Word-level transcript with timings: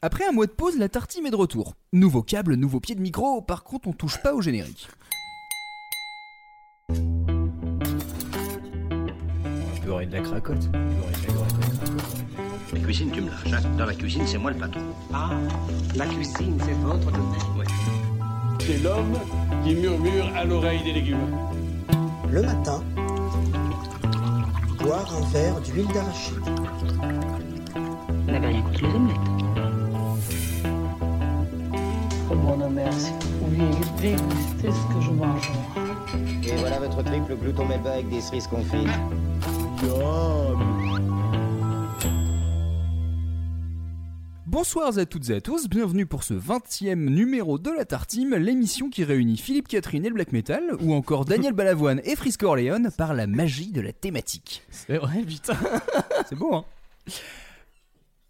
Après 0.00 0.24
un 0.28 0.32
mois 0.32 0.46
de 0.46 0.52
pause, 0.52 0.78
la 0.78 0.88
tartine 0.88 1.26
est 1.26 1.30
de 1.30 1.36
retour. 1.36 1.74
Nouveau 1.92 2.22
câble, 2.22 2.54
nouveau 2.54 2.78
pied 2.78 2.94
de 2.94 3.00
micro, 3.00 3.42
par 3.42 3.64
contre 3.64 3.88
on 3.88 3.92
touche 3.92 4.22
pas 4.22 4.32
au 4.32 4.40
générique. 4.40 4.86
De 10.08 10.12
la 10.12 10.20
cracotte. 10.20 10.70
Beurrer 10.70 11.10
de 11.10 11.26
la 11.26 11.32
cracotte. 11.32 11.82
La 12.72 12.80
cuisine, 12.80 13.10
tu 13.10 13.20
me 13.22 13.26
lâches. 13.30 13.52
hein. 13.52 13.76
Dans 13.76 13.86
la 13.86 13.94
cuisine, 13.94 14.22
c'est 14.26 14.38
moi 14.38 14.52
le 14.52 14.58
patron. 14.58 14.80
Ah, 15.12 15.30
la 15.96 16.06
cuisine, 16.06 16.56
c'est 16.64 16.72
votre 16.74 17.10
domaine. 17.10 17.58
Ouais. 17.58 17.64
C'est 18.60 18.78
l'homme 18.78 19.18
qui 19.64 19.74
murmure 19.74 20.26
à 20.36 20.44
l'oreille 20.44 20.82
des 20.84 20.92
légumes. 20.92 21.36
Le 22.30 22.42
matin, 22.42 22.84
boire 24.80 25.12
un 25.16 25.26
verre 25.32 25.60
d'huile 25.62 25.88
d'arachide. 25.88 26.38
Vous 28.08 28.30
n'avez 28.32 28.46
rien 28.46 28.62
contre 28.62 28.82
les 28.86 28.94
omelettes. 28.94 29.37
Ce 34.60 34.94
que 34.94 35.00
je 35.02 35.10
mange. 35.10 35.50
Et 36.44 36.56
voilà 36.56 36.78
votre 36.78 37.02
triple 37.04 37.36
glouton 37.36 37.66
melba 37.66 37.92
avec 37.92 38.08
des 38.08 38.22
cerises 38.22 38.46
confites. 38.46 38.88
Bonsoir 44.46 44.98
à 44.98 45.04
toutes 45.04 45.28
et 45.28 45.34
à 45.34 45.40
tous, 45.42 45.68
bienvenue 45.68 46.06
pour 46.06 46.24
ce 46.24 46.32
20e 46.32 46.94
numéro 46.94 47.58
de 47.58 47.70
la 47.70 47.84
Tartime, 47.84 48.34
l'émission 48.36 48.88
qui 48.88 49.04
réunit 49.04 49.36
Philippe 49.36 49.68
Catherine 49.68 50.06
et 50.06 50.08
le 50.08 50.14
black 50.14 50.32
metal, 50.32 50.74
ou 50.80 50.94
encore 50.94 51.26
Daniel 51.26 51.52
Balavoine 51.54 52.00
et 52.04 52.16
Frisco 52.16 52.46
Orléans 52.46 52.90
par 52.96 53.12
la 53.12 53.26
magie 53.26 53.72
de 53.72 53.82
la 53.82 53.92
thématique. 53.92 54.62
C'est 54.70 54.96
vrai, 54.96 55.20
putain. 55.20 55.56
C'est 56.28 56.36
beau, 56.36 56.54
hein 56.54 56.64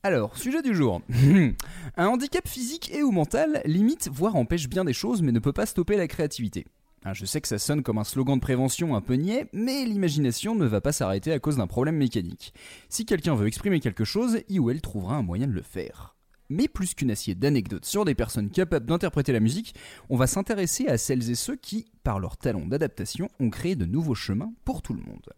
alors, 0.08 0.38
sujet 0.38 0.62
du 0.62 0.74
jour. 0.74 1.02
Un 1.98 2.06
handicap 2.06 2.48
physique 2.48 2.90
et 2.94 3.02
ou 3.02 3.10
mental 3.10 3.60
limite, 3.66 4.08
voire 4.10 4.36
empêche 4.36 4.66
bien 4.66 4.86
des 4.86 4.94
choses, 4.94 5.20
mais 5.20 5.33
ne 5.33 5.38
peut 5.38 5.52
pas 5.52 5.66
stopper 5.66 5.98
la 5.98 6.08
créativité. 6.08 6.64
Ah, 7.05 7.12
je 7.12 7.27
sais 7.27 7.42
que 7.42 7.46
ça 7.46 7.58
sonne 7.58 7.83
comme 7.83 7.98
un 7.98 8.05
slogan 8.05 8.36
de 8.36 8.41
prévention 8.41 8.96
un 8.96 9.02
peu 9.02 9.16
niais, 9.16 9.48
mais 9.52 9.84
l'imagination 9.84 10.55
ne 10.55 10.64
va 10.64 10.80
pas 10.80 10.92
s'arrêter 10.92 11.30
à 11.30 11.38
cause 11.41 11.58
d'un 11.58 11.66
problème 11.66 11.98
mécanique. 11.98 12.55
Si 12.88 13.05
quelqu'un 13.05 13.34
veut 13.34 13.48
exprimer 13.48 13.80
quelque 13.80 14.05
chose, 14.05 14.38
il 14.48 14.60
ou 14.60 14.70
elle 14.70 14.80
trouvera 14.80 15.14
un 15.14 15.22
moyen 15.22 15.46
de 15.46 15.52
le 15.52 15.60
faire. 15.60 16.16
Mais 16.48 16.68
plus 16.68 16.94
qu'une 16.94 17.11
assiette 17.11 17.38
d'anecdotes 17.38 17.84
sur 17.84 18.06
des 18.06 18.14
personnes 18.14 18.48
capables 18.48 18.86
d'interpréter 18.86 19.34
la 19.34 19.40
musique, 19.40 19.74
on 20.08 20.16
va 20.16 20.27
s'intéresser 20.27 20.86
à 20.86 20.96
celles 20.96 21.30
et 21.30 21.34
ceux 21.34 21.56
qui, 21.56 21.84
par 22.02 22.18
leur 22.18 22.38
talent 22.38 22.64
d'adaptation, 22.64 23.28
ont 23.40 23.50
créé 23.50 23.77
de 23.77 23.84
nouveaux 23.84 24.14
chemins 24.14 24.55
pour 24.64 24.80
tout 24.80 24.94
le 24.94 25.02
monde. 25.02 25.34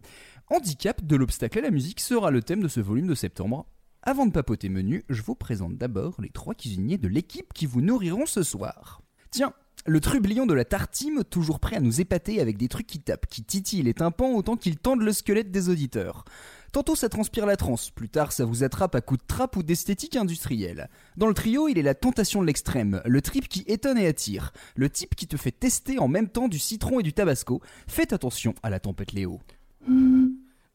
Handicap 0.48 1.04
de 1.04 1.16
l'obstacle 1.16 1.58
à 1.58 1.62
la 1.62 1.72
musique 1.72 1.98
sera 1.98 2.30
le 2.30 2.40
thème 2.40 2.62
de 2.62 2.68
ce 2.68 2.78
volume 2.78 3.08
de 3.08 3.16
septembre. 3.16 3.66
Avant 4.02 4.24
de 4.24 4.32
papoter 4.32 4.70
menu, 4.70 5.04
je 5.10 5.20
vous 5.20 5.34
présente 5.34 5.76
d'abord 5.76 6.16
les 6.22 6.30
trois 6.30 6.54
cuisiniers 6.54 6.96
de 6.96 7.06
l'équipe 7.06 7.52
qui 7.52 7.66
vous 7.66 7.82
nourriront 7.82 8.24
ce 8.24 8.42
soir. 8.42 9.02
Tiens, 9.30 9.52
le 9.84 10.00
trublion 10.00 10.46
de 10.46 10.54
la 10.54 10.64
tartime, 10.64 11.22
toujours 11.22 11.60
prêt 11.60 11.76
à 11.76 11.80
nous 11.80 12.00
épater 12.00 12.40
avec 12.40 12.56
des 12.56 12.68
trucs 12.68 12.86
qui 12.86 13.00
tapent, 13.00 13.26
qui 13.26 13.42
titillent 13.42 13.82
les 13.82 13.92
tympans 13.92 14.32
autant 14.32 14.56
qu'ils 14.56 14.78
tendent 14.78 15.02
le 15.02 15.12
squelette 15.12 15.50
des 15.50 15.68
auditeurs. 15.68 16.24
Tantôt 16.72 16.96
ça 16.96 17.10
transpire 17.10 17.44
la 17.44 17.56
transe, 17.56 17.90
plus 17.90 18.08
tard 18.08 18.32
ça 18.32 18.46
vous 18.46 18.64
attrape 18.64 18.94
à 18.94 19.02
coups 19.02 19.20
de 19.20 19.26
trappe 19.26 19.56
ou 19.56 19.62
d'esthétique 19.62 20.16
industrielle. 20.16 20.88
Dans 21.18 21.26
le 21.26 21.34
trio, 21.34 21.68
il 21.68 21.76
est 21.76 21.82
la 21.82 21.94
tentation 21.94 22.40
de 22.40 22.46
l'extrême, 22.46 23.02
le 23.04 23.20
trip 23.20 23.48
qui 23.48 23.64
étonne 23.66 23.98
et 23.98 24.06
attire, 24.06 24.54
le 24.76 24.88
type 24.88 25.14
qui 25.14 25.26
te 25.26 25.36
fait 25.36 25.52
tester 25.52 25.98
en 25.98 26.08
même 26.08 26.28
temps 26.28 26.48
du 26.48 26.58
citron 26.58 27.00
et 27.00 27.02
du 27.02 27.12
tabasco. 27.12 27.60
Faites 27.86 28.14
attention 28.14 28.54
à 28.62 28.70
la 28.70 28.80
tempête 28.80 29.12
Léo. 29.12 29.40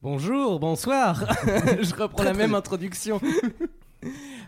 Bonjour, 0.06 0.60
bonsoir. 0.60 1.34
je 1.82 1.92
reprends 2.00 2.22
la 2.22 2.32
même 2.32 2.54
introduction. 2.54 3.20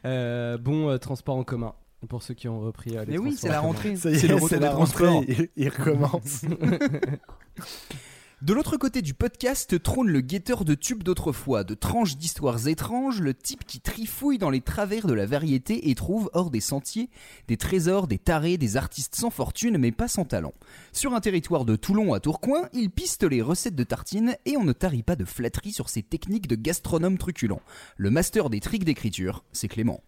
Euh, 0.04 0.56
bon, 0.56 0.88
euh, 0.88 0.98
transport 0.98 1.34
en 1.34 1.42
commun. 1.42 1.74
Pour 2.08 2.22
ceux 2.22 2.34
qui 2.34 2.46
ont 2.46 2.60
repris 2.60 2.96
euh, 2.96 3.04
les 3.04 3.14
Mais 3.14 3.18
oui, 3.18 3.36
c'est 3.36 3.48
la 3.48 3.58
rentrée. 3.58 3.96
Ça 3.96 4.10
y 4.10 4.14
est, 4.14 4.18
C'est 4.18 4.28
le 4.28 4.36
retour 4.36 4.60
des 4.60 4.68
transports. 4.68 5.24
il 5.56 5.68
recommence. 5.68 6.42
De 8.40 8.54
l'autre 8.54 8.76
côté 8.76 9.02
du 9.02 9.14
podcast 9.14 9.82
trône 9.82 10.08
le 10.08 10.20
guetteur 10.20 10.64
de 10.64 10.74
tubes 10.74 11.02
d'autrefois, 11.02 11.64
de 11.64 11.74
tranches 11.74 12.16
d'histoires 12.16 12.68
étranges, 12.68 13.20
le 13.20 13.34
type 13.34 13.64
qui 13.66 13.80
trifouille 13.80 14.38
dans 14.38 14.48
les 14.50 14.60
travers 14.60 15.08
de 15.08 15.12
la 15.12 15.26
variété 15.26 15.90
et 15.90 15.94
trouve 15.96 16.30
hors 16.34 16.50
des 16.50 16.60
sentiers 16.60 17.10
des 17.48 17.56
trésors, 17.56 18.06
des 18.06 18.18
tarés, 18.18 18.56
des 18.56 18.76
artistes 18.76 19.16
sans 19.16 19.30
fortune 19.30 19.76
mais 19.76 19.90
pas 19.90 20.06
sans 20.06 20.24
talent. 20.24 20.54
Sur 20.92 21.14
un 21.14 21.20
territoire 21.20 21.64
de 21.64 21.74
Toulon 21.74 22.14
à 22.14 22.20
Tourcoing, 22.20 22.68
il 22.72 22.90
piste 22.90 23.24
les 23.24 23.42
recettes 23.42 23.74
de 23.74 23.82
tartines 23.82 24.36
et 24.44 24.56
on 24.56 24.62
ne 24.64 24.72
tarit 24.72 25.02
pas 25.02 25.16
de 25.16 25.24
flatterie 25.24 25.72
sur 25.72 25.88
ses 25.88 26.04
techniques 26.04 26.46
de 26.46 26.54
gastronome 26.54 27.18
truculent. 27.18 27.58
Le 27.96 28.10
master 28.10 28.50
des 28.50 28.60
tricks 28.60 28.84
d'écriture, 28.84 29.42
c'est 29.50 29.66
Clément. 29.66 30.00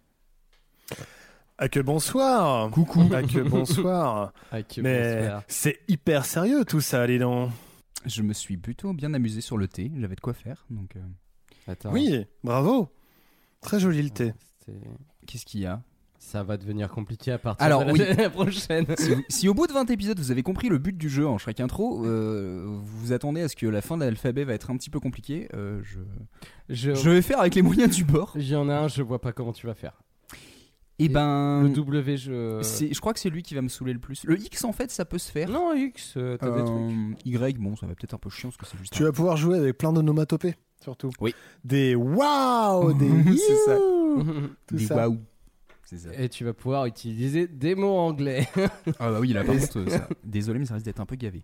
Ah 1.57 1.67
que 1.67 1.81
bonsoir 1.81 2.71
Coucou 2.71 3.09
Ah 3.13 3.23
que 3.23 3.39
bonsoir 3.41 4.31
Ah, 4.53 4.63
que 4.63 4.79
Mais 4.79 5.19
bonsoir. 5.19 5.43
c'est 5.49 5.79
hyper 5.89 6.23
sérieux 6.25 6.63
tout 6.63 6.81
ça, 6.81 7.05
les 7.05 7.19
dents. 7.19 7.49
Je 8.05 8.21
me 8.21 8.33
suis 8.33 8.57
plutôt 8.57 8.93
bien 8.93 9.13
amusé 9.13 9.41
sur 9.41 9.57
le 9.57 9.67
thé, 9.67 9.91
j'avais 9.99 10.15
de 10.15 10.21
quoi 10.21 10.33
faire, 10.33 10.65
donc... 10.69 10.95
euh, 10.95 10.99
Attends, 11.67 11.91
Oui, 11.93 12.25
bravo 12.43 12.89
Très 13.61 13.79
joli 13.79 14.01
le 14.01 14.09
thé. 14.09 14.33
c'est- 14.65 14.73
Qu'est-ce 15.27 15.45
qu'il 15.45 15.61
y 15.61 15.65
a? 15.67 15.81
Ça 16.17 16.43
va 16.43 16.57
devenir 16.57 16.89
compliqué 16.89 17.31
à 17.31 17.37
partir 17.39 17.65
Alors, 17.65 17.81
de 17.83 17.85
la, 17.87 17.93
oui. 17.93 17.99
la 18.17 18.29
prochaine. 18.29 18.85
si, 18.97 19.13
vous- 19.13 19.23
si 19.29 19.47
au 19.49 19.53
bout 19.53 19.67
de 19.67 19.73
20 19.73 19.89
épisodes 19.91 20.17
vous 20.19 20.31
avez 20.31 20.43
compris 20.43 20.69
le 20.69 20.77
but 20.77 20.95
du 20.97 21.09
jeu 21.09 21.27
en 21.27 21.37
chaque 21.37 21.59
intro, 21.59 22.05
euh, 22.05 22.63
vous 22.67 22.81
vous 22.85 23.11
attendez 23.13 23.41
à 23.41 23.47
ce 23.47 23.55
que 23.55 23.65
la 23.67 23.81
fin 23.81 23.97
de 23.97 24.03
l'alphabet 24.03 24.43
va 24.43 24.53
être 24.53 24.69
un 24.71 24.77
petit 24.77 24.89
peu 24.89 24.99
compliquée, 24.99 25.47
euh, 25.53 25.79
je... 25.83 25.99
Je, 26.69 26.93
je 26.95 27.09
vais 27.09 27.21
faire 27.21 27.39
avec 27.39 27.55
les 27.55 27.61
moyens 27.63 27.95
du 27.95 28.03
bord. 28.05 28.31
il 28.35 28.47
y 28.47 28.55
en 28.55 28.69
a 28.69 28.75
un, 28.75 28.87
je 28.87 29.01
vois 29.03 29.19
pas 29.21 29.31
comment 29.33 29.51
tu 29.53 29.67
vas 29.67 29.73
faire. 29.75 30.01
Et 31.03 31.09
ben, 31.09 31.63
Le 31.63 31.69
W, 31.69 32.17
je. 32.17 32.59
c'est- 32.61 32.93
je 32.93 32.99
crois 33.01 33.13
que 33.13 33.19
c'est 33.19 33.29
lui 33.29 33.41
qui 33.43 33.55
va 33.55 33.61
me 33.61 33.67
saouler 33.69 33.93
le 33.93 33.99
plus. 33.99 34.23
Le 34.25 34.39
X 34.39 34.63
en 34.65 34.71
fait 34.71 34.91
ça 34.91 35.03
peut 35.05 35.17
se 35.17 35.31
faire. 35.31 35.49
Non, 35.49 35.73
X, 35.73 36.13
euh, 36.17 36.37
t'as 36.37 36.49
des 36.51 36.63
trucs. 36.63 36.69
Euh, 36.69 37.49
y, 37.49 37.53
bon, 37.57 37.75
ça 37.75 37.87
va 37.87 37.95
peut-être 37.95 38.13
un 38.13 38.17
peu 38.19 38.29
chiant 38.29 38.49
parce 38.49 38.57
que 38.57 38.65
c'est 38.65 38.77
juste. 38.77 38.93
Tu 38.93 39.03
un- 39.03 39.05
vas 39.07 39.11
pouvoir 39.11 39.35
jouer 39.37 39.57
avec 39.57 39.77
plein 39.77 39.91
d'onomatopées, 39.93 40.55
surtout. 40.83 41.09
Oui. 41.19 41.33
Des 41.63 41.95
waouh 41.95 42.93
Des 42.93 43.09
C'est 43.37 43.55
ça. 43.65 43.77
Tout 44.67 44.75
Des 44.75 44.85
waouh. 44.93 45.17
C'est 45.83 45.97
ça. 45.97 46.09
Et 46.17 46.29
tu 46.29 46.45
vas 46.45 46.53
pouvoir 46.53 46.85
utiliser 46.85 47.47
des 47.47 47.75
mots 47.75 47.97
anglais. 47.97 48.47
Ah 48.99 49.11
bah 49.11 49.17
oui, 49.19 49.33
là 49.33 49.43
par 49.43 49.55
contre, 49.55 49.79
euh, 49.79 49.89
ça- 49.89 50.07
désolé, 50.23 50.59
mais 50.59 50.65
ça 50.65 50.75
risque 50.75 50.85
d'être 50.85 50.99
un 51.01 51.05
peu 51.05 51.15
gavé. 51.15 51.43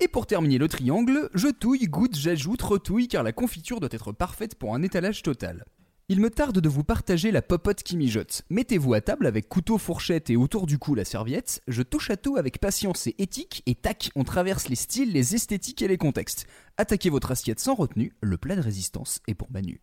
Et 0.00 0.08
pour 0.08 0.26
terminer 0.26 0.58
le 0.58 0.66
triangle, 0.68 1.28
je 1.34 1.48
touille, 1.48 1.86
goûte, 1.86 2.16
j'ajoute, 2.16 2.60
retouille, 2.62 3.06
car 3.08 3.22
la 3.22 3.32
confiture 3.32 3.78
doit 3.78 3.88
être 3.92 4.10
parfaite 4.12 4.56
pour 4.56 4.74
un 4.74 4.82
étalage 4.82 5.22
total. 5.22 5.64
Il 6.10 6.20
me 6.20 6.28
tarde 6.28 6.60
de 6.60 6.68
vous 6.68 6.84
partager 6.84 7.30
la 7.30 7.40
popote 7.40 7.82
qui 7.82 7.96
mijote. 7.96 8.42
Mettez-vous 8.50 8.92
à 8.92 9.00
table 9.00 9.26
avec 9.26 9.48
couteau, 9.48 9.78
fourchette 9.78 10.28
et 10.28 10.36
autour 10.36 10.66
du 10.66 10.78
cou 10.78 10.94
la 10.94 11.06
serviette. 11.06 11.62
Je 11.66 11.80
touche 11.80 12.10
à 12.10 12.18
tout 12.18 12.36
avec 12.36 12.60
patience 12.60 13.06
et 13.06 13.14
éthique, 13.16 13.62
et 13.64 13.74
tac, 13.74 14.10
on 14.14 14.22
traverse 14.22 14.68
les 14.68 14.76
styles, 14.76 15.12
les 15.14 15.34
esthétiques 15.34 15.80
et 15.80 15.88
les 15.88 15.96
contextes. 15.96 16.46
Attaquez 16.76 17.08
votre 17.08 17.30
assiette 17.30 17.58
sans 17.58 17.74
retenue, 17.74 18.12
le 18.20 18.36
plat 18.36 18.54
de 18.54 18.60
résistance 18.60 19.22
est 19.28 19.34
pour 19.34 19.50
Manu. 19.50 19.80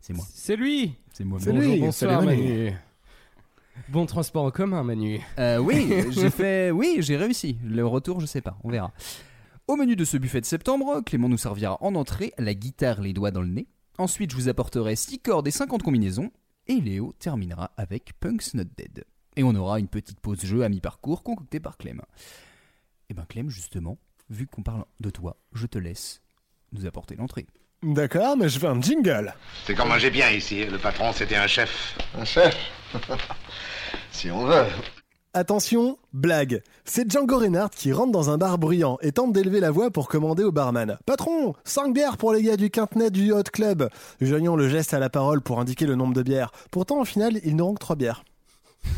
C'est 0.00 0.14
moi, 0.14 0.24
C'est 0.32 0.56
lui 0.56 0.94
c'est 1.12 1.24
moi. 1.24 1.38
Bonjour, 1.44 1.60
lui, 1.60 1.78
bonsoir. 1.80 2.22
Manu. 2.22 2.72
Bon 3.90 4.06
transport 4.06 4.44
en 4.44 4.50
commun, 4.50 4.82
Manu. 4.82 5.20
Euh, 5.38 5.58
oui, 5.58 5.92
j'ai 6.10 6.30
fait. 6.30 6.70
Oui, 6.70 6.96
j'ai 7.00 7.18
réussi. 7.18 7.58
Le 7.62 7.86
retour, 7.86 8.20
je 8.20 8.24
sais 8.24 8.40
pas, 8.40 8.56
on 8.64 8.70
verra. 8.70 8.94
Au 9.68 9.76
menu 9.76 9.94
de 9.94 10.06
ce 10.06 10.16
buffet 10.16 10.40
de 10.40 10.46
septembre, 10.46 11.02
Clément 11.04 11.28
nous 11.28 11.36
servira 11.36 11.76
en 11.82 11.94
entrée 11.96 12.32
la 12.38 12.54
guitare 12.54 13.02
les 13.02 13.12
doigts 13.12 13.30
dans 13.30 13.42
le 13.42 13.48
nez. 13.48 13.66
Ensuite, 14.00 14.30
je 14.30 14.36
vous 14.36 14.48
apporterai 14.48 14.96
6 14.96 15.18
cordes 15.18 15.46
et 15.46 15.50
50 15.50 15.82
combinaisons. 15.82 16.30
Et 16.68 16.80
Léo 16.80 17.12
terminera 17.18 17.70
avec 17.76 18.18
Punk's 18.18 18.54
Not 18.54 18.64
Dead. 18.74 19.04
Et 19.36 19.42
on 19.42 19.54
aura 19.54 19.78
une 19.78 19.88
petite 19.88 20.18
pause 20.20 20.42
jeu 20.42 20.64
à 20.64 20.70
mi-parcours 20.70 21.22
concoctée 21.22 21.60
par 21.60 21.76
Clem. 21.76 22.00
Et 23.10 23.14
ben 23.14 23.26
Clem, 23.28 23.50
justement, 23.50 23.98
vu 24.30 24.46
qu'on 24.46 24.62
parle 24.62 24.86
de 25.00 25.10
toi, 25.10 25.36
je 25.52 25.66
te 25.66 25.76
laisse 25.76 26.22
nous 26.72 26.86
apporter 26.86 27.14
l'entrée. 27.14 27.46
D'accord, 27.82 28.38
mais 28.38 28.48
je 28.48 28.58
veux 28.58 28.70
un 28.70 28.80
jingle. 28.80 29.34
C'est 29.66 29.74
quand 29.74 29.84
manger 29.84 30.10
bien 30.10 30.30
ici. 30.30 30.64
Le 30.64 30.78
patron, 30.78 31.12
c'était 31.12 31.36
un 31.36 31.46
chef. 31.46 31.98
Un 32.14 32.24
chef? 32.24 32.56
Si 34.12 34.30
on 34.30 34.46
veut. 34.46 34.66
Attention, 35.32 35.96
blague. 36.12 36.60
C'est 36.84 37.08
Django 37.08 37.38
Reinhardt 37.38 37.70
qui 37.70 37.92
rentre 37.92 38.10
dans 38.10 38.30
un 38.30 38.36
bar 38.36 38.58
bruyant 38.58 38.98
et 39.00 39.12
tente 39.12 39.32
d'élever 39.32 39.60
la 39.60 39.70
voix 39.70 39.92
pour 39.92 40.08
commander 40.08 40.42
au 40.42 40.50
barman. 40.50 40.98
Patron, 41.06 41.54
5 41.62 41.94
bières 41.94 42.16
pour 42.16 42.32
les 42.32 42.42
gars 42.42 42.56
du 42.56 42.68
Quintenet 42.68 43.10
du 43.10 43.30
Hot 43.30 43.44
Club. 43.44 43.88
Joignons 44.20 44.56
le 44.56 44.68
geste 44.68 44.92
à 44.92 44.98
la 44.98 45.08
parole 45.08 45.40
pour 45.40 45.60
indiquer 45.60 45.86
le 45.86 45.94
nombre 45.94 46.14
de 46.14 46.24
bières. 46.24 46.50
Pourtant, 46.72 47.00
au 47.00 47.04
final, 47.04 47.38
il 47.44 47.54
n'auront 47.54 47.74
que 47.74 47.78
3 47.78 47.96
bières. 47.96 48.24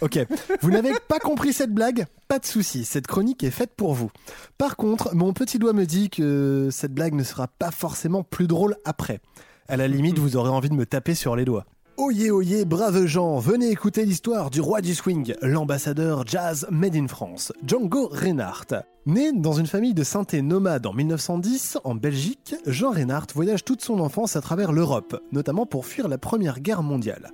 Ok, 0.00 0.18
vous 0.60 0.72
n'avez 0.72 0.92
pas 1.06 1.20
compris 1.20 1.52
cette 1.52 1.72
blague? 1.72 2.06
Pas 2.26 2.40
de 2.40 2.44
souci, 2.44 2.84
cette 2.84 3.06
chronique 3.06 3.44
est 3.44 3.52
faite 3.52 3.70
pour 3.76 3.94
vous. 3.94 4.10
Par 4.58 4.74
contre, 4.74 5.14
mon 5.14 5.32
petit 5.32 5.60
doigt 5.60 5.72
me 5.72 5.84
dit 5.84 6.10
que 6.10 6.68
cette 6.72 6.92
blague 6.92 7.14
ne 7.14 7.22
sera 7.22 7.46
pas 7.46 7.70
forcément 7.70 8.24
plus 8.24 8.48
drôle 8.48 8.76
après. 8.84 9.20
À 9.68 9.76
la 9.76 9.86
limite, 9.86 10.18
vous 10.18 10.36
aurez 10.36 10.50
envie 10.50 10.70
de 10.70 10.74
me 10.74 10.86
taper 10.86 11.14
sur 11.14 11.36
les 11.36 11.44
doigts. 11.44 11.66
Oyez, 12.04 12.32
oyez, 12.32 12.64
braves 12.64 13.06
gens, 13.06 13.38
venez 13.38 13.70
écouter 13.70 14.04
l'histoire 14.04 14.50
du 14.50 14.60
roi 14.60 14.80
du 14.80 14.92
swing, 14.92 15.34
l'ambassadeur 15.40 16.26
jazz 16.26 16.66
made 16.68 16.96
in 16.96 17.06
France, 17.06 17.52
Django 17.64 18.08
Reinhardt. 18.08 18.74
Né 19.06 19.30
dans 19.30 19.52
une 19.52 19.68
famille 19.68 19.94
de 19.94 20.02
synthé 20.02 20.42
nomades 20.42 20.86
en 20.86 20.94
1910 20.94 21.78
en 21.84 21.94
Belgique, 21.94 22.56
Jean 22.66 22.90
Reinhardt 22.90 23.28
voyage 23.36 23.62
toute 23.62 23.82
son 23.82 24.00
enfance 24.00 24.34
à 24.34 24.40
travers 24.40 24.72
l'Europe, 24.72 25.22
notamment 25.30 25.64
pour 25.64 25.86
fuir 25.86 26.08
la 26.08 26.18
Première 26.18 26.58
Guerre 26.58 26.82
mondiale. 26.82 27.30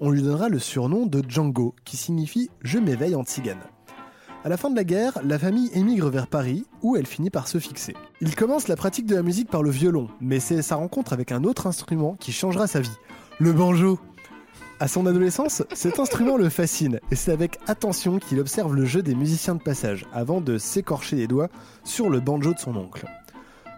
On 0.00 0.10
lui 0.10 0.22
donnera 0.22 0.48
le 0.48 0.60
surnom 0.60 1.06
de 1.06 1.20
Django, 1.28 1.74
qui 1.84 1.96
signifie 1.96 2.48
Je 2.60 2.78
m'éveille 2.78 3.16
en 3.16 3.24
tzigane. 3.24 3.58
À 4.44 4.48
la 4.48 4.56
fin 4.56 4.70
de 4.70 4.76
la 4.76 4.84
guerre, 4.84 5.18
la 5.24 5.38
famille 5.40 5.70
émigre 5.74 6.10
vers 6.10 6.28
Paris, 6.28 6.64
où 6.82 6.96
elle 6.96 7.06
finit 7.06 7.30
par 7.30 7.48
se 7.48 7.58
fixer. 7.58 7.96
Il 8.20 8.36
commence 8.36 8.68
la 8.68 8.76
pratique 8.76 9.06
de 9.06 9.16
la 9.16 9.22
musique 9.22 9.50
par 9.50 9.64
le 9.64 9.70
violon, 9.70 10.06
mais 10.20 10.38
c'est 10.38 10.62
sa 10.62 10.76
rencontre 10.76 11.12
avec 11.12 11.32
un 11.32 11.42
autre 11.42 11.66
instrument 11.66 12.14
qui 12.20 12.30
changera 12.30 12.68
sa 12.68 12.80
vie, 12.80 12.98
le 13.40 13.52
banjo. 13.52 13.98
À 14.82 14.88
son 14.88 15.06
adolescence, 15.06 15.62
cet 15.72 16.00
instrument 16.00 16.36
le 16.36 16.48
fascine, 16.48 16.98
et 17.12 17.14
c'est 17.14 17.30
avec 17.30 17.60
attention 17.68 18.18
qu'il 18.18 18.40
observe 18.40 18.74
le 18.74 18.84
jeu 18.84 19.00
des 19.00 19.14
musiciens 19.14 19.54
de 19.54 19.62
passage, 19.62 20.06
avant 20.12 20.40
de 20.40 20.58
s'écorcher 20.58 21.14
les 21.14 21.28
doigts 21.28 21.50
sur 21.84 22.10
le 22.10 22.18
banjo 22.18 22.52
de 22.52 22.58
son 22.58 22.74
oncle. 22.74 23.06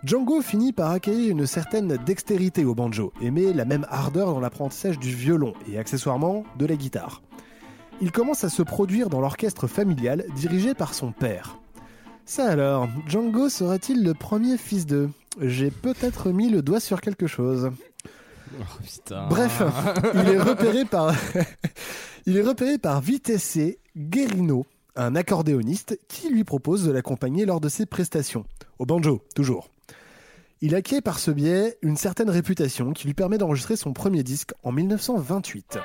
Django 0.02 0.40
finit 0.40 0.72
par 0.72 0.92
acquérir 0.92 1.30
une 1.30 1.46
certaine 1.46 1.98
dextérité 2.06 2.64
au 2.64 2.74
banjo, 2.74 3.12
et 3.20 3.30
met 3.30 3.52
la 3.52 3.66
même 3.66 3.86
ardeur 3.90 4.32
dans 4.32 4.40
l'apprentissage 4.40 4.98
du 4.98 5.14
violon, 5.14 5.52
et 5.70 5.76
accessoirement 5.76 6.44
de 6.56 6.64
la 6.64 6.74
guitare 6.74 7.20
il 8.00 8.10
commence 8.10 8.42
à 8.42 8.48
se 8.48 8.62
produire 8.62 9.08
dans 9.08 9.20
l'orchestre 9.20 9.66
familial 9.66 10.24
dirigé 10.34 10.74
par 10.74 10.94
son 10.94 11.12
père. 11.12 11.58
Ça 12.24 12.48
alors, 12.48 12.88
Django 13.06 13.50
serait-il 13.50 14.02
le 14.02 14.14
premier 14.14 14.56
fils 14.56 14.86
de? 14.86 15.10
J'ai 15.40 15.70
peut-être 15.70 16.30
mis 16.30 16.48
le 16.48 16.62
doigt 16.62 16.80
sur 16.80 17.00
quelque 17.00 17.26
chose. 17.26 17.70
Oh, 18.60 19.14
Bref, 19.28 19.62
il 20.14 20.28
est 20.28 20.40
repéré 20.40 20.84
par 20.84 21.14
il 22.26 22.36
est 22.36 22.42
repéré 22.42 22.78
par 22.78 23.00
Vitesse 23.00 23.58
Guerino, 23.96 24.66
un 24.96 25.14
accordéoniste 25.16 25.98
qui 26.08 26.28
lui 26.28 26.44
propose 26.44 26.84
de 26.84 26.92
l'accompagner 26.92 27.46
lors 27.46 27.60
de 27.60 27.68
ses 27.68 27.86
prestations 27.86 28.44
au 28.78 28.86
banjo 28.86 29.22
toujours. 29.34 29.70
Il 30.60 30.74
acquiert 30.74 31.02
par 31.02 31.18
ce 31.18 31.30
biais 31.30 31.76
une 31.82 31.96
certaine 31.96 32.30
réputation 32.30 32.92
qui 32.92 33.06
lui 33.06 33.14
permet 33.14 33.38
d'enregistrer 33.38 33.76
son 33.76 33.92
premier 33.92 34.22
disque 34.22 34.52
en 34.62 34.72
1928. 34.72 35.78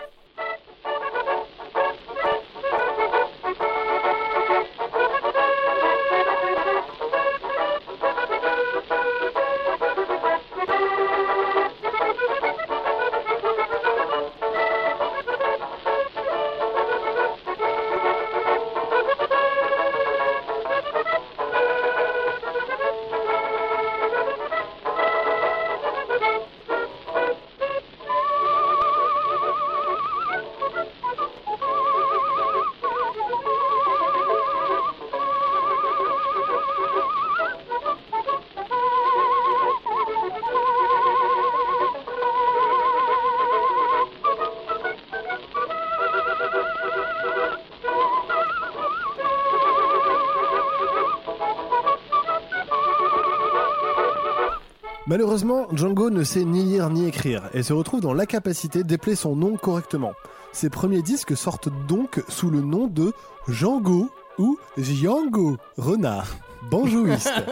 Malheureusement, 55.09 55.67
Django 55.73 56.11
ne 56.11 56.23
sait 56.23 56.45
ni 56.45 56.63
lire 56.63 56.91
ni 56.91 57.07
écrire 57.07 57.50
et 57.56 57.63
se 57.63 57.73
retrouve 57.73 58.00
dans 58.00 58.13
l'incapacité 58.13 58.83
d'épeler 58.83 59.15
son 59.15 59.35
nom 59.35 59.57
correctement. 59.57 60.13
Ses 60.51 60.69
premiers 60.69 61.01
disques 61.01 61.35
sortent 61.35 61.69
donc 61.88 62.23
sous 62.27 62.51
le 62.51 62.61
nom 62.61 62.85
de 62.85 63.11
Django 63.47 64.11
ou 64.38 64.59
Django 64.77 65.57
Renard, 65.77 66.27
banjoïste. 66.69 67.33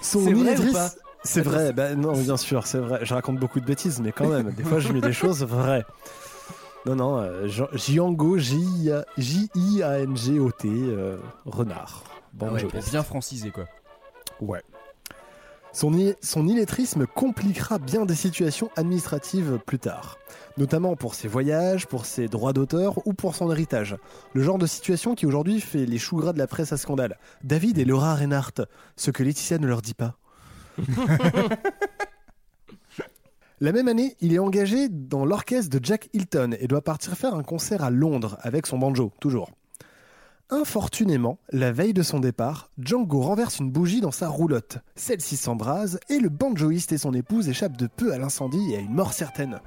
Son 0.00 0.24
pas 0.72 0.90
C'est 1.22 1.42
vrai, 1.42 1.72
ben 1.72 1.94
non, 1.94 2.12
bien 2.14 2.36
sûr, 2.36 2.66
c'est 2.66 2.78
vrai. 2.78 3.04
Je 3.04 3.14
raconte 3.14 3.38
beaucoup 3.38 3.60
de 3.60 3.64
bêtises, 3.64 4.00
mais 4.00 4.10
quand 4.10 4.26
même, 4.26 4.50
des 4.50 4.64
fois 4.64 4.80
je 4.80 4.92
mets 4.92 5.00
des 5.00 5.12
choses 5.12 5.44
vraies. 5.44 5.84
Non, 6.84 6.96
non, 6.96 7.18
euh, 7.18 7.46
Django, 7.46 8.38
J-I-A-N-G-O-T, 8.38 9.08
euh, 10.68 11.16
renard. 11.44 12.02
Ah 12.40 12.46
ouais, 12.46 12.64
pour 12.64 12.82
bien 12.82 13.04
franciser 13.04 13.50
quoi. 13.50 13.66
Ouais. 14.40 14.62
Son, 15.76 15.92
illettrisme 15.92 17.06
compliquera 17.06 17.78
bien 17.78 18.06
des 18.06 18.14
situations 18.14 18.70
administratives 18.76 19.58
plus 19.66 19.78
tard, 19.78 20.16
notamment 20.56 20.96
pour 20.96 21.14
ses 21.14 21.28
voyages, 21.28 21.86
pour 21.86 22.06
ses 22.06 22.28
droits 22.28 22.54
d'auteur 22.54 23.06
ou 23.06 23.12
pour 23.12 23.34
son 23.34 23.52
héritage. 23.52 23.94
Le 24.32 24.42
genre 24.42 24.56
de 24.56 24.66
situation 24.66 25.14
qui 25.14 25.26
aujourd'hui 25.26 25.60
fait 25.60 25.84
les 25.84 25.98
choux 25.98 26.16
gras 26.16 26.32
de 26.32 26.38
la 26.38 26.46
presse 26.46 26.72
à 26.72 26.78
scandale. 26.78 27.18
David 27.44 27.76
et 27.76 27.84
Laura 27.84 28.14
Reinhardt, 28.14 28.62
ce 28.96 29.10
que 29.10 29.22
Laetitia 29.22 29.58
ne 29.58 29.66
leur 29.66 29.82
dit 29.82 29.92
pas. 29.92 30.16
La 33.60 33.72
même 33.72 33.88
année, 33.88 34.16
il 34.20 34.32
est 34.34 34.38
engagé 34.38 34.88
dans 34.90 35.26
l'orchestre 35.26 35.78
de 35.78 35.84
Jack 35.84 36.08
Hilton 36.14 36.54
et 36.58 36.68
doit 36.68 36.82
partir 36.82 37.14
faire 37.16 37.34
un 37.34 37.42
concert 37.42 37.82
à 37.82 37.90
Londres 37.90 38.38
avec 38.40 38.66
son 38.66 38.78
banjo, 38.78 39.12
toujours. 39.20 39.50
Infortunément, 40.50 41.40
la 41.50 41.72
veille 41.72 41.92
de 41.92 42.04
son 42.04 42.20
départ, 42.20 42.70
Django 42.78 43.20
renverse 43.20 43.58
une 43.58 43.72
bougie 43.72 44.00
dans 44.00 44.12
sa 44.12 44.28
roulotte. 44.28 44.78
Celle-ci 44.94 45.36
s'embrase 45.36 45.98
et 46.08 46.20
le 46.20 46.28
banjoïste 46.28 46.92
et 46.92 46.98
son 46.98 47.14
épouse 47.14 47.48
échappent 47.48 47.76
de 47.76 47.88
peu 47.88 48.12
à 48.12 48.18
l'incendie 48.18 48.72
et 48.72 48.76
à 48.76 48.80
une 48.80 48.94
mort 48.94 49.12
certaine. 49.12 49.58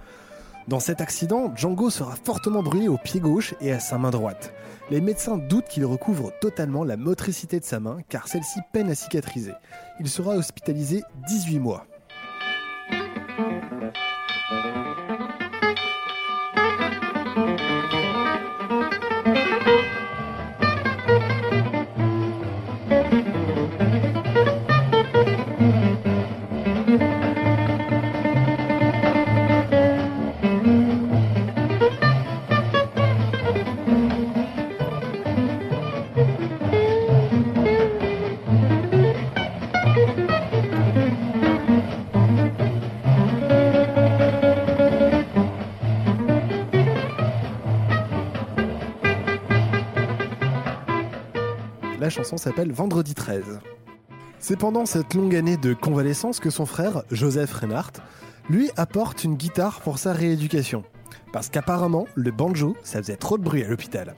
Dans 0.70 0.80
cet 0.80 1.02
accident, 1.02 1.54
Django 1.54 1.90
sera 1.90 2.16
fortement 2.16 2.64
brûlé 2.64 2.88
au 2.88 2.98
pied 2.98 3.20
gauche 3.20 3.56
et 3.60 3.74
à 3.74 3.81
sa 3.81 3.98
main 3.98 4.10
droite. 4.10 4.54
Les 4.90 5.02
médecins 5.02 5.38
doutent 5.38 5.68
qu'il 5.68 5.84
recouvre 5.84 6.31
totalement 6.40 6.86
la 6.86 6.96
motricité 6.96 7.60
de 7.60 7.66
sa 7.66 7.81
main 7.81 7.98
car 8.08 8.30
celle-ci 8.30 8.62
peine 8.72 8.90
à 8.90 8.96
cicatriser. 8.96 9.56
Il 10.00 10.08
sera 10.08 10.36
hospitalisé 10.38 11.04
18 11.28 11.60
mois. 11.60 11.88
La 52.09 52.16
chanson 52.16 52.37
s'appelle 52.37 52.71
Vendredi 52.71 53.13
13. 53.13 53.59
C'est 54.39 54.57
pendant 54.57 54.87
cette 54.87 55.13
longue 55.13 55.35
année 55.35 55.57
de 55.57 55.75
convalescence 55.75 56.39
que 56.39 56.49
son 56.49 56.66
frère, 56.66 57.04
Joseph 57.11 57.54
Reinhardt, 57.54 58.01
lui 58.49 58.71
apporte 58.78 59.23
une 59.23 59.35
guitare 59.35 59.80
pour 59.81 59.99
sa 59.99 60.11
rééducation. 60.11 60.83
Parce 61.31 61.49
qu'apparemment, 61.49 62.07
le 62.16 62.31
banjo, 62.31 62.75
ça 62.81 62.97
faisait 62.97 63.16
trop 63.16 63.37
de 63.37 63.44
bruit 63.44 63.63
à 63.63 63.68
l'hôpital. 63.68 64.16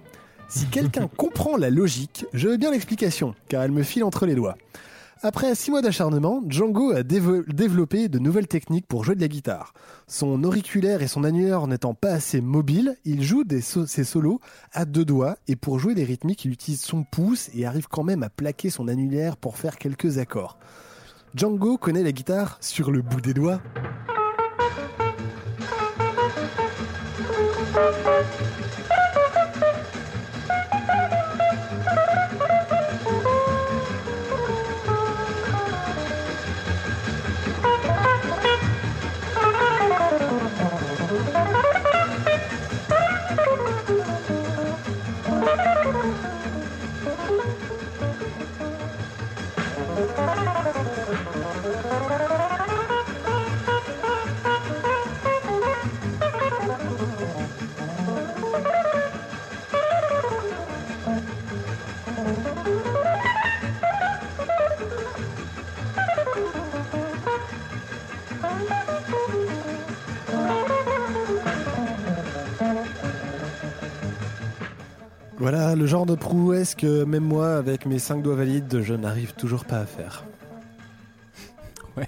Si 0.47 0.67
quelqu'un 0.67 1.09
comprend 1.17 1.57
la 1.57 1.69
logique, 1.69 2.25
je 2.31 2.47
veux 2.47 2.55
bien 2.55 2.71
l'explication, 2.71 3.35
car 3.49 3.61
elle 3.61 3.71
me 3.71 3.83
file 3.83 4.05
entre 4.05 4.25
les 4.25 4.35
doigts. 4.35 4.55
Après 5.23 5.53
six 5.53 5.69
mois 5.69 5.83
d'acharnement, 5.83 6.41
Django 6.47 6.93
a 6.93 7.03
développé 7.03 8.09
de 8.09 8.17
nouvelles 8.17 8.47
techniques 8.47 8.87
pour 8.87 9.03
jouer 9.03 9.13
de 9.13 9.21
la 9.21 9.27
guitare. 9.27 9.73
Son 10.07 10.43
auriculaire 10.43 11.03
et 11.03 11.07
son 11.07 11.23
annulaire 11.23 11.67
n'étant 11.67 11.93
pas 11.93 12.09
assez 12.09 12.41
mobiles, 12.41 12.97
il 13.05 13.21
joue 13.21 13.43
des 13.43 13.61
ses 13.61 14.03
solos 14.03 14.39
à 14.73 14.85
deux 14.85 15.05
doigts 15.05 15.37
et 15.47 15.55
pour 15.55 15.77
jouer 15.77 15.93
les 15.93 16.05
rythmiques, 16.05 16.43
il 16.45 16.51
utilise 16.51 16.81
son 16.81 17.03
pouce 17.03 17.51
et 17.53 17.67
arrive 17.67 17.87
quand 17.87 18.03
même 18.03 18.23
à 18.23 18.29
plaquer 18.29 18.71
son 18.71 18.87
annulaire 18.87 19.37
pour 19.37 19.57
faire 19.57 19.77
quelques 19.77 20.17
accords. 20.17 20.57
Django 21.35 21.77
connaît 21.77 22.03
la 22.03 22.11
guitare 22.11 22.57
sur 22.59 22.89
le 22.89 23.03
bout 23.03 23.21
des 23.21 23.35
doigts. 23.35 23.61
Le 75.81 75.87
genre 75.87 76.05
de 76.05 76.13
prouesse 76.13 76.75
que 76.75 77.05
même 77.05 77.23
moi, 77.23 77.55
avec 77.55 77.87
mes 77.87 77.97
5 77.97 78.21
doigts 78.21 78.35
valides, 78.35 78.81
je 78.83 78.93
n'arrive 78.93 79.33
toujours 79.33 79.65
pas 79.65 79.79
à 79.79 79.87
faire. 79.87 80.25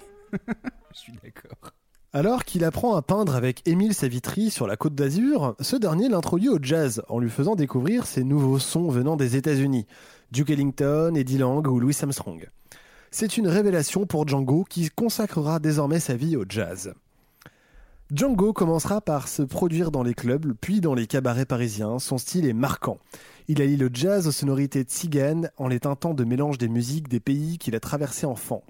Je 0.93 0.99
suis 0.99 1.13
d'accord. 1.23 1.73
Alors 2.11 2.45
qu'il 2.45 2.65
apprend 2.65 2.95
à 2.95 3.01
peindre 3.01 3.35
avec 3.35 3.67
Émile 3.67 3.95
Savitry 3.95 4.51
sur 4.51 4.67
la 4.67 4.77
côte 4.77 4.93
d'Azur, 4.93 5.55
ce 5.59 5.75
dernier 5.75 6.07
l'introduit 6.07 6.49
au 6.49 6.59
jazz 6.61 7.01
en 7.09 7.17
lui 7.17 7.31
faisant 7.31 7.55
découvrir 7.55 8.05
ses 8.05 8.23
nouveaux 8.23 8.59
sons 8.59 8.89
venant 8.89 9.15
des 9.15 9.37
États-Unis, 9.37 9.87
Duke 10.31 10.51
Ellington, 10.51 11.15
Eddie 11.15 11.39
Lang 11.39 11.67
ou 11.67 11.79
Louis 11.79 11.97
Armstrong. 11.99 12.47
C'est 13.09 13.37
une 13.37 13.47
révélation 13.47 14.05
pour 14.05 14.27
Django 14.27 14.65
qui 14.69 14.91
consacrera 14.91 15.57
désormais 15.57 15.99
sa 15.99 16.15
vie 16.15 16.35
au 16.35 16.45
jazz. 16.47 16.93
Django 18.15 18.53
commencera 18.53 19.01
par 19.01 19.27
se 19.27 19.41
produire 19.41 19.89
dans 19.89 20.03
les 20.03 20.13
clubs, 20.13 20.53
puis 20.61 20.81
dans 20.81 20.93
les 20.93 21.07
cabarets 21.07 21.47
parisiens. 21.47 21.97
Son 21.97 22.19
style 22.19 22.45
est 22.45 22.53
marquant. 22.53 22.99
Il 23.47 23.59
allie 23.59 23.75
le 23.75 23.89
jazz 23.91 24.27
aux 24.27 24.31
sonorités 24.31 24.83
tziganes 24.83 25.49
en 25.57 25.67
les 25.67 25.79
teintant 25.79 26.13
de 26.13 26.23
mélange 26.23 26.59
des 26.59 26.67
musiques 26.67 27.07
des 27.07 27.19
pays 27.19 27.57
qu'il 27.57 27.75
a 27.75 27.79
traversés 27.79 28.27
enfant. 28.27 28.63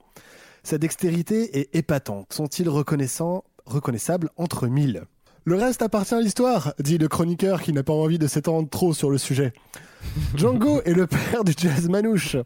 Sa 0.63 0.77
dextérité 0.77 1.59
est 1.59 1.75
épatante, 1.75 2.31
son 2.31 2.45
style 2.45 2.69
reconnaissant, 2.69 3.43
reconnaissable 3.65 4.29
entre 4.37 4.67
mille. 4.67 5.03
Le 5.43 5.55
reste 5.55 5.81
appartient 5.81 6.15
à 6.15 6.21
l'histoire, 6.21 6.73
dit 6.79 6.97
le 6.97 7.09
chroniqueur 7.09 7.61
qui 7.61 7.73
n'a 7.73 7.83
pas 7.83 7.91
envie 7.91 8.19
de 8.19 8.27
s'étendre 8.27 8.69
trop 8.69 8.93
sur 8.93 9.09
le 9.09 9.17
sujet. 9.17 9.51
Django 10.37 10.81
est 10.83 10.93
le 10.93 11.05
père 11.05 11.43
du 11.43 11.51
jazz 11.57 11.89
manouche. 11.89 12.37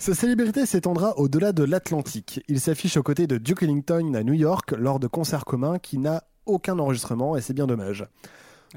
Sa 0.00 0.14
célébrité 0.14 0.64
s'étendra 0.64 1.18
au-delà 1.18 1.52
de 1.52 1.64
l'Atlantique. 1.64 2.40
Il 2.46 2.60
s'affiche 2.60 2.96
aux 2.96 3.02
côtés 3.02 3.26
de 3.26 3.36
Duke 3.36 3.64
Ellington 3.64 4.14
à 4.14 4.22
New 4.22 4.32
York 4.32 4.70
lors 4.78 5.00
de 5.00 5.08
concerts 5.08 5.44
communs 5.44 5.80
qui 5.80 5.98
n'a 5.98 6.22
aucun 6.46 6.78
enregistrement 6.78 7.36
et 7.36 7.40
c'est 7.40 7.52
bien 7.52 7.66
dommage. 7.66 8.06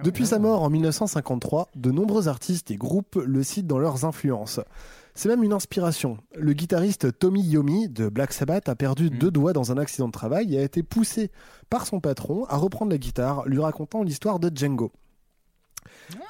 Depuis 0.03 0.25
sa 0.25 0.39
mort 0.39 0.63
en 0.63 0.71
1953, 0.71 1.69
de 1.75 1.91
nombreux 1.91 2.27
artistes 2.27 2.71
et 2.71 2.75
groupes 2.75 3.21
le 3.23 3.43
citent 3.43 3.67
dans 3.67 3.77
leurs 3.77 4.03
influences. 4.03 4.61
C'est 5.13 5.29
même 5.29 5.43
une 5.43 5.53
inspiration. 5.53 6.17
Le 6.35 6.53
guitariste 6.53 7.19
Tommy 7.19 7.43
Yomi 7.43 7.87
de 7.87 8.09
Black 8.09 8.33
Sabbath 8.33 8.67
a 8.67 8.75
perdu 8.75 9.11
deux 9.11 9.29
doigts 9.29 9.53
dans 9.53 9.71
un 9.71 9.77
accident 9.77 10.07
de 10.07 10.13
travail 10.13 10.55
et 10.55 10.59
a 10.59 10.63
été 10.63 10.81
poussé 10.81 11.29
par 11.69 11.85
son 11.85 11.99
patron 11.99 12.45
à 12.45 12.57
reprendre 12.57 12.89
la 12.91 12.97
guitare, 12.97 13.47
lui 13.47 13.59
racontant 13.59 14.01
l'histoire 14.01 14.39
de 14.39 14.49
Django. 14.53 14.91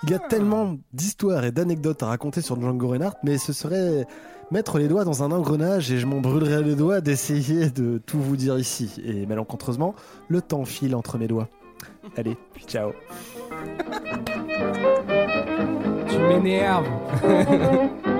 Il 0.03 0.09
y 0.09 0.13
a 0.13 0.19
tellement 0.19 0.77
d'histoires 0.91 1.45
et 1.45 1.51
d'anecdotes 1.51 2.03
à 2.03 2.07
raconter 2.07 2.41
sur 2.41 2.59
Django 2.59 2.89
Reinhardt, 2.89 3.17
mais 3.23 3.37
ce 3.37 3.53
serait 3.53 4.05
mettre 4.51 4.77
les 4.77 4.87
doigts 4.87 5.05
dans 5.05 5.23
un 5.23 5.31
engrenage 5.31 5.91
et 5.91 5.97
je 5.97 6.05
m'en 6.05 6.19
brûlerais 6.19 6.61
les 6.61 6.75
doigts 6.75 7.01
d'essayer 7.01 7.69
de 7.69 7.99
tout 8.05 8.19
vous 8.19 8.35
dire 8.35 8.59
ici. 8.59 9.01
Et 9.03 9.25
malencontreusement, 9.25 9.95
le 10.27 10.41
temps 10.41 10.65
file 10.65 10.95
entre 10.95 11.17
mes 11.17 11.27
doigts. 11.27 11.49
Allez, 12.17 12.37
ciao. 12.67 12.91
Tu 16.09 16.17
m'énerves. 16.19 16.89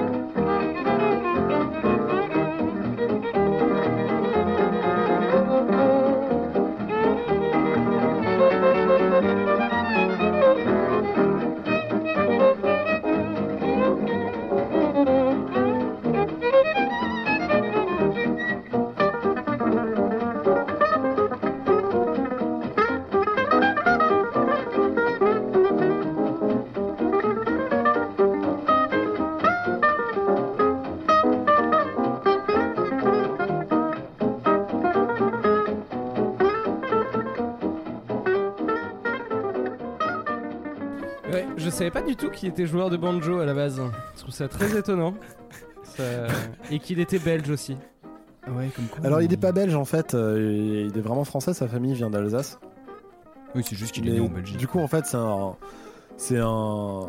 pas 42.01 42.07
du 42.07 42.15
tout 42.15 42.29
qu'il 42.29 42.49
était 42.49 42.65
joueur 42.65 42.89
de 42.89 42.97
banjo 42.97 43.39
à 43.39 43.45
la 43.45 43.53
base. 43.53 43.81
Je 44.15 44.21
trouve 44.21 44.33
ça 44.33 44.47
très 44.47 44.77
étonnant. 44.77 45.13
Ça- 45.83 46.27
Et 46.71 46.79
qu'il 46.79 46.99
était 46.99 47.19
belge 47.19 47.49
aussi. 47.49 47.77
Ouais, 48.47 48.69
comme 48.75 48.85
quoi. 48.85 49.05
Alors 49.05 49.21
il 49.21 49.29
n'est 49.29 49.37
pas 49.37 49.51
belge 49.51 49.75
en 49.75 49.85
fait, 49.85 50.15
euh, 50.15 50.87
il 50.89 50.97
est 50.97 51.01
vraiment 51.01 51.23
français, 51.25 51.53
sa 51.53 51.67
famille 51.67 51.93
vient 51.93 52.09
d'Alsace. 52.09 52.59
Oui, 53.53 53.63
c'est 53.63 53.75
juste 53.75 53.93
qu'il 53.93 54.07
est 54.07 54.13
né 54.13 54.19
en 54.19 54.29
Belgique. 54.29 54.57
Du 54.57 54.67
coup 54.67 54.79
en 54.79 54.87
fait 54.87 55.05
c'est 55.05 55.17
un... 55.17 55.55
C'est 56.17 56.39
un... 56.39 57.01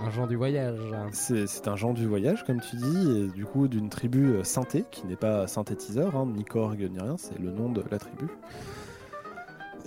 Un 0.00 0.10
genre 0.10 0.28
du 0.28 0.36
voyage. 0.36 0.78
C'est 1.10 1.48
c'est 1.48 1.66
un 1.66 1.74
genre 1.74 1.92
du 1.94 2.06
voyage, 2.06 2.44
comme 2.44 2.60
tu 2.60 2.76
dis, 2.76 3.18
et 3.18 3.26
du 3.28 3.44
coup 3.44 3.66
d'une 3.66 3.88
tribu 3.88 4.26
euh, 4.28 4.44
synthé, 4.44 4.84
qui 4.92 5.04
n'est 5.08 5.16
pas 5.16 5.48
synthétiseur, 5.48 6.14
hein, 6.14 6.28
ni 6.36 6.44
Korg, 6.44 6.78
ni 6.78 7.00
rien, 7.00 7.16
c'est 7.16 7.36
le 7.40 7.50
nom 7.50 7.68
de 7.68 7.82
la 7.90 7.98
tribu. 7.98 8.26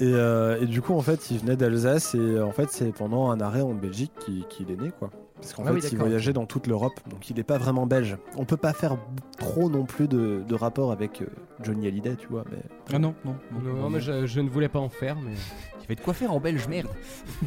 Et, 0.01 0.13
euh, 0.15 0.59
et 0.59 0.65
du 0.65 0.81
coup, 0.81 0.93
en 0.95 1.01
fait, 1.01 1.29
il 1.31 1.37
venait 1.37 1.55
d'Alsace, 1.55 2.15
et 2.15 2.17
euh, 2.19 2.43
en 2.45 2.51
fait, 2.51 2.69
c'est 2.71 2.91
pendant 2.91 3.29
un 3.29 3.39
arrêt 3.39 3.61
en 3.61 3.73
Belgique 3.73 4.11
qu'il 4.49 4.71
est 4.71 4.75
né, 4.81 4.91
quoi. 4.97 5.11
Parce 5.35 5.53
qu'en 5.53 5.63
Ah 5.63 5.67
fait, 5.67 5.73
oui, 5.73 5.81
il 5.91 5.97
voyageait 5.97 6.33
dans 6.33 6.45
toute 6.45 6.67
l'Europe, 6.67 6.99
donc 7.09 7.29
il 7.29 7.35
n'est 7.35 7.43
pas 7.43 7.57
vraiment 7.57 7.85
belge. 7.87 8.17
On 8.35 8.45
peut 8.45 8.57
pas 8.57 8.73
faire 8.73 8.97
trop 9.37 9.69
non 9.69 9.85
plus 9.85 10.07
de, 10.07 10.41
de 10.47 10.55
rapport 10.55 10.91
avec 10.91 11.21
euh, 11.21 11.27
Johnny 11.63 11.87
Hallyday, 11.87 12.15
tu 12.15 12.27
vois, 12.27 12.45
mais... 12.51 12.57
Ah 12.93 12.99
non, 12.99 13.13
non, 13.25 13.35
Non, 13.63 13.89
mais 13.89 13.99
je, 14.01 14.25
je 14.25 14.39
ne 14.41 14.49
voulais 14.49 14.69
pas 14.69 14.79
en 14.79 14.89
faire, 14.89 15.15
mais. 15.15 15.33
Il 15.83 15.87
va 15.87 15.95
de 15.95 16.01
quoi 16.01 16.13
faire 16.13 16.31
en 16.33 16.39
belge, 16.39 16.67
merde. 16.67 16.89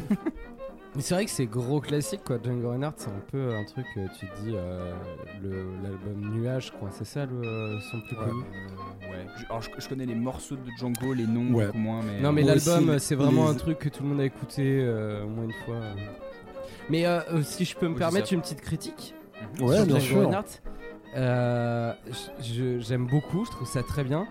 Mais 0.95 1.01
c'est 1.01 1.13
vrai 1.13 1.25
que 1.25 1.31
c'est 1.31 1.45
gros 1.45 1.81
classique 1.81 2.21
quoi. 2.25 2.37
Django 2.41 2.69
Reinhardt, 2.69 2.93
c'est 2.97 3.09
un 3.09 3.23
peu 3.31 3.53
un 3.53 3.63
truc, 3.65 3.85
euh, 3.97 4.07
tu 4.17 4.27
te 4.27 4.41
dis, 4.41 4.53
euh, 4.55 4.93
le- 5.43 5.65
l'album 5.83 6.33
Nuage, 6.33 6.71
quoi. 6.79 6.89
C'est 6.91 7.03
ça 7.05 7.25
le 7.25 7.79
son 7.91 7.99
plus 8.01 8.15
connu 8.15 8.31
Euh, 8.43 9.11
ouais. 9.11 9.25
Je, 9.37 9.45
alors, 9.45 9.61
je, 9.61 9.69
je 9.77 9.89
connais 9.89 10.05
les 10.05 10.15
morceaux 10.15 10.55
de 10.55 10.61
Django, 10.79 11.13
les 11.13 11.27
noms 11.27 11.53
Ouais. 11.53 11.65
beaucoup 11.65 11.77
moins, 11.79 12.01
mais. 12.01 12.21
Non, 12.21 12.31
mais 12.31 12.43
Moi 12.43 12.53
aussi, 12.53 12.69
l'album, 12.69 12.93
les- 12.93 12.99
c'est 12.99 13.15
vraiment 13.15 13.45
les- 13.45 13.51
un 13.51 13.55
truc 13.55 13.79
que 13.79 13.89
tout 13.89 14.03
le 14.03 14.09
monde 14.09 14.21
a 14.21 14.25
écouté 14.25 14.79
euh, 14.81 15.25
au 15.25 15.27
moins 15.27 15.43
une 15.43 15.53
fois. 15.65 15.75
euh. 15.75 15.93
Mais 16.89 17.05
euh, 17.05 17.19
euh, 17.33 17.41
si 17.43 17.65
je 17.65 17.75
peux 17.75 17.87
me 17.87 17.93
Oui, 17.93 17.99
permettre 17.99 18.31
une 18.31 18.41
petite 18.41 18.61
critique 18.61 19.13
Ouais, 19.59 19.75
sur 19.77 19.85
bien 19.85 19.99
Django 19.99 19.99
sûr. 19.99 20.17
Reinhardt, 20.19 20.47
euh, 21.17 21.93
je- 22.07 22.43
je- 22.53 22.79
j'aime 22.79 23.05
beaucoup, 23.07 23.43
je 23.45 23.51
trouve 23.51 23.67
ça 23.67 23.83
très 23.83 24.03
bien. 24.05 24.27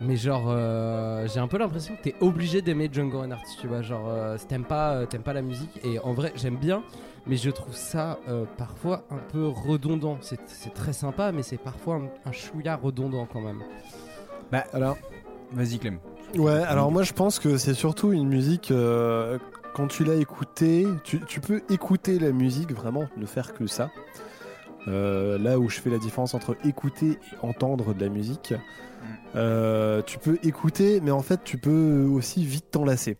Mais 0.00 0.16
genre, 0.16 0.44
euh, 0.48 1.26
j'ai 1.26 1.40
un 1.40 1.48
peu 1.48 1.58
l'impression 1.58 1.96
que 1.96 2.02
t'es 2.02 2.14
obligé 2.20 2.60
d'aimer 2.62 2.88
Django 2.92 3.20
Reinhardt, 3.20 3.44
tu 3.60 3.66
vois. 3.66 3.82
Genre, 3.82 4.06
euh, 4.08 4.36
si 4.36 4.46
t'aimes 4.46 4.64
pas, 4.64 4.92
euh, 4.92 5.06
t'aimes 5.06 5.22
pas 5.22 5.32
la 5.32 5.42
musique. 5.42 5.80
Et 5.84 5.98
en 5.98 6.12
vrai, 6.12 6.32
j'aime 6.36 6.56
bien, 6.56 6.82
mais 7.26 7.36
je 7.36 7.50
trouve 7.50 7.74
ça 7.74 8.18
euh, 8.28 8.44
parfois 8.58 9.04
un 9.10 9.18
peu 9.32 9.46
redondant. 9.46 10.18
C'est 10.20 10.40
c'est 10.46 10.74
très 10.74 10.92
sympa, 10.92 11.32
mais 11.32 11.42
c'est 11.42 11.56
parfois 11.56 11.96
un, 11.96 12.28
un 12.28 12.32
chouïa 12.32 12.76
redondant 12.76 13.26
quand 13.30 13.40
même. 13.40 13.62
Alors, 14.72 14.96
Vas-y, 15.52 15.78
Clem. 15.78 15.98
Ouais, 16.36 16.62
alors 16.64 16.90
moi 16.90 17.02
je 17.02 17.12
pense 17.12 17.38
que 17.38 17.56
c'est 17.56 17.74
surtout 17.74 18.12
une 18.12 18.28
musique, 18.28 18.70
euh, 18.70 19.38
quand 19.74 19.86
tu 19.86 20.04
l'as 20.04 20.16
écoutée, 20.16 20.86
tu, 21.04 21.20
tu 21.20 21.40
peux 21.40 21.62
écouter 21.70 22.18
la 22.18 22.32
musique 22.32 22.72
vraiment, 22.72 23.04
ne 23.16 23.26
faire 23.26 23.54
que 23.54 23.66
ça. 23.66 23.90
Euh, 24.88 25.38
là 25.38 25.58
où 25.58 25.68
je 25.68 25.80
fais 25.80 25.90
la 25.90 25.98
différence 25.98 26.34
entre 26.34 26.56
écouter 26.64 27.12
et 27.12 27.46
entendre 27.46 27.94
de 27.94 28.00
la 28.04 28.08
musique. 28.08 28.54
Euh, 29.34 30.02
tu 30.02 30.18
peux 30.18 30.38
écouter, 30.42 31.00
mais 31.00 31.10
en 31.10 31.22
fait 31.22 31.40
tu 31.44 31.58
peux 31.58 32.04
aussi 32.10 32.44
vite 32.44 32.70
t'enlacer. 32.70 33.18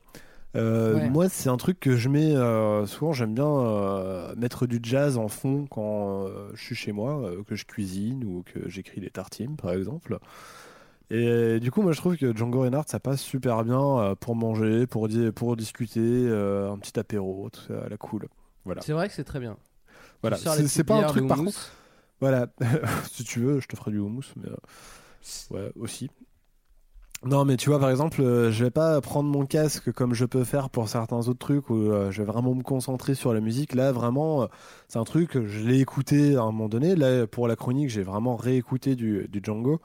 Euh, 0.57 0.95
Ouais. 0.95 1.11
Moi, 1.11 1.29
c'est 1.29 1.51
un 1.51 1.59
truc 1.59 1.79
que 1.81 1.97
je 1.97 2.09
mets 2.09 2.35
euh, 2.35 2.87
souvent. 2.87 3.13
J'aime 3.13 3.35
bien 3.35 4.33
mettre 4.37 4.67
du 4.67 4.79
jazz 4.83 5.19
en 5.19 5.29
fond 5.29 5.67
quand 5.71 6.27
je 6.55 6.63
suis 6.63 6.75
chez 6.75 6.93
moi, 6.93 7.31
que 7.47 7.55
je 7.57 7.67
cuisine 7.67 8.25
ou 8.25 8.43
que 8.43 8.67
j'écris 8.69 9.01
les 9.03 9.11
tartines, 9.11 9.57
par 9.57 9.73
exemple. 9.73 10.19
Et 11.11 11.61
du 11.61 11.71
coup, 11.71 11.83
moi, 11.83 11.93
je 11.93 11.99
trouve 11.99 12.17
que 12.17 12.35
Django 12.35 12.63
Reinhardt, 12.63 12.89
ça 12.89 12.99
passe 12.99 13.21
super 13.21 13.65
bien 13.65 14.15
pour 14.19 14.35
manger, 14.35 14.87
pour, 14.87 15.09
di- 15.09 15.31
pour 15.31 15.57
discuter, 15.57 16.01
un 16.01 16.79
petit 16.79 16.99
apéro, 16.99 17.51
tout 17.53 17.61
ça, 17.69 17.89
la 17.91 17.97
cool. 17.99 18.27
Voilà. 18.65 18.81
C'est 18.81 18.93
vrai 18.93 19.09
que 19.09 19.15
c'est 19.15 19.25
très 19.25 19.41
bien. 19.41 19.57
Voilà. 20.23 20.37
C'est 20.39 20.85
pas 20.85 20.95
un 20.97 21.03
truc 21.09 21.29
par 21.29 21.37
contre. 21.39 21.71
Voilà. 22.21 22.47
si 23.13 23.25
tu 23.25 23.41
veux, 23.41 23.61
je 23.61 23.69
te 23.69 23.77
ferai 23.77 23.91
du 23.91 23.99
houmous, 23.99 24.23
mais 24.37 24.49
ouais, 25.51 25.71
aussi. 25.77 26.11
Non, 27.25 27.45
mais 27.47 27.57
tu 27.57 27.71
vois, 27.71 27.81
par 27.81 27.91
exemple, 27.91 28.21
euh, 28.21 28.53
je 28.53 28.65
vais 28.65 28.71
pas 28.71 29.01
prendre 29.01 29.29
mon 29.29 29.47
casque 29.47 29.91
comme 29.91 30.13
je 30.15 30.27
peux 30.27 30.45
faire 30.45 30.69
pour 30.69 30.89
certains 30.89 31.17
autres 31.29 31.39
trucs 31.39 31.71
où 31.71 31.75
euh, 31.91 32.11
je 32.11 32.23
vais 32.23 32.31
vraiment 32.31 32.55
me 32.55 32.63
concentrer 32.63 33.15
sur 33.15 33.33
la 33.33 33.41
musique. 33.41 33.75
Là, 33.75 33.91
vraiment, 33.91 34.43
euh, 34.43 34.47
c'est 34.89 34.99
un 34.99 35.05
truc, 35.05 35.33
je 35.47 35.67
l'ai 35.67 35.81
écouté 35.81 36.37
à 36.37 36.43
un 36.43 36.47
moment 36.53 36.69
donné. 36.69 36.95
Là, 36.95 37.27
pour 37.27 37.49
la 37.49 37.57
chronique, 37.57 37.89
j'ai 37.89 38.03
vraiment 38.03 38.37
réécouté 38.37 38.97
du, 38.97 39.27
du 39.29 39.41
Django. 39.43 39.81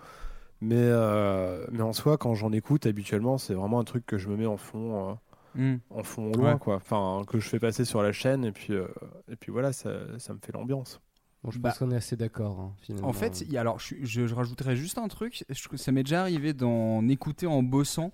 Mais, 0.60 0.75
euh, 0.77 1.65
mais 1.71 1.81
en 1.81 1.93
soi, 1.93 2.17
quand 2.17 2.36
j'en 2.36 2.51
écoute 2.51 2.86
habituellement, 2.86 3.38
c'est 3.39 3.53
vraiment 3.55 3.79
un 3.79 3.83
truc 3.86 4.05
que 4.05 4.17
je 4.17 4.27
me 4.27 4.36
mets 4.36 4.45
en 4.45 4.57
fond, 4.57 5.10
euh, 5.12 5.13
Hmm. 5.53 5.77
en 5.89 6.03
fond 6.03 6.31
loin, 6.31 6.53
Ouais. 6.53 6.60
quoi. 6.60 6.75
Enfin, 6.75 7.24
que 7.27 7.39
je 7.39 7.50
fais 7.50 7.60
passer 7.60 7.83
sur 7.83 8.01
la 8.03 8.13
chaîne 8.13 8.45
et 8.45 8.51
puis, 8.53 8.74
euh, 8.74 8.88
et 9.29 9.36
puis 9.36 9.51
voilà, 9.51 9.74
ça, 9.74 9.89
ça 10.17 10.33
me 10.33 10.39
fait 10.39 10.53
l'ambiance. 10.53 11.01
Bon, 11.43 11.50
je 11.51 11.57
Bah, 11.60 11.69
pense 11.69 11.79
qu'on 11.79 11.91
est 11.91 11.95
assez 11.95 12.15
d'accord. 12.15 12.60
hein, 12.60 12.74
finalement. 12.81 13.07
En 13.10 13.13
fait, 13.13 13.41
il 13.41 13.51
y 13.51 13.57
a- 13.57 13.62
alors 13.62 13.79
je, 13.79 13.95
je, 14.03 14.27
je 14.27 14.36
rajouterais 14.36 14.75
juste 14.75 14.98
un 15.00 15.07
truc. 15.07 15.43
Je 15.50 15.77
ça 15.77 15.91
m'est 15.91 16.03
déjà 16.03 16.21
arrivé 16.21 16.53
d'en 16.53 17.07
écouter 17.07 17.48
en 17.48 17.63
bossant. 17.63 18.12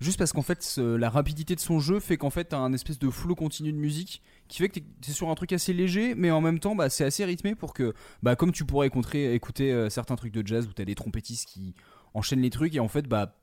Juste 0.00 0.16
parce 0.16 0.32
qu'en 0.32 0.42
fait, 0.42 0.62
ce- 0.62 0.94
la 0.94 1.10
rapidité 1.10 1.56
de 1.56 1.60
son 1.60 1.80
jeu 1.80 1.98
fait 1.98 2.16
qu'en 2.16 2.30
fait, 2.30 2.44
t'as 2.44 2.58
un 2.58 2.72
espèce 2.72 3.00
de 3.00 3.10
flow 3.10 3.34
continu 3.34 3.72
de 3.72 3.76
musique 3.78 4.22
qui 4.46 4.58
fait 4.58 4.68
que 4.68 4.78
t'es 4.78 5.10
sur 5.10 5.28
un 5.28 5.34
truc 5.34 5.52
assez 5.52 5.72
léger, 5.72 6.14
mais 6.14 6.30
en 6.30 6.40
même 6.40 6.60
temps, 6.60 6.76
bah, 6.76 6.88
c'est 6.88 7.04
assez 7.04 7.24
rythmé 7.24 7.56
pour 7.56 7.74
que, 7.74 7.94
bah, 8.22 8.36
comme 8.36 8.52
tu 8.52 8.64
pourrais 8.64 8.86
écouter, 8.86 9.34
écouter 9.34 9.72
euh, 9.72 9.90
certains 9.90 10.14
trucs 10.14 10.32
de 10.32 10.46
jazz 10.46 10.68
où 10.68 10.72
t'as 10.72 10.84
des 10.84 10.94
trompettistes 10.94 11.48
qui 11.48 11.74
enchaînent 12.14 12.42
les 12.42 12.50
trucs 12.50 12.76
et 12.76 12.80
en 12.80 12.86
fait, 12.88 13.08
bah, 13.08 13.34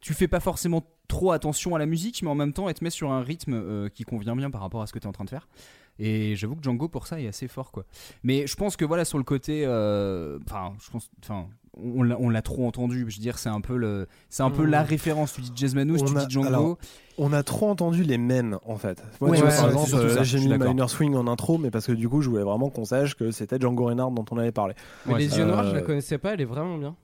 tu 0.00 0.12
fais 0.12 0.28
pas 0.28 0.40
forcément 0.40 0.84
trop 1.08 1.32
attention 1.32 1.74
à 1.74 1.78
la 1.78 1.86
musique, 1.86 2.22
mais 2.22 2.28
en 2.28 2.34
même 2.34 2.52
temps, 2.52 2.68
elle 2.68 2.74
te 2.74 2.84
met 2.84 2.90
sur 2.90 3.10
un 3.10 3.22
rythme 3.22 3.54
euh, 3.54 3.88
qui 3.88 4.04
convient 4.04 4.36
bien 4.36 4.50
par 4.50 4.60
rapport 4.60 4.82
à 4.82 4.86
ce 4.86 4.92
que 4.92 4.98
t'es 4.98 5.06
en 5.06 5.12
train 5.12 5.24
de 5.24 5.30
faire. 5.30 5.48
Et 5.98 6.34
j'avoue 6.36 6.56
que 6.56 6.62
Django 6.62 6.88
pour 6.88 7.06
ça 7.06 7.20
est 7.20 7.28
assez 7.28 7.46
fort, 7.48 7.70
quoi. 7.70 7.84
Mais 8.24 8.46
je 8.46 8.56
pense 8.56 8.76
que 8.76 8.84
voilà, 8.84 9.04
sur 9.04 9.18
le 9.18 9.24
côté, 9.24 9.64
euh, 9.66 10.38
enfin, 10.46 10.72
je 10.84 10.90
pense, 10.90 11.10
enfin. 11.22 11.46
On 11.76 12.04
l'a- 12.04 12.16
l'a 12.30 12.42
trop 12.42 12.68
entendu, 12.68 13.00
je 13.08 13.16
veux 13.16 13.20
dire, 13.20 13.36
c'est 13.36 13.48
un 13.48 13.60
peu 13.60 13.76
le, 13.76 14.06
c'est 14.28 14.44
un 14.44 14.50
peu 14.52 14.64
la 14.64 14.84
référence. 14.84 15.32
Tu 15.32 15.40
dis 15.40 15.50
Jazz 15.56 15.74
Manouche, 15.74 16.02
On 16.02 16.04
tu 16.04 16.16
a- 16.16 16.24
dis 16.24 16.32
Django. 16.32 16.46
alors, 16.46 16.78
On 17.18 17.32
a 17.32 17.42
trop 17.42 17.68
entendu 17.68 18.04
les 18.04 18.16
men 18.16 18.58
en 18.64 18.76
fait. 18.76 19.02
Moi, 19.20 19.30
Ouais, 19.30 19.42
ouais, 19.42 19.48
par 19.48 19.70
exemple, 19.70 19.90
euh, 19.94 20.22
j'ai 20.22 20.38
mis. 20.38 20.56
Minor 20.56 20.88
Swing 20.88 21.16
en 21.16 21.26
intro, 21.26 21.58
mais 21.58 21.72
parce 21.72 21.86
que 21.88 21.92
du 21.92 22.08
coup, 22.08 22.22
je 22.22 22.30
voulais 22.30 22.44
vraiment 22.44 22.70
qu'on 22.70 22.84
sache 22.84 23.16
que 23.16 23.32
c'était 23.32 23.58
Django 23.60 23.86
Reinhardt 23.86 24.14
dont 24.14 24.24
on 24.30 24.38
avait 24.38 24.52
parlé. 24.52 24.74
Mais 25.06 25.14
Ouais, 25.14 25.18
les 25.18 25.36
yeux 25.36 25.44
noirs, 25.46 25.64
je 25.64 25.72
la 25.74 25.78
euh, 25.80 25.82
connaissais 25.82 26.16
pas, 26.18 26.34
elle 26.34 26.40
est 26.40 26.44
vraiment 26.44 26.78
bien. 26.78 26.94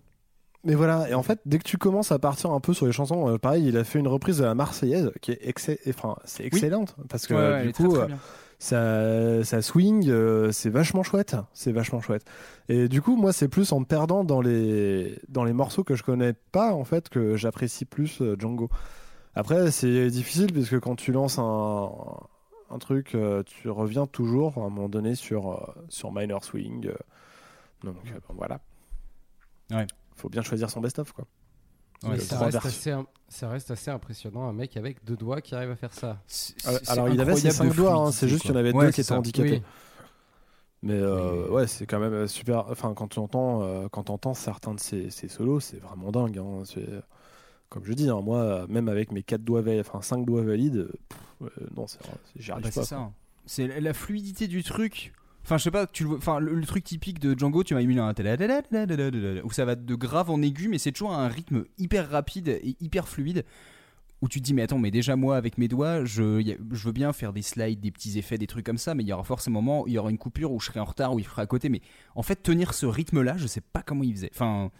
Mais 0.62 0.76
voilà, 0.76 1.08
et 1.10 1.14
en 1.14 1.22
fait, 1.24 1.40
dès 1.46 1.58
que 1.58 1.64
tu 1.64 1.76
commences 1.76 2.12
à 2.12 2.20
partir 2.20 2.52
un 2.52 2.60
peu 2.60 2.72
sur 2.72 2.86
les 2.86 2.92
chansons, 2.92 3.28
euh, 3.28 3.38
pareil, 3.38 3.66
il 3.66 3.76
a 3.76 3.82
fait 3.82 3.98
une 3.98 4.06
reprise 4.08 4.38
de 4.38 4.44
la 4.44 4.54
Marseillaise 4.54 5.10
qui 5.20 5.32
est 5.32 5.38
excellente, 5.42 5.80
enfin, 5.88 6.14
c'est 6.26 6.44
excellente 6.44 6.94
parce 7.08 7.26
que 7.26 7.34
Ouais, 7.34 7.40
ouais, 7.40 7.46
elle 7.56 7.62
du 7.64 7.68
est 7.70 7.72
très, 7.72 7.84
coup, 7.84 7.94
très 7.96 8.04
euh. 8.04 8.16
Ça, 8.60 9.42
ça 9.42 9.62
swing, 9.62 10.10
euh, 10.10 10.52
c'est 10.52 10.68
vachement 10.68 11.02
chouette, 11.02 11.34
c'est 11.54 11.72
vachement 11.72 12.02
chouette. 12.02 12.26
Et 12.68 12.88
du 12.88 13.00
coup, 13.00 13.16
moi, 13.16 13.32
c'est 13.32 13.48
plus 13.48 13.72
en 13.72 13.80
me 13.80 13.86
perdant 13.86 14.22
dans 14.22 14.42
les 14.42 15.18
dans 15.28 15.44
les 15.44 15.54
morceaux 15.54 15.82
que 15.82 15.94
je 15.94 16.02
connais 16.02 16.34
pas 16.34 16.74
en 16.74 16.84
fait 16.84 17.08
que 17.08 17.36
j'apprécie 17.36 17.86
plus 17.86 18.20
euh, 18.20 18.36
Django. 18.38 18.68
Après, 19.34 19.70
c'est 19.70 20.10
difficile 20.10 20.52
puisque 20.52 20.78
quand 20.78 20.94
tu 20.94 21.10
lances 21.10 21.38
un 21.38 21.90
un 22.68 22.78
truc, 22.78 23.14
euh, 23.14 23.42
tu 23.44 23.70
reviens 23.70 24.06
toujours 24.06 24.58
à 24.58 24.60
un 24.60 24.68
moment 24.68 24.90
donné 24.90 25.14
sur 25.14 25.74
sur 25.88 26.12
Minor 26.12 26.44
Swing. 26.44 26.92
donc 27.82 27.96
voilà. 28.36 28.60
Ouais. 29.70 29.86
Faut 30.16 30.28
bien 30.28 30.42
choisir 30.42 30.68
son 30.68 30.82
best-of 30.82 31.12
quoi. 31.12 31.24
Ouais, 32.02 32.18
ça, 32.18 32.38
reste 32.38 32.64
assez, 32.64 32.90
im- 32.92 33.06
ça 33.28 33.48
reste 33.50 33.70
assez 33.70 33.90
impressionnant, 33.90 34.48
un 34.48 34.52
mec 34.54 34.76
avec 34.76 35.04
deux 35.04 35.16
doigts 35.16 35.40
qui 35.42 35.54
arrive 35.54 35.70
à 35.70 35.76
faire 35.76 35.92
ça. 35.92 36.18
C'est- 36.26 36.54
Alors, 36.88 37.08
c'est 37.08 37.14
il 37.14 37.20
avait 37.20 37.36
ses 37.36 37.50
cinq 37.50 37.68
de 37.70 37.74
doigts, 37.74 37.94
hein, 37.94 38.12
c'est 38.12 38.26
juste 38.28 38.42
qu'il 38.42 38.52
y 38.52 38.54
en 38.54 38.56
avait 38.56 38.72
Ouais, 38.72 38.86
deux 38.86 38.90
qui 38.92 38.96
c'est 38.96 39.02
étaient 39.02 39.12
handicapés. 39.18 39.50
Oui. 39.52 39.62
Mais 40.82 40.94
euh, 40.94 41.44
Oui. 41.46 41.50
ouais, 41.50 41.66
c'est 41.66 41.84
quand 41.86 41.98
même 41.98 42.26
super. 42.26 42.66
Enfin, 42.70 42.94
quand 42.94 43.08
tu 43.08 43.18
entends, 43.18 43.62
euh, 43.62 43.88
quand 43.90 44.08
entends 44.08 44.32
certains 44.32 44.72
de 44.74 44.80
ces, 44.80 45.10
ces 45.10 45.28
solos, 45.28 45.60
c'est 45.60 45.76
vraiment 45.78 46.10
dingue. 46.10 46.38
hein. 46.38 46.62
C'est- 46.64 46.88
Comme 47.68 47.84
je 47.84 47.92
dis, 47.92 48.08
hein, 48.08 48.20
moi, 48.20 48.66
même 48.68 48.88
avec 48.88 49.12
mes 49.12 49.22
quatre 49.22 49.44
doigts, 49.44 49.60
valides, 49.60 49.84
enfin 49.86 50.02
cinq 50.02 50.24
doigts 50.26 50.42
valides, 50.42 50.76
euh, 50.78 50.92
pff, 51.08 51.18
euh, 51.42 51.66
non, 51.76 51.86
c'est- 51.86 52.00
j'y 52.34 52.50
Ah 52.50 52.54
arrive 52.54 52.64
bah, 52.64 52.70
pas. 52.74 52.80
c'est 52.82 52.88
ça. 52.88 53.12
C'est 53.46 53.66
la- 53.68 53.78
la 53.78 53.94
fluidité 53.94 54.48
du 54.48 54.64
truc. 54.64 55.12
Enfin, 55.50 55.58
je 55.58 55.64
sais 55.64 55.72
pas, 55.72 55.88
tu 55.88 56.04
le... 56.04 56.10
enfin, 56.10 56.38
le, 56.38 56.64
truc 56.64 56.84
typique 56.84 57.18
de 57.18 57.36
Django, 57.36 57.64
tu 57.64 57.74
m'as 57.74 57.82
mis 57.82 57.98
un 57.98 58.10
hein, 58.10 59.42
où 59.42 59.50
ça 59.50 59.64
va 59.64 59.74
de 59.74 59.94
grave 59.96 60.30
en 60.30 60.40
aigu, 60.42 60.68
mais 60.68 60.78
c'est 60.78 60.92
toujours 60.92 61.12
un 61.12 61.26
rythme 61.26 61.64
hyper 61.76 62.08
rapide 62.08 62.60
et 62.62 62.76
hyper 62.78 63.08
fluide. 63.08 63.44
Où 64.22 64.28
tu 64.28 64.38
te 64.38 64.44
dis, 64.44 64.54
mais 64.54 64.62
attends, 64.62 64.78
mais 64.78 64.92
déjà 64.92 65.16
moi, 65.16 65.36
avec 65.36 65.58
mes 65.58 65.66
doigts, 65.66 66.04
je, 66.04 66.40
je 66.70 66.84
veux 66.86 66.92
bien 66.92 67.12
faire 67.12 67.32
des 67.32 67.42
slides, 67.42 67.80
des 67.80 67.90
petits 67.90 68.16
effets, 68.16 68.38
des 68.38 68.46
trucs 68.46 68.64
comme 68.64 68.78
ça, 68.78 68.94
mais 68.94 69.02
il 69.02 69.08
y 69.08 69.12
aura 69.12 69.24
forcément 69.24 69.84
il 69.88 69.92
y 69.92 69.98
aura 69.98 70.10
une 70.10 70.18
coupure 70.18 70.52
où 70.52 70.60
je 70.60 70.66
serai 70.66 70.78
en 70.78 70.84
retard, 70.84 71.14
où 71.14 71.18
il 71.18 71.24
fera 71.24 71.42
à 71.42 71.46
côté. 71.46 71.68
Mais 71.68 71.80
en 72.14 72.22
fait, 72.22 72.36
tenir 72.36 72.72
ce 72.72 72.86
rythme-là, 72.86 73.36
je 73.36 73.48
sais 73.48 73.60
pas 73.60 73.82
comment 73.82 74.04
il 74.04 74.14
faisait. 74.14 74.30
Enfin, 74.32 74.70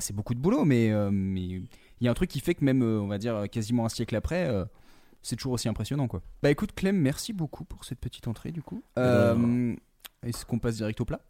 c'est 0.00 0.16
beaucoup 0.16 0.34
de 0.34 0.40
boulot, 0.40 0.62
euh, 0.62 1.10
mais 1.12 1.44
il 1.44 1.68
y 2.00 2.08
a 2.08 2.10
un 2.10 2.14
truc 2.14 2.30
qui 2.30 2.40
fait 2.40 2.56
que 2.56 2.64
même, 2.64 2.82
euh, 2.82 3.00
on 3.00 3.06
va 3.06 3.18
dire, 3.18 3.44
quasiment 3.48 3.84
un 3.86 3.90
siècle 3.90 4.16
après. 4.16 4.48
Euh, 4.48 4.64
c'est 5.22 5.36
toujours 5.36 5.54
aussi 5.54 5.68
impressionnant 5.68 6.06
quoi. 6.06 6.22
Bah 6.42 6.50
écoute 6.50 6.72
Clem, 6.72 6.96
merci 6.96 7.32
beaucoup 7.32 7.64
pour 7.64 7.84
cette 7.84 7.98
petite 7.98 8.28
entrée 8.28 8.52
du 8.52 8.62
coup. 8.62 8.82
Bah, 8.94 9.36
est-ce 10.26 10.44
qu'on 10.44 10.58
passe 10.58 10.74
direct 10.74 11.00
au 11.00 11.04
plat? 11.04 11.20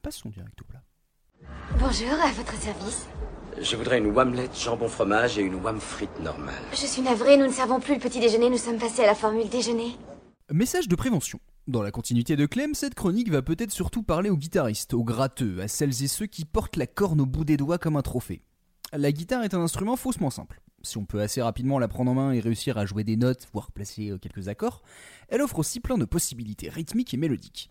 Passons 0.00 0.28
direct 0.28 0.62
au 0.62 0.64
plat. 0.64 0.80
Bonjour, 1.72 2.12
à 2.22 2.30
votre 2.30 2.54
service. 2.54 3.08
Je 3.60 3.74
voudrais 3.74 3.98
une 3.98 4.12
wamlette 4.12 4.56
jambon 4.56 4.86
fromage 4.86 5.38
et 5.38 5.42
une 5.42 5.56
wam 5.56 5.80
frite 5.80 6.20
normale. 6.20 6.54
Je 6.70 6.86
suis 6.86 7.02
navrée, 7.02 7.36
nous 7.36 7.46
ne 7.46 7.52
servons 7.52 7.80
plus 7.80 7.94
le 7.94 8.00
petit 8.00 8.20
déjeuner, 8.20 8.48
nous 8.48 8.56
sommes 8.56 8.78
passés 8.78 9.02
à 9.02 9.06
la 9.06 9.16
formule 9.16 9.48
déjeuner. 9.48 9.96
Message 10.52 10.86
de 10.86 10.94
prévention. 10.94 11.40
Dans 11.66 11.82
la 11.82 11.90
continuité 11.90 12.36
de 12.36 12.46
Clem, 12.46 12.76
cette 12.76 12.94
chronique 12.94 13.28
va 13.28 13.42
peut-être 13.42 13.72
surtout 13.72 14.04
parler 14.04 14.30
aux 14.30 14.36
guitaristes, 14.36 14.94
aux 14.94 15.02
gratteux, 15.02 15.60
à 15.60 15.66
celles 15.66 16.04
et 16.04 16.08
ceux 16.08 16.26
qui 16.26 16.44
portent 16.44 16.76
la 16.76 16.86
corne 16.86 17.20
au 17.20 17.26
bout 17.26 17.44
des 17.44 17.56
doigts 17.56 17.78
comme 17.78 17.96
un 17.96 18.02
trophée. 18.02 18.42
La 18.92 19.10
guitare 19.10 19.42
est 19.42 19.52
un 19.52 19.60
instrument 19.60 19.96
faussement 19.96 20.30
simple. 20.30 20.60
Si 20.82 20.96
on 20.96 21.04
peut 21.04 21.20
assez 21.20 21.42
rapidement 21.42 21.80
la 21.80 21.88
prendre 21.88 22.12
en 22.12 22.14
main 22.14 22.30
et 22.30 22.38
réussir 22.38 22.78
à 22.78 22.86
jouer 22.86 23.02
des 23.02 23.16
notes, 23.16 23.48
voire 23.52 23.72
placer 23.72 24.10
euh, 24.10 24.18
quelques 24.18 24.46
accords, 24.46 24.82
elle 25.28 25.42
offre 25.42 25.58
aussi 25.58 25.80
plein 25.80 25.98
de 25.98 26.04
possibilités 26.04 26.68
rythmiques 26.68 27.12
et 27.12 27.16
mélodiques. 27.16 27.68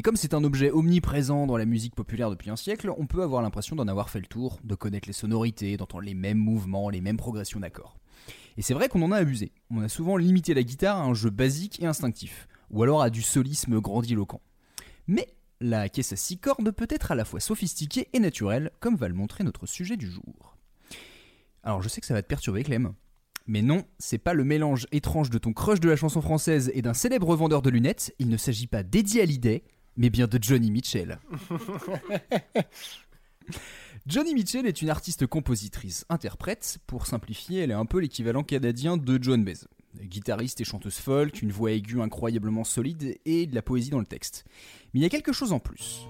Mais 0.00 0.02
comme 0.02 0.16
c'est 0.16 0.32
un 0.32 0.44
objet 0.44 0.70
omniprésent 0.70 1.46
dans 1.46 1.58
la 1.58 1.66
musique 1.66 1.94
populaire 1.94 2.30
depuis 2.30 2.48
un 2.48 2.56
siècle, 2.56 2.90
on 2.96 3.06
peut 3.06 3.22
avoir 3.22 3.42
l'impression 3.42 3.76
d'en 3.76 3.86
avoir 3.86 4.08
fait 4.08 4.18
le 4.18 4.24
tour, 4.24 4.58
de 4.64 4.74
connaître 4.74 5.06
les 5.06 5.12
sonorités, 5.12 5.76
d'entendre 5.76 6.04
les 6.04 6.14
mêmes 6.14 6.38
mouvements, 6.38 6.88
les 6.88 7.02
mêmes 7.02 7.18
progressions 7.18 7.60
d'accords. 7.60 7.98
Et 8.56 8.62
c'est 8.62 8.72
vrai 8.72 8.88
qu'on 8.88 9.02
en 9.02 9.12
a 9.12 9.18
abusé. 9.18 9.52
On 9.68 9.82
a 9.82 9.90
souvent 9.90 10.16
limité 10.16 10.54
la 10.54 10.62
guitare 10.62 10.96
à 10.96 11.02
un 11.02 11.12
jeu 11.12 11.28
basique 11.28 11.82
et 11.82 11.86
instinctif, 11.86 12.48
ou 12.70 12.82
alors 12.82 13.02
à 13.02 13.10
du 13.10 13.20
solisme 13.20 13.78
grandiloquent. 13.78 14.40
Mais 15.06 15.28
la 15.60 15.90
caisse 15.90 16.14
à 16.14 16.16
six 16.16 16.38
cordes 16.38 16.70
peut 16.70 16.88
être 16.88 17.12
à 17.12 17.14
la 17.14 17.26
fois 17.26 17.40
sophistiquée 17.40 18.08
et 18.14 18.20
naturelle, 18.20 18.70
comme 18.80 18.96
va 18.96 19.06
le 19.06 19.12
montrer 19.12 19.44
notre 19.44 19.66
sujet 19.66 19.98
du 19.98 20.10
jour. 20.10 20.56
Alors 21.62 21.82
je 21.82 21.90
sais 21.90 22.00
que 22.00 22.06
ça 22.06 22.14
va 22.14 22.22
te 22.22 22.26
perturber 22.26 22.62
Clem, 22.62 22.94
mais 23.46 23.60
non, 23.60 23.84
c'est 23.98 24.16
pas 24.16 24.32
le 24.32 24.44
mélange 24.44 24.86
étrange 24.92 25.28
de 25.28 25.36
ton 25.36 25.52
crush 25.52 25.78
de 25.78 25.90
la 25.90 25.96
chanson 25.96 26.22
française 26.22 26.70
et 26.72 26.80
d'un 26.80 26.94
célèbre 26.94 27.36
vendeur 27.36 27.60
de 27.60 27.68
lunettes, 27.68 28.14
il 28.18 28.30
ne 28.30 28.38
s'agit 28.38 28.66
pas 28.66 28.82
d'Eddie 28.82 29.20
Hallyday, 29.20 29.62
mais 30.00 30.08
bien 30.08 30.26
de 30.26 30.38
Johnny 30.42 30.70
Mitchell. 30.70 31.18
Johnny 34.06 34.32
Mitchell 34.32 34.66
est 34.66 34.80
une 34.80 34.88
artiste-compositrice, 34.88 36.06
interprète, 36.08 36.78
pour 36.86 37.06
simplifier, 37.06 37.60
elle 37.60 37.70
est 37.70 37.74
un 37.74 37.84
peu 37.84 38.00
l'équivalent 38.00 38.42
canadien 38.42 38.96
de 38.96 39.22
Joan 39.22 39.44
Baez. 39.44 39.66
Guitariste 40.00 40.62
et 40.62 40.64
chanteuse 40.64 40.96
folk, 40.96 41.42
une 41.42 41.52
voix 41.52 41.72
aiguë 41.72 42.00
incroyablement 42.00 42.64
solide 42.64 43.18
et 43.26 43.46
de 43.46 43.54
la 43.54 43.60
poésie 43.60 43.90
dans 43.90 43.98
le 43.98 44.06
texte. 44.06 44.46
Mais 44.94 45.00
il 45.00 45.02
y 45.02 45.06
a 45.06 45.10
quelque 45.10 45.34
chose 45.34 45.52
en 45.52 45.60
plus. 45.60 46.06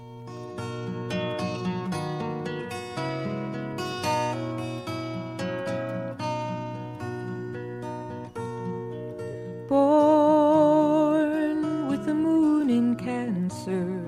In 12.71 12.95
Cancer. 12.95 14.01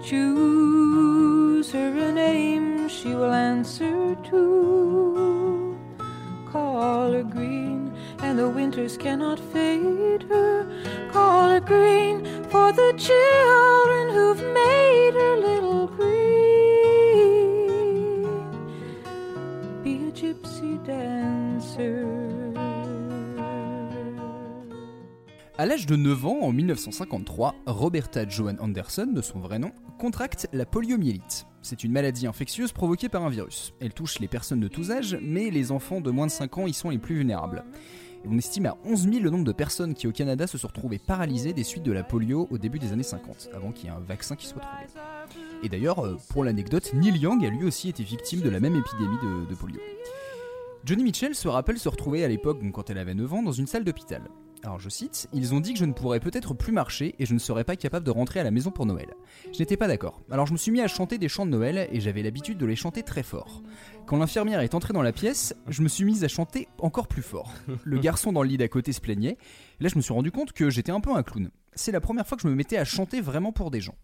Choose 0.00 1.72
her 1.72 1.92
a 1.98 2.12
name 2.12 2.88
she 2.88 3.14
will 3.14 3.32
answer 3.32 4.14
to. 4.30 5.76
Call 6.52 7.10
her 7.12 7.24
green, 7.24 7.92
and 8.20 8.38
the 8.38 8.48
winters 8.48 8.96
cannot 8.96 9.40
fade 9.52 10.22
her. 10.30 10.64
Call 11.10 11.48
her 11.48 11.60
green 11.60 12.24
for 12.44 12.70
the 12.72 12.94
children 12.96 14.10
who've 14.14 14.44
made 14.62 15.14
her 15.14 15.36
little 15.48 15.88
green. 15.88 16.06
Be 19.82 20.06
a 20.08 20.12
gypsy 20.12 20.78
dancer. 20.86 22.25
À 25.58 25.64
l'âge 25.64 25.86
de 25.86 25.96
9 25.96 26.26
ans, 26.26 26.40
en 26.42 26.52
1953, 26.52 27.54
Roberta 27.64 28.28
Joan 28.28 28.58
Anderson, 28.60 29.06
de 29.06 29.22
son 29.22 29.38
vrai 29.38 29.58
nom, 29.58 29.72
contracte 29.98 30.48
la 30.52 30.66
poliomyélite. 30.66 31.46
C'est 31.62 31.82
une 31.82 31.92
maladie 31.92 32.26
infectieuse 32.26 32.72
provoquée 32.72 33.08
par 33.08 33.24
un 33.24 33.30
virus. 33.30 33.72
Elle 33.80 33.94
touche 33.94 34.18
les 34.18 34.28
personnes 34.28 34.60
de 34.60 34.68
tous 34.68 34.90
âges, 34.90 35.18
mais 35.22 35.48
les 35.48 35.72
enfants 35.72 36.02
de 36.02 36.10
moins 36.10 36.26
de 36.26 36.30
5 36.30 36.58
ans 36.58 36.66
y 36.66 36.74
sont 36.74 36.90
les 36.90 36.98
plus 36.98 37.14
vulnérables. 37.16 37.64
On 38.28 38.36
estime 38.36 38.66
à 38.66 38.76
11 38.84 39.08
000 39.10 39.24
le 39.24 39.30
nombre 39.30 39.46
de 39.46 39.52
personnes 39.52 39.94
qui 39.94 40.06
au 40.06 40.12
Canada 40.12 40.46
se 40.46 40.58
sont 40.58 40.68
retrouvées 40.68 40.98
paralysées 40.98 41.54
des 41.54 41.64
suites 41.64 41.84
de 41.84 41.92
la 41.92 42.02
polio 42.02 42.48
au 42.50 42.58
début 42.58 42.78
des 42.78 42.92
années 42.92 43.02
50, 43.02 43.48
avant 43.54 43.72
qu'il 43.72 43.86
y 43.86 43.88
ait 43.88 43.96
un 43.96 44.00
vaccin 44.00 44.36
qui 44.36 44.48
soit 44.48 44.60
trouvé. 44.60 44.82
Et 45.62 45.70
d'ailleurs, 45.70 46.04
euh, 46.04 46.18
pour 46.28 46.44
l'anecdote, 46.44 46.92
Neil 46.92 47.16
Young 47.16 47.42
a 47.46 47.48
lui 47.48 47.64
aussi 47.64 47.88
été 47.88 48.02
victime 48.02 48.42
de 48.42 48.50
la 48.50 48.60
même 48.60 48.76
épidémie 48.76 49.16
de, 49.22 49.48
de 49.48 49.54
polio. 49.54 49.80
Johnny 50.84 51.02
Mitchell 51.02 51.34
se 51.34 51.48
rappelle 51.48 51.78
se 51.78 51.88
retrouver 51.88 52.24
à 52.24 52.28
l'époque, 52.28 52.58
quand 52.74 52.90
elle 52.90 52.98
avait 52.98 53.14
9 53.14 53.32
ans, 53.32 53.42
dans 53.42 53.52
une 53.52 53.66
salle 53.66 53.84
d'hôpital. 53.84 54.20
Alors 54.66 54.80
je 54.80 54.88
cite, 54.88 55.28
Ils 55.32 55.54
ont 55.54 55.60
dit 55.60 55.74
que 55.74 55.78
je 55.78 55.84
ne 55.84 55.92
pourrais 55.92 56.18
peut-être 56.18 56.52
plus 56.52 56.72
marcher 56.72 57.14
et 57.20 57.24
je 57.24 57.34
ne 57.34 57.38
serais 57.38 57.62
pas 57.62 57.76
capable 57.76 58.04
de 58.04 58.10
rentrer 58.10 58.40
à 58.40 58.42
la 58.42 58.50
maison 58.50 58.72
pour 58.72 58.84
Noël. 58.84 59.14
Je 59.52 59.60
n'étais 59.60 59.76
pas 59.76 59.86
d'accord. 59.86 60.20
Alors 60.28 60.48
je 60.48 60.52
me 60.52 60.58
suis 60.58 60.72
mis 60.72 60.80
à 60.80 60.88
chanter 60.88 61.18
des 61.18 61.28
chants 61.28 61.46
de 61.46 61.52
Noël 61.52 61.88
et 61.92 62.00
j'avais 62.00 62.20
l'habitude 62.20 62.58
de 62.58 62.66
les 62.66 62.74
chanter 62.74 63.04
très 63.04 63.22
fort. 63.22 63.62
Quand 64.06 64.16
l'infirmière 64.16 64.58
est 64.58 64.74
entrée 64.74 64.92
dans 64.92 65.02
la 65.02 65.12
pièce, 65.12 65.54
je 65.68 65.82
me 65.82 65.88
suis 65.88 66.04
mise 66.04 66.24
à 66.24 66.28
chanter 66.28 66.66
encore 66.78 67.06
plus 67.06 67.22
fort. 67.22 67.52
Le 67.84 68.00
garçon 68.00 68.32
dans 68.32 68.42
le 68.42 68.48
lit 68.48 68.56
d'à 68.56 68.66
côté 68.66 68.92
se 68.92 69.00
plaignait. 69.00 69.38
Là 69.78 69.88
je 69.88 69.94
me 69.94 70.00
suis 70.00 70.12
rendu 70.12 70.32
compte 70.32 70.52
que 70.52 70.68
j'étais 70.68 70.90
un 70.90 71.00
peu 71.00 71.14
un 71.14 71.22
clown. 71.22 71.48
C'est 71.74 71.92
la 71.92 72.00
première 72.00 72.26
fois 72.26 72.36
que 72.36 72.42
je 72.42 72.48
me 72.48 72.56
mettais 72.56 72.76
à 72.76 72.84
chanter 72.84 73.20
vraiment 73.20 73.52
pour 73.52 73.70
des 73.70 73.80
gens. 73.80 73.94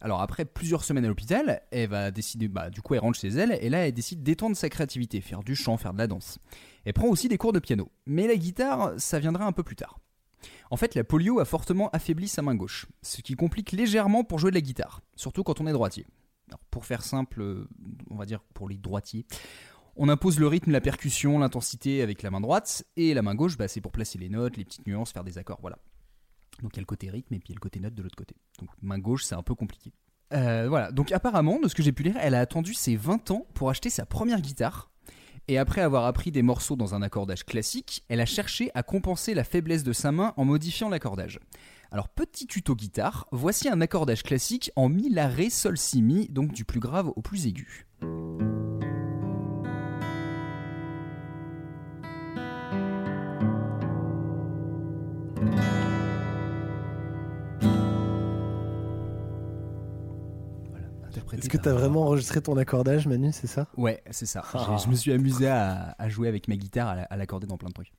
Alors 0.00 0.20
après 0.22 0.44
plusieurs 0.44 0.82
semaines 0.82 1.04
à 1.04 1.08
l'hôpital, 1.08 1.62
elle 1.70 1.88
va 1.88 2.10
décider, 2.10 2.48
bah 2.48 2.68
du 2.68 2.82
coup 2.82 2.94
elle 2.94 3.00
rentre 3.00 3.18
chez 3.18 3.28
elle 3.28 3.56
et 3.60 3.70
là 3.70 3.86
elle 3.86 3.92
décide 3.92 4.22
d'étendre 4.24 4.56
sa 4.56 4.68
créativité, 4.68 5.20
faire 5.20 5.42
du 5.42 5.54
chant, 5.54 5.76
faire 5.76 5.94
de 5.94 5.98
la 5.98 6.06
danse. 6.06 6.38
Elle 6.86 6.92
prend 6.92 7.08
aussi 7.08 7.28
des 7.28 7.36
cours 7.36 7.52
de 7.52 7.58
piano, 7.58 7.90
mais 8.06 8.28
la 8.28 8.36
guitare, 8.36 8.92
ça 8.96 9.18
viendra 9.18 9.44
un 9.44 9.50
peu 9.50 9.64
plus 9.64 9.74
tard. 9.74 9.98
En 10.70 10.76
fait, 10.76 10.94
la 10.94 11.02
polio 11.02 11.40
a 11.40 11.44
fortement 11.44 11.90
affaibli 11.90 12.28
sa 12.28 12.42
main 12.42 12.54
gauche, 12.54 12.86
ce 13.02 13.22
qui 13.22 13.34
complique 13.34 13.72
légèrement 13.72 14.22
pour 14.22 14.38
jouer 14.38 14.52
de 14.52 14.54
la 14.54 14.60
guitare, 14.60 15.02
surtout 15.16 15.42
quand 15.42 15.60
on 15.60 15.66
est 15.66 15.72
droitier. 15.72 16.06
Alors, 16.48 16.60
pour 16.70 16.86
faire 16.86 17.02
simple, 17.02 17.42
euh, 17.42 17.68
on 18.08 18.14
va 18.14 18.24
dire 18.24 18.40
pour 18.54 18.68
les 18.68 18.76
droitiers, 18.76 19.26
on 19.96 20.08
impose 20.08 20.38
le 20.38 20.46
rythme, 20.46 20.70
la 20.70 20.80
percussion, 20.80 21.40
l'intensité 21.40 22.02
avec 22.02 22.22
la 22.22 22.30
main 22.30 22.40
droite, 22.40 22.84
et 22.96 23.14
la 23.14 23.22
main 23.22 23.34
gauche, 23.34 23.58
bah, 23.58 23.66
c'est 23.66 23.80
pour 23.80 23.90
placer 23.90 24.16
les 24.18 24.28
notes, 24.28 24.56
les 24.56 24.64
petites 24.64 24.86
nuances, 24.86 25.10
faire 25.10 25.24
des 25.24 25.38
accords, 25.38 25.58
voilà. 25.60 25.78
Donc 26.62 26.74
il 26.74 26.76
y 26.76 26.78
a 26.78 26.82
le 26.82 26.86
côté 26.86 27.10
rythme 27.10 27.34
et 27.34 27.40
puis 27.40 27.48
il 27.48 27.52
y 27.52 27.54
a 27.54 27.56
le 27.56 27.60
côté 27.60 27.80
note 27.80 27.94
de 27.94 28.02
l'autre 28.02 28.16
côté. 28.16 28.36
Donc 28.60 28.70
main 28.80 29.00
gauche, 29.00 29.24
c'est 29.24 29.34
un 29.34 29.42
peu 29.42 29.56
compliqué. 29.56 29.92
Euh, 30.32 30.68
voilà, 30.68 30.92
donc 30.92 31.10
apparemment, 31.10 31.58
de 31.58 31.66
ce 31.66 31.74
que 31.74 31.82
j'ai 31.82 31.92
pu 31.92 32.04
lire, 32.04 32.16
elle 32.20 32.36
a 32.36 32.40
attendu 32.40 32.74
ses 32.74 32.94
20 32.94 33.32
ans 33.32 33.46
pour 33.54 33.70
acheter 33.70 33.90
sa 33.90 34.06
première 34.06 34.40
guitare. 34.40 34.90
Et 35.48 35.58
après 35.58 35.80
avoir 35.80 36.06
appris 36.06 36.32
des 36.32 36.42
morceaux 36.42 36.74
dans 36.74 36.94
un 36.94 37.02
accordage 37.02 37.44
classique, 37.44 38.02
elle 38.08 38.20
a 38.20 38.26
cherché 38.26 38.70
à 38.74 38.82
compenser 38.82 39.32
la 39.32 39.44
faiblesse 39.44 39.84
de 39.84 39.92
sa 39.92 40.10
main 40.10 40.34
en 40.36 40.44
modifiant 40.44 40.88
l'accordage. 40.88 41.38
Alors 41.92 42.08
petit 42.08 42.46
tuto 42.46 42.74
guitare, 42.74 43.28
voici 43.30 43.68
un 43.68 43.80
accordage 43.80 44.24
classique 44.24 44.72
en 44.74 44.88
mi 44.88 45.08
la 45.08 45.28
ré 45.28 45.50
sol 45.50 45.78
si 45.78 46.02
mi, 46.02 46.26
donc 46.28 46.52
du 46.52 46.64
plus 46.64 46.80
grave 46.80 47.12
au 47.14 47.22
plus 47.22 47.46
aigu. 47.46 47.86
Interprété 61.26 61.46
Est-ce 61.46 61.48
que 61.50 61.62
t'as 61.62 61.72
vraiment 61.72 62.02
enregistré 62.02 62.40
ton 62.40 62.56
accordage, 62.56 63.06
Manu, 63.06 63.32
c'est 63.32 63.46
ça? 63.46 63.68
Ouais, 63.76 64.02
c'est 64.10 64.26
ça. 64.26 64.42
Ah. 64.52 64.76
Je 64.82 64.88
me 64.88 64.94
suis 64.94 65.12
amusé 65.12 65.48
à, 65.48 65.94
à 65.98 66.08
jouer 66.08 66.28
avec 66.28 66.48
ma 66.48 66.56
guitare, 66.56 66.96
à 67.08 67.16
l'accorder 67.16 67.46
dans 67.46 67.56
plein 67.56 67.68
de 67.68 67.74
trucs. 67.74 67.92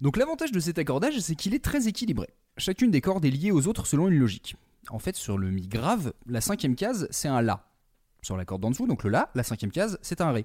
Donc 0.00 0.16
l'avantage 0.16 0.52
de 0.52 0.60
cet 0.60 0.78
accordage, 0.78 1.18
c'est 1.20 1.34
qu'il 1.34 1.54
est 1.54 1.64
très 1.64 1.88
équilibré. 1.88 2.28
Chacune 2.58 2.90
des 2.90 3.00
cordes 3.00 3.24
est 3.24 3.30
liée 3.30 3.50
aux 3.50 3.66
autres 3.66 3.86
selon 3.86 4.08
une 4.08 4.18
logique. 4.18 4.56
En 4.90 4.98
fait, 4.98 5.16
sur 5.16 5.38
le 5.38 5.50
mi 5.50 5.66
grave, 5.66 6.12
la 6.26 6.40
cinquième 6.40 6.76
case, 6.76 7.08
c'est 7.10 7.28
un 7.28 7.42
La. 7.42 7.66
Sur 8.22 8.36
la 8.36 8.44
corde 8.44 8.62
d'en 8.62 8.70
dessous, 8.70 8.86
donc 8.86 9.04
le 9.04 9.10
La, 9.10 9.30
la 9.34 9.42
cinquième 9.42 9.70
case, 9.70 9.98
c'est 10.02 10.20
un 10.20 10.30
Ré, 10.32 10.44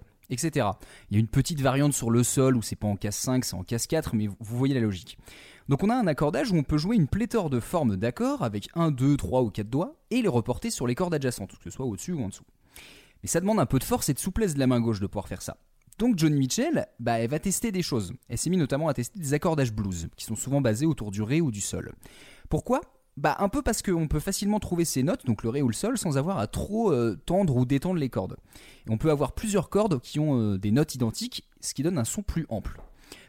Il 1.10 1.16
y 1.16 1.18
a 1.18 1.20
une 1.20 1.28
petite 1.28 1.62
variante 1.62 1.94
sur 1.94 2.10
le 2.10 2.24
Sol 2.24 2.56
où 2.58 2.62
c'est 2.62 2.76
pas 2.76 2.88
en 2.88 2.96
case 2.96 3.16
5, 3.16 3.46
c'est 3.46 3.56
en 3.56 3.64
case 3.64 3.86
4, 3.88 4.16
mais 4.16 4.28
vous- 4.28 4.36
voyez 4.40 4.74
la 4.74 4.80
logique. 4.82 5.18
Donc 5.70 5.84
on 5.84 5.90
a 5.90 5.96
un 5.96 6.08
accordage 6.08 6.52
où 6.52 6.56
on 6.56 6.64
peut 6.64 6.78
jouer 6.78 6.96
une 6.96 7.08
pléthore 7.08 7.50
de 7.50 7.60
formes 7.60 7.96
d'accords 7.98 8.44
avec 8.44 8.70
1, 8.76 8.92
2, 8.92 9.16
3 9.18 9.42
ou 9.44 9.50
4 9.52 9.70
doigts 9.70 9.96
et 10.10 10.22
les 10.22 10.28
reporter 10.28 10.70
sur 10.72 10.88
les 10.88 10.96
cordes 10.96 11.14
adjacentes, 11.14 11.52
que 11.58 11.64
ce 11.64 11.70
soit 11.70 11.86
au-dessus 11.86 12.14
ou 12.14 12.24
en 12.24 12.30
dessous. 12.30 12.44
Mais 13.24 13.28
ça 13.30 13.40
demande 13.40 13.60
un 13.60 13.66
peu 13.66 13.78
de 13.80 13.84
force 13.84 14.10
et 14.10 14.14
de 14.14 14.20
souplesse 14.20 14.54
de 14.56 14.60
la 14.60 14.68
main 14.68 14.80
gauche 14.82 15.00
de 15.00 15.08
pouvoir 15.08 15.28
faire 15.28 15.42
ça. 15.42 15.58
Donc 16.00 16.18
Johnny 16.18 16.40
Mitchell, 16.40 16.88
bah, 17.00 17.20
elle 17.20 17.30
va 17.30 17.38
tester 17.40 17.72
des 17.72 17.84
choses. 17.84 18.14
Elle 18.28 18.38
s'est 18.40 18.50
mise 18.50 18.60
notamment 18.60 18.88
à 18.88 18.94
tester 18.94 19.20
des 19.20 19.34
accordages 19.36 19.72
blues, 19.72 20.10
qui 20.18 20.26
sont 20.26 20.36
souvent 20.36 20.60
basés 20.62 20.88
autour 20.88 21.12
du 21.12 21.22
Ré 21.22 21.42
ou 21.42 21.52
du 21.52 21.62
Sol. 21.62 21.92
Pourquoi? 22.50 22.82
Bah 23.18 23.36
un 23.40 23.50
peu 23.50 23.62
parce 23.62 23.82
qu'on 23.82 24.08
peut 24.08 24.20
facilement 24.20 24.60
trouver 24.60 24.86
ces 24.86 25.04
notes, 25.04 25.26
donc 25.26 25.44
le 25.44 25.50
Ré 25.50 25.62
ou 25.62 25.68
le 25.68 25.74
Sol, 25.74 25.98
sans 25.98 26.18
avoir 26.18 26.40
à 26.40 26.48
trop 26.48 26.92
euh, 26.92 27.20
tendre 27.26 27.58
ou 27.58 27.66
détendre 27.66 28.00
les 28.00 28.10
cordes. 28.10 28.38
Et 28.88 28.90
on 28.90 28.98
peut 28.98 29.12
avoir 29.12 29.34
plusieurs 29.34 29.70
cordes 29.70 30.00
qui 30.00 30.20
ont 30.20 30.40
euh, 30.40 30.58
des 30.58 30.72
notes 30.72 30.96
identiques, 30.96 31.46
ce 31.60 31.74
qui 31.74 31.84
donne 31.84 31.98
un 31.98 32.06
son 32.06 32.24
plus 32.24 32.46
ample. 32.48 32.80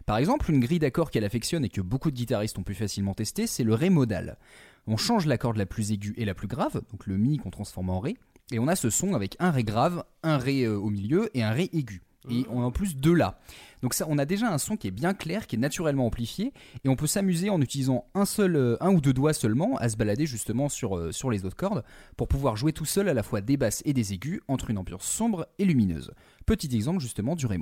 Par 0.07 0.19
exemple, 0.19 0.51
une 0.51 0.61
grille 0.61 0.79
d'accords 0.79 1.11
qu'elle 1.11 1.25
affectionne 1.25 1.65
et 1.65 1.69
que 1.69 1.81
beaucoup 1.81 2.11
de 2.11 2.17
guitaristes 2.17 2.59
ont 2.59 2.63
pu 2.63 2.75
facilement 2.75 3.15
tester, 3.15 3.47
c'est 3.47 3.65
le 3.65 3.75
Ré 3.75 3.91
modal. 3.91 4.39
On 4.87 4.97
change 4.97 5.27
la 5.27 5.39
corde 5.39 5.57
la 5.57 5.67
plus 5.67 5.93
aiguë 5.93 6.15
et 6.17 6.25
la 6.25 6.35
plus 6.35 6.49
grave, 6.49 6.83
donc 6.91 7.07
le 7.07 7.17
Mi 7.17 7.39
qu'on 7.39 7.51
transforme 7.51 7.91
en 7.91 8.01
Ré, 8.01 8.17
et 8.53 8.59
on 8.59 8.69
a 8.69 8.77
ce 8.77 8.91
son 8.91 9.15
avec 9.15 9.37
un 9.39 9.51
Ré 9.51 9.65
grave, 9.65 10.05
un 10.23 10.39
Ré 10.39 10.63
euh, 10.63 10.77
au 10.77 10.91
milieu 10.91 11.31
et 11.37 11.43
un 11.43 11.53
Ré 11.53 11.71
aigu. 11.73 12.03
Et 12.31 12.47
on 12.51 12.63
a 12.63 12.65
en 12.65 12.71
plus 12.71 12.97
deux 12.97 13.15
La. 13.15 13.39
Donc 13.83 13.95
ça, 13.95 14.07
on 14.09 14.17
a 14.19 14.25
déjà 14.25 14.53
un 14.53 14.59
son 14.59 14.77
qui 14.77 14.87
est 14.87 14.93
bien 14.93 15.13
clair, 15.13 15.47
qui 15.47 15.57
est 15.57 15.59
naturellement 15.59 16.07
amplifié, 16.07 16.53
et 16.85 16.89
on 16.89 16.95
peut 16.95 17.09
s'amuser 17.09 17.51
en 17.51 17.61
utilisant 17.61 18.05
un 18.15 18.25
seul, 18.25 18.55
euh, 18.55 18.77
un 18.81 18.93
ou 18.93 19.01
deux 19.01 19.13
doigts 19.13 19.33
seulement 19.33 19.77
à 19.79 19.89
se 19.89 19.97
balader 19.97 20.25
justement 20.25 20.69
sur, 20.69 20.97
euh, 20.97 21.11
sur 21.11 21.31
les 21.31 21.45
autres 21.45 21.57
cordes 21.57 21.83
pour 22.17 22.29
pouvoir 22.29 22.57
jouer 22.57 22.73
tout 22.73 22.85
seul 22.85 23.09
à 23.09 23.15
la 23.15 23.23
fois 23.23 23.41
des 23.41 23.57
basses 23.57 23.83
et 23.85 23.93
des 23.93 24.13
aigus 24.13 24.41
entre 24.47 24.71
une 24.71 24.79
ambiance 24.79 25.05
sombre 25.05 25.49
et 25.59 25.65
lumineuse. 25.65 26.13
Petit 26.47 26.75
exemple 26.75 27.01
justement 27.01 27.35
du 27.35 27.47
Ré 27.47 27.59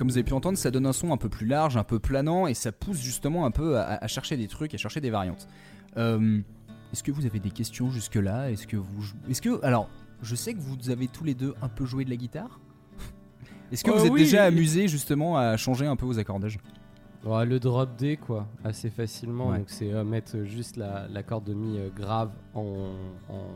Comme 0.00 0.08
vous 0.08 0.16
avez 0.16 0.24
pu 0.24 0.32
entendre, 0.32 0.56
ça 0.56 0.70
donne 0.70 0.86
un 0.86 0.94
son 0.94 1.12
un 1.12 1.18
peu 1.18 1.28
plus 1.28 1.44
large, 1.44 1.76
un 1.76 1.84
peu 1.84 1.98
planant, 1.98 2.46
et 2.46 2.54
ça 2.54 2.72
pousse 2.72 3.02
justement 3.02 3.44
un 3.44 3.50
peu 3.50 3.76
à, 3.76 4.02
à 4.02 4.06
chercher 4.06 4.38
des 4.38 4.48
trucs, 4.48 4.72
à 4.72 4.78
chercher 4.78 5.02
des 5.02 5.10
variantes. 5.10 5.46
Euh, 5.98 6.40
Est-ce 6.90 7.02
que 7.02 7.12
vous 7.12 7.26
avez 7.26 7.38
des 7.38 7.50
questions 7.50 7.90
jusque-là? 7.90 8.50
Est-ce 8.50 8.66
que 8.66 8.78
vous, 8.78 9.04
est-ce 9.28 9.42
que, 9.42 9.62
alors, 9.62 9.90
je 10.22 10.34
sais 10.34 10.54
que 10.54 10.58
vous 10.58 10.88
avez 10.88 11.06
tous 11.06 11.22
les 11.24 11.34
deux 11.34 11.54
un 11.60 11.68
peu 11.68 11.84
joué 11.84 12.06
de 12.06 12.10
la 12.10 12.16
guitare. 12.16 12.60
Est-ce 13.72 13.84
que 13.84 13.90
Euh, 13.90 13.94
vous 13.94 14.06
êtes 14.06 14.12
oui. 14.12 14.20
déjà 14.22 14.44
amusé 14.44 14.88
justement 14.88 15.36
à 15.36 15.58
changer 15.58 15.84
un 15.86 15.96
peu 15.96 16.06
vos 16.06 16.18
accordages? 16.18 16.58
Ouais, 17.22 17.44
le 17.44 17.60
drop 17.60 17.94
D 17.98 18.16
quoi, 18.16 18.46
assez 18.64 18.88
facilement. 18.88 19.50
Ouais. 19.50 19.58
Donc 19.58 19.68
c'est 19.68 19.92
euh, 19.92 20.02
mettre 20.02 20.44
juste 20.44 20.78
la, 20.78 21.08
la 21.08 21.22
corde 21.22 21.44
de 21.44 21.52
mi 21.52 21.78
grave 21.94 22.30
en, 22.54 22.94
en, 23.28 23.46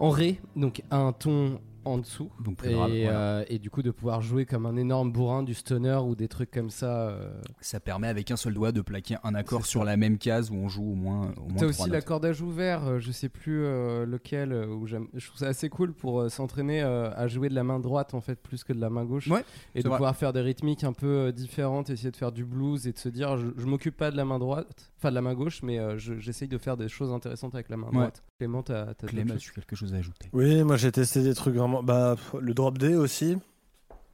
en 0.00 0.10
Ré, 0.10 0.40
donc 0.56 0.82
un 0.90 1.12
ton 1.12 1.60
en 1.88 1.98
dessous. 1.98 2.30
Donc 2.42 2.56
plus 2.58 2.70
et, 2.70 2.72
grave, 2.74 2.90
voilà. 2.90 3.10
euh, 3.18 3.44
et 3.48 3.58
du 3.58 3.70
coup 3.70 3.82
de 3.82 3.90
pouvoir 3.90 4.20
jouer 4.22 4.46
comme 4.46 4.66
un 4.66 4.76
énorme 4.76 5.12
bourrin 5.12 5.42
du 5.42 5.54
stoner 5.54 5.98
ou 6.04 6.14
des 6.14 6.28
trucs 6.28 6.50
comme 6.50 6.70
ça. 6.70 7.08
euh. 7.08 7.30
Ça 7.60 7.80
permet 7.80 8.08
avec 8.08 8.30
un 8.30 8.36
seul 8.36 8.54
doigt 8.54 8.72
de 8.72 8.80
plaquer 8.80 9.16
un 9.24 9.34
accord 9.34 9.66
sur 9.66 9.80
ça. 9.80 9.86
la 9.86 9.96
même 9.96 10.18
case 10.18 10.50
où 10.50 10.54
on 10.54 10.68
joue 10.68 10.92
au 10.92 10.94
moins, 10.94 11.32
au 11.36 11.48
moins 11.48 11.56
T'as 11.58 11.66
aussi 11.66 11.88
l'accordage 11.90 12.42
ouvert, 12.42 12.86
euh, 12.86 12.98
je 13.00 13.10
sais 13.12 13.28
plus 13.28 13.64
euh, 13.64 14.06
lequel, 14.06 14.52
où 14.52 14.86
j'aime- 14.86 15.08
je 15.14 15.26
trouve 15.26 15.38
ça 15.38 15.48
assez 15.48 15.68
cool 15.68 15.92
pour 15.92 16.20
euh, 16.20 16.28
s'entraîner 16.28 16.82
euh, 16.82 17.10
à 17.16 17.26
jouer 17.28 17.48
de 17.48 17.54
la 17.54 17.64
main 17.64 17.80
droite 17.80 18.14
en 18.14 18.20
fait 18.20 18.36
plus 18.40 18.64
que 18.64 18.72
de 18.72 18.80
la 18.80 18.90
main 18.90 19.04
gauche. 19.04 19.28
Ouais, 19.28 19.44
et 19.74 19.82
de 19.82 19.88
vrai. 19.88 19.96
pouvoir 19.98 20.16
faire 20.16 20.32
des 20.32 20.40
rythmiques 20.40 20.84
un 20.84 20.92
peu 20.92 21.32
différentes, 21.32 21.90
essayer 21.90 22.10
de 22.10 22.16
faire 22.16 22.32
du 22.32 22.44
blues 22.44 22.86
et 22.86 22.92
de 22.92 22.98
se 22.98 23.08
dire 23.08 23.36
je, 23.36 23.46
je 23.56 23.66
m'occupe 23.66 23.96
pas 23.96 24.10
de 24.10 24.16
la 24.16 24.24
main 24.24 24.38
droite, 24.38 24.92
enfin 24.98 25.10
de 25.10 25.14
la 25.14 25.22
main 25.22 25.34
gauche, 25.34 25.62
mais 25.62 25.78
euh, 25.78 25.96
je- 25.98 26.18
j'essaye 26.18 26.48
de 26.48 26.58
faire 26.58 26.76
des 26.76 26.88
choses 26.88 27.12
intéressantes 27.12 27.54
avec 27.54 27.68
la 27.68 27.76
main 27.76 27.86
Ouais. 27.88 27.92
droite. 27.94 28.22
Clément, 28.38 28.62
t'as 28.62 28.86
d'autres 28.86 29.32
as-tu 29.34 29.52
quelque 29.52 29.74
chose 29.74 29.94
à 29.94 29.96
ajouter? 29.96 30.28
Oui, 30.32 30.62
moi 30.62 30.76
j'ai 30.76 30.92
testé 30.92 31.22
des 31.22 31.34
trucs 31.34 31.54
vraiment. 31.56 31.77
Bah, 31.82 32.16
le 32.40 32.54
drop 32.54 32.78
D 32.78 32.94
aussi, 32.94 33.36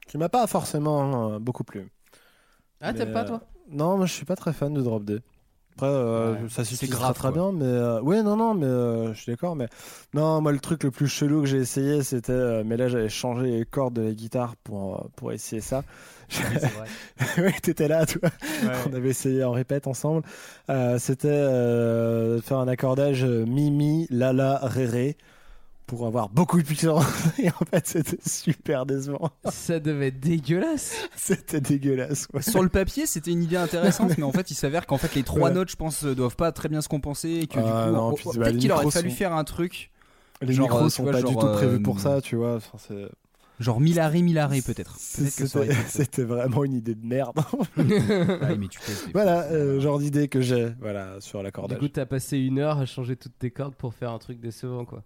qui 0.06 0.18
m'a 0.18 0.28
pas 0.28 0.46
forcément 0.46 1.34
euh, 1.34 1.38
beaucoup 1.38 1.64
plu. 1.64 1.88
Ah, 2.80 2.92
t'aimes 2.92 3.12
pas 3.12 3.22
euh, 3.22 3.26
toi? 3.26 3.40
Non, 3.70 3.96
moi 3.96 4.06
je 4.06 4.12
suis 4.12 4.24
pas 4.26 4.36
très 4.36 4.52
fan 4.52 4.72
de 4.74 4.82
drop 4.82 5.04
D. 5.04 5.20
Après, 5.76 5.86
euh, 5.88 6.34
Ouais, 6.34 6.48
ça 6.50 6.64
s'utilise 6.64 6.94
grave, 6.94 7.14
très, 7.14 7.32
bien, 7.32 7.50
mais 7.50 7.64
euh, 7.64 8.00
ouais, 8.00 8.22
non, 8.22 8.36
non, 8.36 8.54
mais 8.54 8.66
euh, 8.66 9.12
je 9.12 9.22
suis 9.22 9.32
d'accord, 9.32 9.56
mais 9.56 9.66
non, 10.12 10.40
moi 10.40 10.52
le 10.52 10.60
truc 10.60 10.84
le 10.84 10.92
plus 10.92 11.08
chelou 11.08 11.40
que 11.40 11.48
j'ai 11.48 11.56
essayé, 11.58 12.04
c'était, 12.04 12.62
mais 12.62 12.76
là 12.76 12.86
j'avais 12.86 13.08
changé 13.08 13.50
les 13.50 13.64
cordes 13.64 13.94
de 13.94 14.02
la 14.02 14.12
guitare 14.12 14.54
pour 14.62 15.10
pour 15.16 15.32
essayer 15.32 15.60
ça. 15.60 15.82
oui, 17.38 17.52
t'étais 17.62 17.88
là, 17.88 18.06
toi. 18.06 18.30
On 18.88 18.94
avait 18.94 19.08
essayé 19.10 19.42
en 19.42 19.50
répète 19.50 19.88
ensemble. 19.88 20.22
C'était 20.98 21.28
faire 22.42 22.58
un 22.58 22.68
accordage 22.68 23.24
mi 23.24 23.72
mi 23.72 24.06
la 24.10 24.32
la 24.32 24.58
ré 24.58 24.86
ré 24.86 25.16
pour 25.86 26.06
avoir 26.06 26.28
beaucoup 26.30 26.60
de 26.60 26.66
puissance. 26.66 27.04
Et 27.38 27.50
en 27.50 27.64
fait, 27.70 27.86
c'était 27.86 28.18
super 28.28 28.86
décevant. 28.86 29.30
Ça 29.50 29.80
devait 29.80 30.08
être 30.08 30.20
dégueulasse. 30.20 30.94
c'était 31.16 31.60
dégueulasse. 31.60 32.26
ouais. 32.32 32.42
Sur 32.42 32.62
le 32.62 32.68
papier, 32.68 33.06
c'était 33.06 33.30
une 33.32 33.42
idée 33.42 33.56
intéressante, 33.56 34.16
mais 34.16 34.24
en 34.24 34.32
fait, 34.32 34.50
il 34.50 34.54
s'avère 34.54 34.86
qu'en 34.86 34.98
fait, 34.98 35.14
les 35.14 35.22
trois 35.22 35.48
Ouais. 35.50 35.54
notes, 35.54 35.70
je 35.70 35.76
pense, 35.76 36.04
euh, 36.04 36.14
doivent 36.14 36.36
pas 36.36 36.52
très 36.52 36.68
bien 36.68 36.80
se 36.80 36.88
compenser. 36.88 37.30
Et 37.42 37.46
que 37.46 37.54
du 37.58 37.64
Ah, 37.66 37.86
coup, 37.88 37.94
non, 37.94 38.08
oh, 38.08 38.14
puis, 38.14 38.24
oh, 38.26 38.32
bah, 38.32 38.38
peut-être 38.44 38.54
les 38.54 38.58
qu'il 38.60 38.72
aurait 38.72 38.90
fallu 38.90 39.10
sont- 39.10 39.16
faire 39.16 39.32
un 39.34 39.44
truc, 39.44 39.90
Les 40.40 40.52
Genre, 40.52 40.66
micros 40.68 40.80
euh, 40.80 40.84
tu 40.88 40.90
sont 40.90 41.02
vois, 41.04 41.12
pas 41.12 41.22
du 41.22 41.32
genre, 41.32 41.40
tout 41.40 41.52
prévus 41.52 41.76
euh, 41.76 41.82
pour 41.82 42.00
ça, 42.00 42.20
tu 42.20 42.36
vois. 42.36 42.56
Enfin, 42.56 42.78
c'est- 42.78 43.08
genre 43.60 43.78
milaré, 43.80 44.20
milaré 44.22 44.62
peut-être. 44.62 44.96
C'était 44.98 46.24
vraiment 46.24 46.64
une 46.64 46.74
idée 46.74 46.94
de 46.96 47.06
merde. 47.06 47.38
Ouais, 47.76 48.56
mais 48.58 48.68
tu 48.68 48.80
testes 48.80 49.06
des 49.06 49.12
voilà, 49.12 49.42
euh, 49.52 49.80
genre 49.80 49.98
d'idée 50.00 50.26
que 50.28 50.40
j'ai 50.40 50.72
voilà, 50.80 51.20
sur 51.20 51.38
Du 51.38 51.44
l'accordage. 51.44 51.78
coup, 51.78 51.88
t'as 51.88 52.04
passé 52.06 52.36
une 52.38 52.58
heure 52.58 52.78
à 52.78 52.86
changer 52.86 53.14
toutes 53.16 53.38
tes 53.38 53.50
cordes 53.50 53.74
pour 53.76 53.94
faire 53.94 54.10
un 54.10 54.18
truc 54.18 54.40
décevant 54.40 54.84
quoi. 54.84 55.02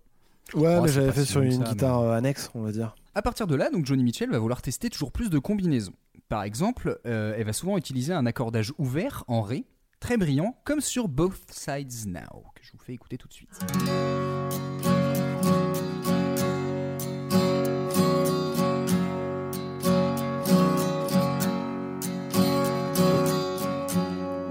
Ouais, 0.55 0.77
Oh, 0.79 0.83
mais 0.83 0.89
j'avais 0.89 1.13
fait 1.13 1.25
sur 1.25 1.43
une 1.43 1.65
ça, 1.65 1.71
guitare 1.71 2.01
euh, 2.01 2.17
annexe, 2.17 2.51
on 2.55 2.63
va 2.63 2.73
dire. 2.73 2.95
À 3.15 3.23
partir 3.23 3.47
de 3.47 3.55
là, 3.55 3.71
donc 3.71 3.85
Johnny 3.87 4.03
Mitchell 4.03 4.31
va 4.31 4.39
vouloir 4.39 4.63
tester 4.63 4.89
toujours 4.91 5.13
plus 5.13 5.31
de 5.31 5.39
combinaisons. 5.39 5.93
Par 6.29 6.43
exemple, 6.43 7.01
euh, 7.07 7.35
elle 7.37 7.45
va 7.45 7.53
souvent 7.53 7.77
utiliser 7.79 8.13
un 8.13 8.27
accordage 8.27 8.73
ouvert 8.79 9.25
en 9.29 9.43
Ré, 9.43 9.65
très 10.01 10.17
brillant, 10.17 10.57
comme 10.65 10.81
sur 10.81 11.09
Both 11.09 11.51
Sides 11.51 12.07
Now, 12.07 12.45
que 12.55 12.63
je 12.63 12.73
vous 12.73 12.79
fais 12.79 12.93
écouter 12.95 13.19
tout 13.19 13.29
de 13.29 13.33
suite. 13.33 13.49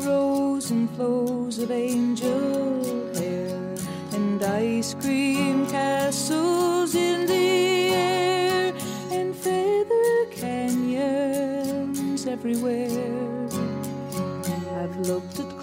Rows 0.05 0.71
and 0.71 0.89
flows 0.95 1.59
of 1.59 1.71
angel 1.71 2.81
hair 3.15 3.55
and 4.13 4.41
ice 4.43 4.93
cream 4.95 5.46
souls 6.17 6.95
in 6.95 7.27
the 7.27 7.93
air 7.93 8.73
and 9.11 9.35
feather 9.35 10.25
canyons 10.31 12.25
everywhere. 12.25 13.47
I've 14.81 14.97
looked 14.97 15.39
at 15.39 15.56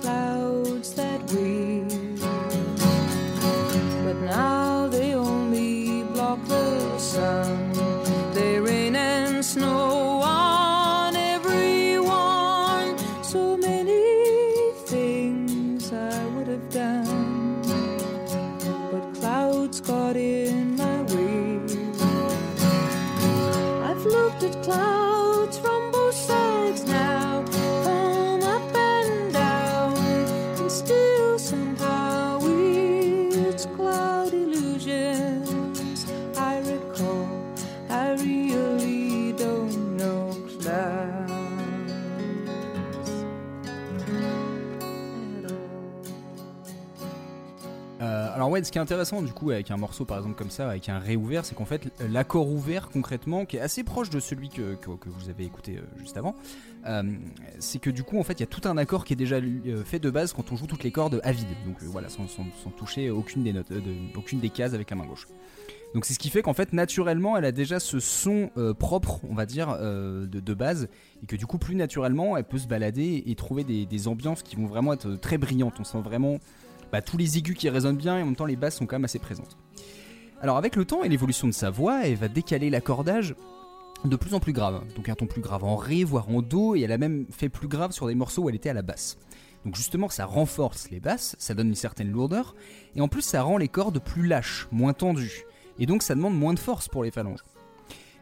ouais, 48.54 48.62
ce 48.62 48.70
qui 48.70 48.78
est 48.78 48.80
intéressant 48.80 49.20
du 49.20 49.32
coup 49.32 49.50
avec 49.50 49.70
un 49.72 49.76
morceau 49.76 50.04
par 50.04 50.18
exemple 50.18 50.36
comme 50.36 50.50
ça, 50.50 50.70
avec 50.70 50.88
un 50.88 51.00
ré 51.00 51.16
ouvert, 51.16 51.44
c'est 51.44 51.56
qu'en 51.56 51.64
fait 51.64 51.88
l'accord 52.08 52.48
ouvert 52.48 52.88
concrètement, 52.88 53.44
qui 53.46 53.56
est 53.56 53.60
assez 53.60 53.82
proche 53.82 54.10
de 54.10 54.20
celui 54.20 54.48
que, 54.48 54.74
que, 54.76 55.08
vous 55.08 55.28
avez 55.28 55.44
écouté 55.44 55.76
euh, 55.76 55.98
juste 55.98 56.16
avant, 56.16 56.36
euh, 56.86 57.02
c'est 57.58 57.80
que 57.80 57.90
du 57.90 58.04
coup 58.04 58.18
en 58.18 58.22
fait 58.22 58.34
il 58.34 58.40
y 58.40 58.44
a 58.44 58.46
tout 58.46 58.66
un 58.68 58.76
accord 58.76 59.04
qui 59.04 59.12
est 59.12 59.16
déjà 59.16 59.36
euh, 59.36 59.82
fait 59.84 59.98
de 59.98 60.08
base 60.08 60.32
quand 60.32 60.52
on 60.52 60.56
joue 60.56 60.66
toutes 60.66 60.84
les 60.84 60.92
cordes 60.92 61.20
à 61.24 61.32
vide, 61.32 61.48
donc 61.66 61.82
voilà, 61.82 62.08
sans, 62.08 62.26
toucher 62.76 63.10
aucune 63.10 63.42
des 63.42 63.52
notes, 63.52 63.72
aucune 64.16 64.38
des 64.38 64.50
cases 64.50 64.74
avec 64.74 64.90
la 64.90 64.96
main 64.96 65.06
gauche. 65.06 65.26
Donc 65.94 66.04
c'est 66.04 66.14
ce 66.14 66.18
qui 66.18 66.28
fait 66.30 66.42
qu'en 66.42 66.54
fait 66.54 66.72
naturellement 66.72 67.36
elle 67.36 67.44
a 67.44 67.52
déjà 67.52 67.80
ce 67.80 67.98
son 67.98 68.50
propre, 68.78 69.20
on 69.28 69.34
va 69.34 69.46
dire, 69.46 69.78
de, 69.78 70.54
base, 70.54 70.88
et 71.22 71.26
que 71.26 71.36
du 71.36 71.46
coup 71.46 71.58
plus 71.58 71.76
naturellement 71.76 72.36
elle 72.36 72.44
peut 72.44 72.58
se 72.58 72.66
balader 72.66 73.22
et 73.26 73.34
trouver 73.34 73.64
des 73.64 74.08
ambiances 74.08 74.42
qui 74.42 74.56
vont 74.56 74.66
vraiment 74.66 74.92
être 74.92 75.14
très 75.14 75.38
brillantes. 75.38 75.74
On 75.78 75.84
sent 75.84 76.00
vraiment 76.02 76.38
bah, 76.94 77.02
tous 77.02 77.16
les 77.16 77.38
aigus 77.38 77.56
qui 77.56 77.68
résonnent 77.68 77.96
bien 77.96 78.18
et 78.18 78.22
en 78.22 78.26
même 78.26 78.36
temps 78.36 78.44
les 78.44 78.54
basses 78.54 78.76
sont 78.76 78.86
quand 78.86 78.94
même 78.94 79.04
assez 79.04 79.18
présentes. 79.18 79.56
Alors 80.40 80.56
avec 80.56 80.76
le 80.76 80.84
temps 80.84 81.02
et 81.02 81.08
l'évolution 81.08 81.48
de 81.48 81.52
sa 81.52 81.68
voix, 81.68 82.06
elle 82.06 82.14
va 82.14 82.28
décaler 82.28 82.70
l'accordage 82.70 83.34
de 84.04 84.14
plus 84.14 84.32
en 84.32 84.38
plus 84.38 84.52
grave. 84.52 84.80
Donc 84.94 85.08
un 85.08 85.16
ton 85.16 85.26
plus 85.26 85.40
grave 85.40 85.64
en 85.64 85.74
ré, 85.74 86.04
voire 86.04 86.28
en 86.28 86.40
do, 86.40 86.76
et 86.76 86.82
elle 86.82 86.92
a 86.92 86.98
même 86.98 87.26
fait 87.32 87.48
plus 87.48 87.66
grave 87.66 87.90
sur 87.90 88.06
des 88.06 88.14
morceaux 88.14 88.42
où 88.42 88.48
elle 88.48 88.54
était 88.54 88.68
à 88.68 88.74
la 88.74 88.82
basse. 88.82 89.18
Donc 89.64 89.74
justement 89.74 90.08
ça 90.08 90.24
renforce 90.24 90.88
les 90.90 91.00
basses, 91.00 91.34
ça 91.40 91.54
donne 91.54 91.66
une 91.66 91.74
certaine 91.74 92.12
lourdeur, 92.12 92.54
et 92.94 93.00
en 93.00 93.08
plus 93.08 93.22
ça 93.22 93.42
rend 93.42 93.56
les 93.56 93.66
cordes 93.66 93.98
plus 93.98 94.28
lâches, 94.28 94.68
moins 94.70 94.92
tendues, 94.92 95.42
et 95.80 95.86
donc 95.86 96.04
ça 96.04 96.14
demande 96.14 96.38
moins 96.38 96.54
de 96.54 96.60
force 96.60 96.86
pour 96.86 97.02
les 97.02 97.10
phalanges. 97.10 97.42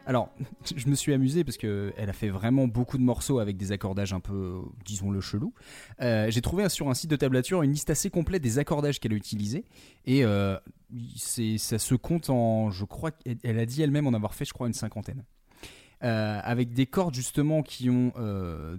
Alors, 0.05 0.29
je 0.75 0.87
me 0.87 0.95
suis 0.95 1.13
amusé 1.13 1.43
parce 1.43 1.57
que 1.57 1.93
elle 1.97 2.09
a 2.09 2.13
fait 2.13 2.29
vraiment 2.29 2.67
beaucoup 2.67 2.97
de 2.97 3.03
morceaux 3.03 3.39
avec 3.39 3.57
des 3.57 3.71
accordages 3.71 4.13
un 4.13 4.19
peu, 4.19 4.61
disons-le, 4.85 5.21
chelou. 5.21 5.53
Euh, 6.01 6.29
J'ai 6.29 6.41
trouvé 6.41 6.67
sur 6.69 6.89
un 6.89 6.93
site 6.93 7.09
de 7.09 7.15
tablature 7.15 7.61
une 7.63 7.71
liste 7.71 7.89
assez 7.89 8.09
complète 8.09 8.41
des 8.41 8.59
accordages 8.59 8.99
qu'elle 8.99 9.13
a 9.13 9.15
utilisés 9.15 9.65
et 10.05 10.23
euh, 10.25 10.57
ça 11.17 11.79
se 11.79 11.95
compte 11.95 12.29
en, 12.29 12.69
je 12.69 12.85
crois, 12.85 13.11
qu'elle- 13.11 13.37
elle 13.43 13.59
a 13.59 13.65
dit 13.65 13.81
elle-même 13.81 14.07
en 14.07 14.13
avoir 14.13 14.33
fait, 14.35 14.45
je 14.45 14.53
crois, 14.53 14.67
une 14.67 14.73
cinquantaine. 14.73 15.23
Euh, 16.03 16.39
avec 16.43 16.73
des 16.73 16.85
cordes 16.85 17.15
justement 17.15 17.63
qui 17.63 17.89
ont 17.89 18.11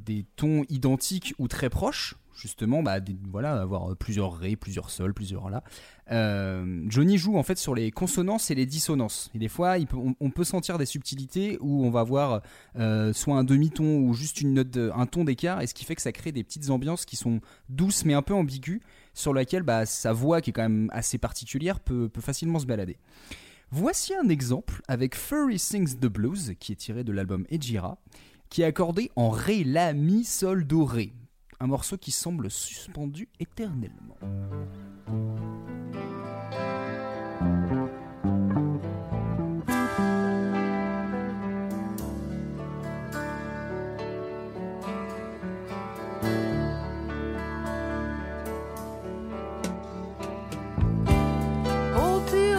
des 0.05 0.27
tons 0.37 0.65
identiques 0.69 1.35
ou 1.39 1.49
très 1.49 1.71
proches, 1.71 2.17
justement, 2.35 2.83
bah, 2.83 2.99
voilà, 3.31 3.61
avoir 3.61 3.93
euh, 3.93 3.95
plusieurs 3.95 4.37
ré, 4.37 4.57
plusieurs 4.57 4.91
sols, 4.91 5.15
plusieurs 5.15 5.51
la. 5.51 5.63
Euh, 6.11 6.85
Johnny 6.89 7.17
joue 7.17 7.39
en 7.39 7.43
fait 7.43 7.57
sur 7.57 7.75
les 7.75 7.91
consonances 7.91 8.51
et 8.51 8.55
les 8.55 8.67
dissonances. 8.67 9.31
Et 9.35 9.39
des 9.39 9.49
fois, 9.49 9.77
on, 10.21 10.31
peut 10.31 10.45
sentir 10.45 10.77
des 10.77 10.87
subtilités 10.87 11.57
où 11.61 11.85
on 11.85 11.91
va 11.91 12.03
voir 12.03 12.43
euh, 12.77 13.13
soit 13.13 13.37
un 13.37 13.45
demi-ton 13.45 14.01
ou 14.01 14.13
juste 14.13 14.41
une 14.41 14.55
note, 14.55 14.77
un 14.77 15.07
ton 15.07 15.25
d'écart, 15.25 15.63
et 15.63 15.67
ce 15.67 15.75
qui 15.75 15.85
fait 15.85 15.95
que 15.95 16.03
ça 16.03 16.13
crée 16.13 16.33
des 16.33 16.45
petites 16.45 16.71
ambiances 16.71 17.05
qui 17.05 17.17
sont 17.17 17.41
douces 17.69 18.05
mais 18.05 18.15
un 18.15 18.23
peu 18.23 18.35
ambiguës, 18.35 18.81
sur 19.15 19.33
laquelle 19.33 19.63
bah, 19.63 19.87
sa 19.87 20.13
voix, 20.13 20.41
qui 20.41 20.51
est 20.51 20.53
quand 20.53 20.63
même 20.63 20.91
assez 20.93 21.19
particulière, 21.19 21.81
peut, 21.81 22.09
peut 22.09 22.21
facilement 22.21 22.59
se 22.59 22.67
balader. 22.67 22.99
Voici 23.71 24.15
un 24.15 24.29
exemple 24.29 24.83
avec 24.89 25.17
Furry 25.17 25.59
Sings 25.59 25.97
the 25.97 26.07
Blues, 26.07 26.55
qui 26.61 26.73
est 26.73 26.77
tiré 26.77 27.03
de 27.03 27.13
l'album 27.13 27.47
Ejira, 27.51 27.99
qui 28.51 28.63
est 28.63 28.67
accordé 28.67 29.11
en 29.17 29.31
Ré, 29.31 29.65
La, 29.65 29.95
Mi, 29.95 30.25
Sol, 30.25 30.65
Do, 30.65 30.85
Ré. 30.85 31.13
Un 31.61 31.67
morceau 31.67 31.97
qui 31.97 32.11
semble 32.11 32.51
suspendu 32.51 33.29
éternellement. 33.41 34.19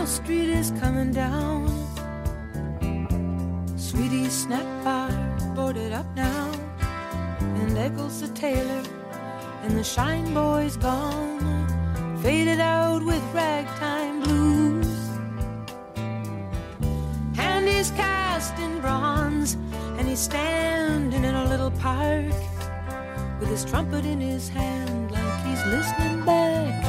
Street 0.05 0.49
is 0.49 0.71
coming 0.79 1.11
down. 1.11 1.67
Sweetie 3.75 4.29
snap 4.29 4.65
bar 4.83 5.09
boarded 5.55 5.91
up 5.91 6.05
now. 6.15 6.54
Eccles 7.77 8.21
the 8.21 8.29
tailor 8.29 8.83
and 9.63 9.77
the 9.77 9.83
shine 9.83 10.33
boy's 10.33 10.77
gone. 10.77 11.67
Faded 12.21 12.59
out 12.59 13.03
with 13.03 13.21
ragtime 13.33 14.21
blues. 14.23 14.87
And 17.37 17.67
he's 17.67 17.91
cast 17.91 18.57
in 18.59 18.79
bronze 18.79 19.57
and 19.97 20.07
he's 20.07 20.19
standing 20.19 21.23
in 21.23 21.35
a 21.35 21.45
little 21.49 21.71
park 21.71 22.33
with 23.39 23.49
his 23.49 23.65
trumpet 23.65 24.05
in 24.05 24.21
his 24.21 24.47
hand 24.47 25.11
like 25.11 25.45
he's 25.45 25.65
listening 25.65 26.23
back 26.25 26.81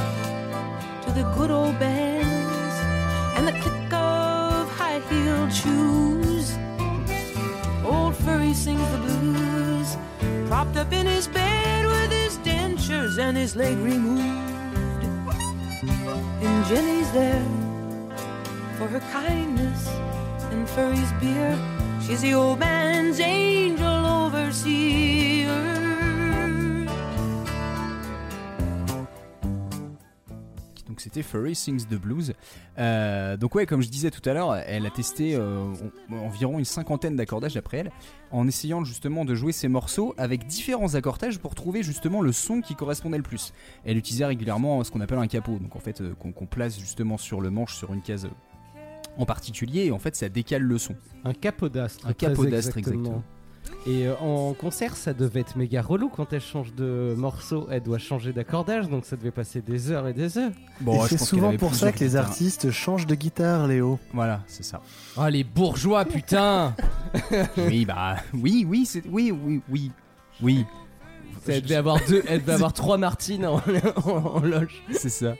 to 1.04 1.10
the 1.12 1.24
good 1.36 1.50
old 1.50 1.78
bands 1.78 2.25
his 13.36 13.54
leg 13.54 13.76
removed. 13.78 14.22
And 16.42 16.66
Jenny's 16.66 17.10
there 17.12 17.44
for 18.78 18.88
her 18.88 19.00
kindness 19.12 19.88
and 20.50 20.68
Furry's 20.68 21.12
beer. 21.20 21.58
She's 22.04 22.22
the 22.22 22.34
old 22.34 22.58
man's 22.58 23.20
angel 23.20 24.06
overseer. 24.06 25.35
C'était 31.06 31.22
Furry 31.22 31.54
Sings 31.54 31.86
the 31.86 31.94
Blues. 31.94 32.32
Euh, 32.78 33.36
donc 33.36 33.54
ouais, 33.54 33.64
comme 33.64 33.80
je 33.80 33.88
disais 33.88 34.10
tout 34.10 34.28
à 34.28 34.32
l'heure, 34.34 34.56
elle 34.56 34.84
a 34.86 34.90
testé 34.90 35.36
euh, 35.36 35.72
en- 36.10 36.16
environ 36.16 36.58
une 36.58 36.64
cinquantaine 36.64 37.14
d'accordages 37.14 37.54
d'après 37.54 37.76
elle, 37.78 37.92
en 38.32 38.48
essayant 38.48 38.82
justement 38.82 39.24
de 39.24 39.36
jouer 39.36 39.52
ces 39.52 39.68
morceaux 39.68 40.14
avec 40.18 40.46
différents 40.48 40.96
accordages 40.96 41.38
pour 41.38 41.54
trouver 41.54 41.84
justement 41.84 42.22
le 42.22 42.32
son 42.32 42.60
qui 42.60 42.74
correspondait 42.74 43.18
le 43.18 43.22
plus. 43.22 43.52
Elle 43.84 43.96
utilisait 43.98 44.24
régulièrement 44.26 44.82
ce 44.82 44.90
qu'on 44.90 45.00
appelle 45.00 45.18
un 45.18 45.28
capot, 45.28 45.60
donc 45.60 45.76
en 45.76 45.80
fait 45.80 46.00
euh, 46.00 46.12
qu'on 46.14 46.46
place 46.46 46.76
justement 46.80 47.18
sur 47.18 47.40
le 47.40 47.50
manche 47.50 47.76
sur 47.76 47.94
une 47.94 48.02
case 48.02 48.28
en 49.16 49.26
particulier, 49.26 49.84
et 49.84 49.92
en 49.92 50.00
fait 50.00 50.16
ça 50.16 50.28
décale 50.28 50.62
le 50.62 50.76
son. 50.76 50.96
Un 51.24 51.34
capodastre. 51.34 52.04
Un 52.04 52.14
capodastre, 52.14 52.76
exactement. 52.78 53.22
Et 53.88 54.06
euh, 54.08 54.16
en 54.16 54.52
concert, 54.54 54.96
ça 54.96 55.14
devait 55.14 55.40
être 55.40 55.56
méga 55.56 55.80
relou 55.80 56.08
quand 56.08 56.32
elle 56.32 56.40
change 56.40 56.74
de 56.74 57.14
morceau. 57.16 57.68
Elle 57.70 57.82
doit 57.84 57.98
changer 57.98 58.32
d'accordage, 58.32 58.88
donc 58.88 59.04
ça 59.04 59.14
devait 59.16 59.30
passer 59.30 59.60
des 59.62 59.92
heures 59.92 60.08
et 60.08 60.12
des 60.12 60.38
heures. 60.38 60.50
Et 60.86 60.98
c'est 61.08 61.18
souvent 61.20 61.56
pour 61.56 61.74
ça 61.74 61.92
que 61.92 62.00
les 62.00 62.16
artistes 62.16 62.72
changent 62.72 63.06
de 63.06 63.14
guitare, 63.14 63.68
Léo. 63.68 64.00
Voilà, 64.12 64.40
c'est 64.48 64.64
ça. 64.64 64.80
Ah, 65.16 65.30
les 65.30 65.44
bourgeois, 65.44 66.04
putain 66.04 66.74
oui, 67.58 67.84
bah, 67.84 68.16
oui, 68.34 68.66
oui, 68.68 68.86
c'est, 68.86 69.04
oui, 69.08 69.30
oui, 69.30 69.62
oui, 69.70 69.90
oui. 70.42 70.64
Elle 71.46 71.62
devait 71.62 71.76
avoir 71.76 71.98
deux, 72.08 72.24
elle 72.26 72.40
devait 72.40 72.54
avoir 72.54 72.72
trois 72.72 72.98
Martines 72.98 73.46
en, 73.46 73.62
en- 74.04 74.10
en 74.10 74.40
loge. 74.40 74.82
C'est 74.90 75.08
ça. 75.10 75.34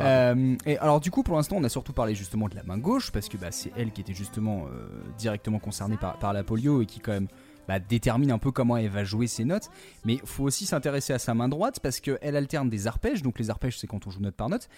Euh, 0.00 0.56
et 0.64 0.78
alors 0.78 1.00
du 1.00 1.10
coup 1.10 1.24
pour 1.24 1.34
l'instant 1.36 1.56
on 1.58 1.64
a 1.64 1.68
surtout 1.68 1.92
parlé 1.92 2.14
justement 2.14 2.48
de 2.48 2.54
la 2.54 2.62
main 2.62 2.78
gauche 2.78 3.10
parce 3.10 3.28
que 3.28 3.36
bah, 3.36 3.48
c'est 3.50 3.72
elle 3.76 3.90
qui 3.90 4.00
était 4.00 4.14
justement 4.14 4.66
euh, 4.72 4.86
directement 5.18 5.58
concernée 5.58 5.96
par, 5.96 6.18
par 6.20 6.32
la 6.32 6.44
polio 6.44 6.80
et 6.82 6.86
qui 6.86 7.00
quand 7.00 7.10
même 7.10 7.26
bah, 7.68 7.78
détermine 7.78 8.30
un 8.30 8.38
peu 8.38 8.50
comment 8.50 8.76
elle 8.76 8.88
va 8.88 9.04
jouer 9.04 9.26
ses 9.26 9.44
notes 9.44 9.70
mais 10.04 10.18
faut 10.24 10.44
aussi 10.44 10.66
s'intéresser 10.66 11.12
à 11.12 11.18
sa 11.18 11.34
main 11.34 11.48
droite 11.48 11.80
parce 11.80 12.00
qu'elle 12.00 12.36
alterne 12.36 12.68
des 12.68 12.86
arpèges 12.86 13.22
donc 13.22 13.38
les 13.38 13.50
arpèges 13.50 13.78
c'est 13.78 13.86
quand 13.86 14.06
on 14.06 14.10
joue 14.10 14.20
note 14.20 14.36
par 14.36 14.48
note 14.48 14.68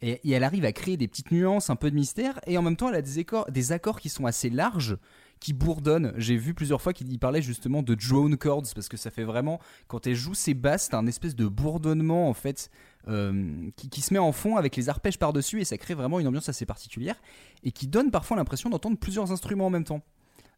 et, 0.00 0.20
elle 0.30 0.44
arrive 0.44 0.64
à 0.64 0.72
créer 0.72 0.96
des 0.96 1.08
petites 1.08 1.32
nuances 1.32 1.70
un 1.70 1.76
peu 1.76 1.90
de 1.90 1.96
mystère 1.96 2.40
et 2.46 2.56
en 2.56 2.62
même 2.62 2.76
temps 2.76 2.88
elle 2.88 2.94
a 2.94 3.02
des 3.02 3.72
accords, 3.72 4.00
qui 4.00 4.08
sont 4.08 4.26
assez 4.26 4.50
larges 4.50 4.96
qui 5.40 5.52
bourdonnent. 5.52 6.12
J'ai 6.16 6.36
vu 6.36 6.52
plusieurs 6.52 6.82
fois 6.82 6.92
qu'il 6.92 7.16
parlait 7.18 7.42
justement 7.42 7.82
de 7.82 7.94
drone 7.94 8.36
chords 8.36 8.64
parce 8.74 8.88
que 8.88 8.96
ça 8.96 9.10
fait 9.10 9.24
vraiment 9.24 9.60
quand 9.86 10.06
elle 10.06 10.14
joue 10.14 10.34
ses 10.34 10.54
basses, 10.54 10.88
t'as 10.88 10.98
un 10.98 11.06
espèce 11.06 11.36
de 11.36 11.46
bourdonnement 11.46 12.28
en 12.28 12.34
fait 12.34 12.70
euh, 13.08 13.70
qui, 13.76 13.88
qui 13.88 14.00
se 14.00 14.12
met 14.12 14.18
en 14.18 14.32
fond 14.32 14.56
avec 14.56 14.76
les 14.76 14.88
arpèges 14.88 15.18
par 15.18 15.32
dessus 15.32 15.60
et 15.60 15.64
ça 15.64 15.78
crée 15.78 15.94
vraiment 15.94 16.20
une 16.20 16.26
ambiance 16.26 16.48
assez 16.48 16.66
particulière 16.66 17.16
et 17.62 17.72
qui 17.72 17.86
donne 17.86 18.10
parfois 18.10 18.36
l'impression 18.36 18.70
d'entendre 18.70 18.98
plusieurs 18.98 19.30
instruments 19.32 19.66
en 19.66 19.70
même 19.70 19.84
temps. 19.84 20.02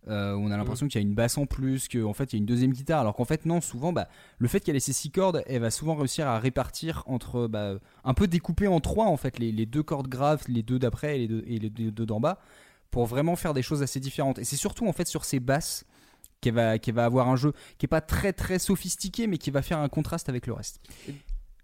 Euh, 0.08 0.34
on 0.34 0.50
a 0.50 0.56
l'impression 0.56 0.88
qu'il 0.88 1.00
y 1.00 1.04
a 1.04 1.06
une 1.06 1.14
basse 1.14 1.36
en 1.36 1.46
plus, 1.46 1.88
qu'en 1.88 2.14
fait 2.14 2.32
il 2.32 2.36
y 2.36 2.38
a 2.38 2.40
une 2.40 2.46
deuxième 2.46 2.72
guitare, 2.72 3.00
alors 3.00 3.14
qu'en 3.14 3.26
fait 3.26 3.44
non, 3.44 3.60
souvent 3.60 3.92
bah, 3.92 4.08
le 4.38 4.48
fait 4.48 4.60
qu'elle 4.60 4.76
ait 4.76 4.80
ces 4.80 4.94
six 4.94 5.10
cordes, 5.10 5.42
elle 5.46 5.60
va 5.60 5.70
souvent 5.70 5.94
réussir 5.94 6.26
à 6.26 6.38
répartir 6.38 7.02
entre 7.06 7.46
bah, 7.46 7.74
un 8.04 8.14
peu 8.14 8.26
découper 8.26 8.66
en 8.66 8.80
trois 8.80 9.06
en 9.06 9.16
fait 9.16 9.38
les, 9.38 9.52
les 9.52 9.66
deux 9.66 9.82
cordes 9.82 10.08
graves, 10.08 10.42
les 10.48 10.62
deux 10.62 10.78
d'après 10.78 11.16
et 11.16 11.18
les 11.18 11.28
deux, 11.28 11.44
et 11.46 11.58
les 11.58 11.70
deux 11.70 11.90
deux 11.90 12.06
d'en 12.06 12.18
bas, 12.18 12.40
pour 12.90 13.06
vraiment 13.06 13.36
faire 13.36 13.52
des 13.52 13.62
choses 13.62 13.82
assez 13.82 14.00
différentes. 14.00 14.38
Et 14.38 14.44
c'est 14.44 14.56
surtout 14.56 14.86
en 14.86 14.92
fait 14.92 15.06
sur 15.06 15.24
ces 15.24 15.38
basses 15.38 15.84
qu'elle 16.40 16.54
va, 16.54 16.78
qu'elle 16.78 16.94
va 16.94 17.04
avoir 17.04 17.28
un 17.28 17.36
jeu 17.36 17.52
qui 17.78 17.86
est 17.86 17.88
pas 17.88 18.00
très 18.00 18.32
très 18.32 18.58
sophistiqué, 18.58 19.26
mais 19.26 19.38
qui 19.38 19.50
va 19.50 19.62
faire 19.62 19.78
un 19.78 19.88
contraste 19.88 20.28
avec 20.28 20.46
le 20.46 20.54
reste. 20.54 20.80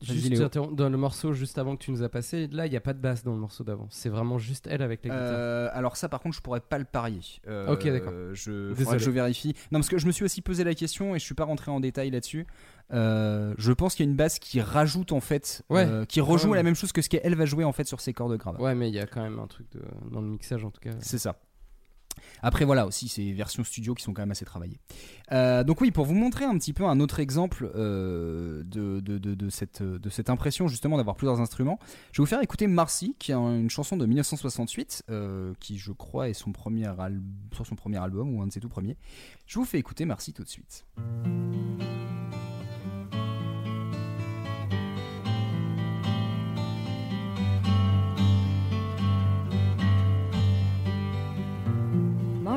Juste 0.02 0.58
dans 0.72 0.88
le 0.88 0.96
morceau 0.96 1.32
juste 1.32 1.58
avant 1.58 1.76
que 1.76 1.82
tu 1.84 1.90
nous 1.90 2.02
as 2.02 2.08
passé, 2.08 2.48
là 2.48 2.66
il 2.66 2.70
n'y 2.70 2.76
a 2.76 2.80
pas 2.80 2.92
de 2.92 2.98
basse 3.00 3.24
dans 3.24 3.32
le 3.32 3.38
morceau 3.38 3.64
d'avant. 3.64 3.86
C'est 3.90 4.08
vraiment 4.08 4.38
juste 4.38 4.66
elle 4.70 4.82
avec 4.82 5.02
la 5.04 5.10
guitare. 5.10 5.24
Euh, 5.26 5.68
alors 5.72 5.96
ça 5.96 6.08
par 6.08 6.20
contre 6.20 6.36
je 6.36 6.40
pourrais 6.42 6.60
pas 6.60 6.78
le 6.78 6.84
parier. 6.84 7.20
Euh, 7.48 7.72
Ok, 7.72 7.86
d'accord. 7.88 8.12
Je, 8.32 8.72
que 8.74 9.10
vérifie. 9.10 9.54
Non 9.72 9.78
parce 9.78 9.88
que 9.88 9.98
je 9.98 10.06
me 10.06 10.12
suis 10.12 10.24
aussi 10.24 10.42
posé 10.42 10.64
la 10.64 10.74
question 10.74 11.14
et 11.14 11.18
je 11.18 11.24
suis 11.24 11.34
pas 11.34 11.44
rentré 11.44 11.70
en 11.70 11.80
détail 11.80 12.10
là-dessus. 12.10 12.46
Euh, 12.92 13.54
je 13.58 13.72
pense 13.72 13.94
qu'il 13.94 14.04
y 14.04 14.08
a 14.08 14.10
une 14.10 14.16
basse 14.16 14.38
qui 14.38 14.60
rajoute 14.60 15.12
en 15.12 15.20
fait, 15.20 15.62
Ouais. 15.70 15.84
euh, 15.86 16.04
qui 16.04 16.20
rejoue 16.20 16.50
Ouais. 16.50 16.56
la 16.56 16.62
même 16.62 16.76
chose 16.76 16.92
que 16.92 17.02
ce 17.02 17.08
qu'elle 17.08 17.34
va 17.34 17.44
jouer 17.44 17.64
en 17.64 17.72
fait 17.72 17.84
sur 17.84 18.00
ses 18.00 18.12
cordes 18.12 18.36
graves. 18.36 18.60
Ouais, 18.60 18.74
mais 18.74 18.88
il 18.88 18.94
y 18.94 19.00
a 19.00 19.06
quand 19.06 19.22
même 19.22 19.38
un 19.38 19.46
truc 19.48 19.66
de... 19.72 19.80
dans 20.12 20.20
le 20.20 20.28
mixage 20.28 20.64
en 20.64 20.70
tout 20.70 20.80
cas. 20.80 20.90
C'est 21.00 21.18
ça. 21.18 21.36
Après 22.42 22.64
voilà 22.64 22.86
aussi 22.86 23.08
ces 23.08 23.32
versions 23.32 23.64
studio 23.64 23.94
qui 23.94 24.02
sont 24.02 24.12
quand 24.12 24.22
même 24.22 24.30
assez 24.30 24.44
travaillées. 24.44 24.78
Euh, 25.32 25.64
donc 25.64 25.80
oui 25.80 25.90
pour 25.90 26.04
vous 26.04 26.14
montrer 26.14 26.44
un 26.44 26.56
petit 26.58 26.72
peu 26.72 26.84
un 26.84 27.00
autre 27.00 27.20
exemple 27.20 27.70
euh, 27.74 28.62
de, 28.64 29.00
de, 29.00 29.50
cette, 29.50 29.82
de 29.82 30.10
cette 30.10 30.30
impression 30.30 30.68
justement 30.68 30.96
d'avoir 30.96 31.16
plusieurs 31.16 31.40
instruments, 31.40 31.78
je 32.12 32.20
vais 32.20 32.24
vous 32.24 32.28
faire 32.28 32.42
écouter 32.42 32.66
Marcy 32.66 33.16
qui 33.18 33.32
est 33.32 33.34
une 33.34 33.70
chanson 33.70 33.96
de 33.96 34.06
1968 34.06 35.04
euh, 35.10 35.52
qui 35.60 35.78
je 35.78 35.92
crois 35.92 36.28
est 36.28 36.34
son 36.34 36.52
premier 36.52 36.86
son 37.64 37.74
premier 37.74 37.98
album 37.98 38.34
ou 38.34 38.42
un 38.42 38.46
de 38.46 38.52
ses 38.52 38.60
tout 38.60 38.68
premiers. 38.68 38.96
Je 39.46 39.58
vous 39.58 39.64
fais 39.64 39.78
écouter 39.78 40.04
Marcy 40.04 40.32
tout 40.32 40.44
de 40.44 40.48
suite. 40.48 40.84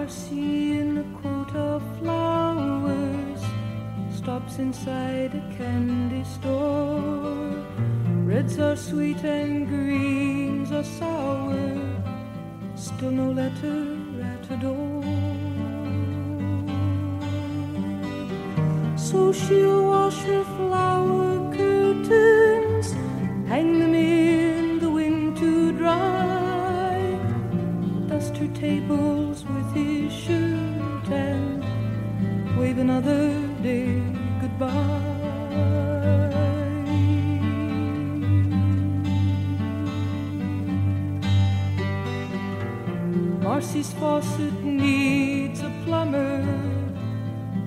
In 0.09 0.97
a 0.97 1.21
coat 1.21 1.55
of 1.55 1.83
flowers 1.99 3.41
stops 4.11 4.57
inside 4.57 5.35
a 5.35 5.55
candy 5.55 6.23
store. 6.23 7.53
Reds 8.25 8.57
are 8.57 8.75
sweet 8.75 9.23
and 9.23 9.67
greens 9.67 10.71
are 10.71 10.83
sour. 10.83 11.77
Still 12.75 13.11
no 13.11 13.31
letter 13.31 13.97
at 14.23 14.45
her 14.47 14.57
door. 14.57 15.03
So 18.97 19.31
she'll 19.31 19.89
wash 19.89 20.17
her 20.23 20.43
flower 20.57 21.55
curtains, 21.55 22.93
hang 23.47 23.79
them 23.79 23.93
in 23.93 24.79
the 24.79 24.89
wind 24.89 25.37
to 25.37 25.71
dry 25.73 26.29
dust 28.19 28.35
her 28.37 28.47
tables 28.47 29.45
with 29.45 29.58
his 29.73 30.11
shirt 30.11 31.09
and 31.09 31.63
wave 32.57 32.77
another 32.77 33.31
day 33.61 34.01
goodbye. 34.41 35.19
Marcy's 43.41 43.93
faucet 43.93 44.63
needs 44.63 45.61
a 45.61 45.71
plumber. 45.85 46.43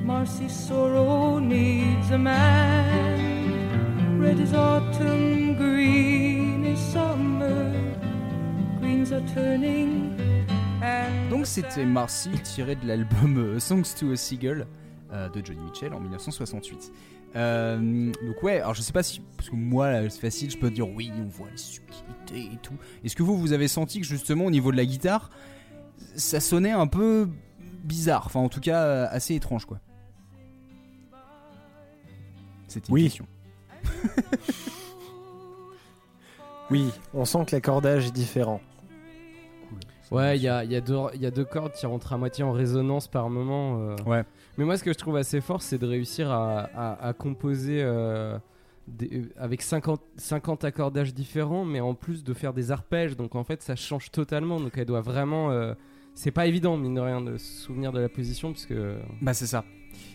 Marcy's 0.03 0.53
sorrow 0.53 1.39
needs 1.39 2.11
a 2.11 2.19
man. 2.19 4.19
Red 4.19 4.41
is 4.41 4.55
autumn, 4.55 5.57
green 5.57 6.65
is 6.65 6.79
summer. 6.79 7.73
Greens 8.79 9.13
are 9.13 9.27
turning 9.35 10.22
Donc 11.31 11.47
c'était 11.47 11.85
Marcy 11.85 12.31
tiré 12.43 12.75
de 12.77 12.87
l'album 12.87 13.39
euh, 13.39 13.61
Songs 13.61 13.83
to 13.99 14.13
a 14.13 14.17
Seagull 14.17 14.67
euh, 15.13 15.29
de 15.29 15.45
Johnny 15.45 15.63
Mitchell 15.63 15.93
en 15.95 16.01
1968. 16.01 16.93
Euh, 17.35 18.13
donc 18.27 18.43
ouais, 18.43 18.61
alors 18.61 18.75
je 18.75 18.83
sais 18.83 18.93
pas 18.93 19.03
si 19.03 19.23
parce 19.37 19.49
que 19.49 19.55
moi 19.57 19.91
là, 19.91 20.11
c'est 20.11 20.21
facile, 20.21 20.51
je 20.51 20.59
peux 20.59 20.71
dire 20.71 20.89
oui, 20.89 21.11
on 21.19 21.25
voit 21.25 21.49
les 21.51 21.57
subtilités 21.57 22.53
et 22.55 22.59
tout. 22.63 22.75
Est-ce 23.05 23.17
que 23.17 23.23
vous 23.23 23.39
vous 23.39 23.53
avez 23.53 23.69
senti 23.69 24.01
que 24.01 24.07
justement 24.07 24.45
au 24.45 24.51
niveau 24.51 24.71
de 24.73 24.77
la 24.77 24.85
guitare, 24.85 25.31
ça 26.17 26.41
sonnait 26.41 26.73
un 26.73 26.87
peu 26.87 27.29
bizarre, 27.85 28.25
enfin 28.27 28.41
en 28.41 28.49
tout 28.49 28.61
cas 28.61 29.05
assez 29.07 29.35
étrange 29.35 29.65
quoi. 29.67 29.79
C'était 32.69 32.89
une 32.89 32.95
Oui. 32.95 33.03
question. 33.05 33.27
Oui, 36.71 36.91
on 37.13 37.27
sent 37.27 37.45
que 37.47 37.55
l'accordage 37.55 38.07
est 38.07 38.13
différent. 38.13 38.61
Ouais, 40.13 40.37
il 40.39 40.43
y 40.43 40.49
a, 40.49 40.65
il 40.65 40.71
y, 40.73 40.77
a 40.77 40.81
deux- 40.81 40.99
il 41.15 41.23
y 41.23 41.27
a 41.27 41.31
deux 41.31 41.45
cordes 41.45 41.73
qui 41.73 41.87
rentrent 41.87 42.13
à 42.13 42.19
moitié 42.19 42.45
en 42.45 42.53
résonance 42.53 43.09
par 43.09 43.29
moment. 43.31 43.79
euh. 43.81 43.97
Ouais. 44.07 44.23
Mais 44.59 44.65
moi, 44.65 44.77
ce 44.77 44.85
que 44.85 44.93
je 44.93 44.99
trouve 44.99 45.17
assez 45.17 45.41
fort, 45.41 45.63
c'est 45.63 45.79
de 45.79 45.87
réussir 45.87 46.31
à, 46.31 46.61
à- 46.75 47.09
à 47.09 47.13
composer 47.13 47.81
euh, 47.83 48.39
des- 48.89 49.21
euh, 49.21 49.25
avec 49.39 49.63
50, 49.63 50.01
50 50.17 50.65
accordages 50.65 51.15
différents, 51.15 51.65
mais 51.65 51.81
en 51.81 51.95
plus 51.95 52.25
de 52.25 52.35
faire 52.35 52.53
des 52.53 52.71
arpèges. 52.71 53.17
Donc 53.17 53.35
en 53.35 53.45
fait, 53.45 53.63
ça 53.63 53.75
change 53.77 54.11
totalement. 54.11 54.61
Donc 54.61 54.73
elle 54.77 54.87
doit 54.87 55.01
vraiment. 55.01 55.51
euh, 55.51 55.75
c'est 56.15 56.31
pas 56.31 56.47
évident, 56.47 56.77
mine 56.77 56.95
de 56.95 57.01
rien, 57.01 57.21
de 57.23 57.39
se 57.39 57.63
souvenir 57.63 57.91
de 57.93 58.01
la 58.01 58.09
position, 58.09 58.53
parce 58.53 58.67
que. 58.67 58.97
Bah 59.23 59.33
c'est 59.35 59.47
ça. 59.47 59.65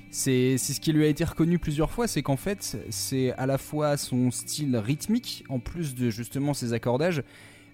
C'est 0.10 0.58
ce 0.58 0.80
qui 0.80 0.94
lui 0.94 1.04
a 1.04 1.08
été 1.08 1.24
reconnu 1.24 1.60
plusieurs 1.60 1.92
fois, 1.92 2.08
c'est 2.08 2.22
qu'en 2.22 2.38
fait, 2.38 2.78
c'est 2.90 3.34
à 3.34 3.46
la 3.46 3.58
fois 3.58 3.98
son 3.98 4.32
style 4.32 4.78
rythmique, 4.78 5.44
en 5.50 5.60
plus 5.60 5.96
de 5.96 6.10
justement 6.10 6.54
ses 6.54 6.72
accordages, 6.74 7.24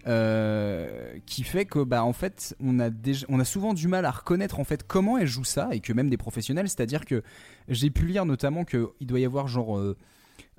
euh, 0.05 1.17
qui 1.25 1.43
fait 1.43 1.65
que 1.65 1.83
bah 1.83 2.03
en 2.03 2.13
fait, 2.13 2.55
on 2.59 2.79
a 2.79 2.89
déjà, 2.89 3.25
on 3.29 3.39
a 3.39 3.45
souvent 3.45 3.73
du 3.73 3.87
mal 3.87 4.05
à 4.05 4.11
reconnaître 4.11 4.59
en 4.59 4.63
fait 4.63 4.83
comment 4.85 5.17
elle 5.17 5.27
joue 5.27 5.43
ça, 5.45 5.69
et 5.71 5.79
que 5.79 5.93
même 5.93 6.09
des 6.09 6.17
professionnels, 6.17 6.67
c'est-à-dire 6.67 7.05
que 7.05 7.23
j'ai 7.69 7.89
pu 7.89 8.05
lire 8.05 8.25
notamment 8.25 8.65
que 8.65 8.91
il 8.99 9.07
doit 9.07 9.19
y 9.19 9.25
avoir 9.25 9.47
genre 9.47 9.77
euh, 9.77 9.95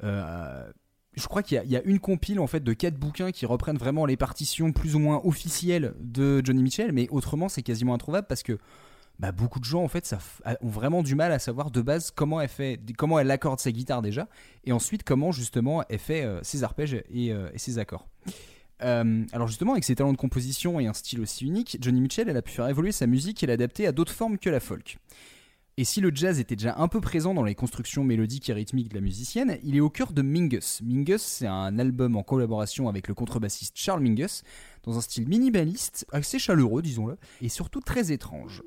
euh, 0.03 0.71
je 1.17 1.27
crois 1.29 1.43
qu'il 1.43 1.63
y, 1.65 1.77
a- 1.77 1.83
une 1.85 2.01
compile 2.01 2.41
en 2.41 2.47
fait 2.47 2.61
de 2.61 2.73
quatre 2.73 2.97
bouquins 2.99 3.31
qui 3.31 3.47
reprennent 3.47 3.77
vraiment 3.79 4.07
les 4.07 4.17
partitions 4.17 4.73
plus 4.73 4.97
ou 4.97 4.99
moins 4.99 5.21
officielles 5.25 5.95
de 6.01 6.41
Johnny 6.45 6.63
Mitchell, 6.63 6.93
mais 6.93 7.07
autrement 7.11 7.49
c'est 7.49 7.63
quasiment 7.63 7.95
introuvable 7.95 8.27
parce 8.27 8.43
que 8.43 8.59
bah, 9.21 9.31
beaucoup 9.31 9.61
de 9.61 9.65
gens 9.65 9.85
en 9.85 9.89
fait 9.89 10.13
ont 10.61 10.69
vraiment 10.69 11.03
du 11.05 11.15
mal 11.15 11.31
à 11.31 11.39
savoir 11.39 11.71
de 11.71 11.83
base 11.83 12.11
comment 12.11 12.41
elle 12.41 12.49
fait, 12.49 12.81
comment 12.97 13.21
elle 13.21 13.31
accorde 13.31 13.61
sa 13.61 13.71
guitare 13.71 14.03
déjà, 14.03 14.27
et 14.65 14.73
ensuite 14.73 15.05
comment 15.05 15.31
justement 15.31 15.85
elle 15.89 16.01
fait 16.01 16.27
ses 16.43 16.65
arpèges 16.65 16.95
et 17.13 17.33
ses 17.57 17.79
accords. 17.79 18.09
Euh, 18.83 19.25
alors 19.33 19.47
justement, 19.47 19.73
avec 19.73 19.85
ses 19.85 19.95
talents 19.95 20.13
de 20.13 20.19
composition 20.19 20.81
et 20.81 20.87
un 20.87 20.93
style 20.93 21.21
aussi 21.21 21.45
unique, 21.47 21.79
Johnny 21.81 22.01
Mitchell 22.01 22.29
elle 22.29 22.37
a 22.37 22.43
pu 22.43 22.53
faire 22.53 22.69
évoluer 22.69 22.93
sa 22.93 23.07
musique 23.07 23.43
et 23.43 23.47
l'adapter 23.47 23.87
à 23.87 23.93
d'autres 23.93 24.13
formes 24.13 24.39
que 24.39 24.51
la 24.51 24.61
folk. 24.61 24.99
Et 25.77 25.83
si 25.85 26.01
le 26.01 26.13
jazz 26.15 26.39
était 26.39 26.55
déjà 26.55 26.77
un 26.79 26.87
peu 26.87 27.01
présent 27.01 27.35
dans 27.35 27.43
les 27.43 27.57
constructions 27.57 28.05
mélodiques 28.05 28.49
et 28.49 28.53
rythmiques 28.53 28.91
de 28.91 28.95
la 28.95 29.01
musicienne, 29.01 29.59
il 29.65 29.75
est 29.77 29.81
au 29.81 29.91
cœur 29.91 30.13
de 30.13 30.23
Mingus. 30.23 30.81
Mingus, 30.83 31.23
c'est 31.23 31.49
un 31.49 31.81
album 31.81 32.17
en 32.17 32.23
collaboration 32.23 32.89
avec 32.89 33.09
le 33.09 33.15
contrebassiste 33.15 33.77
Charles 33.77 34.01
Mingus, 34.01 34.45
dans 34.85 34.99
un 34.99 35.01
style 35.01 35.27
minimaliste, 35.27 36.07
assez 36.13 36.39
chaleureux, 36.39 36.81
disons-le, 36.81 37.17
et 37.41 37.49
surtout 37.49 37.81
très 37.81 38.13
étrange. 38.13 38.63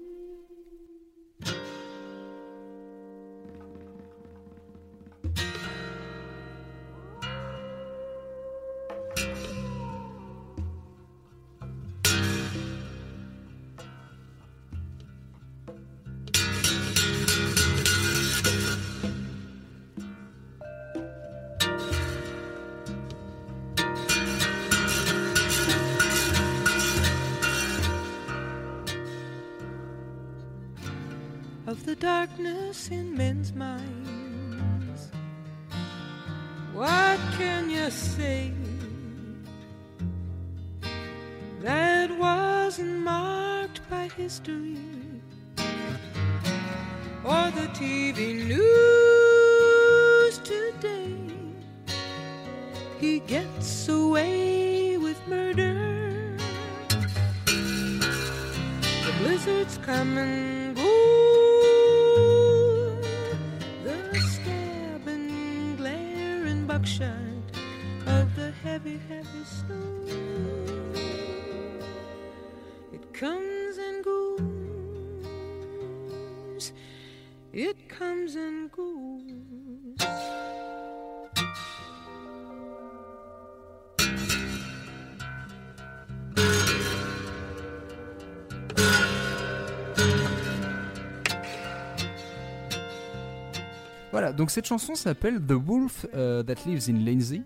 Voilà, 94.18 94.34
donc 94.34 94.49
cette 94.49 94.65
chanson 94.65 94.95
s'appelle 94.95 95.39
The 95.39 95.51
Wolf 95.51 96.07
euh, 96.15 96.41
That 96.41 96.55
Lives 96.65 96.89
in 96.89 97.05
Lindsay. 97.05 97.43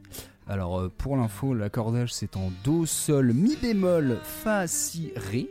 Alors 0.47 0.79
euh, 0.79 0.89
pour 0.97 1.17
l'info, 1.17 1.53
l'accordage 1.53 2.13
c'est 2.13 2.37
en 2.37 2.49
Do, 2.63 2.85
Sol, 2.85 3.33
Mi 3.33 3.57
bémol, 3.57 4.17
Fa, 4.23 4.67
Si, 4.67 5.11
Ré. 5.17 5.49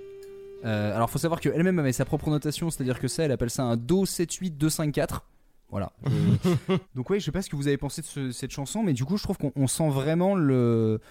Euh, 0.64 0.96
alors 0.96 1.10
faut 1.10 1.18
savoir 1.18 1.40
qu'elle-même 1.42 1.78
avait 1.78 1.92
sa 1.92 2.06
propre 2.06 2.30
notation, 2.30 2.70
c'est-à-dire 2.70 2.98
que 2.98 3.06
ça, 3.06 3.24
elle 3.24 3.32
appelle 3.32 3.50
ça 3.50 3.64
un 3.64 3.76
Do 3.76 4.06
7 4.06 4.32
8 4.32 4.52
2 4.56 4.70
5 4.70 4.92
4. 4.92 5.22
Voilà. 5.70 5.92
Donc 6.94 7.10
oui, 7.10 7.20
je 7.20 7.26
sais 7.26 7.32
pas 7.32 7.42
ce 7.42 7.50
que 7.50 7.56
vous 7.56 7.68
avez 7.68 7.76
pensé 7.76 8.00
de 8.00 8.06
ce- 8.06 8.32
cette 8.32 8.50
chanson, 8.52 8.82
mais 8.82 8.94
du 8.94 9.04
coup 9.04 9.18
je 9.18 9.22
trouve 9.22 9.36
qu'on 9.36 9.52
on 9.56 9.66
sent 9.66 9.90
vraiment 9.90 10.34
le... 10.34 11.02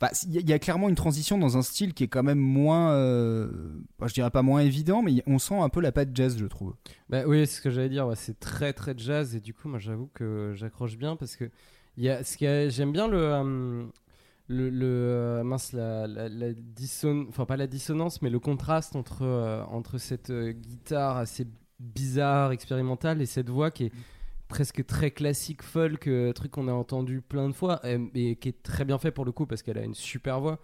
Enfin, 0.00 0.12
il 0.28 0.48
y, 0.48 0.52
a- 0.52 0.58
clairement 0.58 0.88
une 0.88 0.94
transition 0.94 1.38
dans 1.38 1.56
un 1.56 1.62
style 1.62 1.94
qui 1.94 2.04
est 2.04 2.08
quand 2.08 2.22
même 2.22 2.38
moins... 2.38 2.92
euh, 2.92 3.48
bah, 3.98 4.06
je 4.08 4.14
dirais 4.14 4.30
pas 4.30 4.42
moins 4.42 4.60
évident, 4.60 5.02
mais 5.02 5.22
on 5.26 5.38
sent 5.38 5.58
un 5.58 5.68
peu 5.70 5.80
la 5.80 5.90
patte 5.92 6.10
jazz, 6.14 6.36
je 6.38 6.46
trouve. 6.46 6.74
Bah 7.08 7.22
oui, 7.26 7.46
c'est 7.46 7.56
ce 7.56 7.60
que 7.62 7.70
j'allais 7.70 7.88
dire. 7.88 8.10
c'est 8.14 8.38
très 8.38 8.72
très 8.72 8.94
jazz 8.96 9.34
et 9.34 9.40
du 9.40 9.54
coup, 9.54 9.68
moi, 9.68 9.78
j'avoue 9.78 10.10
que 10.12 10.52
j'accroche 10.54 10.96
bien 10.98 11.16
parce 11.16 11.36
que 11.36 11.50
j'aime 11.96 12.92
bien 12.92 13.08
le 13.08 13.18
euh, 13.18 13.84
euh, 14.50 15.42
mince 15.42 15.72
la, 15.72 16.06
la, 16.06 16.28
la 16.28 16.52
disson- 16.52 17.26
enfin 17.28 17.46
pas 17.46 17.56
la 17.56 17.66
dissonance, 17.66 18.22
mais 18.22 18.30
le 18.30 18.38
contraste 18.38 18.96
entre 18.96 19.22
euh, 19.22 19.62
entre 19.64 19.98
cette 19.98 20.30
guitare 20.32 21.16
assez 21.16 21.46
bizarre, 21.80 22.52
expérimentale 22.52 23.20
et 23.22 23.26
cette 23.26 23.50
voix 23.50 23.70
qui 23.70 23.84
est 23.86 23.92
presque 24.48 24.84
très 24.86 25.10
classique 25.10 25.62
folk, 25.62 26.06
euh, 26.06 26.32
truc 26.32 26.52
qu'on 26.52 26.68
a 26.68 26.72
entendu 26.72 27.20
plein 27.20 27.48
de 27.48 27.54
fois 27.54 27.80
et, 27.84 27.98
et 28.14 28.36
qui 28.36 28.48
est 28.50 28.62
très 28.62 28.84
bien 28.84 28.98
fait 28.98 29.10
pour 29.10 29.24
le 29.24 29.32
coup 29.32 29.46
parce 29.46 29.62
qu'elle 29.62 29.78
a 29.78 29.82
une 29.84 29.94
super 29.94 30.40
voix 30.40 30.60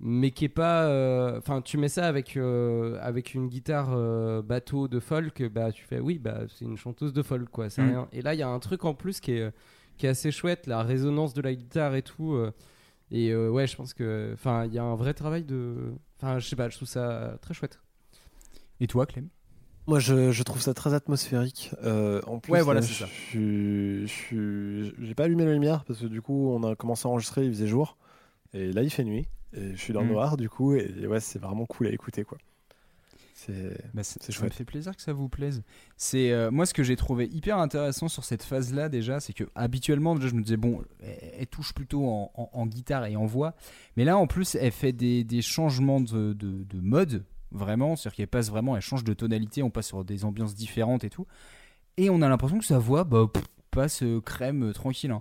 mais 0.00 0.32
qui 0.32 0.44
est 0.46 0.48
pas 0.48 0.86
euh, 0.88 1.38
enfin 1.38 1.62
tu 1.62 1.78
mets 1.78 1.88
ça 1.88 2.06
avec 2.08 2.36
euh, 2.36 2.98
avec 3.00 3.32
une 3.34 3.48
guitare 3.48 3.96
bateau 4.42 4.88
de 4.88 5.00
folk 5.00 5.42
bah 5.52 5.70
tu 5.72 5.84
fais 5.84 6.00
oui 6.00 6.18
bah 6.18 6.40
c'est 6.48 6.64
une 6.64 6.76
chanteuse 6.76 7.12
de 7.12 7.22
folk 7.22 7.48
quoi 7.50 7.70
c'est 7.70 7.82
Mm. 7.82 7.88
rien. 7.88 8.08
Et 8.12 8.20
là 8.22 8.34
il 8.34 8.40
y 8.40 8.42
a 8.42 8.48
un 8.48 8.58
truc 8.58 8.84
en 8.84 8.94
plus 8.94 9.20
qui 9.20 9.32
est 9.32 9.52
qui 9.96 10.06
est 10.06 10.10
assez 10.10 10.30
chouette 10.32 10.66
la 10.66 10.82
résonance 10.82 11.32
de 11.32 11.40
la 11.42 11.54
guitare 11.54 11.94
et 11.94 12.02
tout 12.02 12.36
et 13.10 13.34
ouais 13.34 13.66
je 13.68 13.76
pense 13.76 13.94
que 13.94 14.30
enfin 14.34 14.66
il 14.66 14.74
y 14.74 14.78
a 14.78 14.82
un 14.82 14.96
vrai 14.96 15.14
travail 15.14 15.44
de 15.44 15.94
enfin 16.18 16.40
je 16.40 16.48
sais 16.48 16.56
pas 16.56 16.68
je 16.68 16.76
trouve 16.76 16.88
ça 16.88 17.38
très 17.40 17.54
chouette. 17.54 17.80
Et 18.80 18.88
toi, 18.88 19.06
Clem? 19.06 19.28
Moi, 19.86 19.98
je, 20.00 20.32
je 20.32 20.42
trouve 20.42 20.62
ça 20.62 20.72
très 20.74 20.94
atmosphérique. 20.94 21.70
Euh, 21.82 22.20
en 22.26 22.38
plus, 22.38 22.52
Ouais, 22.52 22.62
voilà, 22.62 22.80
là, 22.80 22.86
c'est 22.86 23.04
ça. 23.04 23.08
je 23.32 24.06
J'ai 24.98 25.14
pas 25.14 25.24
allumé 25.24 25.44
la 25.44 25.52
lumière 25.52 25.84
parce 25.84 26.00
que 26.00 26.06
du 26.06 26.22
coup, 26.22 26.50
on 26.50 26.62
a 26.62 26.74
commencé 26.74 27.06
à 27.06 27.10
enregistrer, 27.10 27.44
il 27.44 27.50
faisait 27.52 27.66
jour. 27.66 27.96
Et 28.54 28.72
là, 28.72 28.82
il 28.82 28.90
fait 28.90 29.04
nuit. 29.04 29.26
Et 29.56 29.72
je 29.72 29.76
suis 29.80 29.92
dans 29.92 30.00
le 30.00 30.06
Mm. 30.08 30.12
noir, 30.12 30.36
du 30.36 30.48
coup. 30.48 30.74
Et 30.74 31.06
ouais, 31.06 31.20
c'est 31.20 31.38
vraiment 31.38 31.66
cool 31.66 31.88
à 31.88 31.90
écouter, 31.90 32.24
quoi. 32.24 32.38
C'est 33.34 33.76
Bah, 33.92 34.02
c'est 34.04 34.22
c'est 34.22 34.32
ça 34.32 34.38
me 34.38 34.48
chouette. 34.48 34.54
fait 34.54 34.64
plaisir 34.64 34.96
que 34.96 35.02
ça 35.02 35.12
vous 35.12 35.28
plaise. 35.28 35.62
C'est 35.96 36.30
euh, 36.32 36.50
moi 36.52 36.64
ce 36.66 36.72
que 36.72 36.82
j'ai 36.84 36.96
trouvé 36.96 37.26
hyper 37.26 37.58
intéressant 37.58 38.08
sur 38.08 38.24
cette 38.24 38.42
phase-là 38.44 38.88
déjà, 38.88 39.18
c'est 39.20 39.32
que 39.32 39.44
habituellement 39.56 40.14
déjà 40.14 40.28
je 40.28 40.34
me 40.34 40.40
disais 40.42 40.56
bon, 40.56 40.82
elle, 41.02 41.18
elle 41.40 41.46
touche 41.48 41.74
plutôt 41.74 42.06
en, 42.06 42.30
en- 42.36 42.48
en 42.52 42.66
guitare 42.66 43.04
et 43.06 43.16
en 43.16 43.26
voix, 43.26 43.54
mais 43.96 44.04
là 44.04 44.16
en 44.16 44.26
plus 44.28 44.54
elle 44.54 44.70
fait 44.70 44.92
des, 44.92 45.24
des 45.24 45.42
changements 45.42 46.00
de, 46.00 46.32
de, 46.32 46.62
de 46.64 46.80
mode 46.80 47.24
vraiment, 47.52 47.96
c'est-à-dire 47.96 48.16
qu'elle 48.16 48.28
passe 48.28 48.50
vraiment, 48.50 48.76
elle 48.76 48.82
change 48.82 49.04
de 49.04 49.14
tonalité, 49.14 49.62
on 49.62 49.70
passe 49.70 49.88
sur 49.88 50.04
des 50.04 50.24
ambiances 50.24 50.54
différentes 50.54 51.04
et 51.04 51.10
tout, 51.10 51.26
et 51.96 52.10
on 52.10 52.22
a 52.22 52.28
l'impression 52.28 52.58
que 52.58 52.64
sa 52.64 52.78
voix 52.78 53.04
bah, 53.04 53.26
pff, 53.32 53.44
passe 53.70 54.02
euh, 54.02 54.20
crème 54.20 54.64
euh, 54.70 54.72
tranquille. 54.72 55.10
hein. 55.10 55.20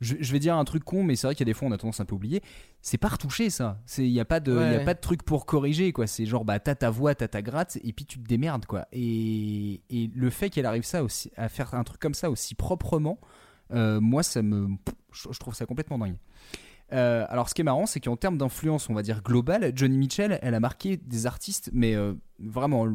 Je, 0.00 0.16
je 0.18 0.32
vais 0.32 0.40
dire 0.40 0.56
un 0.56 0.64
truc 0.64 0.82
con, 0.82 1.04
mais 1.04 1.14
c'est 1.14 1.28
vrai 1.28 1.36
qu'il 1.36 1.46
y 1.46 1.48
a 1.48 1.52
des 1.52 1.56
fois 1.56 1.68
on 1.68 1.70
a 1.70 1.78
tendance 1.78 2.00
à 2.00 2.02
un 2.02 2.06
peu 2.06 2.16
oublier. 2.16 2.42
C'est 2.80 2.98
pas 2.98 3.06
retouché 3.06 3.50
ça. 3.50 3.80
C'est 3.86 4.04
il 4.04 4.10
y 4.10 4.18
a 4.18 4.24
pas 4.24 4.40
de 4.40 4.50
il 4.50 4.56
y 4.72 4.74
a 4.74 4.78
Ouais. 4.78 4.84
pas 4.84 4.94
de 4.94 5.00
truc 5.00 5.22
pour 5.22 5.46
corriger 5.46 5.92
quoi. 5.92 6.08
C'est 6.08 6.26
genre 6.26 6.44
bah 6.44 6.58
t'as 6.58 6.74
ta 6.74 6.90
voix, 6.90 7.14
t'as 7.14 7.28
ta 7.28 7.40
gratte 7.40 7.78
et 7.84 7.92
puis 7.92 8.04
tu 8.04 8.18
te 8.18 8.26
démerdes 8.26 8.66
quoi. 8.66 8.88
Et, 8.90 9.80
et 9.90 10.10
le 10.12 10.30
fait 10.30 10.50
qu'elle 10.50 10.66
arrive 10.66 10.82
ça 10.82 11.04
aussi 11.04 11.30
à 11.36 11.48
faire 11.48 11.72
un 11.74 11.84
truc 11.84 12.00
comme 12.00 12.14
ça 12.14 12.30
aussi 12.32 12.56
proprement, 12.56 13.20
euh, 13.72 14.00
moi 14.00 14.24
ça 14.24 14.42
me 14.42 14.70
je, 15.12 15.28
je 15.30 15.38
trouve 15.38 15.54
ça 15.54 15.66
complètement 15.66 15.98
dingue. 15.98 16.16
Euh, 16.92 17.24
alors 17.28 17.48
ce 17.48 17.54
qui 17.54 17.62
est 17.62 17.64
marrant, 17.64 17.86
c'est 17.86 18.00
qu'en 18.00 18.16
termes 18.16 18.38
d'influence, 18.38 18.88
on 18.90 18.94
va 18.94 19.02
dire 19.02 19.22
globale, 19.22 19.72
Johnny 19.74 19.96
Mitchell, 19.96 20.38
elle 20.42 20.54
a 20.54 20.60
marqué 20.60 20.98
des 20.98 21.26
artistes, 21.26 21.70
mais 21.72 21.94
euh, 21.94 22.14
vraiment, 22.38 22.86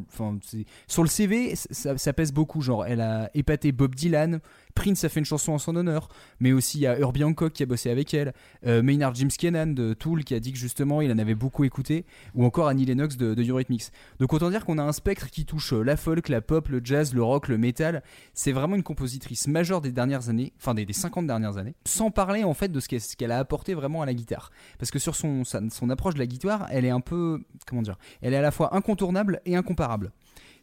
sur 0.87 1.03
le 1.03 1.09
CV, 1.09 1.55
ça, 1.55 2.13
pèse 2.13 2.33
beaucoup. 2.33 2.61
Genre, 2.61 2.85
elle 2.85 3.01
a 3.01 3.29
épaté 3.33 3.71
Bob 3.71 3.95
Dylan, 3.95 4.39
Prince 4.75 5.03
a 5.03 5.09
fait 5.09 5.19
une 5.19 5.25
chanson 5.25 5.53
en 5.53 5.57
son 5.57 5.75
honneur, 5.75 6.09
mais 6.39 6.51
aussi 6.51 6.77
il 6.77 6.81
y 6.81 6.87
a 6.87 6.99
Herbie 6.99 7.23
Hancock 7.23 7.53
qui 7.53 7.63
a 7.63 7.65
bossé 7.65 7.89
avec 7.89 8.13
elle, 8.13 8.33
euh, 8.65 8.83
Maynard 8.83 9.15
James 9.15 9.31
Keenan 9.35 9.67
de 9.67 9.93
Tool 9.93 10.23
qui 10.23 10.35
a 10.35 10.39
dit 10.39 10.51
que 10.51 10.57
justement 10.59 11.01
il 11.01 11.11
en 11.11 11.17
avait 11.17 11.35
beaucoup 11.35 11.63
écouté, 11.63 12.05
ou 12.35 12.45
encore 12.45 12.67
Annie 12.67 12.85
Lennox 12.85 13.17
de, 13.17 13.33
de 13.33 13.43
Eurythmics. 13.43 13.91
Donc 14.19 14.33
autant 14.33 14.49
dire 14.49 14.65
qu'on 14.65 14.77
a 14.77 14.83
un 14.83 14.91
spectre 14.91 15.29
qui 15.29 15.45
touche 15.45 15.73
la 15.73 15.97
folk, 15.97 16.29
la 16.29 16.41
pop, 16.41 16.67
le 16.67 16.81
jazz, 16.83 17.13
le 17.13 17.23
rock, 17.23 17.47
le 17.47 17.57
metal. 17.57 18.03
C'est 18.33 18.51
vraiment 18.51 18.75
une 18.75 18.83
compositrice 18.83 19.47
majeure 19.47 19.81
des 19.81 19.91
dernières 19.91 20.29
années, 20.29 20.53
enfin 20.57 20.73
des, 20.73 20.85
des 20.85 20.93
50 20.93 21.25
dernières 21.25 21.57
années, 21.57 21.75
sans 21.85 22.11
parler 22.11 22.43
en 22.43 22.53
fait 22.53 22.71
de 22.71 22.79
ce 22.79 23.15
qu'elle 23.15 23.31
a 23.31 23.39
apporté 23.39 23.73
vraiment 23.73 23.86
à 24.01 24.05
la 24.05 24.13
guitare. 24.13 24.51
Parce 24.79 24.91
que 24.91 24.99
sur 24.99 25.15
son, 25.15 25.43
approche 25.89 26.13
de 26.13 26.19
la 26.19 26.27
guitare, 26.27 26.67
elle 26.71 26.85
est 26.85 26.89
un 26.89 26.99
peu, 26.99 27.43
comment 27.65 27.81
dire, 27.81 27.97
elle 28.21 28.33
est 28.33 28.37
à 28.37 28.41
la 28.41 28.51
fois 28.51 28.75
incontournable 28.75 29.41
et 29.45 29.55
incomparable. 29.55 30.11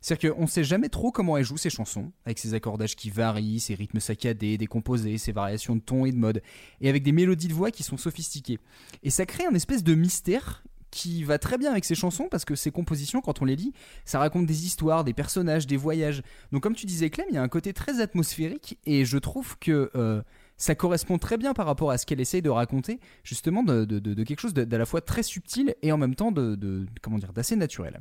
C'est-à-dire 0.01 0.35
qu'on 0.35 0.43
ne 0.43 0.47
sait 0.47 0.64
jamais 0.64 0.91
trop 0.91 1.11
comment 1.11 1.39
elle 1.39 1.45
joue 1.45 1.57
ses 1.57 1.70
chansons, 1.70 2.12
avec 2.27 2.39
ses 2.39 2.53
accordages 2.53 2.95
qui 2.95 3.09
varient, 3.09 3.59
ses 3.59 3.75
rythmes 3.75 4.01
saccadés, 4.01 4.59
décomposés, 4.59 5.16
ses 5.16 5.33
variations 5.33 5.77
de 5.77 5.81
ton 5.81 6.05
et 6.05 6.12
de 6.12 6.18
mode, 6.18 6.43
et 6.83 6.91
avec 6.91 7.03
des 7.03 7.12
mélodies 7.12 7.49
de 7.49 7.55
voix 7.55 7.70
qui 7.70 7.83
sont 7.83 7.97
sophistiquées. 7.97 8.59
Et 9.03 9.09
ça 9.09 9.25
crée 9.25 9.47
un 9.47 9.55
espèce 9.55 9.83
de 9.83 9.95
mystère 9.95 10.62
qui 10.95 11.25
va 11.25 11.39
très 11.39 11.59
bien 11.59 11.72
avec 11.72 11.85
ses 11.85 11.97
chansons 11.97 12.29
parce 12.31 12.45
que 12.45 12.55
ses 12.55 12.70
compositions, 12.70 13.20
quand 13.20 13.43
on 13.43 13.45
les 13.45 13.57
lit, 13.57 13.72
ça 14.05 14.20
raconte 14.20 14.47
des 14.47 14.64
histoires, 14.64 15.03
des 15.03 15.12
personnages, 15.12 15.66
des 15.66 15.77
voyages. 15.77 16.22
Donc 16.53 16.62
comme 16.62 16.77
tu 16.77 16.87
disais 16.87 17.11
Clem, 17.11 17.27
il 17.31 17.35
y 17.35 17.39
a 17.39 17.43
un 17.43 17.49
côté 17.49 17.72
très 17.72 18.01
atmosphérique 18.01 18.79
et 18.87 19.05
je 19.05 19.18
trouve 19.18 19.59
que 19.59 19.91
euh, 19.97 20.22
ça 20.57 20.74
correspond 20.74 21.18
très 21.18 21.36
bien 21.36 21.52
par 21.52 21.66
rapport 21.66 21.90
à 21.90 21.98
ce 21.98 22.07
qu'elle 22.07 22.20
essaye 22.20 22.42
de 22.42 22.50
raconter, 22.50 23.00
justement 23.22 23.62
de, 23.62 24.24
quelque 24.24 24.40
chose 24.40 24.55
d'à 24.55 24.78
la 24.78 24.86
fois 24.86 25.00
très 25.00 25.22
subtil 25.22 25.74
et 25.82 25.92
en 25.92 25.98
même 25.98 26.14
temps 26.14 26.32
de, 26.32 26.86
comment 27.02 27.18
d'assez 27.18 27.57
naturel. 27.57 28.00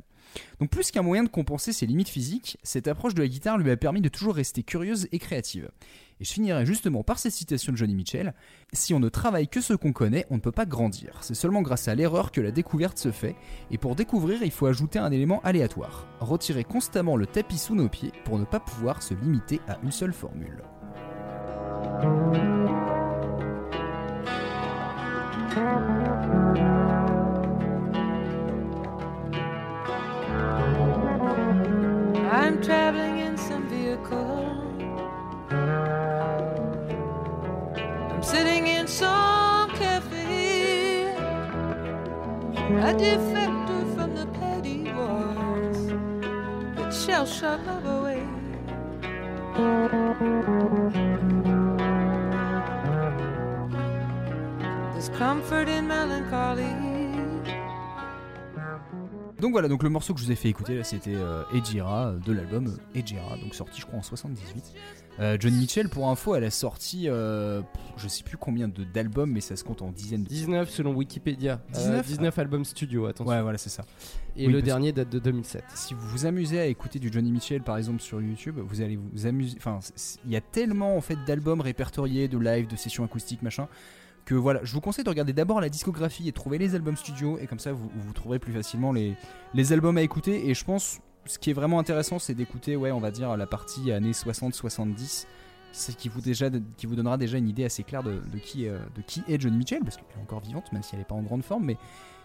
Donc 0.60 0.70
plus 0.70 0.90
qu'un 0.90 1.02
moyen 1.02 1.24
de 1.24 1.28
compenser 1.28 1.72
ses 1.72 1.86
limites 1.86 2.08
physiques, 2.08 2.58
cette 2.62 2.88
approche 2.88 3.14
de 3.14 3.22
la 3.22 3.28
guitare 3.28 3.58
lui 3.58 3.70
a 3.70 3.76
permis 3.76 4.00
de 4.00 4.08
toujours 4.08 4.34
rester 4.34 4.62
curieuse 4.62 5.08
et 5.12 5.18
créative. 5.18 5.70
Et 6.20 6.24
je 6.24 6.32
finirai 6.32 6.64
justement 6.64 7.02
par 7.02 7.18
cette 7.18 7.32
citation 7.32 7.72
de 7.72 7.76
Johnny 7.76 7.94
Mitchell 7.94 8.34
Si 8.72 8.94
on 8.94 9.00
ne 9.00 9.08
travaille 9.08 9.48
que 9.48 9.60
ce 9.60 9.74
qu'on 9.74 9.92
connaît, 9.92 10.26
on 10.30 10.36
ne 10.36 10.40
peut 10.40 10.52
pas 10.52 10.64
grandir. 10.64 11.18
C'est 11.22 11.34
seulement 11.34 11.62
grâce 11.62 11.88
à 11.88 11.94
l'erreur 11.94 12.30
que 12.30 12.40
la 12.40 12.52
découverte 12.52 12.98
se 12.98 13.10
fait, 13.10 13.34
et 13.70 13.78
pour 13.78 13.96
découvrir, 13.96 14.42
il 14.42 14.52
faut 14.52 14.66
ajouter 14.66 14.98
un 14.98 15.10
élément 15.10 15.40
aléatoire. 15.42 16.06
Retirer 16.20 16.64
constamment 16.64 17.16
le 17.16 17.26
tapis 17.26 17.58
sous 17.58 17.74
nos 17.74 17.88
pieds 17.88 18.12
pour 18.24 18.38
ne 18.38 18.44
pas 18.44 18.60
pouvoir 18.60 19.02
se 19.02 19.14
limiter 19.14 19.60
à 19.66 19.78
une 19.82 19.92
seule 19.92 20.12
formule. 20.12 20.62
I'm 32.44 32.62
traveling 32.62 33.18
in 33.18 33.36
some 33.36 33.68
vehicle. 33.68 34.50
I'm 38.10 38.22
sitting 38.22 38.66
in 38.66 38.86
some 38.86 39.70
cafe. 39.70 41.14
A 42.88 42.92
defector 42.94 43.94
from 43.94 44.14
the 44.14 44.26
petty 44.38 44.92
wars 44.92 45.78
that 46.76 46.92
shall 46.92 47.26
shut 47.26 47.64
love 47.66 47.86
away. 47.86 48.26
There's 55.04 55.18
comfort 55.18 55.68
in 55.68 55.82
melancholy. 55.82 56.64
Donc 59.38 59.52
voilà, 59.52 59.68
donc 59.68 59.82
le 59.82 59.90
morceau 59.90 60.14
que 60.14 60.20
je 60.20 60.24
vous 60.24 60.32
ai 60.32 60.36
fait 60.36 60.48
écouter 60.48 60.76
là, 60.78 60.84
c'était 60.84 61.14
euh, 61.14 61.42
Ejira 61.52 62.14
de 62.24 62.32
l'album 62.32 62.74
Ejira, 62.94 63.36
donc 63.36 63.54
sorti 63.54 63.80
je 63.82 63.86
crois 63.86 63.98
en 63.98 64.02
78. 64.02 64.64
Euh, 65.20 65.36
Johnny 65.38 65.58
Mitchell, 65.58 65.88
pour 65.90 66.08
info, 66.08 66.34
elle 66.34 66.44
a 66.44 66.50
sorti 66.50 67.08
euh, 67.10 67.60
je 67.98 68.08
sais 68.08 68.22
plus 68.24 68.38
combien 68.38 68.68
de- 68.68 68.84
d'albums, 68.84 69.30
mais 69.30 69.42
ça 69.42 69.56
se 69.56 69.62
compte 69.64 69.82
en 69.82 69.90
dizaines 69.90 70.22
de 70.24 70.28
19 70.28 70.70
selon 70.70 70.94
Wikipédia. 70.94 71.60
19? 71.74 71.98
Euh, 71.98 72.02
19 72.08 72.38
albums 72.38 72.64
studio, 72.64 73.04
attention. 73.06 73.30
Ouais, 73.30 73.42
voilà, 73.42 73.58
c'est 73.58 73.68
ça. 73.70 73.84
Et 74.36 74.46
Oui, 74.46 74.52
le 74.54 74.62
dernier 74.62 74.92
date 74.92 75.10
de 75.10 75.18
2007. 75.18 75.64
Si 75.74 75.92
vous 75.92 76.08
vous 76.08 76.24
amusez 76.24 76.60
à 76.60 76.66
écouter 76.66 76.98
du 76.98 77.12
Johnny 77.12 77.30
Mitchell 77.30 77.62
par 77.62 77.76
exemple 77.76 78.00
sur 78.00 78.22
YouTube, 78.22 78.58
vous 78.64 78.80
allez 78.80 78.96
vous 78.96 79.26
amuser. 79.26 79.56
Enfin, 79.58 79.80
il 80.24 80.30
y 80.30 80.36
a 80.36 80.40
tellement 80.40 80.96
en 80.96 81.00
fait 81.02 81.18
d'albums 81.26 81.60
répertoriés, 81.60 82.28
de 82.28 82.38
live, 82.38 82.66
de 82.68 82.76
sessions 82.76 83.04
acoustiques, 83.04 83.42
machin, 83.42 83.68
que 84.24 84.34
voilà, 84.34 84.60
je 84.62 84.72
vous 84.72 84.80
conseille 84.80 85.04
de 85.04 85.10
regarder 85.10 85.32
d'abord 85.32 85.60
la 85.60 85.68
discographie 85.68 86.28
et 86.28 86.32
trouver 86.32 86.58
les 86.58 86.74
albums 86.74 86.96
studio, 86.96 87.38
et 87.38 87.46
comme 87.46 87.58
ça 87.58 87.72
vous, 87.72 87.90
vous 87.94 88.12
trouverez 88.12 88.38
plus 88.38 88.52
facilement 88.52 88.92
les, 88.92 89.16
les 89.52 89.72
albums 89.72 89.98
à 89.98 90.02
écouter. 90.02 90.48
Et 90.48 90.54
je 90.54 90.64
pense, 90.64 91.00
ce 91.26 91.38
qui 91.38 91.50
est 91.50 91.54
vraiment 91.54 91.78
intéressant, 91.78 92.18
c'est 92.18 92.34
d'écouter, 92.34 92.76
ouais, 92.76 92.90
on 92.90 93.00
va 93.00 93.10
dire 93.10 93.36
la 93.36 93.46
partie 93.46 93.92
années 93.92 94.12
60-70. 94.12 95.26
C'est 95.72 95.96
qui 95.96 96.08
vous, 96.08 96.20
qui 96.20 96.86
vous 96.86 96.94
donnera 96.94 97.16
déjà 97.16 97.36
une 97.36 97.48
idée 97.48 97.64
assez 97.64 97.82
claire 97.82 98.04
de, 98.04 98.20
qui, 98.40 98.66
de 98.66 99.02
qui 99.06 99.24
est 99.28 99.40
Johnny 99.40 99.56
Mitchell, 99.56 99.80
parce 99.82 99.96
qu'elle 99.96 100.06
est 100.16 100.22
encore 100.22 100.40
vivante, 100.40 100.72
même 100.72 100.84
si 100.84 100.94
elle 100.94 101.00
n'est 101.00 101.04
pas 101.04 101.16
en 101.16 101.22
grande 101.22 101.42
forme. 101.42 101.64
Mais, 101.64 101.76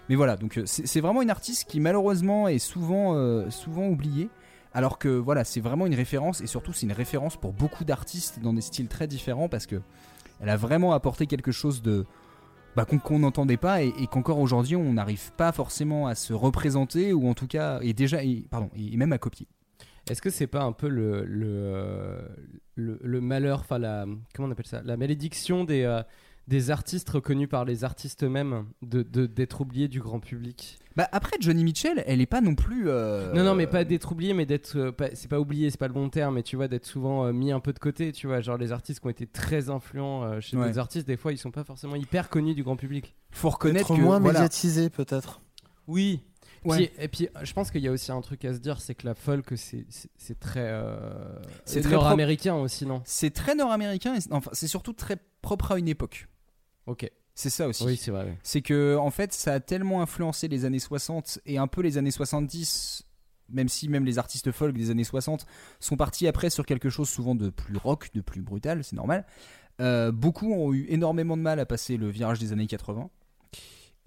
mais 0.09 0.15
voilà, 0.15 0.35
donc 0.35 0.57
euh, 0.57 0.63
c'est 0.65 0.87
c'est 0.87 1.01
vraiment 1.01 1.21
une 1.21 1.29
artiste 1.29 1.69
qui 1.69 1.79
malheureusement 1.79 2.47
est 2.47 2.59
souvent, 2.59 3.15
euh, 3.15 3.49
souvent 3.51 3.87
oubliée. 3.87 4.29
Alors 4.73 4.97
que 4.97 5.07
voilà, 5.07 5.43
c'est 5.43 5.61
vraiment 5.61 5.85
une 5.85 5.95
référence 5.95 6.41
et 6.41 6.47
surtout 6.47 6.73
c'est 6.73 6.85
une 6.85 6.91
référence 6.91 7.37
pour 7.37 7.53
beaucoup 7.53 7.85
d'artistes 7.85 8.39
dans 8.39 8.53
des 8.53 8.61
styles 8.61 8.87
très 8.87 9.07
différents 9.07 9.49
parce 9.49 9.65
que 9.65 9.81
elle 10.39 10.49
a 10.49 10.57
vraiment 10.57 10.93
apporté 10.93 11.27
quelque 11.27 11.51
chose 11.51 11.81
de 11.81 12.05
bah, 12.75 12.85
qu'on 12.85 13.19
n'entendait 13.19 13.57
pas 13.57 13.81
et, 13.81 13.91
qu'encore 14.11 14.39
aujourd'hui 14.39 14.75
on 14.75 14.93
n'arrive 14.93 15.31
pas 15.33 15.51
forcément 15.51 16.07
à 16.07 16.15
se 16.15 16.33
représenter 16.33 17.13
ou 17.13 17.27
en 17.27 17.33
tout 17.33 17.47
cas 17.47 17.79
et 17.81 17.93
déjà 17.93 18.19
pardon 18.49 18.69
et 18.75 18.95
même 18.97 19.13
à 19.13 19.17
copier. 19.17 19.47
Est-ce 20.09 20.21
que 20.21 20.29
c'est 20.29 20.47
pas 20.47 20.63
un 20.63 20.71
peu 20.71 20.87
le, 20.87 21.27
euh, 21.37 22.21
malheur, 22.77 23.59
enfin 23.59 23.77
la 23.77 24.05
comment 24.33 24.47
on 24.47 24.51
appelle 24.51 24.65
ça, 24.65 24.81
la 24.83 24.97
malédiction 24.97 25.65
des 25.65 25.83
euh, 25.83 26.69
artistes 26.69 27.09
reconnus 27.09 27.49
par 27.49 27.65
les 27.65 27.83
artistes 27.83 28.23
eux-mêmes 28.23 28.65
d'être 28.81 29.61
oubliés 29.61 29.87
du 29.87 29.99
grand 29.99 30.19
public? 30.19 30.79
Bah 30.99 31.07
après 31.13 31.37
Johnny 31.39 31.63
Mitchell, 31.63 32.03
elle 32.07 32.19
est 32.19 32.25
pas 32.25 32.41
non 32.41 32.55
plus. 32.55 32.89
euh, 32.89 33.31
Non 33.33 33.43
non 33.45 33.55
mais 33.55 33.67
pas 33.67 33.85
d'être 33.85 34.11
oublié 34.11 34.33
mais 34.33 34.45
d'être 34.45 34.75
euh, 34.77 34.91
c'est 35.13 35.29
pas 35.29 35.39
oublié 35.39 35.69
c'est 35.69 35.77
pas 35.79 35.87
le 35.87 35.93
bon 35.93 36.09
terme 36.09 36.35
mais 36.35 36.43
tu 36.43 36.57
vois 36.57 36.67
d'être 36.67 36.85
souvent 36.85 37.23
euh, 37.25 37.31
mis 37.31 37.53
un 37.53 37.61
peu 37.61 37.71
de 37.71 37.79
côté 37.79 38.11
tu 38.11 38.27
vois 38.27 38.41
genre 38.41 38.57
les 38.57 38.73
artistes 38.73 38.99
qui 38.99 39.07
ont 39.07 39.09
été 39.09 39.25
très 39.25 39.69
influents 39.69 40.23
euh, 40.25 40.41
chez 40.41 40.57
Ouais. 40.57 40.65
d'autres 40.65 40.79
artistes 40.79 41.07
des 41.07 41.15
fois 41.15 41.31
ils 41.31 41.37
sont 41.37 41.51
pas 41.51 41.63
forcément 41.63 41.95
hyper 41.95 42.27
connus 42.29 42.53
du 42.53 42.63
grand 42.63 42.75
public. 42.75 43.15
Faut 43.31 43.49
reconnaître 43.49 43.91
Être 43.91 43.97
que 43.97 44.03
moins 44.03 44.19
voilà, 44.19 44.39
médiatisé 44.39 44.89
peut-être. 44.89 45.39
Oui. 45.87 46.21
Ouais. 46.65 46.87
Puis- 46.87 47.03
et 47.05 47.07
puis, 47.07 47.29
je 47.43 47.53
pense 47.53 47.71
qu'il 47.71 47.81
y 47.81 47.87
a 47.87 47.91
aussi 47.93 48.11
un 48.11 48.19
truc 48.19 48.43
à 48.43 48.53
se 48.53 48.59
dire, 48.59 48.81
c'est 48.81 48.93
que 48.93 49.07
la 49.07 49.15
folk, 49.15 49.53
c'est 49.55 49.85
très, 50.41 50.67
euh, 50.67 50.97
C'est 51.63 51.79
très 51.79 51.91
nord-américain 51.91 52.55
aussi, 52.55 52.85
non? 52.85 53.01
C'est 53.05 53.29
très 53.33 53.55
nord-américain 53.55 54.15
et 54.15 54.19
c'est- 54.19 54.33
enfin 54.33 54.51
c'est 54.53 54.67
surtout 54.67 54.91
très 54.91 55.15
propre 55.41 55.71
à 55.71 55.79
une 55.79 55.87
époque. 55.87 56.27
Ok. 56.85 57.09
C'est 57.39 57.49
ça 57.49 57.67
aussi. 57.69 57.85
Oui, 57.85 57.95
c'est 57.95 58.11
vrai. 58.11 58.37
c'est 58.43 58.61
que 58.61 58.97
en 58.97 59.11
fait 59.11 59.31
ça 59.33 59.53
a 59.53 59.59
tellement 59.61 60.01
influencé 60.01 60.47
les 60.49 60.65
années 60.65 60.79
60 60.79 61.39
et 61.45 61.57
un 61.57 61.67
peu 61.67 61.81
les 61.81 61.97
années 61.97 62.11
70 62.11 63.03
même 63.51 63.69
si 63.69 63.87
même 63.87 64.05
les 64.05 64.17
artistes 64.19 64.51
folk 64.51 64.75
des 64.75 64.89
années 64.91 65.03
60 65.05 65.45
sont 65.79 65.95
partis 65.97 66.27
après 66.27 66.49
sur 66.49 66.65
quelque 66.65 66.89
chose 66.89 67.07
souvent 67.09 67.35
de 67.35 67.49
plus 67.49 67.77
rock 67.77 68.09
de 68.13 68.21
plus 68.21 68.41
brutal 68.41 68.83
c'est 68.83 68.95
normal 68.97 69.25
Euh, 69.81 70.11
beaucoup 70.11 70.51
ont 70.53 70.73
eu 70.73 70.85
énormément 70.89 71.37
de 71.37 71.41
mal 71.41 71.59
à 71.61 71.65
passer 71.65 71.95
le 71.95 72.09
virage 72.09 72.39
des 72.39 72.51
années 72.51 72.67
80 72.67 73.09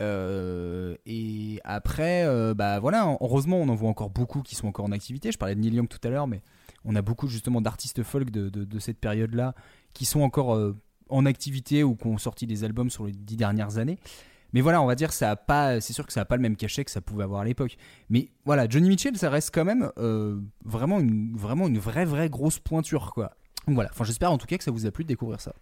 Euh, 0.01 0.97
et 1.07 1.61
après 1.65 2.25
euh, 2.25 2.55
bah 2.55 2.81
voilà 2.81 3.17
heureusement 3.21 3.59
on 3.59 3.69
en 3.69 3.75
voit 3.75 3.89
encore 3.91 4.11
beaucoup 4.11 4.43
qui 4.43 4.55
sont 4.57 4.67
encore 4.69 4.85
en 4.85 4.93
activité 4.93 5.31
je 5.33 5.39
parlais 5.39 5.55
de 5.55 5.61
Neil 5.61 5.75
Young 5.75 5.89
tout 5.89 6.01
à 6.03 6.09
l'heure 6.11 6.27
mais 6.27 6.43
on 6.85 6.97
a 6.97 7.03
beaucoup 7.03 7.29
justement 7.29 7.61
d'artistes 7.61 8.03
folk 8.03 8.31
de, 8.31 8.49
de- 8.49 8.65
de 8.65 8.79
cette 8.79 8.99
période 8.99 9.35
là 9.35 9.55
qui 9.93 10.05
sont 10.05 10.21
encore 10.23 10.55
euh, 10.55 10.77
en 11.13 11.27
activité 11.27 11.85
ou 11.85 11.95
qui 11.95 12.07
ont 12.07 12.19
sorti 12.19 12.47
des 12.47 12.65
albums 12.65 12.91
sur 12.91 13.07
les 13.07 13.13
dix 13.13 13.37
dernières 13.37 13.79
années 13.79 13.99
mais 14.53 14.61
voilà, 14.61 14.83
on 14.83 14.87
va 14.87 14.95
dire 14.95 15.13
ça 15.13 15.31
a 15.31 15.37
pas, 15.37 15.81
c'est 15.81 15.93
sûr 15.93 16.07
que 16.07 16.13
ça 16.13 16.21
a 16.21 16.25
pas 16.25 16.37
le 16.37 16.43
même 16.43 16.57
cachet 16.57 16.85
que 16.85 16.91
ça 16.91 17.01
pouvait 17.01 17.25
avoir 17.25 17.41
à 17.41 17.45
l'époque. 17.45 17.77
Mais 18.11 18.29
voilà, 18.45 18.69
Johnny 18.69 18.89
Mitchell, 18.89 19.17
ça 19.17 19.31
reste 19.31 19.51
quand 19.53 19.65
même 19.65 19.91
euh, 19.97 20.39
vraiment 20.65 21.01
une, 21.01 21.35
vraiment 21.35 21.69
une 21.69 21.79
vraie, 21.79 22.05
vraie 22.05 22.29
grosse 22.29 22.59
pointure 22.59 23.13
quoi. 23.15 23.33
Donc 23.67 23.77
voilà. 23.77 23.91
Enfin, 23.93 24.05
j'espère 24.05 24.31
en 24.31 24.39
tout 24.39 24.47
cas 24.47 24.59
que 24.59 24.65
ça 24.65 24.71
vous 24.71 24.87
a 24.87 24.91
plu 24.91 25.05
de 25.05 25.09
découvrir 25.09 25.41
ça. 25.41 25.55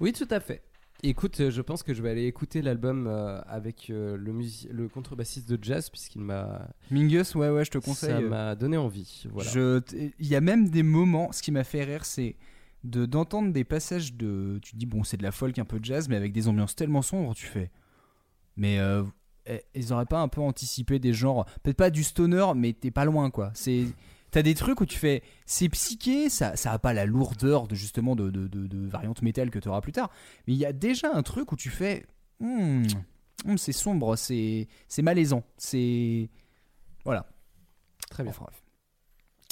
Oui, 0.00 0.12
tout 0.12 0.28
à 0.30 0.40
fait. 0.40 0.62
Écoute, 1.02 1.38
euh, 1.40 1.50
je 1.50 1.60
pense 1.60 1.82
que 1.82 1.92
je 1.92 2.02
vais 2.02 2.10
aller 2.10 2.24
écouter 2.24 2.62
l'album 2.62 3.06
euh, 3.06 3.40
avec 3.46 3.90
euh, 3.90 4.16
le, 4.16 4.32
le 4.70 4.88
contrebassiste 4.88 5.48
de 5.48 5.62
jazz, 5.62 5.90
puisqu'il 5.90 6.22
m'a. 6.22 6.68
Mingus, 6.90 7.34
ouais, 7.34 7.50
ouais, 7.50 7.64
je 7.64 7.70
te 7.70 7.78
conseille. 7.78 8.10
Ça 8.10 8.20
m'a 8.20 8.54
donné 8.54 8.76
envie. 8.76 9.24
Voilà. 9.30 9.80
Il 9.92 10.26
y 10.26 10.34
a 10.34 10.40
même 10.40 10.68
des 10.68 10.82
moments, 10.82 11.30
ce 11.32 11.42
qui 11.42 11.52
m'a 11.52 11.64
fait 11.64 11.84
rire, 11.84 12.04
c'est 12.04 12.36
de 12.84 13.06
d'entendre 13.06 13.52
des 13.52 13.64
passages 13.64 14.14
de. 14.14 14.58
Tu 14.62 14.72
te 14.72 14.76
dis, 14.76 14.86
bon, 14.86 15.04
c'est 15.04 15.16
de 15.16 15.22
la 15.22 15.32
folk, 15.32 15.58
un 15.58 15.64
peu 15.64 15.80
de 15.80 15.84
jazz, 15.84 16.08
mais 16.08 16.16
avec 16.16 16.32
des 16.32 16.48
ambiances 16.48 16.76
tellement 16.76 17.02
sombres, 17.02 17.34
tu 17.34 17.46
fais. 17.46 17.70
Mais 18.56 18.78
euh, 18.78 19.02
eh, 19.46 19.62
ils 19.74 19.92
auraient 19.92 20.06
pas 20.06 20.20
un 20.20 20.28
peu 20.28 20.40
anticipé 20.40 20.98
des 20.98 21.12
genres. 21.12 21.46
Peut-être 21.62 21.76
pas 21.76 21.90
du 21.90 22.04
stoner, 22.04 22.46
mais 22.54 22.72
t'es 22.72 22.90
pas 22.90 23.04
loin, 23.04 23.30
quoi. 23.30 23.50
C'est. 23.54 23.86
T'as 24.30 24.42
des 24.42 24.54
trucs 24.54 24.80
où 24.80 24.86
tu 24.86 24.98
fais, 24.98 25.22
c'est 25.46 25.68
psyché, 25.68 26.28
ça, 26.28 26.56
ça 26.56 26.72
a 26.72 26.78
pas 26.80 26.92
la 26.92 27.06
lourdeur 27.06 27.68
de 27.68 27.76
justement 27.76 28.16
de, 28.16 28.30
de, 28.30 28.48
de, 28.48 28.66
de 28.66 28.86
variante 28.88 29.22
métal 29.22 29.48
que 29.48 29.60
tu 29.60 29.68
auras 29.68 29.80
plus 29.80 29.92
tard, 29.92 30.10
mais 30.48 30.54
il 30.54 30.58
y 30.58 30.66
a 30.66 30.72
déjà 30.72 31.14
un 31.14 31.22
truc 31.22 31.52
où 31.52 31.56
tu 31.56 31.70
fais, 31.70 32.04
Hmm, 32.40 32.86
hmm, 33.44 33.56
c'est 33.56 33.72
sombre, 33.72 34.16
c'est 34.16 34.68
c'est 34.88 35.02
malaisant, 35.02 35.44
c'est 35.56 36.28
voilà. 37.04 37.26
Très 38.10 38.22
bien. 38.22 38.30
Enfin. 38.30 38.46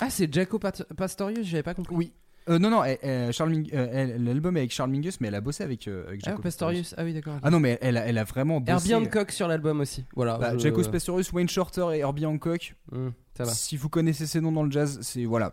Ah, 0.00 0.10
c'est 0.10 0.32
Jaco 0.32 0.58
Pastorius, 0.58 1.46
j'avais 1.46 1.62
pas 1.62 1.74
compris. 1.74 1.94
Oui. 1.94 2.12
Euh, 2.48 2.58
non, 2.58 2.70
non, 2.70 2.82
elle- 2.82 2.98
elle- 3.02 3.32
Charles 3.32 3.50
Ming- 3.50 3.70
euh, 3.72 3.88
elle- 3.92 4.24
l'album 4.24 4.56
est 4.56 4.60
avec 4.60 4.72
Charles 4.72 4.90
Mingus, 4.90 5.20
mais 5.20 5.28
elle 5.28 5.34
a 5.36 5.40
bossé 5.40 5.62
avec, 5.62 5.86
euh, 5.86 6.06
avec 6.08 6.22
Ah, 6.26 6.34
Pastorius. 6.42 6.94
Ah 6.98 7.04
oui, 7.04 7.14
d'accord. 7.14 7.38
Ah 7.42 7.50
non, 7.50 7.60
mais 7.60 7.78
elle, 7.80 7.96
a- 7.96 8.04
elle 8.06 8.18
a 8.18 8.24
vraiment 8.24 8.60
bossé. 8.60 8.90
Herbie 8.90 8.94
Hancock 9.06 9.30
sur 9.30 9.46
l'album 9.48 9.80
aussi. 9.80 10.04
Voilà. 10.16 10.38
Bah, 10.38 10.52
je- 10.54 10.58
Jaco 10.58 10.82
Pastorius, 10.82 11.32
Wayne 11.32 11.48
Shorter 11.48 11.86
et 11.94 11.98
Herbie 11.98 12.26
Hancock. 12.26 12.74
Hmm, 12.90 13.10
ça 13.36 13.44
va. 13.44 13.52
Si 13.52 13.76
vous 13.76 13.88
connaissez 13.88 14.26
ces 14.26 14.40
noms 14.40 14.52
dans 14.52 14.64
le 14.64 14.70
jazz, 14.72 14.98
c'est 15.02 15.24
voilà, 15.24 15.52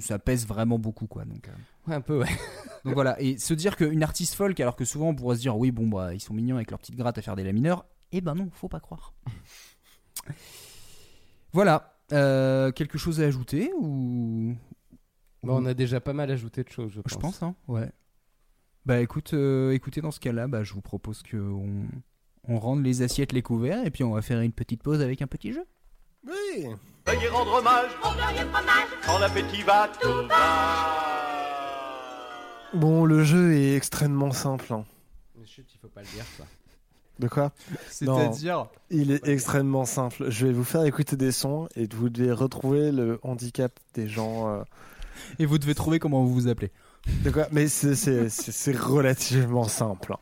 ça 0.00 0.18
pèse 0.18 0.46
vraiment 0.46 0.78
beaucoup 0.78 1.06
quoi. 1.06 1.24
Donc, 1.24 1.48
euh, 1.48 1.52
Ouais, 1.86 1.94
un 1.94 2.02
peu, 2.02 2.18
ouais. 2.18 2.26
donc 2.84 2.92
voilà, 2.92 3.18
et 3.22 3.38
se 3.38 3.54
dire 3.54 3.74
qu'une 3.76 4.02
artiste 4.02 4.34
folk, 4.34 4.60
alors 4.60 4.76
que 4.76 4.84
souvent 4.84 5.08
on 5.08 5.14
pourrait 5.14 5.36
se 5.36 5.40
dire 5.40 5.56
oui 5.56 5.70
bon 5.70 5.86
bah 5.88 6.12
ils 6.12 6.20
sont 6.20 6.34
mignons 6.34 6.56
avec 6.56 6.70
leur 6.70 6.78
petite 6.78 6.96
gratte 6.96 7.16
à 7.16 7.22
faire 7.22 7.36
des 7.36 7.44
la 7.44 7.52
mineurs, 7.52 7.86
eh 8.12 8.20
ben 8.20 8.34
non, 8.34 8.50
faut 8.52 8.68
pas 8.68 8.80
croire. 8.80 9.14
voilà, 11.52 11.94
euh, 12.12 12.70
quelque 12.72 12.98
chose 12.98 13.20
à 13.20 13.24
ajouter 13.24 13.70
ou 13.80 14.54
Bah, 15.44 15.52
on 15.56 15.64
a 15.66 15.74
déjà 15.74 16.00
pas 16.00 16.12
mal 16.12 16.30
ajouté 16.30 16.64
de 16.64 16.68
choses, 16.68 16.92
je 16.92 17.00
pense. 17.00 17.12
Je 17.12 17.18
pense, 17.18 17.42
hein. 17.42 17.54
Ouais. 17.68 17.90
Bah 18.86 19.00
écoute, 19.00 19.34
euh, 19.34 19.72
écoutez, 19.72 20.00
dans 20.00 20.10
ce 20.10 20.18
cas-là, 20.20 20.48
bah, 20.48 20.64
je 20.64 20.72
vous 20.74 20.80
propose 20.80 21.22
que 21.22 21.36
on, 21.36 21.86
on 22.48 22.58
rende 22.58 22.82
les 22.84 23.02
assiettes, 23.02 23.32
les 23.32 23.42
couverts, 23.42 23.84
et 23.86 23.90
puis 23.90 24.02
on 24.04 24.12
va 24.12 24.22
faire 24.22 24.40
une 24.40 24.52
petite 24.52 24.82
pause 24.82 25.00
avec 25.02 25.20
un 25.22 25.26
petit 25.26 25.52
jeu. 25.52 25.64
Oui. 26.26 26.66
Veuillez 27.06 27.28
rendre 27.28 27.54
hommage 27.54 27.90
quand 29.06 29.18
l'appétit 29.18 29.62
va 29.62 29.88
tout 30.00 30.28
Bon, 32.74 33.04
le 33.04 33.24
jeu 33.24 33.54
est 33.54 33.74
extrêmement 33.76 34.30
simple. 34.32 34.72
hein. 34.72 34.84
Mais 35.38 35.46
chut, 35.46 35.66
il 35.74 35.78
faut 35.78 35.88
pas 35.88 36.00
le 36.02 36.06
dire, 36.08 36.24
ça. 36.36 36.44
De 37.18 37.26
quoi? 37.28 37.52
C'est-à-dire 37.88 38.66
Il 38.90 39.10
est 39.10 39.26
extrêmement 39.26 39.84
simple. 39.84 40.30
Je 40.30 40.46
vais 40.46 40.52
vous 40.52 40.64
faire 40.64 40.84
écouter 40.84 41.16
des 41.16 41.32
sons 41.32 41.68
et 41.74 41.88
vous 41.92 42.10
devez 42.10 42.30
retrouver 42.30 42.92
le 42.92 43.18
handicap 43.22 43.72
des 43.94 44.06
gens. 44.08 44.48
euh, 44.48 44.62
Et 45.38 45.46
vous 45.46 45.58
devez 45.58 45.74
trouver 45.74 45.98
comment 45.98 46.22
vous 46.24 46.32
vous 46.34 46.48
appelez. 46.48 46.70
Mais 47.52 47.68
c'est- 47.68 48.76
relativement 48.76 49.64
simple. 49.64 50.12
hein. 50.14 50.18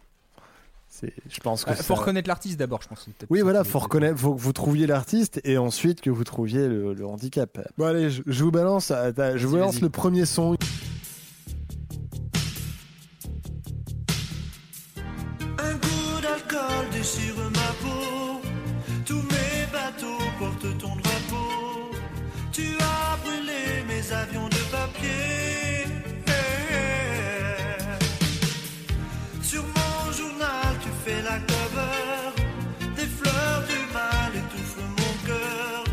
Je 1.28 1.40
pense 1.40 1.64
que 1.66 1.70
Euh, 1.72 1.74
faut 1.74 1.94
ça- 1.94 2.01
reconnaître 2.01 2.26
l'artiste 2.26 2.59
d'abord, 2.59 2.80
je 2.80 2.88
pense. 2.88 3.07
Oui, 3.28 3.42
voilà, 3.42 3.64
faut 3.64 3.78
reconnaître, 3.80 4.18
faut 4.18 4.34
que 4.34 4.40
vous 4.40 4.53
trouviez 4.55 4.86
l'artiste 4.86 5.40
et 5.44 5.59
ensuite 5.59 6.01
que 6.01 6.09
vous 6.09 6.24
trouviez 6.24 6.68
le, 6.68 6.94
le 6.94 7.07
handicap. 7.07 7.59
Bon 7.76 7.84
allez, 7.84 8.09
je, 8.09 8.22
je 8.26 8.44
vous 8.44 8.51
balance, 8.51 8.90
attends, 8.90 9.36
je 9.36 9.47
vous 9.47 9.57
le 9.57 9.88
premier 9.90 10.24
son. 10.24 10.57
Un 15.59 15.72
goût 15.74 16.20
d'alcool 16.22 16.86
déchire 16.92 17.34
ma 17.36 17.72
peau. 17.82 18.40
Tous 19.05 19.14
mes 19.22 19.66
bateaux 19.72 20.22
portent 20.38 20.78
ton 20.78 20.97
drapeau. 20.97 21.90
Tu 22.53 22.62
as 22.80 23.16
brûlé 23.22 23.84
mes 23.88 24.12
avions 24.12 24.49
de 24.49 24.55
papier. 24.87 25.84
Sur 29.43 29.62
mon 29.62 30.12
journal, 30.12 30.76
tu 30.82 30.89
fais 31.05 31.22
la 31.22 31.39
cover. 31.41 32.45
Des 32.97 33.07
fleurs 33.07 33.64
du 33.66 33.93
mal 33.93 34.32
étouffent 34.34 34.78
mon 34.78 35.26
cœur. 35.26 35.84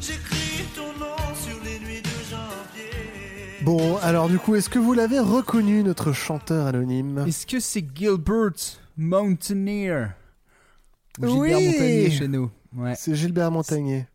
J'écris 0.00 0.64
ton 0.74 0.92
nom 0.98 1.16
sur 1.34 1.56
les 1.64 1.78
nuits 1.80 2.02
de 2.02 2.08
janvier. 2.30 3.62
Bon, 3.62 3.96
alors 3.98 4.28
du 4.28 4.38
coup, 4.38 4.54
est-ce 4.54 4.68
que 4.68 4.78
vous 4.78 4.92
l'avez 4.92 5.20
reconnu, 5.20 5.82
notre 5.82 6.12
chanteur 6.12 6.66
anonyme? 6.66 7.24
Est-ce 7.26 7.46
que 7.46 7.60
c'est 7.60 7.84
Gilbert 7.94 8.52
Mountaineer 8.96 10.10
Ou 11.20 11.26
Gilbert 11.26 11.58
Oui. 11.58 11.66
Montagnier 11.66 12.10
chez 12.10 12.28
nous. 12.28 12.50
Ouais. 12.76 12.94
C'est 12.96 13.14
Gilbert 13.14 13.50
Montagnier. 13.50 14.06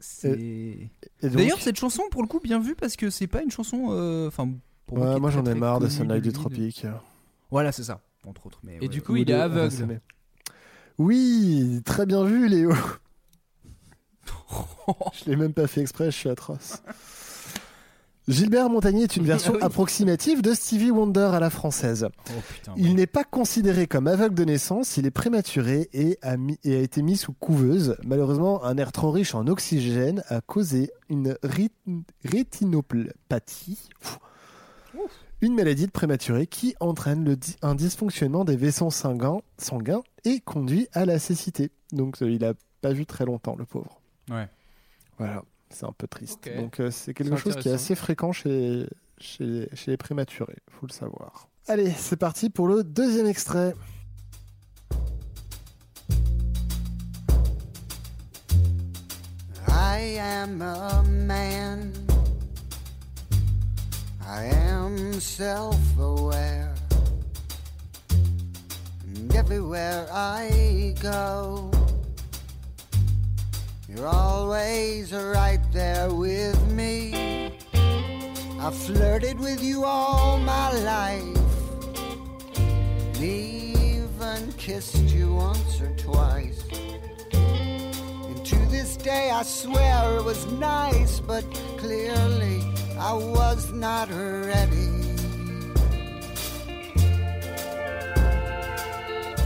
C'est. 0.00 0.28
Donc- 0.36 0.90
D'ailleurs, 1.22 1.60
cette 1.60 1.78
chanson, 1.78 2.02
pour 2.10 2.22
le 2.22 2.28
coup, 2.28 2.40
bien 2.40 2.60
vue 2.60 2.74
parce 2.74 2.96
que 2.96 3.10
c'est 3.10 3.26
pas 3.26 3.42
une 3.42 3.50
chanson. 3.50 3.88
euh, 3.90 4.28
Enfin, 4.28 4.50
pour 4.86 4.98
Ouais, 4.98 5.18
moi 5.18 5.30
j'en 5.30 5.44
ai 5.44 5.54
marre 5.54 5.80
de 5.80 5.88
Sunlight 5.88 6.22
du 6.22 6.32
Tropique. 6.32 6.86
Voilà, 7.50 7.72
c'est 7.72 7.84
ça, 7.84 8.00
entre 8.26 8.46
autres. 8.46 8.60
Mais, 8.62 8.76
Et 8.76 8.80
ouais. 8.80 8.88
du 8.88 9.02
coup, 9.02 9.12
Ou 9.12 9.16
il 9.16 9.30
est 9.30 9.34
aveugle. 9.34 10.00
Oui, 10.98 11.80
très 11.84 12.06
bien 12.06 12.24
vu, 12.24 12.48
Léo. 12.48 12.72
je 15.14 15.30
l'ai 15.30 15.36
même 15.36 15.52
pas 15.54 15.66
fait 15.66 15.80
exprès, 15.80 16.06
je 16.10 16.16
suis 16.16 16.28
atroce. 16.28 16.82
Gilbert 18.28 18.68
Montagnier 18.68 19.04
est 19.04 19.16
une 19.16 19.24
version 19.24 19.54
Ah 19.54 19.58
oui. 19.60 19.64
approximative 19.64 20.42
de 20.42 20.52
Stevie 20.52 20.90
Wonder 20.90 21.30
à 21.32 21.40
la 21.40 21.48
française. 21.50 22.06
Oh 22.30 22.32
putain. 22.54 22.74
Il 22.76 22.94
n'est 22.94 23.06
pas 23.06 23.24
considéré 23.24 23.86
comme 23.86 24.06
aveugle 24.06 24.34
de 24.34 24.44
naissance, 24.44 24.98
il 24.98 25.06
est 25.06 25.10
prématuré 25.10 25.88
et 25.94 26.18
a, 26.22 26.36
mis- 26.36 26.58
et 26.62 26.76
a 26.76 26.80
été 26.80 27.00
mis 27.02 27.16
sous 27.16 27.32
couveuse. 27.32 27.96
Malheureusement, 28.04 28.62
un 28.64 28.76
air 28.76 28.92
trop 28.92 29.10
riche 29.10 29.34
en 29.34 29.46
oxygène 29.46 30.22
a 30.28 30.40
causé 30.42 30.90
une 31.08 31.36
rit- 31.42 31.70
rétinopathie, 32.24 33.78
une 35.40 35.54
maladie 35.54 35.86
de 35.86 35.90
prématuré 35.90 36.46
qui 36.46 36.74
entraîne 36.80 37.24
le 37.24 37.36
un 37.62 37.74
dysfonctionnement 37.74 38.44
des 38.44 38.56
vaisseaux 38.56 38.90
sanguins, 38.90 39.38
sanguins 39.56 40.02
et 40.24 40.40
conduit 40.40 40.88
à 40.92 41.04
la 41.06 41.18
cécité. 41.18 41.70
Donc 41.92 42.20
euh, 42.22 42.30
il 42.30 42.44
a 42.44 42.52
pas 42.82 42.92
vu 42.92 43.06
très 43.06 43.24
longtemps, 43.24 43.56
le 43.56 43.64
pauvre. 43.64 44.00
Ouais. 44.30 44.48
Voilà, 45.18 45.42
c'est 45.70 45.86
un 45.86 45.92
peu 45.92 46.06
triste. 46.06 46.48
Donc 46.56 46.80
euh, 46.80 46.90
c'est 46.90 47.14
quelque 47.14 47.36
chose 47.36 47.56
qui 47.56 47.68
est 47.68 47.72
assez 47.72 47.94
fréquent 47.94 48.32
chez, 48.32 48.86
chez, 49.18 49.68
chez 49.74 49.90
les 49.90 49.96
prématurés, 49.96 50.56
faut 50.70 50.86
le 50.86 50.92
savoir. 50.92 51.48
Allez, 51.66 51.90
c'est 51.90 52.16
parti 52.16 52.48
pour 52.50 52.66
le 52.66 52.82
deuxième 52.82 53.26
extrait. 53.26 53.74
I 59.68 60.00
am 60.18 60.62
a 60.62 61.02
man. 61.02 61.92
I 64.20 64.44
am 64.44 65.20
self 65.20 65.76
aware. 65.98 66.74
And 68.10 69.34
everywhere 69.34 70.06
I 70.12 70.94
go, 71.02 71.70
you're 73.98 74.06
always 74.06 75.12
right 75.12 75.60
there 75.72 76.08
with 76.08 76.60
me. 76.70 77.52
I 78.60 78.70
flirted 78.70 79.40
with 79.40 79.62
you 79.62 79.84
all 79.84 80.38
my 80.38 80.72
life, 80.84 81.36
and 82.56 83.16
even 83.16 84.52
kissed 84.56 85.02
you 85.10 85.34
once 85.34 85.80
or 85.80 85.90
twice. 85.96 86.62
And 87.32 88.46
to 88.46 88.56
this 88.70 88.96
day, 88.96 89.30
I 89.30 89.42
swear 89.42 90.18
it 90.18 90.24
was 90.24 90.46
nice, 90.52 91.18
but 91.18 91.44
clearly 91.78 92.62
I 93.00 93.12
was 93.14 93.72
not 93.72 94.08
ready. 94.10 94.86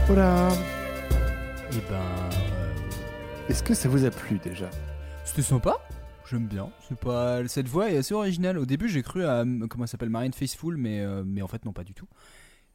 Ben. 0.07 0.19
euh, 0.19 2.12
Est-ce 3.49 3.63
que 3.63 3.73
ça 3.73 3.89
vous 3.89 4.05
a 4.05 4.11
plu 4.11 4.39
déjà? 4.39 4.69
C'était 5.25 5.41
sympa. 5.41 5.77
J'aime 6.29 6.47
bien. 6.47 6.71
C'est 6.87 6.97
pas 6.97 7.45
cette 7.47 7.67
voix 7.67 7.91
est 7.91 7.97
assez 7.97 8.13
originale. 8.13 8.57
Au 8.57 8.65
début, 8.65 8.87
j'ai 8.89 9.03
cru 9.03 9.25
à 9.25 9.43
comment 9.69 9.83
elle 9.83 9.87
s'appelle 9.87 10.09
Marine 10.09 10.33
Faithful, 10.33 10.77
mais 10.77 11.01
euh, 11.01 11.23
mais 11.25 11.41
en 11.41 11.47
fait 11.47 11.65
non 11.65 11.73
pas 11.73 11.83
du 11.83 11.93
tout. 11.93 12.07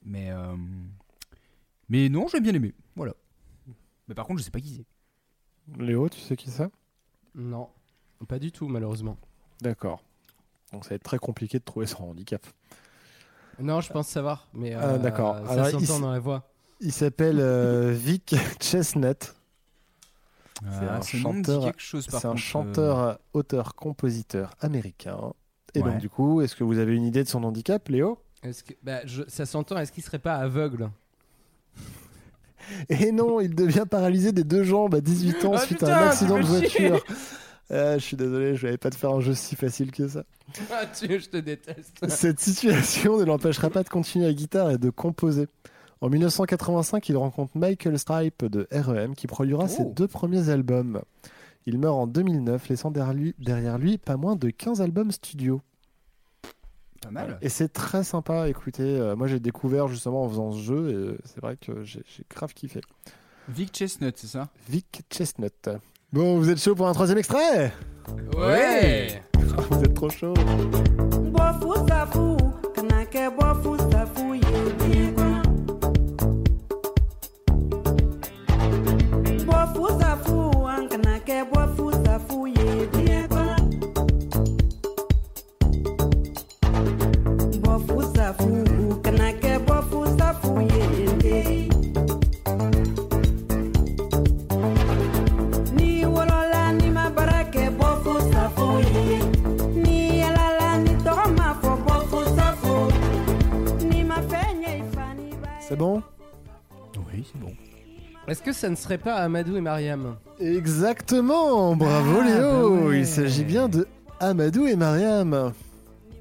Mais 0.05 0.31
euh, 0.31 0.55
mais 1.89 2.09
non, 2.09 2.27
j'ai 2.29 2.41
bien 2.41 2.55
aimé. 2.55 2.75
Voilà. 2.97 3.15
Mais 4.09 4.15
par 4.15 4.27
contre, 4.27 4.41
je 4.41 4.45
sais 4.45 4.51
pas 4.51 4.61
qui 4.61 4.75
c'est. 4.75 5.83
Léo, 5.83 6.09
tu 6.09 6.21
sais 6.21 6.37
qui 6.37 6.51
c'est? 6.51 6.69
Non, 7.35 7.69
pas 8.27 8.39
du 8.39 8.53
tout, 8.53 8.69
malheureusement. 8.69 9.17
D'accord. 9.61 10.03
Donc 10.73 10.85
ça 10.85 10.91
va 10.91 10.97
être 10.97 11.03
très 11.03 11.19
compliqué 11.19 11.59
de 11.59 11.65
trouver 11.65 11.87
son 11.87 12.05
handicap. 12.05 12.47
Non, 13.59 13.81
je 13.81 13.91
pense 13.93 14.09
savoir, 14.09 14.49
mais 14.55 14.75
Ah, 14.75 14.91
euh, 14.91 14.99
d'accord. 14.99 15.37
ça 15.47 15.53
Alors, 15.53 15.67
s'entend 15.67 15.97
il- 15.97 16.01
dans 16.03 16.13
la 16.13 16.21
voix. 16.21 16.45
Il 16.81 16.93
s'appelle 16.93 17.41
euh, 17.41 17.91
Vic 17.93 18.37
Chestnut. 18.61 19.35
Ah, 20.67 20.71
c'est 21.03 21.19
ce 21.19 21.27
un 21.27 21.31
dit 21.31 21.43
chanteur, 21.43 21.73
c'est 21.79 22.25
un 22.27 22.35
euh. 22.79 23.15
auteur, 23.33 23.75
compositeur 23.75 24.55
américain. 24.61 25.33
Et 25.75 25.83
Ouais. 25.83 25.91
donc 25.93 26.01
du 26.01 26.09
coup, 26.09 26.41
est-ce 26.41 26.57
que 26.57 26.65
vous 26.65 26.79
avez 26.79 26.95
une 26.95 27.05
idée 27.05 27.23
de 27.23 27.29
son 27.29 27.45
handicap, 27.45 27.89
Léo? 27.89 28.19
Est-ce 28.43 28.65
que, 28.65 28.75
bah, 28.83 29.01
je- 29.05 29.23
ça 29.29 29.47
s'entend, 29.47 29.79
est-ce 29.79 29.93
qu'il 29.93 30.03
serait 30.03 30.19
pas 30.19 30.35
aveugle? 30.37 30.91
Et 32.89 33.13
non, 33.13 33.41
il 33.41 33.55
devient 33.55 33.85
paralysé 33.89 34.33
des 34.33 34.45
deux 34.45 34.63
jambes 34.63 34.95
à 34.95 35.01
18 35.01 35.45
ans 35.45 35.53
Ah, 35.55 35.59
suite 35.59 35.79
putain, 35.79 35.93
à 35.93 36.05
un 36.05 36.09
accident 36.09 36.39
de 36.39 36.45
voiture. 36.45 37.05
Euh, 37.71 37.99
je 37.99 38.03
suis 38.03 38.17
désolé, 38.17 38.57
je 38.57 38.67
vais 38.67 38.79
pas 38.79 38.89
te 38.89 38.97
faire 38.97 39.11
un 39.11 39.21
jeu 39.21 39.35
si 39.35 39.55
facile 39.55 39.93
que 39.93 40.09
ça. 40.09 40.25
Ah, 40.73 40.87
tu, 40.87 41.21
je 41.21 41.29
te 41.29 41.37
déteste. 41.37 41.99
Cette 42.09 42.41
situation 42.41 43.19
ne 43.19 43.25
l'empêchera 43.25 43.69
pas 43.69 43.83
de 43.83 43.91
continuer 43.91 44.25
à 44.27 44.33
guitare 44.33 44.71
et 44.71 44.79
de 44.79 44.89
composer. 44.89 45.49
En 46.01 46.09
1985, 46.09 47.09
il 47.09 47.17
rencontre 47.17 47.57
Michael 47.57 47.99
Stipe 47.99 48.45
de 48.45 48.69
REM 48.71 49.15
qui 49.15 49.27
produira 49.27 49.67
ses 49.69 49.83
Oh. 49.83 49.93
deux 49.95 50.07
premiers 50.09 50.49
albums. 50.49 51.03
Il 51.67 51.79
meurt 51.79 51.97
en 51.97 52.07
2009, 52.07 52.69
laissant 52.69 52.91
derrière 52.91 53.13
lui, 53.15 53.35
derrière 53.39 53.79
lui 53.79 53.99
pas 53.99 54.17
moins 54.17 54.37
de 54.37 54.51
15 54.51 54.81
albums 54.81 55.11
studio. 55.11 55.61
Pas 57.03 57.11
mal. 57.11 57.39
Et 57.43 57.49
c'est 57.49 57.69
très 57.69 58.05
sympa, 58.05 58.49
écoutez. 58.49 58.83
euh, 58.99 59.17
moi, 59.17 59.27
j'ai 59.27 59.41
découvert 59.41 59.89
justement 59.89 60.25
en 60.25 60.29
faisant 60.29 60.53
ce 60.53 60.59
jeu 60.59 60.91
et 60.91 61.19
c'est 61.25 61.41
vrai 61.41 61.57
que 61.57 61.83
j'ai 61.85 62.03
j'ai 62.07 62.25
grave 62.31 62.55
kiffé. 62.55 62.81
Vic 63.49 63.75
Chestnut, 63.75 64.15
c'est 64.17 64.27
ça? 64.27 64.49
Vic 64.69 65.03
Chestnut. 65.11 65.71
Bon, 66.13 66.39
vous 66.39 66.49
êtes 66.51 66.59
chaud 66.61 66.75
pour 66.75 66.89
un 66.89 66.93
troisième 66.93 67.19
extrait? 67.19 67.73
Ouais 68.37 69.23
Vous 69.71 69.83
êtes 69.83 69.95
trop 69.95 70.09
chaud. 70.11 70.35
C'est 105.69 105.77
bon? 105.77 106.03
Oui, 107.13 107.27
c'est 107.31 107.39
bon. 107.39 107.53
Est-ce 108.27 108.41
que 108.43 108.53
ça 108.53 108.71
ne 108.71 108.75
serait 108.75 108.97
pas 108.97 109.17
Amadou 109.17 109.57
et 109.57 109.61
Mariam? 109.61 110.17
Exactement 110.41 111.77
Bravo 111.77 112.21
Ah, 112.23 112.25
Léo 112.25 112.71
bah 112.77 112.87
ouais. 112.87 112.99
Il 113.01 113.07
s'agit 113.07 113.45
bien 113.45 113.69
de 113.69 113.87
Amadou 114.19 114.67
et 114.67 114.77
Mariam. 114.77 115.53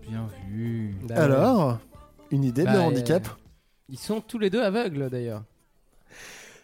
Bien 0.09 0.27
vu. 0.49 0.95
Bah. 1.07 1.15
Alors, 1.17 1.79
une 2.31 2.43
idée 2.43 2.61
de 2.61 2.67
Bah, 2.67 2.73
leur 2.73 2.85
handicap 2.85 3.27
euh, 3.27 3.31
Ils 3.89 3.97
sont 3.99 4.21
tous 4.21 4.39
les 4.39 4.49
deux 4.49 4.61
aveugles 4.61 5.09
d'ailleurs. 5.09 5.43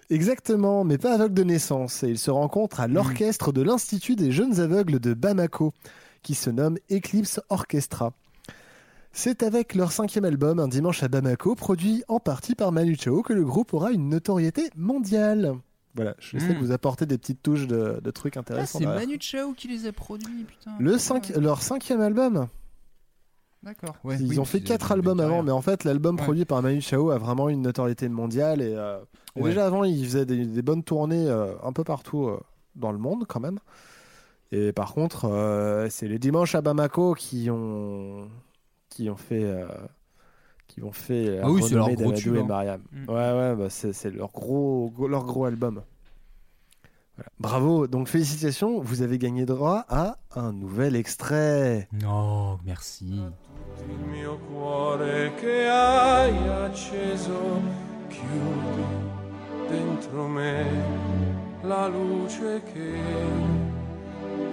Exactement, 0.10 0.84
mais 0.84 0.98
pas 0.98 1.14
aveugle 1.14 1.34
de 1.34 1.44
naissance. 1.44 2.04
Et 2.04 2.10
ils 2.10 2.20
se 2.20 2.30
rencontrent 2.32 2.80
à 2.82 2.88
l'orchestre 2.88 3.52
de 3.52 3.62
l'Institut 3.62 4.16
des 4.16 4.32
jeunes 4.32 4.60
aveugles 4.60 5.00
de 5.00 5.14
Bamako, 5.14 5.74
qui 6.22 6.36
se 6.36 6.50
nomme 6.50 6.78
Eclipse 6.92 7.40
Orchestra. 7.50 8.14
C'est 9.12 9.44
avec 9.44 9.76
leur 9.76 9.92
cinquième 9.92 10.26
album, 10.26 10.60
Un 10.60 10.68
dimanche 10.68 11.04
à 11.04 11.08
Bamako, 11.08 11.56
produit 11.56 12.04
en 12.08 12.20
partie 12.20 12.56
par 12.56 12.72
Manu 12.72 12.96
Chao, 12.96 13.22
que 13.22 13.34
le 13.34 13.44
groupe 13.46 13.74
aura 13.74 13.92
une 13.92 14.10
notoriété 14.10 14.70
mondiale. 14.76 15.54
Voilà, 15.96 16.16
je 16.20 16.40
sais 16.40 16.50
Mm. 16.50 16.54
que 16.56 16.60
vous 16.60 16.72
apportez 16.72 17.06
des 17.06 17.20
petites 17.20 17.44
touches 17.44 17.68
de, 17.68 18.00
de 18.04 18.12
trucs 18.12 18.36
Ah, 18.38 18.40
intéressants. 18.40 18.80
c'est. 18.80 18.86
Manu 18.86 19.18
Chao 19.20 19.54
qui 19.54 19.68
les 19.68 19.86
a 19.86 19.92
produits, 19.94 20.44
putain. 20.44 20.72
Le 20.80 20.98
cinq- 20.98 21.30
leur 21.38 21.62
cinquième 21.62 22.02
album. 22.02 22.48
D'accord. 23.64 23.96
Ouais, 24.04 24.18
Ils 24.20 24.28
oui, 24.32 24.40
ont 24.40 24.46
fait 24.46 24.58
ils- 24.58 24.64
quatre 24.64 24.90
ils- 24.90 24.94
albums 24.94 25.20
ils- 25.20 25.24
avant, 25.24 25.36
rien. 25.36 25.44
mais 25.44 25.52
en 25.52 25.62
fait, 25.62 25.84
l'album 25.86 26.16
Ouais. 26.18 26.24
produit 26.24 26.46
par 26.46 26.62
Manu 26.62 26.82
Chao 26.82 27.12
a 27.12 27.18
vraiment 27.18 27.48
une 27.50 27.62
notoriété 27.62 28.10
mondiale. 28.10 28.62
Et, 28.62 28.74
euh, 28.76 29.00
et 29.36 29.42
Ouais. 29.42 29.50
déjà 29.50 29.66
avant, 29.66 29.84
il 29.86 30.04
faisait 30.06 30.26
des, 30.26 30.46
des 30.46 30.62
bonnes 30.62 30.84
tournées 30.84 31.28
euh, 31.30 31.54
un 31.64 31.72
peu 31.72 31.84
partout 31.84 32.28
euh, 32.28 32.40
dans 32.76 32.92
le 32.92 32.98
monde, 32.98 33.26
quand 33.28 33.40
même. 33.40 33.60
Et 34.52 34.72
par 34.74 34.94
contre, 34.94 35.26
euh, 35.26 35.88
c'est 35.90 36.08
les 36.08 36.20
dimanches 36.20 36.56
à 36.56 36.62
Bamako 36.62 37.14
qui 37.16 37.50
ont 37.50 38.28
qui 38.90 39.10
ont 39.10 39.16
fait 39.16 39.44
euh, 39.44 39.66
qui 40.68 40.84
ont 40.84 40.92
fait 40.92 41.38
la 41.38 41.46
Ah 41.46 41.50
oui, 41.50 41.64
c'est 41.64 41.74
leur 41.76 41.86
renommée 41.86 42.04
gros 42.04 42.14
tube, 42.14 42.36
et 42.36 42.40
hein. 42.40 42.46
Mariam. 42.46 42.82
Mm. 42.92 43.10
Ouais, 43.10 43.16
ouais, 43.16 43.56
bah, 43.56 43.70
c'est 43.70 44.12
leur 44.12 44.32
gros, 44.32 44.92
leur 45.08 45.24
gros 45.24 45.46
album. 45.46 45.82
Voilà. 47.16 47.30
Bravo, 47.40 47.86
donc 47.88 48.08
félicitations, 48.08 48.80
vous 48.82 49.04
avez 49.04 49.20
gagné 49.20 49.46
droit 49.46 49.86
à 49.88 50.18
un 50.36 50.52
nouvel 50.52 50.96
extrait. 50.96 51.88
Non, 52.02 52.58
merci. 52.66 53.22
Il 53.80 54.00
mio 54.00 54.38
cuore 54.52 55.34
che 55.36 55.68
hai 55.68 56.48
acceso, 56.48 57.62
chiudi 58.08 58.84
dentro 59.68 60.28
me 60.28 60.66
la 61.62 61.88
luce 61.88 62.62
che 62.72 62.96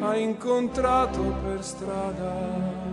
ha 0.00 0.16
incontrato 0.16 1.20
per 1.42 1.62
strada. 1.62 2.88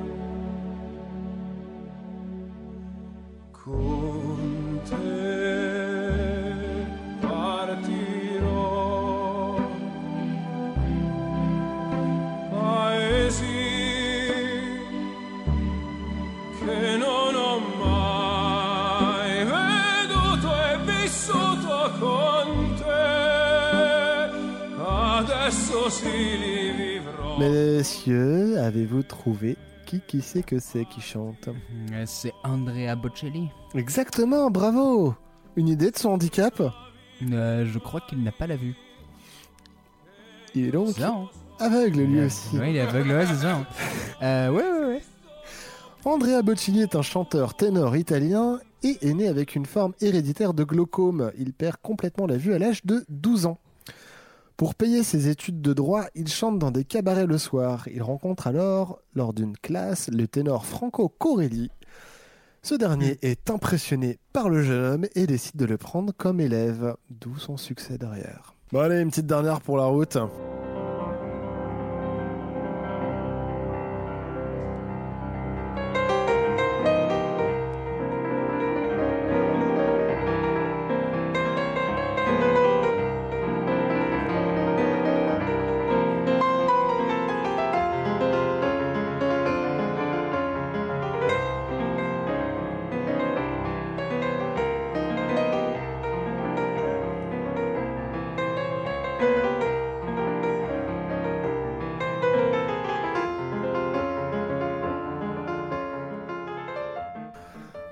Con 3.52 3.97
Messieurs, 27.40 28.58
avez-vous 28.60 29.04
trouvé 29.04 29.58
qui 29.86 30.02
qui 30.08 30.22
c'est 30.22 30.42
que 30.44 30.58
c'est 30.60 30.86
qui 30.86 31.02
chante 31.02 31.50
Euh, 31.94 32.04
C'est 32.08 32.34
Andrea 32.44 32.96
Bocelli. 32.96 33.50
Exactement, 33.76 34.50
bravo 34.50 35.14
Une 35.56 35.68
idée 35.68 35.92
de 35.92 35.98
son 35.98 36.10
handicap? 36.10 36.62
Euh, 37.32 37.66
je 37.66 37.80
crois 37.80 38.02
qu'il 38.02 38.24
n'a 38.24 38.32
pas 38.32 38.48
la 38.48 38.56
vue. 38.56 38.76
Il 40.56 40.66
est 40.68 40.72
donc 40.72 40.90
ça, 40.90 41.10
hein 41.10 41.28
aveugle 41.60 42.02
lui 42.02 42.22
aussi. 42.22 42.58
Ouais, 42.58 42.72
il 42.72 42.78
est 42.78 42.82
aveugle, 42.82 43.12
ouais, 43.12 43.26
c'est 43.28 43.36
ça. 43.36 43.56
hein. 43.58 43.68
Euh, 44.24 44.50
ouais, 44.50 44.64
ouais, 44.64 44.86
ouais. 44.96 45.02
Andrea 46.06 46.42
Bocelli 46.42 46.82
est 46.82 46.96
un 46.96 47.02
chanteur 47.04 47.54
ténor 47.54 47.96
italien 47.96 48.60
et 48.82 48.98
est 49.02 49.14
né 49.14 49.28
avec 49.28 49.56
une 49.56 49.66
forme 49.68 49.94
héréditaire 50.02 50.54
de 50.56 50.64
glaucome. 50.64 51.32
Il 51.38 51.54
perd 51.54 51.78
complètement 51.84 52.26
la 52.26 52.38
vue 52.38 52.54
à 52.56 52.60
l'âge 52.60 52.84
de 52.86 53.06
12 53.10 53.46
ans. 53.46 53.60
Pour 54.58 54.74
payer 54.74 55.04
ses 55.04 55.30
études 55.30 55.62
de 55.62 55.72
droit, 55.72 56.06
il 56.16 56.28
chante 56.28 56.58
dans 56.58 56.72
des 56.72 56.84
cabarets 56.84 57.28
le 57.28 57.38
soir. 57.38 57.88
Il 57.94 58.02
rencontre 58.02 58.48
alors, 58.48 59.00
lors 59.14 59.32
d'une 59.32 59.56
classe, 59.56 60.10
le 60.10 60.28
ténor 60.28 60.66
Franco 60.66 61.10
Corelli. 61.10 61.70
Ce 62.64 62.74
dernier 62.74 63.20
est 63.22 63.52
impressionné 63.52 64.18
par 64.34 64.50
le 64.50 64.64
jeune 64.64 64.84
homme 64.84 65.06
et 65.14 65.28
décide 65.28 65.58
de 65.58 65.66
le 65.66 65.78
prendre 65.78 66.12
comme 66.12 66.40
élève, 66.40 66.96
d'où 67.12 67.38
son 67.38 67.56
succès 67.56 68.00
derrière. 68.00 68.56
Bon 68.72 68.80
allez, 68.80 69.00
une 69.00 69.10
petite 69.10 69.28
dernière 69.28 69.62
pour 69.62 69.78
la 69.78 69.86
route. 69.86 70.18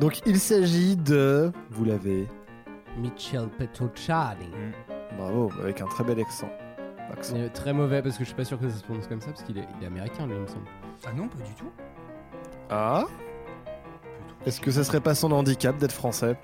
Donc 0.05 0.21
il 0.27 0.39
s'agit 0.39 0.95
de... 0.95 1.51
Vous 1.71 1.83
l'avez. 1.83 2.27
Michel 2.99 3.47
Petrucciani. 3.57 4.51
Bravo, 5.17 5.51
avec 5.59 5.81
un 5.81 5.87
très 5.87 6.03
bel 6.03 6.19
accent. 6.19 6.47
accent. 7.11 7.35
Euh, 7.37 7.49
Très 7.51 7.73
mauvais 7.73 8.03
parce 8.03 8.15
que 8.15 8.23
je 8.23 8.27
suis 8.27 8.35
pas 8.35 8.45
sûr 8.45 8.59
que 8.59 8.69
ça 8.69 8.77
se 8.77 8.83
prononce 8.83 9.07
comme 9.07 9.19
ça 9.19 9.31
parce 9.31 9.41
qu'il 9.41 9.57
est, 9.57 9.65
il 9.79 9.83
est 9.83 9.87
américain 9.87 10.27
lui 10.27 10.35
il 10.35 10.41
me 10.41 10.45
semble. 10.45 10.67
Ah 11.07 11.11
non, 11.11 11.27
pas 11.27 11.39
du 11.39 11.55
tout. 11.55 11.71
Ah 12.69 13.05
Est-ce 14.45 14.61
que 14.61 14.69
ça 14.69 14.83
serait 14.83 14.99
pas 14.99 15.15
son 15.15 15.31
handicap 15.31 15.75
d'être 15.79 15.91
français 15.91 16.37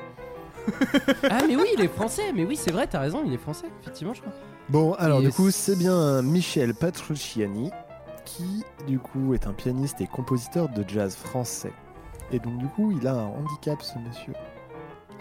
ah 1.30 1.41
mais 1.47 1.55
oui 1.55 1.66
il 1.78 1.82
est 1.84 1.88
français 1.88 2.34
mais 2.34 2.45
oui 2.45 2.55
c'est 2.55 2.72
vrai 2.72 2.88
t'as 2.88 2.99
raison 2.99 3.24
il 3.26 3.34
est 3.34 3.38
français 3.38 3.68
effectivement 3.82 4.16
je 4.16 4.22
crois. 4.22 4.34
Bon, 4.70 4.93
alors 4.93 5.20
Et 5.22 5.26
du 5.26 5.32
coup, 5.32 5.51
c'est 5.51 5.78
bien 5.78 6.24
Michel 6.24 6.74
Petrucciani 6.74 7.70
qui, 8.26 8.64
du 8.88 8.97
coup, 8.97 9.36
est 9.36 9.45
un 9.45 9.53
pianiste 9.53 10.01
et 10.01 10.07
compositeur 10.07 10.68
de 10.70 10.84
jazz 10.88 11.16
français. 11.16 11.74
Et 12.32 12.40
donc, 12.40 12.58
du 12.58 12.68
coup, 12.68 12.92
il 12.92 13.06
a 13.08 13.14
un 13.14 13.26
handicap, 13.28 13.82
ce 13.82 13.98
monsieur. 14.00 14.34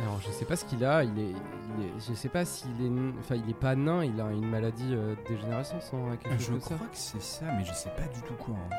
Alors 0.03 0.19
je 0.25 0.31
sais 0.31 0.47
pas 0.47 0.57
ce 0.57 0.65
qu'il 0.65 0.83
a 0.83 1.05
il 1.05 1.11
est, 1.19 1.23
il 1.29 1.85
est- 1.85 1.93
je 2.09 2.15
sais 2.15 2.31
pas 2.31 2.47
s'il 2.47 2.71
est 2.83 2.91
enfin 3.19 3.35
il 3.35 3.51
est 3.51 3.55
pas 3.59 3.77
nain 3.77 4.03
il 4.03 4.19
a 4.19 4.31
une 4.33 4.49
maladie 4.49 4.95
euh, 4.95 5.15
de 5.15 5.29
dégénérescence 5.35 5.93
hein, 5.93 6.17
quelque 6.17 6.39
chose 6.39 6.47
Je 6.47 6.51
comme 6.53 6.61
ça. 6.63 6.75
crois 6.77 6.87
que 6.87 6.97
c'est 6.97 7.21
ça, 7.21 7.45
mais 7.59 7.65
je 7.67 7.73
sais 7.75 7.91
pas 7.91 8.05
du 8.15 8.23
tout 8.23 8.33
quoi. 8.43 8.55
hein. 8.55 8.77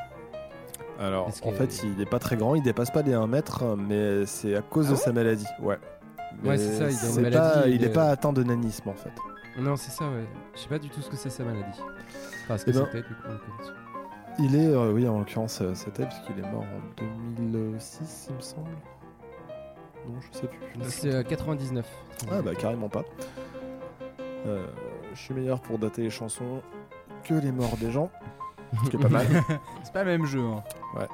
Alors, 1.00 1.28
en 1.28 1.30
que- 1.52 1.56
fait, 1.56 1.84
il 1.84 2.02
est 2.02 2.10
pas 2.10 2.18
très 2.18 2.38
grand, 2.38 2.56
il 2.56 2.64
dépasse 2.64 2.90
pas 2.90 3.04
les 3.04 3.14
1 3.14 3.28
mètre, 3.28 3.76
mais 3.78 4.26
c'est 4.26 4.56
à 4.56 4.64
cause 4.64 4.90
de 4.90 4.96
sa 4.96 5.12
maladie. 5.12 5.46
Ouais. 5.60 5.76
Ouais, 5.76 5.78
Mais 6.44 6.58
c'est 6.58 6.72
ça, 6.72 6.76
il 6.78 6.84
a 6.86 6.90
une 6.90 6.96
c'est 6.96 7.22
maladie, 7.22 7.38
pas- 7.38 7.68
il 7.68 7.76
il 7.76 7.84
est 7.84 7.88
est- 7.88 7.90
pas 7.94 8.10
atteint 8.10 8.34
de 8.34 8.42
nanisme, 8.42 8.90
en 8.90 8.94
fait. 8.96 9.12
Non 9.60 9.76
c'est 9.76 9.92
ça 9.92 10.06
ouais. 10.06 10.26
Je 10.56 10.60
sais 10.62 10.70
pas 10.70 10.80
du 10.80 10.90
tout 10.90 11.02
ce 11.02 11.10
que 11.12 11.18
c'est 11.18 11.30
sa 11.30 11.44
maladie. 11.44 11.80
Enfin 12.46 12.58
ce 12.58 12.66
que 12.66 12.72
Eh 12.72 12.74
ben, 12.74 12.86
c'était 12.92 13.08
du 13.08 13.14
coup. 13.14 13.28
Il 14.40 14.56
est, 14.56 14.68
euh, 14.68 14.92
oui, 14.92 15.08
en 15.08 15.20
l'occurrence, 15.20 15.62
euh, 15.62 15.74
c'était 15.74 16.04
parce 16.04 16.20
qu'il 16.22 16.38
est 16.40 16.52
mort 16.52 16.64
en 16.64 17.42
2006, 17.42 18.28
il 18.30 18.36
me 18.36 18.42
semble. 18.42 18.70
Non, 20.08 20.20
je 20.22 20.40
sais 20.40 20.48
plus. 20.48 20.90
C'est 20.90 21.14
euh, 21.14 21.24
99. 21.24 21.86
Ah 22.32 22.42
bah 22.42 22.56
carrément 22.56 22.90
pas. 22.90 23.04
Euh, 24.48 24.66
je 25.14 25.20
suis 25.20 25.34
meilleur 25.34 25.60
pour 25.60 25.78
dater 25.78 26.04
les 26.04 26.10
chansons 26.10 26.62
que 27.24 27.34
les 27.34 27.52
morts 27.52 27.78
des 27.78 27.92
gens. 27.92 28.10
Ce 28.86 28.90
qui 28.90 28.96
est 28.96 29.00
pas 29.00 29.10
mal. 29.10 29.28
c'est 29.84 29.94
pas 29.94 30.04
le 30.04 30.12
même 30.18 30.26
jeu. 30.26 30.40
hein. 30.42 30.64
Ouais. 30.98 31.08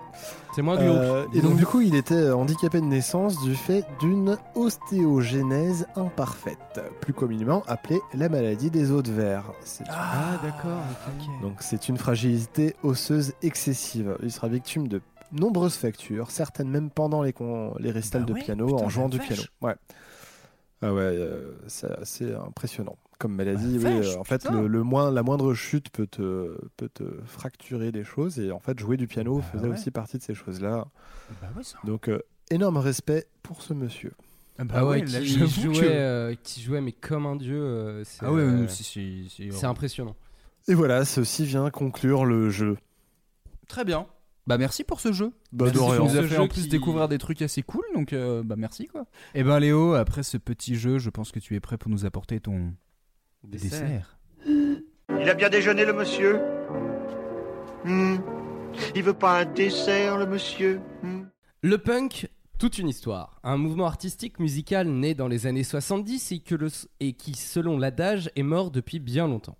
C'est 0.55 0.61
moins 0.61 0.77
du 0.77 0.83
Euh, 0.83 1.25
et 1.33 1.41
donc 1.41 1.55
du 1.57 1.65
coup, 1.65 1.81
il 1.81 1.95
était 1.95 2.31
handicapé 2.31 2.79
de 2.81 2.85
naissance 2.85 3.41
du 3.43 3.55
fait 3.55 3.85
d'une 3.99 4.37
ostéogenèse 4.55 5.87
imparfaite, 5.95 6.81
plus 7.01 7.13
communément 7.13 7.63
appelée 7.67 8.01
la 8.13 8.29
maladie 8.29 8.69
des 8.71 8.91
os 8.91 9.03
de 9.03 9.11
verre. 9.11 9.51
C'est- 9.61 9.83
Ah 9.89 10.39
d'accord. 10.43 10.81
ok. 11.07 11.41
Donc 11.41 11.57
c'est 11.59 11.89
une 11.89 11.97
fragilité 11.97 12.75
osseuse 12.83 13.33
excessive. 13.41 14.17
Il 14.23 14.31
sera 14.31 14.47
victime 14.47 14.87
de 14.87 15.01
nombreuses 15.31 15.75
fractures, 15.77 16.31
certaines 16.31 16.69
même 16.69 16.89
pendant 16.89 17.21
les, 17.21 17.33
con- 17.33 17.73
les 17.79 17.91
récitals 17.91 18.21
Bah 18.21 18.27
de 18.29 18.33
ouais, 18.33 18.41
piano 18.43 18.65
putain, 18.67 18.85
en 18.85 18.89
jouant 18.89 19.09
du 19.09 19.19
piano. 19.19 19.41
Ouais. 19.61 19.75
Ah 20.81 20.93
ouais, 20.93 21.01
euh, 21.01 21.53
c'est 21.67 21.91
assez 21.99 22.33
impressionnant. 22.33 22.95
Comme 23.19 23.33
maladie, 23.35 23.79
Bah, 23.79 23.89
oui, 23.89 23.97
vache, 24.01 24.15
euh, 24.15 24.19
en 24.19 24.23
fait, 24.23 24.47
le, 24.49 24.67
le 24.67 24.83
moins, 24.83 25.09
la 25.11 25.23
moindre 25.23 25.53
chute 25.55 25.89
peut 25.89 26.05
te, 26.07 26.55
peut 26.77 26.89
te 26.93 27.03
fracturer 27.25 27.91
des 27.91 28.03
choses. 28.03 28.39
Et 28.39 28.51
en 28.51 28.59
fait, 28.59 28.77
jouer 28.79 28.95
du 28.97 29.07
piano 29.07 29.41
faisait 29.41 29.65
ouais. 29.67 29.73
aussi 29.73 29.89
partie 29.91 30.17
de 30.19 30.23
ces 30.23 30.35
choses-là. 30.35 30.85
Bah 31.41 31.47
ouais, 31.57 31.63
ça. 31.63 31.79
Donc, 31.83 32.09
euh, 32.09 32.19
énorme 32.51 32.77
respect 32.77 33.25
pour 33.41 33.61
ce 33.63 33.73
monsieur. 33.73 34.11
Ah 34.59 34.63
bah 34.65 34.73
Ah 34.77 34.85
ouais, 34.85 34.99
là, 35.05 35.19
qui, 35.19 35.27
jouait, 35.27 35.47
que- 35.73 35.79
euh, 35.85 36.35
qui 36.43 36.61
jouait 36.61 36.81
mais 36.81 36.91
comme 36.91 37.25
un 37.25 37.35
dieu. 37.35 37.59
euh, 37.59 38.03
c'est 38.03 38.25
Ah 38.25 38.31
ouais, 38.31 38.41
euh, 38.41 38.67
c'est- 38.67 39.65
impressionnant. 39.65 40.15
Et 40.67 40.73
voilà, 40.73 41.05
ceci 41.05 41.45
vient 41.45 41.69
conclure 41.69 42.25
le 42.25 42.49
jeu. 42.49 42.77
Très 43.67 43.83
bien. 43.85 44.05
Bah 44.47 44.57
merci 44.57 44.83
pour 44.83 44.99
ce 45.01 45.11
jeu. 45.11 45.31
Bah, 45.51 45.65
Merci, 45.65 45.79
tu 45.79 46.01
nous 46.03 46.15
as 46.17 46.23
fait 46.23 46.37
en 46.37 46.47
plus 46.47 46.63
qui- 46.63 46.67
découvrir 46.69 47.07
des 47.09 47.17
trucs 47.17 47.41
assez 47.41 47.61
cool, 47.63 47.83
donc 47.93 48.13
euh, 48.13 48.43
bah 48.43 48.55
merci 48.57 48.87
quoi. 48.87 49.05
Et 49.35 49.43
ben 49.43 49.59
Léo, 49.59 49.93
après 49.93 50.23
ce 50.23 50.37
petit 50.37 50.75
jeu, 50.75 50.99
je 50.99 51.09
pense 51.09 51.31
que 51.33 51.39
tu 51.39 51.53
es 51.55 51.59
prêt 51.59 51.77
pour 51.77 51.91
nous 51.91 52.05
apporter 52.05 52.39
ton 52.39 52.73
dessert. 53.47 54.17
Il 54.45 55.29
a 55.29 55.33
bien 55.33 55.49
déjeuné, 55.49 55.85
le 55.85 55.93
monsieur 55.93 56.39
Hmm. 57.85 58.17
Il 58.95 59.03
veut 59.03 59.13
pas 59.13 59.39
un 59.41 59.45
dessert, 59.45 60.17
le 60.17 60.25
monsieur 60.25 60.79
Hmm. 61.03 61.23
Le 61.61 61.77
punk, 61.77 62.29
toute 62.59 62.77
une 62.77 62.89
histoire. 62.89 63.39
Un 63.43 63.57
mouvement 63.57 63.85
artistique 63.87 64.39
musical 64.39 64.87
né 64.89 65.13
dans 65.13 65.27
les 65.27 65.47
années 65.47 65.63
70 65.63 66.31
et, 66.31 66.39
que 66.39 66.55
le- 66.55 66.69
et 66.99 67.13
qui, 67.13 67.33
selon 67.33 67.77
l'adage, 67.77 68.29
est 68.35 68.43
mort 68.43 68.71
depuis 68.71 68.99
bien 68.99 69.27
longtemps. 69.27 69.57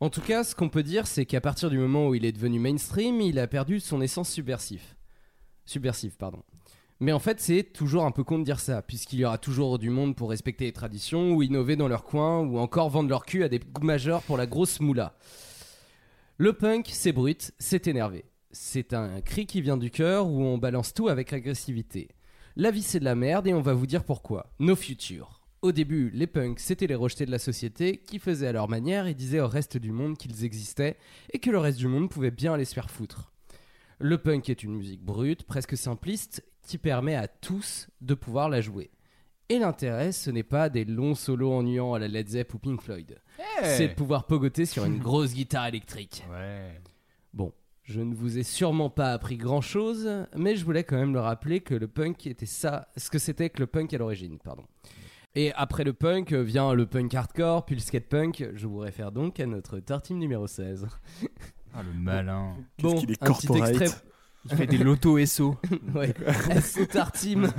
En 0.00 0.10
tout 0.10 0.20
cas, 0.20 0.42
ce 0.44 0.54
qu'on 0.54 0.68
peut 0.68 0.82
dire, 0.82 1.06
c'est 1.06 1.24
qu'à 1.26 1.40
partir 1.40 1.70
du 1.70 1.78
moment 1.78 2.08
où 2.08 2.14
il 2.14 2.24
est 2.24 2.32
devenu 2.32 2.58
mainstream, 2.58 3.20
il 3.20 3.38
a 3.38 3.46
perdu 3.46 3.80
son 3.80 4.00
essence 4.00 4.28
subversive. 4.30 4.82
Subversive, 5.66 6.16
pardon. 6.16 6.42
Mais 7.04 7.12
en 7.12 7.18
fait, 7.18 7.38
c'est 7.38 7.64
toujours 7.64 8.06
un 8.06 8.12
peu 8.12 8.24
con 8.24 8.38
de 8.38 8.44
dire 8.44 8.60
ça, 8.60 8.80
puisqu'il 8.80 9.18
y 9.18 9.26
aura 9.26 9.36
toujours 9.36 9.78
du 9.78 9.90
monde 9.90 10.16
pour 10.16 10.30
respecter 10.30 10.64
les 10.64 10.72
traditions, 10.72 11.32
ou 11.34 11.42
innover 11.42 11.76
dans 11.76 11.86
leur 11.86 12.02
coin, 12.02 12.40
ou 12.40 12.56
encore 12.56 12.88
vendre 12.88 13.10
leur 13.10 13.26
cul 13.26 13.44
à 13.44 13.50
des 13.50 13.60
majeurs 13.82 14.22
pour 14.22 14.38
la 14.38 14.46
grosse 14.46 14.80
moula. 14.80 15.14
Le 16.38 16.54
punk, 16.54 16.88
c'est 16.90 17.12
brut, 17.12 17.52
c'est 17.58 17.88
énervé. 17.88 18.24
C'est 18.52 18.94
un 18.94 19.20
cri 19.20 19.44
qui 19.44 19.60
vient 19.60 19.76
du 19.76 19.90
cœur 19.90 20.28
où 20.28 20.44
on 20.44 20.56
balance 20.56 20.94
tout 20.94 21.08
avec 21.08 21.34
agressivité. 21.34 22.08
La 22.56 22.70
vie 22.70 22.80
c'est 22.80 23.00
de 23.00 23.04
la 23.04 23.14
merde 23.14 23.46
et 23.48 23.52
on 23.52 23.60
va 23.60 23.74
vous 23.74 23.86
dire 23.86 24.04
pourquoi. 24.04 24.46
No 24.58 24.74
future. 24.74 25.42
Au 25.60 25.72
début, 25.72 26.10
les 26.14 26.26
punks 26.26 26.58
c'était 26.58 26.86
les 26.86 26.94
rejetés 26.94 27.26
de 27.26 27.30
la 27.30 27.38
société 27.38 27.98
qui 27.98 28.18
faisaient 28.18 28.46
à 28.46 28.52
leur 28.52 28.70
manière 28.70 29.06
et 29.06 29.12
disaient 29.12 29.40
au 29.40 29.48
reste 29.48 29.76
du 29.76 29.92
monde 29.92 30.16
qu'ils 30.16 30.42
existaient 30.42 30.96
et 31.34 31.38
que 31.38 31.50
le 31.50 31.58
reste 31.58 31.78
du 31.78 31.86
monde 31.86 32.08
pouvait 32.08 32.30
bien 32.30 32.54
aller 32.54 32.64
se 32.64 32.72
faire 32.72 32.90
foutre. 32.90 33.30
Le 33.98 34.16
punk 34.16 34.48
est 34.48 34.62
une 34.62 34.76
musique 34.76 35.04
brute, 35.04 35.44
presque 35.44 35.76
simpliste, 35.76 36.42
qui 36.64 36.78
permet 36.78 37.14
à 37.14 37.28
tous 37.28 37.88
de 38.00 38.14
pouvoir 38.14 38.48
la 38.48 38.60
jouer. 38.60 38.90
Et 39.48 39.58
l'intérêt, 39.58 40.12
ce 40.12 40.30
n'est 40.30 40.42
pas 40.42 40.70
des 40.70 40.84
longs 40.84 41.14
solos 41.14 41.52
ennuyants 41.52 41.94
à 41.94 41.98
la 41.98 42.08
Led 42.08 42.28
Zepp 42.28 42.54
ou 42.54 42.58
Pink 42.58 42.80
Floyd. 42.80 43.20
Hey 43.38 43.76
C'est 43.76 43.88
de 43.88 43.94
pouvoir 43.94 44.26
pogoter 44.26 44.64
sur 44.64 44.84
une 44.86 44.98
grosse 44.98 45.34
guitare 45.34 45.66
électrique. 45.66 46.24
Ouais. 46.30 46.80
Bon, 47.34 47.52
je 47.82 48.00
ne 48.00 48.14
vous 48.14 48.38
ai 48.38 48.42
sûrement 48.44 48.90
pas 48.90 49.12
appris 49.12 49.36
grand-chose, 49.36 50.08
mais 50.36 50.56
je 50.56 50.64
voulais 50.64 50.84
quand 50.84 50.96
même 50.96 51.12
le 51.12 51.20
rappeler 51.20 51.60
que 51.60 51.74
le 51.74 51.88
punk 51.88 52.26
était 52.26 52.46
ça, 52.46 52.88
ce 52.96 53.10
que 53.10 53.18
c'était 53.18 53.50
que 53.50 53.58
le 53.58 53.66
punk 53.66 53.92
à 53.92 53.98
l'origine, 53.98 54.38
pardon. 54.38 54.64
Et 55.34 55.52
après 55.54 55.82
le 55.82 55.92
punk 55.92 56.32
vient 56.32 56.72
le 56.72 56.86
punk 56.86 57.12
hardcore, 57.12 57.66
puis 57.66 57.74
le 57.74 57.80
skate 57.80 58.08
punk. 58.08 58.50
Je 58.54 58.66
vous 58.68 58.78
réfère 58.78 59.10
donc 59.10 59.40
à 59.40 59.46
notre 59.46 59.80
tartine 59.80 60.18
numéro 60.18 60.46
16. 60.46 60.86
Ah, 61.74 61.82
le 61.82 61.92
malin. 61.92 62.54
Bon, 62.78 62.94
qu'il 62.94 63.10
est 63.10 63.20
un 63.22 63.32
petit 63.32 63.48
corporate. 63.48 63.74
extrait. 63.82 64.00
Il 64.50 64.56
fait 64.56 64.66
des 64.66 64.78
loto 64.78 65.24
SO. 65.24 65.56
ouais, 65.94 66.14
SO 66.60 66.84
Tartime. 66.86 67.50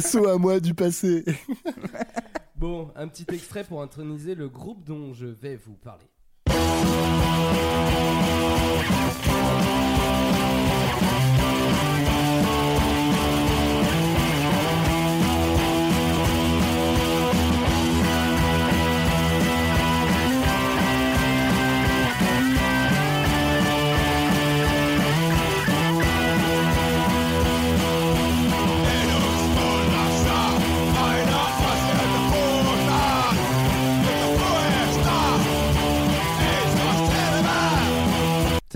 SO 0.00 0.28
à 0.28 0.38
moi 0.38 0.60
du 0.60 0.74
passé. 0.74 1.24
Bon, 2.58 2.90
un 2.96 3.06
petit 3.06 3.26
extrait 3.34 3.64
pour 3.64 3.82
introniser 3.82 4.34
le 4.34 4.48
groupe 4.48 4.82
dont 4.82 5.12
je 5.12 5.26
vais 5.26 5.56
vous 5.56 5.74
parler. 5.74 6.06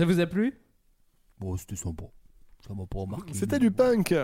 Ça 0.01 0.05
vous 0.05 0.19
a 0.19 0.25
plu? 0.25 0.59
Bon, 1.39 1.55
c'était 1.57 1.75
sympa. 1.75 2.05
Ça 2.65 2.73
m'a 2.73 2.87
pas 2.87 3.01
remarqué. 3.01 3.35
C'était 3.35 3.59
du 3.59 3.69
punk. 3.69 4.15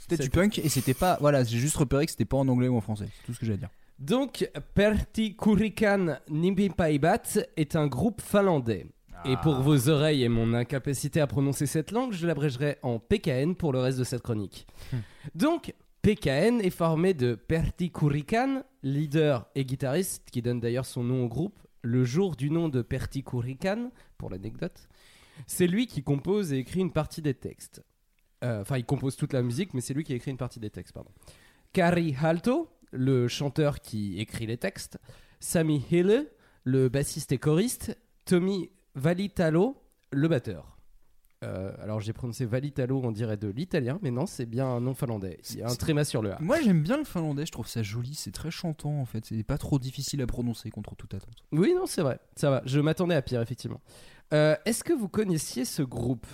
C'était 0.00 0.24
du 0.24 0.28
punk 0.28 0.58
et 0.58 0.68
c'était 0.68 0.92
pas. 0.92 1.18
Voilà, 1.20 1.44
j'ai 1.44 1.58
juste 1.58 1.76
repéré 1.76 2.04
que 2.06 2.10
c'était 2.10 2.24
pas 2.24 2.38
en 2.38 2.48
anglais 2.48 2.66
ou 2.66 2.76
en 2.76 2.80
français. 2.80 3.06
C'est 3.14 3.26
tout 3.26 3.34
ce 3.34 3.38
que 3.38 3.46
j'ai 3.46 3.52
à 3.52 3.56
dire. 3.56 3.68
Donc, 4.00 4.50
Pertti 4.74 5.36
Kurikan 5.36 6.16
Nimpipaibat 6.28 7.22
est 7.56 7.76
un 7.76 7.86
groupe 7.86 8.20
finlandais. 8.20 8.88
Et 9.24 9.36
pour 9.36 9.60
vos 9.60 9.88
oreilles 9.88 10.24
et 10.24 10.28
mon 10.28 10.52
incapacité 10.52 11.20
à 11.20 11.28
prononcer 11.28 11.66
cette 11.66 11.92
langue, 11.92 12.12
je 12.12 12.26
l'abrégerai 12.26 12.78
en 12.82 12.98
PKN 12.98 13.54
pour 13.54 13.72
le 13.72 13.78
reste 13.78 13.98
de 14.00 14.04
cette 14.04 14.22
chronique. 14.22 14.66
Donc, 15.36 15.72
PKN 16.02 16.60
est 16.60 16.70
formé 16.70 17.14
de 17.14 17.36
Pertti 17.36 17.92
Kurikan, 17.92 18.64
leader 18.82 19.46
et 19.54 19.64
guitariste, 19.64 20.28
qui 20.32 20.42
donne 20.42 20.58
d'ailleurs 20.58 20.86
son 20.86 21.04
nom 21.04 21.22
au 21.22 21.28
groupe, 21.28 21.60
le 21.82 22.02
jour 22.02 22.34
du 22.34 22.50
nom 22.50 22.68
de 22.68 22.82
Pertti 22.82 23.22
Kurikan, 23.22 23.92
pour 24.18 24.28
l'anecdote. 24.28 24.88
C'est 25.46 25.66
lui 25.66 25.86
qui 25.86 26.02
compose 26.02 26.52
et 26.52 26.58
écrit 26.58 26.80
une 26.80 26.92
partie 26.92 27.22
des 27.22 27.34
textes. 27.34 27.82
Euh, 28.44 28.62
Enfin, 28.62 28.78
il 28.78 28.84
compose 28.84 29.16
toute 29.16 29.32
la 29.32 29.42
musique, 29.42 29.74
mais 29.74 29.80
c'est 29.80 29.94
lui 29.94 30.04
qui 30.04 30.14
écrit 30.14 30.30
une 30.30 30.36
partie 30.36 30.60
des 30.60 30.70
textes, 30.70 30.94
pardon. 30.94 31.10
Kari 31.72 32.16
Halto, 32.20 32.68
le 32.90 33.28
chanteur 33.28 33.80
qui 33.80 34.18
écrit 34.18 34.46
les 34.46 34.56
textes, 34.56 34.98
Sami 35.38 35.84
Hille, 35.90 36.28
le 36.64 36.88
bassiste 36.88 37.32
et 37.32 37.38
choriste, 37.38 37.96
Tommy 38.24 38.70
Valitalo, 38.94 39.76
le 40.10 40.28
batteur. 40.28 40.79
Euh, 41.42 41.72
alors 41.80 42.00
j'ai 42.00 42.12
prononcé 42.12 42.44
Valitalo, 42.44 43.00
on 43.02 43.12
dirait 43.12 43.38
de 43.38 43.48
l'italien, 43.48 43.98
mais 44.02 44.10
non, 44.10 44.26
c'est 44.26 44.44
bien 44.44 44.66
un 44.66 44.80
nom 44.80 44.94
finlandais. 44.94 45.40
Il 45.50 45.58
y 45.60 45.62
a 45.62 45.70
un 45.70 45.74
tréma 45.74 46.04
sur 46.04 46.20
le 46.20 46.32
A. 46.32 46.38
Moi, 46.40 46.60
j'aime 46.60 46.82
bien 46.82 46.98
le 46.98 47.04
finlandais. 47.04 47.46
Je 47.46 47.52
trouve 47.52 47.66
ça 47.66 47.82
joli. 47.82 48.14
C'est 48.14 48.30
très 48.30 48.50
chantant 48.50 49.00
en 49.00 49.06
fait. 49.06 49.24
C'est 49.24 49.42
pas 49.42 49.56
trop 49.56 49.78
difficile 49.78 50.20
à 50.20 50.26
prononcer 50.26 50.70
contre 50.70 50.94
toute 50.96 51.14
attente. 51.14 51.36
Oui, 51.52 51.72
non, 51.74 51.86
c'est 51.86 52.02
vrai, 52.02 52.20
ça 52.36 52.50
va. 52.50 52.62
Je 52.66 52.78
m'attendais 52.80 53.14
à 53.14 53.22
pire, 53.22 53.40
effectivement. 53.40 53.80
Euh, 54.34 54.54
Est-ce 54.66 54.84
que 54.84 54.92
vous 54.92 55.08
connaissiez 55.08 55.64
ce 55.64 55.82
groupe? 55.82 56.26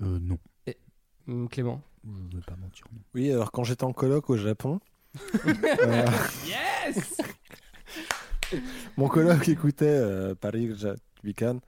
Euh, 0.00 0.18
non. 0.20 0.38
Hum, 1.28 1.48
Clément? 1.48 1.82
Je 2.30 2.36
vais 2.38 2.42
pas 2.44 2.56
mentir. 2.56 2.86
Non. 2.92 3.00
Oui, 3.14 3.30
alors 3.30 3.52
quand 3.52 3.62
j'étais 3.62 3.84
en 3.84 3.92
coloc 3.92 4.30
au 4.30 4.36
Japon, 4.36 4.80
euh, 5.46 6.06
Yes 6.46 7.18
mon 8.96 9.08
coloc 9.08 9.48
écoutait 9.48 9.84
euh, 9.86 10.34
Paris 10.34 10.70
Weekend. 11.24 11.60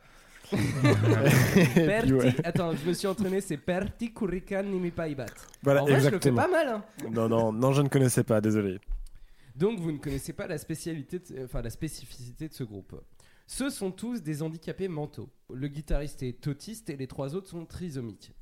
Perti, 1.75 2.13
ouais. 2.13 2.35
attends, 2.45 2.73
je 2.75 2.89
me 2.89 2.93
suis 2.93 3.07
entraîné, 3.07 3.41
c'est 3.41 3.57
Perti 3.57 4.13
Kurikan 4.13 4.63
Nimipaibat. 4.65 5.27
Voilà, 5.63 5.83
en 5.83 5.87
vrai, 5.87 5.95
exactement. 5.97 6.21
je 6.43 6.47
le 6.47 6.53
fais 6.53 6.53
pas 6.53 6.65
mal, 6.65 6.69
hein. 6.69 6.85
Non, 7.11 7.29
non, 7.29 7.53
non, 7.53 7.73
je 7.73 7.83
ne 7.83 7.89
connaissais 7.89 8.25
pas, 8.25 8.41
désolé. 8.41 8.79
Donc 9.57 9.79
vous 9.79 9.93
ne 9.93 9.99
connaissez 9.99 10.33
pas 10.33 10.47
la 10.49 10.59
spécialité, 10.59 11.19
de- 11.21 11.45
enfin 11.45 11.63
la 11.63 11.71
spécificité 11.71 12.49
de 12.49 12.55
ce 12.55 12.65
groupe. 12.65 13.01
Ce 13.47 13.71
sont 13.71 13.91
tous 13.91 14.23
des 14.23 14.43
handicapés 14.43 14.89
mentaux. 14.89 15.29
Le 15.53 15.69
guitariste 15.69 16.23
est 16.23 16.47
autiste 16.49 16.91
et 16.91 16.97
les 16.97 17.07
trois 17.07 17.35
autres 17.37 17.51
sont 17.51 17.65
trisomiques. 17.65 18.33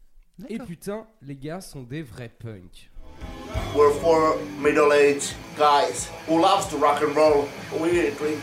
Et 0.48 0.58
putain, 0.58 1.06
les 1.20 1.36
gars 1.36 1.60
sont 1.60 1.82
des 1.82 2.02
vrais 2.02 2.30
punks. 2.30 2.90
We're 3.76 3.92
four 4.00 4.36
middle-aged 4.62 5.34
guys 5.58 6.08
who 6.26 6.38
loves 6.40 6.68
to 6.70 6.78
rock 6.78 7.02
and 7.02 7.14
roll. 7.14 7.44
We 7.78 8.10
drink 8.18 8.38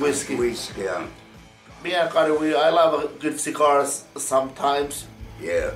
whiskey. 0.00 0.34
Whiskey, 0.36 0.82
yeah. 0.82 1.06
Me 1.84 1.92
and 1.94 2.40
we 2.40 2.54
I 2.56 2.70
love 2.70 2.94
a 3.04 3.08
good 3.20 3.38
cigars 3.38 4.04
sometimes. 4.16 5.06
Yeah. 5.38 5.72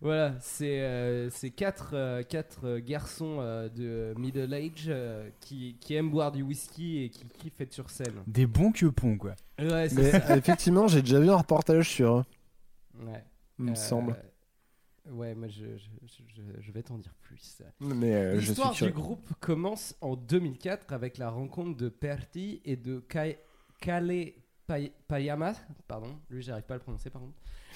Voilà, 0.00 0.32
c'est 0.40 0.80
euh, 0.80 1.30
c'est 1.30 1.50
quatre, 1.50 1.90
euh, 1.92 2.24
quatre 2.24 2.64
euh, 2.66 2.80
garçons 2.80 3.36
euh, 3.38 3.68
de 3.68 4.18
middle 4.18 4.52
age 4.52 4.86
euh, 4.88 5.28
qui, 5.38 5.76
qui 5.80 5.94
aiment 5.94 6.10
boire 6.10 6.32
du 6.32 6.42
whisky 6.42 7.04
et 7.04 7.08
qui 7.08 7.24
kiffent 7.26 7.60
être 7.60 7.72
sur 7.72 7.88
scène. 7.88 8.14
Des 8.26 8.46
bons 8.46 8.72
queupons 8.72 9.16
quoi. 9.16 9.34
Ouais, 9.60 9.88
c'est 9.88 9.94
Mais 9.94 10.10
ça. 10.10 10.36
effectivement, 10.36 10.88
j'ai 10.88 11.02
déjà 11.02 11.20
vu 11.20 11.30
un 11.30 11.36
reportage 11.36 11.88
sur 11.88 12.16
eux, 12.18 12.24
Ouais. 13.06 13.22
il 13.60 13.66
me 13.66 13.70
Euh, 13.70 13.74
semble. 13.76 14.16
Ouais, 15.10 15.34
moi 15.34 15.48
je, 15.48 15.64
je, 15.76 16.22
je- 16.36 16.60
je 16.60 16.72
vais 16.72 16.82
t'en 16.82 16.96
dire 16.98 17.14
plus. 17.22 17.60
Mais 17.80 18.14
euh, 18.14 18.34
L'histoire 18.48 18.72
du 18.86 18.92
groupe 18.92 19.32
commence 19.40 19.96
en 20.00 20.14
2004 20.16 20.92
avec 20.92 21.18
la 21.18 21.28
rencontre 21.30 21.76
de 21.76 21.88
Perti 21.88 22.60
et 22.64 22.76
de 22.76 23.00
Kai- 23.08 23.38
Kale 23.80 24.32
Pay- 24.66 24.92
Payama, 25.08 25.54
pardon, 25.88 26.16
lui 26.30 26.40
j'arrive 26.40 26.62
pas 26.64 26.74
à 26.74 26.76
le 26.76 26.82
prononcer 26.84 27.10
par 27.10 27.20
contre, 27.20 27.34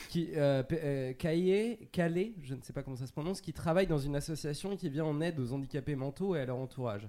qui, 0.09 0.29
euh, 0.37 0.62
euh, 0.70 1.12
Kaye- 1.14 1.89
Kale, 1.91 2.27
je 2.43 2.55
ne 2.55 2.62
sais 2.62 2.72
pas 2.72 2.85
comment 2.85 2.95
ça 2.97 3.09
se 3.09 3.12
prononce, 3.12 3.41
qui 3.41 3.53
travaille 3.53 3.89
dans 3.89 3.99
une 3.99 4.14
association 4.14 4.77
qui 4.77 4.89
vient 4.89 5.05
en 5.05 5.20
aide 5.20 5.41
aux 5.41 5.53
handicapés 5.53 5.97
mentaux 5.97 6.37
et 6.37 6.41
à 6.41 6.47
leur 6.47 6.59
entourage. 6.59 7.09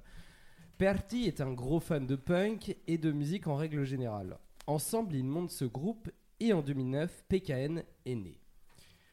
Perti 0.80 1.26
est 1.26 1.42
un 1.42 1.54
gros 1.54 1.80
fan 1.80 2.08
de 2.08 2.16
punk 2.16 2.76
et 2.88 2.98
de 2.98 3.12
musique 3.12 3.46
en 3.48 3.56
règle 3.56 3.84
générale. 3.84 4.38
Ensemble, 4.66 5.16
ils 5.16 5.24
montent 5.24 5.52
ce 5.52 5.66
groupe 5.66 6.10
et 6.40 6.54
en 6.54 6.62
2009, 6.62 7.24
PKN 7.30 7.84
est 8.06 8.16
né. 8.16 8.40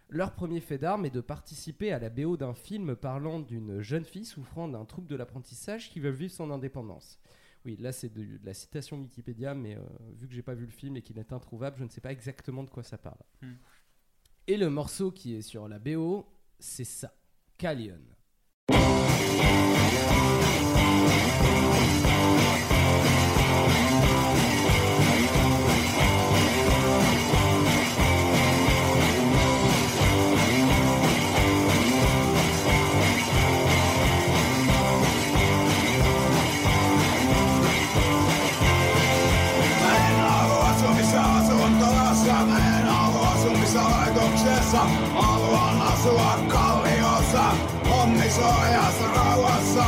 Leur 0.09 0.33
premier 0.35 0.61
fait 0.61 0.79
d'armes 0.79 1.07
est 1.07 1.11
de 1.11 1.21
participer 1.21 1.93
à 1.93 1.99
la 1.99 2.11
BO 2.11 2.37
d'un 2.37 2.55
film 2.55 2.95
parlant 2.95 3.41
d'une 3.41 3.81
jeune 3.81 4.05
fille 4.05 4.25
souffrant 4.25 4.69
d'un 4.69 4.85
trouble 4.85 5.09
de 5.09 5.17
l'apprentissage 5.17 5.91
qui 5.91 6.01
veut 6.01 6.11
vivre 6.11 6.33
son 6.33 6.51
indépendance. 6.51 7.19
Oui, 7.65 7.77
là 7.81 7.93
c'est 7.93 8.13
de, 8.13 8.23
de 8.23 8.45
la 8.45 8.53
citation 8.53 8.99
Wikipédia, 9.01 9.55
mais 9.55 9.77
euh, 9.77 9.81
vu 10.13 10.29
que 10.29 10.35
j'ai 10.35 10.43
pas 10.43 10.55
vu 10.55 10.67
le 10.67 10.71
film 10.71 10.97
et 10.97 11.03
qu'il 11.03 11.19
est 11.19 11.33
introuvable, 11.33 11.79
je 11.79 11.85
ne 11.85 11.89
sais 11.89 12.03
pas 12.03 12.13
exactement 12.13 12.63
de 12.63 12.71
quoi 12.71 12.83
ça 12.83 12.99
parle. 12.99 13.21
Hmm. 13.41 13.55
Et 14.47 14.59
le 14.59 14.69
morceau 14.69 15.11
qui 15.11 15.35
est 15.35 15.43
sur 15.43 15.67
la 15.69 15.79
BO, 15.79 16.27
c'est 16.59 16.85
ça, 16.85 17.15
Callion. 17.57 17.99
Asua 46.05 46.39
kalliossa, 46.49 47.45
onnisuojassa 48.03 49.07
rauhassa. 49.17 49.85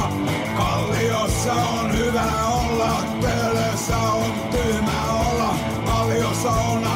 Kalliossa 0.56 1.52
on 1.52 1.98
hyvä 1.98 2.46
olla, 2.46 3.02
töölössä 3.20 3.96
on 3.98 4.32
tyhmä 4.50 5.04
olla. 5.12 5.54
Kalliossa 5.86 6.50
on 6.50 6.95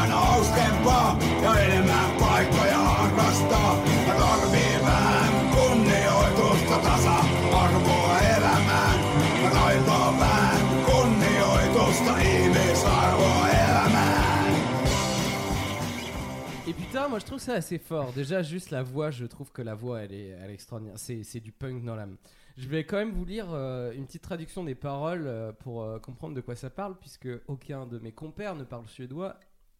guitare, 16.91 17.09
moi 17.09 17.18
je 17.18 17.24
trouve 17.26 17.38
ça 17.38 17.55
assez 17.55 17.78
fort. 17.78 18.12
Déjà, 18.12 18.43
juste 18.43 18.70
la 18.70 18.82
voix, 18.82 19.11
je 19.11 19.24
trouve 19.24 19.51
que 19.53 19.62
la 19.62 19.74
voix 19.74 20.03
elle 20.03 20.12
est, 20.12 20.28
elle 20.28 20.51
est 20.51 20.55
extraordinaire. 20.55 20.97
C'est, 20.99 21.41
du 21.41 21.53
punk 21.53 21.84
dans 21.84 21.95
l'âme. 21.97 22.16
Je 22.57 22.68
vais 22.68 22.84
quand 22.84 22.97
même 22.97 23.12
vous 23.12 23.24
lire 23.24 23.47
euh, 23.53 23.93
une 23.93 24.07
petite 24.07 24.22
traduction 24.22 24.64
des 24.64 24.74
paroles 24.74 25.24
euh, 25.26 25.53
pour 25.53 25.82
euh, 25.82 25.99
comprendre 25.99 26.34
de 26.34 26.41
quoi 26.41 26.57
ça 26.57 26.68
parle, 26.68 26.99
puisque 26.99 27.28
aucun 27.47 27.86
de 27.86 27.99
mes 27.99 28.12
compères 28.12 28.55
ne 28.57 28.64
parle 28.64 28.86
suédois, 28.88 29.36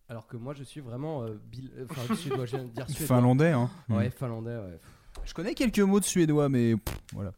alors 0.09 0.27
que 0.27 0.37
moi 0.37 0.55
je 0.55 0.63
suis 0.63 0.81
vraiment 0.81 1.25
bil- 1.51 1.73
enfin 1.91 2.15
suédois, 2.15 2.47
je 2.47 2.57
viens 2.57 2.65
de 2.65 2.71
dire 2.71 2.89
suédois. 2.89 3.17
Finlandais, 3.17 3.51
hein. 3.53 3.71
Ouais, 3.89 4.09
Mm. 4.09 4.13
finlandais, 4.13 4.57
ouais. 4.57 4.79
Je 5.25 5.35
connais 5.35 5.55
quelques 5.55 5.81
mots 5.81 6.01
de 6.01 6.05
suédois, 6.05 6.49
mais 6.49 6.77
pff, 6.77 6.97
voilà. 7.13 7.33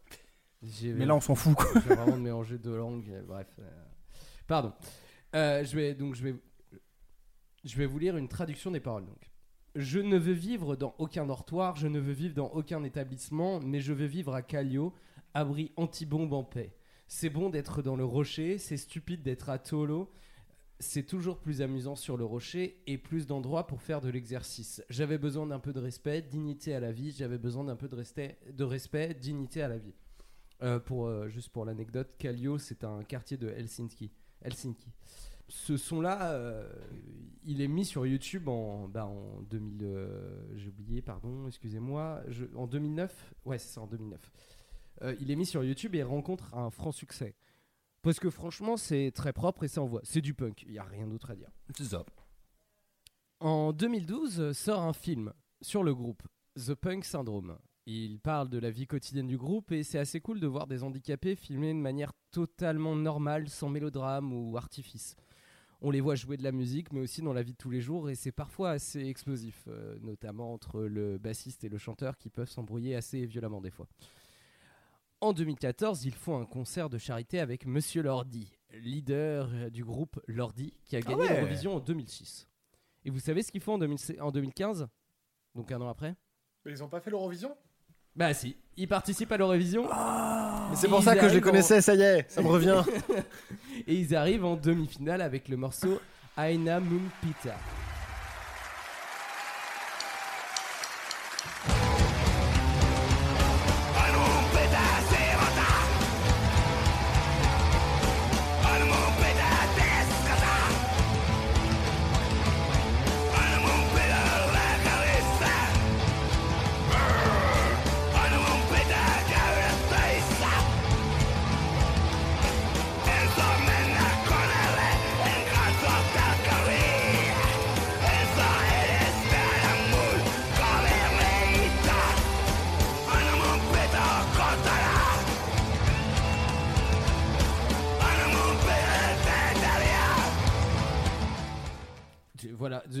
J'ai- 0.61 0.93
Mais 0.93 1.05
là, 1.05 1.15
on 1.15 1.19
s'en 1.19 1.35
fout, 1.35 1.55
quoi. 1.55 1.65
Je 1.75 1.79
vais 1.89 1.95
vraiment 1.95 2.17
de 2.17 2.21
mélanger 2.21 2.57
deux 2.57 2.77
langues. 2.77 3.11
Bref. 3.27 3.47
Pardon. 4.47 4.71
Je 5.33 5.75
vais 5.75 5.93
donc 5.95 6.13
je 6.15 6.23
vais 6.23 6.35
je 7.65 7.75
vais 7.77 7.85
vous 7.85 7.97
lire 7.97 8.15
une 8.17 8.27
traduction 8.27 8.71
des 8.71 8.79
paroles 8.79 9.05
donc. 9.05 9.29
Je 9.75 9.99
ne 9.99 10.17
veux 10.17 10.33
vivre 10.33 10.75
dans 10.75 10.93
aucun 10.99 11.25
dortoir, 11.25 11.75
je 11.75 11.87
ne 11.87 11.99
veux 11.99 12.13
vivre 12.13 12.35
dans 12.35 12.49
aucun 12.49 12.83
établissement, 12.83 13.59
mais 13.59 13.81
je 13.81 13.91
veux 13.91 14.05
vivre 14.05 14.33
à 14.33 14.43
Callio, 14.43 14.93
abri 15.33 15.71
anti-bombe 15.77 16.33
en 16.33 16.43
paix. 16.43 16.75
C'est 17.07 17.29
bon 17.29 17.49
d'être 17.49 17.81
dans 17.81 17.95
le 17.95 18.05
rocher, 18.05 18.57
c'est 18.57 18.77
stupide 18.77 19.23
d'être 19.23 19.49
à 19.49 19.57
Tolo. 19.57 20.11
C'est 20.79 21.03
toujours 21.03 21.39
plus 21.39 21.61
amusant 21.61 21.95
sur 21.95 22.17
le 22.17 22.25
rocher 22.25 22.81
et 22.87 22.97
plus 22.97 23.25
d'endroits 23.25 23.67
pour 23.67 23.81
faire 23.81 24.01
de 24.01 24.09
l'exercice. 24.09 24.83
J'avais 24.89 25.17
besoin 25.17 25.47
d'un 25.47 25.59
peu 25.59 25.73
de 25.73 25.79
respect, 25.79 26.21
dignité 26.21 26.73
à 26.75 26.79
la 26.79 26.91
vie. 26.91 27.11
J'avais 27.11 27.37
besoin 27.37 27.63
d'un 27.63 27.75
peu 27.75 27.87
de 27.87 28.63
respect, 28.63 29.13
dignité 29.13 29.61
à 29.61 29.69
la 29.69 29.77
vie. 29.77 29.93
Euh, 30.61 30.79
pour, 30.79 31.07
euh, 31.07 31.29
juste 31.29 31.49
pour 31.49 31.65
l'anecdote, 31.65 32.15
Kallio, 32.17 32.57
c'est 32.57 32.83
un 32.83 33.03
quartier 33.03 33.37
de 33.37 33.49
Helsinki. 33.49 34.11
Helsinki. 34.41 34.91
Ce 35.55 35.77
son-là, 35.77 36.31
euh, 36.31 36.67
il 37.45 37.61
est 37.61 37.67
mis 37.67 37.85
sur 37.85 38.07
YouTube 38.07 38.47
en, 38.47 38.87
bah, 38.87 39.05
en 39.05 39.41
2000. 39.43 39.81
euh, 39.83 40.43
J'ai 40.55 40.69
oublié, 40.69 41.03
pardon, 41.03 41.47
excusez-moi. 41.47 42.23
je- 42.27 42.45
En 42.55 42.65
2009. 42.65 43.33
Ouais, 43.45 43.59
c'est 43.59 43.73
ça, 43.75 43.81
en 43.81 43.87
2009. 43.87 44.31
Euh, 45.03 45.15
il 45.21 45.29
est 45.29 45.35
mis 45.35 45.45
sur 45.45 45.63
YouTube 45.63 45.93
et 45.93 46.01
rencontre 46.01 46.55
un 46.55 46.71
franc 46.71 46.91
succès. 46.91 47.35
Parce 48.01 48.19
que 48.19 48.31
franchement, 48.31 48.77
c'est 48.77 49.11
très 49.13 49.31
propre 49.31 49.63
et 49.63 49.67
ça 49.67 49.81
envoie. 49.83 50.01
C'est 50.03 50.21
du 50.21 50.33
punk, 50.33 50.63
il 50.63 50.71
n'y 50.71 50.79
a 50.79 50.83
rien 50.83 51.07
d'autre 51.07 51.29
à 51.29 51.35
dire. 51.35 51.51
C'est 51.77 51.83
ça. 51.85 52.03
En 53.39 53.73
2012 53.73 54.53
sort 54.53 54.81
un 54.81 54.93
film 54.93 55.33
sur 55.61 55.83
le 55.83 55.93
groupe, 55.93 56.23
The 56.55 56.73
Punk 56.73 57.05
Syndrome. 57.05 57.57
Il 57.85 58.19
parle 58.19 58.49
de 58.49 58.57
la 58.57 58.71
vie 58.71 58.87
quotidienne 58.87 59.27
du 59.27 59.37
groupe 59.37 59.71
et 59.71 59.83
c'est 59.83 59.99
assez 59.99 60.19
cool 60.19 60.39
de 60.39 60.47
voir 60.47 60.65
des 60.67 60.81
handicapés 60.83 61.35
filmés 61.35 61.73
de 61.73 61.79
manière 61.79 62.11
totalement 62.31 62.95
normale, 62.95 63.49
sans 63.49 63.69
mélodrame 63.69 64.33
ou 64.33 64.57
artifice. 64.57 65.15
On 65.85 65.91
les 65.91 65.99
voit 65.99 66.15
jouer 66.15 66.37
de 66.37 66.43
la 66.43 66.53
musique, 66.53 66.93
mais 66.93 67.01
aussi 67.01 67.21
dans 67.21 67.33
la 67.33 67.43
vie 67.43 67.51
de 67.51 67.57
tous 67.57 67.69
les 67.69 67.81
jours, 67.81 68.09
et 68.09 68.15
c'est 68.15 68.31
parfois 68.31 68.71
assez 68.71 69.05
explosif, 69.05 69.65
euh, 69.67 69.97
notamment 69.99 70.53
entre 70.53 70.79
le 70.79 71.17
bassiste 71.17 71.65
et 71.65 71.69
le 71.69 71.77
chanteur 71.77 72.17
qui 72.17 72.29
peuvent 72.29 72.49
s'embrouiller 72.49 72.95
assez 72.95 73.25
violemment 73.25 73.59
des 73.59 73.69
fois. 73.69 73.89
En 75.19 75.33
2014, 75.33 76.05
ils 76.05 76.15
font 76.15 76.39
un 76.39 76.45
concert 76.45 76.89
de 76.89 76.97
charité 76.97 77.41
avec 77.41 77.65
Monsieur 77.65 78.01
Lordi, 78.01 78.57
leader 78.71 79.49
euh, 79.53 79.69
du 79.69 79.83
groupe 79.83 80.21
Lordi, 80.27 80.73
qui 80.85 80.95
a 80.95 81.01
gagné 81.01 81.23
ouais. 81.23 81.35
l'Eurovision 81.35 81.75
en 81.75 81.79
2006. 81.81 82.47
Et 83.03 83.09
vous 83.09 83.19
savez 83.19 83.43
ce 83.43 83.51
qu'ils 83.51 83.61
font 83.61 83.73
en, 83.73 83.77
2000 83.77 84.21
en 84.21 84.31
2015 84.31 84.87
Donc 85.53 85.69
un 85.73 85.81
an 85.81 85.89
après? 85.89 86.15
Mais 86.63 86.71
ils 86.71 86.81
ont 86.81 86.87
pas 86.87 87.01
fait 87.01 87.09
l'Eurovision? 87.09 87.57
Bah 88.15 88.33
si, 88.33 88.55
ils 88.77 88.87
participent 88.87 89.31
à 89.31 89.37
l'Eurovision. 89.37 89.87
Mais 90.69 90.75
c'est 90.75 90.87
Et 90.87 90.89
pour 90.89 90.99
ils 90.99 91.03
ça 91.03 91.15
que 91.15 91.27
je 91.29 91.35
les 91.35 91.41
arrivent 91.41 91.41
connaissais, 91.41 91.81
ça 91.81 91.95
y 91.95 92.01
est, 92.01 92.29
ça 92.29 92.41
me 92.41 92.47
revient. 92.47 92.83
Et 93.87 93.95
ils 93.95 94.15
arrivent 94.15 94.45
en 94.45 94.55
demi-finale 94.55 95.21
avec 95.21 95.49
le 95.49 95.57
morceau 95.57 95.99
Aina 96.37 96.79
Moon 96.79 97.01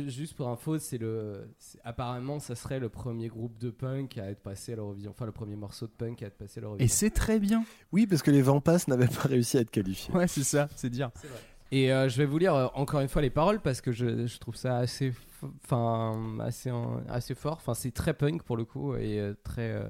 juste 0.09 0.35
pour 0.35 0.47
info, 0.49 0.79
c'est 0.79 0.97
le, 0.97 1.49
apparemment, 1.83 2.39
ça 2.39 2.55
serait 2.55 2.79
le 2.79 2.89
premier 2.89 3.27
groupe 3.27 3.57
de 3.57 3.69
punk 3.69 4.17
à 4.17 4.29
être 4.29 4.41
passé 4.41 4.73
à 4.73 4.75
l'Eurovision, 4.77 5.11
enfin 5.11 5.25
le 5.25 5.31
premier 5.31 5.55
morceau 5.55 5.87
de 5.87 5.91
punk 5.91 6.23
à 6.23 6.27
être 6.27 6.37
passé 6.37 6.59
à 6.59 6.61
l'Eurovision. 6.61 6.85
Et 6.85 6.87
c'est 6.87 7.09
très 7.09 7.39
bien. 7.39 7.63
Oui, 7.91 8.07
parce 8.07 8.21
que 8.21 8.31
les 8.31 8.41
Vampas 8.41 8.79
n'avaient 8.87 9.07
pas 9.07 9.27
réussi 9.27 9.57
à 9.57 9.61
être 9.61 9.71
qualifiés. 9.71 10.13
Ouais, 10.13 10.27
c'est 10.27 10.43
ça, 10.43 10.67
c'est 10.75 10.89
dire. 10.89 11.11
Et 11.71 11.91
euh, 11.91 12.07
je 12.07 12.17
vais 12.17 12.25
vous 12.25 12.37
lire 12.37 12.53
euh, 12.53 12.67
encore 12.75 12.99
une 12.99 13.07
fois 13.07 13.21
les 13.21 13.31
paroles 13.31 13.59
parce 13.59 13.81
que 13.81 13.91
je, 13.91 14.27
je 14.27 14.37
trouve 14.37 14.55
ça 14.55 14.77
assez, 14.77 15.11
enfin 15.63 16.37
assez, 16.39 16.71
assez 17.09 17.35
fort. 17.35 17.53
Enfin, 17.53 17.73
c'est 17.73 17.91
très 17.91 18.13
punk 18.13 18.43
pour 18.43 18.57
le 18.57 18.65
coup 18.65 18.95
et 18.95 19.19
euh, 19.19 19.33
très 19.43 19.71
euh, 19.71 19.89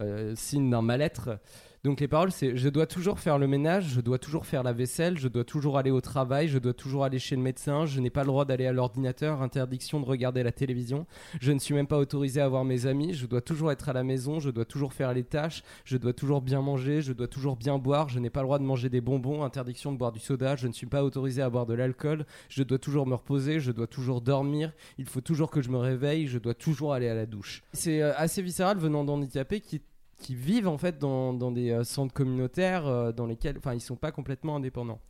euh, 0.00 0.34
signe 0.34 0.70
d'un 0.70 0.82
mal-être. 0.82 1.38
Donc 1.84 1.98
les 1.98 2.06
paroles, 2.06 2.30
c'est 2.30 2.56
je 2.56 2.68
dois 2.68 2.86
toujours 2.86 3.18
faire 3.18 3.38
le 3.38 3.48
ménage, 3.48 3.88
je 3.88 4.00
dois 4.00 4.20
toujours 4.20 4.46
faire 4.46 4.62
la 4.62 4.72
vaisselle, 4.72 5.18
je 5.18 5.26
dois 5.26 5.42
toujours 5.42 5.78
aller 5.78 5.90
au 5.90 6.00
travail, 6.00 6.46
je 6.46 6.58
dois 6.58 6.74
toujours 6.74 7.02
aller 7.02 7.18
chez 7.18 7.34
le 7.34 7.42
médecin, 7.42 7.86
je 7.86 7.98
n'ai 7.98 8.08
pas 8.08 8.20
le 8.20 8.28
droit 8.28 8.44
d'aller 8.44 8.66
à 8.66 8.72
l'ordinateur, 8.72 9.42
interdiction 9.42 9.98
de 9.98 10.04
regarder 10.04 10.44
la 10.44 10.52
télévision, 10.52 11.06
je 11.40 11.50
ne 11.50 11.58
suis 11.58 11.74
même 11.74 11.88
pas 11.88 11.98
autorisé 11.98 12.40
à 12.40 12.48
voir 12.48 12.64
mes 12.64 12.86
amis, 12.86 13.14
je 13.14 13.26
dois 13.26 13.40
toujours 13.40 13.72
être 13.72 13.88
à 13.88 13.92
la 13.92 14.04
maison, 14.04 14.38
je 14.38 14.50
dois 14.50 14.64
toujours 14.64 14.92
faire 14.92 15.12
les 15.12 15.24
tâches, 15.24 15.64
je 15.84 15.96
dois 15.96 16.12
toujours 16.12 16.40
bien 16.40 16.62
manger, 16.62 17.02
je 17.02 17.12
dois 17.12 17.26
toujours 17.26 17.56
bien 17.56 17.78
boire, 17.78 18.08
je 18.08 18.20
n'ai 18.20 18.30
pas 18.30 18.42
le 18.42 18.46
droit 18.46 18.60
de 18.60 18.64
manger 18.64 18.88
des 18.88 19.00
bonbons, 19.00 19.42
interdiction 19.42 19.90
de 19.90 19.98
boire 19.98 20.12
du 20.12 20.20
soda, 20.20 20.54
je 20.54 20.68
ne 20.68 20.72
suis 20.72 20.86
pas 20.86 21.02
autorisé 21.02 21.42
à 21.42 21.50
boire 21.50 21.66
de 21.66 21.74
l'alcool, 21.74 22.26
je 22.48 22.62
dois 22.62 22.78
toujours 22.78 23.08
me 23.08 23.16
reposer, 23.16 23.58
je 23.58 23.72
dois 23.72 23.88
toujours 23.88 24.20
dormir, 24.20 24.72
il 24.98 25.06
faut 25.06 25.20
toujours 25.20 25.50
que 25.50 25.60
je 25.60 25.68
me 25.68 25.78
réveille, 25.78 26.28
je 26.28 26.38
dois 26.38 26.54
toujours 26.54 26.92
aller 26.94 27.08
à 27.08 27.14
la 27.14 27.26
douche. 27.26 27.64
C'est 27.72 28.02
euh, 28.02 28.12
assez 28.16 28.40
viscéral 28.40 28.78
venant 28.78 29.02
d'handicapés 29.02 29.60
qui 29.60 29.82
qui 30.22 30.34
vivent 30.34 30.68
en 30.68 30.78
fait 30.78 30.98
dans, 30.98 31.32
des 31.50 31.70
euh, 31.70 31.84
centres 31.84 32.14
communautaires 32.14 32.86
euh, 32.86 33.12
dans 33.12 33.26
lesquels 33.26 33.58
enfin 33.58 33.74
ils 33.74 33.80
sont 33.80 33.96
pas 33.96 34.12
complètement 34.12 34.56
indépendants. 34.56 35.00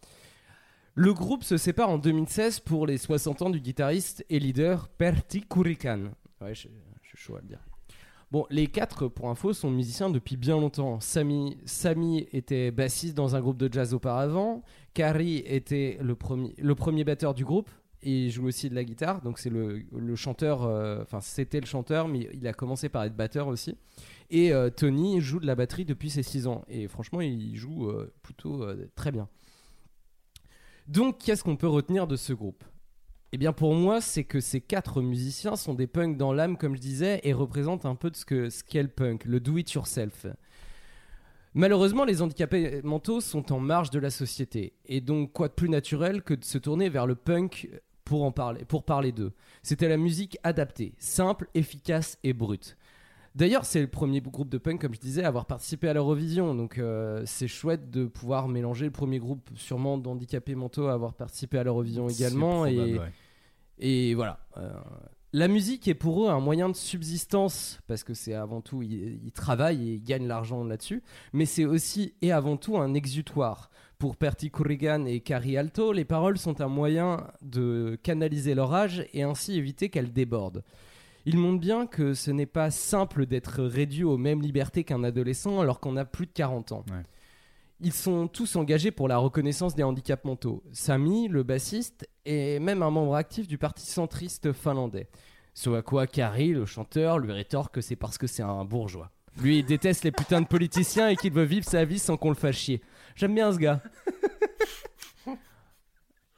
Le 0.94 1.14
groupe 1.14 1.44
se 1.44 1.56
sépare 1.56 1.88
en 1.88 1.98
2016 1.98 2.60
pour 2.60 2.86
les 2.86 2.98
60 2.98 3.42
ans 3.42 3.50
du 3.50 3.60
guitariste 3.60 4.24
et 4.28 4.38
leader 4.38 4.88
Pertti 4.88 5.42
Kurikan. 5.42 6.10
Ouais, 6.40 6.54
je, 6.54 6.68
je 7.02 7.22
suis. 7.22 7.32
Bon, 8.32 8.46
les 8.48 8.66
quatre, 8.66 9.08
pour 9.08 9.28
info, 9.28 9.52
sont 9.52 9.70
musiciens 9.70 10.08
depuis 10.08 10.38
bien 10.38 10.58
longtemps. 10.58 11.00
Sami, 11.00 11.58
Sami 11.66 12.26
était 12.32 12.70
bassiste 12.70 13.14
dans 13.14 13.36
un 13.36 13.40
groupe 13.42 13.58
de 13.58 13.70
jazz 13.70 13.92
auparavant. 13.92 14.62
Kari 14.94 15.42
était 15.44 15.98
le 16.00 16.14
premier, 16.14 16.54
le 16.58 16.74
premier 16.74 17.04
batteur 17.04 17.34
du 17.34 17.44
groupe. 17.44 17.68
Et 18.02 18.24
il 18.24 18.30
joue 18.30 18.46
aussi 18.46 18.70
de 18.70 18.74
la 18.74 18.84
guitare. 18.84 19.20
Donc 19.20 19.38
c'est 19.38 19.50
le, 19.50 19.82
le 19.94 20.16
chanteur, 20.16 20.64
euh, 20.64 21.02
enfin 21.02 21.20
c'était 21.20 21.60
le 21.60 21.66
chanteur, 21.66 22.08
mais 22.08 22.28
il 22.32 22.46
a 22.46 22.54
commencé 22.54 22.88
par 22.88 23.04
être 23.04 23.14
batteur 23.14 23.48
aussi. 23.48 23.76
Et 24.32 24.50
euh, 24.50 24.70
Tony 24.70 25.20
joue 25.20 25.40
de 25.40 25.46
la 25.46 25.54
batterie 25.54 25.84
depuis 25.84 26.08
ses 26.08 26.22
6 26.22 26.46
ans. 26.46 26.64
Et 26.66 26.88
franchement, 26.88 27.20
il 27.20 27.54
joue 27.54 27.90
euh, 27.90 28.10
plutôt 28.22 28.64
euh, 28.64 28.90
très 28.96 29.12
bien. 29.12 29.28
Donc, 30.88 31.18
qu'est-ce 31.18 31.44
qu'on 31.44 31.56
peut 31.56 31.68
retenir 31.68 32.06
de 32.06 32.16
ce 32.16 32.32
groupe? 32.32 32.64
Eh 33.32 33.38
bien, 33.38 33.52
pour 33.52 33.74
moi, 33.74 34.00
c'est 34.00 34.24
que 34.24 34.40
ces 34.40 34.62
quatre 34.62 35.02
musiciens 35.02 35.54
sont 35.54 35.74
des 35.74 35.86
punks 35.86 36.16
dans 36.16 36.32
l'âme, 36.32 36.56
comme 36.56 36.74
je 36.74 36.80
disais, 36.80 37.20
et 37.24 37.34
représentent 37.34 37.84
un 37.84 37.94
peu 37.94 38.10
de 38.10 38.16
ce 38.16 38.24
que 38.24 38.48
ce 38.48 38.64
qu'est 38.64 38.82
le 38.82 38.88
punk, 38.88 39.26
le 39.26 39.38
do-it-yourself. 39.38 40.26
Malheureusement, 41.52 42.06
les 42.06 42.22
handicapés 42.22 42.80
mentaux 42.82 43.20
sont 43.20 43.52
en 43.52 43.60
marge 43.60 43.90
de 43.90 43.98
la 43.98 44.10
société. 44.10 44.72
Et 44.86 45.02
donc, 45.02 45.32
quoi 45.34 45.48
de 45.48 45.52
plus 45.52 45.68
naturel 45.68 46.22
que 46.22 46.32
de 46.32 46.44
se 46.44 46.56
tourner 46.56 46.88
vers 46.88 47.06
le 47.06 47.16
punk 47.16 47.68
pour 48.04 48.24
en 48.24 48.32
parler, 48.32 48.64
pour 48.64 48.84
parler 48.84 49.12
d'eux? 49.12 49.32
C'était 49.62 49.88
la 49.88 49.98
musique 49.98 50.38
adaptée, 50.42 50.94
simple, 50.98 51.48
efficace 51.54 52.18
et 52.24 52.32
brute. 52.32 52.78
D'ailleurs, 53.34 53.64
c'est 53.64 53.80
le 53.80 53.86
premier 53.86 54.20
groupe 54.20 54.50
de 54.50 54.58
punk, 54.58 54.80
comme 54.80 54.94
je 54.94 55.00
disais, 55.00 55.24
à 55.24 55.28
avoir 55.28 55.46
participé 55.46 55.88
à 55.88 55.94
l'Eurovision. 55.94 56.54
Donc, 56.54 56.78
euh, 56.78 57.22
c'est 57.24 57.48
chouette 57.48 57.90
de 57.90 58.04
pouvoir 58.04 58.48
mélanger 58.48 58.84
le 58.84 58.90
premier 58.90 59.18
groupe, 59.18 59.48
sûrement 59.54 59.96
d'handicapés 59.96 60.54
mentaux, 60.54 60.88
à 60.88 60.92
avoir 60.92 61.14
participé 61.14 61.58
à 61.58 61.64
l'Eurovision 61.64 62.08
également. 62.08 62.64
probable, 62.64 62.88
et, 62.88 62.98
ouais. 62.98 63.12
et 63.78 64.14
voilà. 64.14 64.38
Euh, 64.58 64.70
la 65.32 65.48
musique 65.48 65.88
est 65.88 65.94
pour 65.94 66.26
eux 66.26 66.28
un 66.28 66.40
moyen 66.40 66.68
de 66.68 66.76
subsistance, 66.76 67.80
parce 67.86 68.04
que 68.04 68.12
c'est 68.12 68.34
avant 68.34 68.60
tout, 68.60 68.82
ils, 68.82 69.18
ils 69.24 69.32
travaillent 69.32 69.88
et 69.88 69.94
ils 69.94 70.02
gagnent 70.02 70.26
l'argent 70.26 70.62
là-dessus, 70.62 71.02
mais 71.32 71.46
c'est 71.46 71.64
aussi 71.64 72.12
et 72.20 72.32
avant 72.32 72.58
tout 72.58 72.76
un 72.76 72.92
exutoire. 72.92 73.70
Pour 73.98 74.16
Perti 74.16 74.50
Corrigan 74.50 75.06
et 75.06 75.20
Cari 75.20 75.56
Alto, 75.56 75.92
les 75.92 76.04
paroles 76.04 76.36
sont 76.36 76.60
un 76.60 76.68
moyen 76.68 77.28
de 77.40 77.96
canaliser 78.02 78.54
leur 78.54 78.68
rage 78.68 79.06
et 79.14 79.22
ainsi 79.22 79.56
éviter 79.56 79.88
qu'elles 79.88 80.12
débordent. 80.12 80.64
Il 81.24 81.38
montre 81.38 81.60
bien 81.60 81.86
que 81.86 82.14
ce 82.14 82.30
n'est 82.30 82.46
pas 82.46 82.70
simple 82.70 83.26
d'être 83.26 83.62
réduit 83.62 84.04
aux 84.04 84.16
mêmes 84.16 84.42
libertés 84.42 84.84
qu'un 84.84 85.04
adolescent 85.04 85.60
alors 85.60 85.78
qu'on 85.78 85.96
a 85.96 86.04
plus 86.04 86.26
de 86.26 86.32
40 86.32 86.72
ans. 86.72 86.84
Ils 87.80 87.92
sont 87.92 88.28
tous 88.28 88.56
engagés 88.56 88.90
pour 88.90 89.08
la 89.08 89.18
reconnaissance 89.18 89.74
des 89.74 89.82
handicaps 89.82 90.24
mentaux. 90.24 90.62
Sami, 90.72 91.28
le 91.28 91.42
bassiste, 91.42 92.08
est 92.24 92.60
même 92.60 92.82
un 92.82 92.90
membre 92.90 93.16
actif 93.16 93.48
du 93.48 93.58
parti 93.58 93.86
centriste 93.86 94.52
finlandais. 94.52 95.08
Ce 95.54 95.68
à 95.70 95.82
quoi 95.82 96.06
Kari, 96.06 96.52
le 96.52 96.64
chanteur, 96.64 97.18
lui 97.18 97.32
rétorque 97.32 97.74
que 97.74 97.80
c'est 97.80 97.96
parce 97.96 98.18
que 98.18 98.26
c'est 98.26 98.42
un 98.42 98.64
bourgeois. 98.64 99.10
Lui, 99.40 99.58
il 99.58 99.64
déteste 99.64 100.04
les 100.04 100.12
putains 100.12 100.40
de 100.40 100.46
politiciens 100.46 101.08
et 101.08 101.16
qu'il 101.16 101.32
veut 101.32 101.44
vivre 101.44 101.64
sa 101.64 101.84
vie 101.84 101.98
sans 101.98 102.16
qu'on 102.16 102.28
le 102.28 102.34
fasse 102.34 102.56
chier. 102.56 102.82
J'aime 103.16 103.34
bien 103.34 103.52
ce 103.52 103.58
gars. 103.58 103.82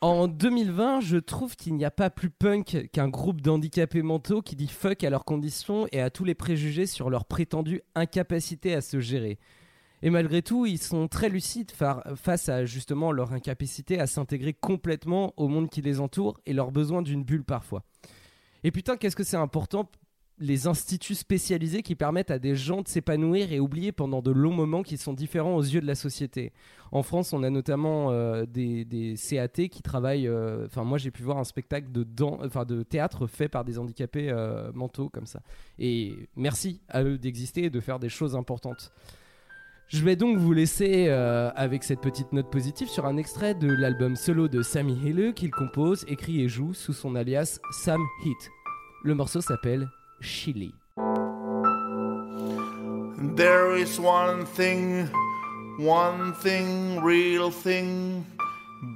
En 0.05 0.28
2020, 0.28 1.00
je 1.00 1.16
trouve 1.16 1.57
qu'il 1.57 1.74
n'y 1.76 1.84
a 1.86 1.90
pas 1.90 2.11
plus 2.11 2.28
punk 2.28 2.90
qu'un 2.92 3.09
groupe 3.09 3.40
d'handicapés 3.40 4.02
mentaux 4.02 4.42
qui 4.42 4.55
dit 4.55 4.68
fuck 4.68 5.02
à 5.02 5.09
leurs 5.09 5.24
conditions 5.24 5.86
et 5.92 6.02
à 6.02 6.11
tous 6.11 6.24
les 6.24 6.34
préjugés 6.34 6.84
sur 6.84 7.09
leur 7.09 7.24
prétendue 7.24 7.80
incapacité 7.94 8.74
à 8.74 8.82
se 8.82 9.00
gérer. 9.00 9.38
Et 10.02 10.11
malgré 10.11 10.42
tout, 10.42 10.66
ils 10.66 10.76
sont 10.76 11.09
très 11.09 11.30
lucides 11.30 11.70
fa- 11.70 12.05
face 12.16 12.50
à 12.50 12.66
justement 12.66 13.12
leur 13.12 13.32
incapacité 13.32 13.98
à 13.98 14.07
s'intégrer 14.07 14.52
complètement 14.52 15.32
au 15.38 15.48
monde 15.48 15.70
qui 15.70 15.80
les 15.80 16.00
entoure 16.00 16.38
et 16.44 16.52
leur 16.52 16.70
besoin 16.70 17.00
d'une 17.00 17.24
bulle 17.24 17.42
parfois. 17.42 17.82
Et 18.62 18.70
putain, 18.70 18.98
qu'est-ce 18.98 19.16
que 19.16 19.24
c'est 19.24 19.38
important 19.38 19.90
les 20.39 20.66
instituts 20.66 21.14
spécialisés 21.14 21.82
qui 21.82 21.95
permettent 21.95 22.32
à 22.32 22.39
des 22.41 22.57
gens 22.57 22.82
de 22.82 22.89
s'épanouir 22.89 23.53
et 23.53 23.61
oublier 23.61 23.93
pendant 23.93 24.20
de 24.20 24.32
longs 24.32 24.53
moments 24.53 24.82
qui 24.82 24.97
sont 24.97 25.12
différents 25.12 25.55
aux 25.55 25.62
yeux 25.62 25.80
de 25.80 25.87
la 25.87 25.95
société. 25.95 26.53
En 26.91 27.03
France, 27.03 27.32
on 27.32 27.43
a 27.45 27.51
notamment 27.51 28.11
euh, 28.11 28.45
des, 28.45 28.85
des 28.85 29.14
CAT 29.16 29.68
qui 29.68 29.82
travaillent. 29.82 30.26
euh, 30.26 30.66
Enfin, 30.66 30.82
moi, 30.82 30.99
j'ai 30.99 31.11
pu 31.12 31.22
voir 31.22 31.39
un 31.39 31.45
spectacle 31.45 31.93
de, 31.93 32.05
de 32.05 32.82
théâtre 32.82 33.26
fait 33.26 33.49
par 33.49 33.64
des 33.64 33.78
handicapés 33.78 34.28
euh, 34.30 34.72
mentaux 34.74 35.09
comme 35.09 35.26
ça. 35.26 35.41
Et 35.78 36.14
merci 36.37 36.80
à 36.89 37.05
eux 37.05 37.16
d'exister 37.16 37.64
et 37.64 37.70
de 37.70 37.80
faire 37.80 38.01
des 38.01 38.09
choses 38.09 38.35
importantes. 38.35 38.93
Je 39.89 40.03
vais 40.03 40.16
donc 40.16 40.39
vous 40.39 40.53
laisser 40.53 41.09
avec 41.11 41.85
cette 41.85 42.01
petite 42.01 42.32
note 42.32 42.51
positive 42.51 42.89
sur 42.89 43.05
un 43.05 43.18
extrait 43.18 43.55
de 43.55 43.68
l'album 43.70 44.16
solo 44.16 44.49
de 44.49 44.62
Sammy 44.62 44.95
Hille 44.95 45.35
qu'il 45.35 45.51
compose, 45.51 46.05
écrit 46.09 46.41
et 46.41 46.49
joue 46.49 46.72
sous 46.72 46.95
son 46.95 47.14
alias 47.14 47.61
Sam 47.70 48.01
Hit. 48.24 48.51
Le 49.05 49.14
morceau 49.14 49.43
s'appelle 49.43 49.87
Chili. 50.25 50.72
There 53.37 53.77
is 53.77 54.01
one 54.01 54.47
thing, 54.47 55.07
one 55.77 56.33
thing, 56.35 57.03
real 57.03 57.51
thing. 57.51 58.27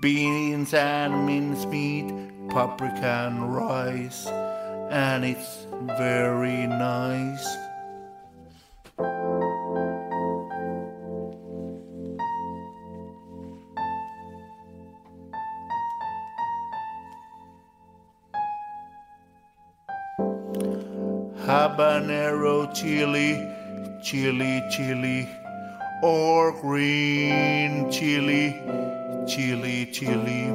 Beans 0.01 0.73
and 0.75 1.27
mincemeat, 1.27 2.09
paprika 2.49 3.29
and 3.29 3.55
rice. 3.55 4.27
And 4.91 5.25
it's 5.25 5.67
very 5.99 6.67
nice. 6.67 7.68
Habanero 21.49 22.67
chili, 22.75 23.41
chili, 24.03 24.63
chili, 24.71 25.27
or 26.03 26.53
green 26.61 27.91
chili, 27.91 28.55
chili, 29.27 29.87
chili, 29.91 30.53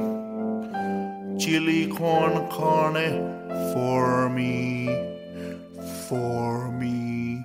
chili 1.36 1.88
corn 1.88 2.48
carne 2.48 3.10
for 3.72 4.30
me, 4.30 4.86
for 6.08 6.70
me. 6.70 7.40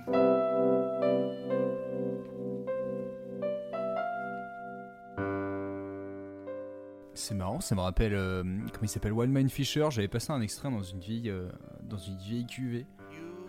C'est 7.16 7.34
marrant, 7.36 7.60
ça 7.60 7.76
me 7.76 7.82
rappelle. 7.82 8.14
euh, 8.14 8.43
comment 8.43 8.84
il 8.84 8.88
s'appelle? 8.89 9.12
Wildman 9.12 9.50
Fisher. 9.50 9.88
J'avais 9.89 10.08
passé 10.08 10.32
un 10.32 10.41
extrait 10.41 10.70
dans 10.70 10.82
une 10.84 11.00
vieille, 11.00 11.30
euh, 11.30 11.50
dans 11.84 11.97
une 11.97 12.18
vieille 12.18 12.45
cuvée. 12.45 12.86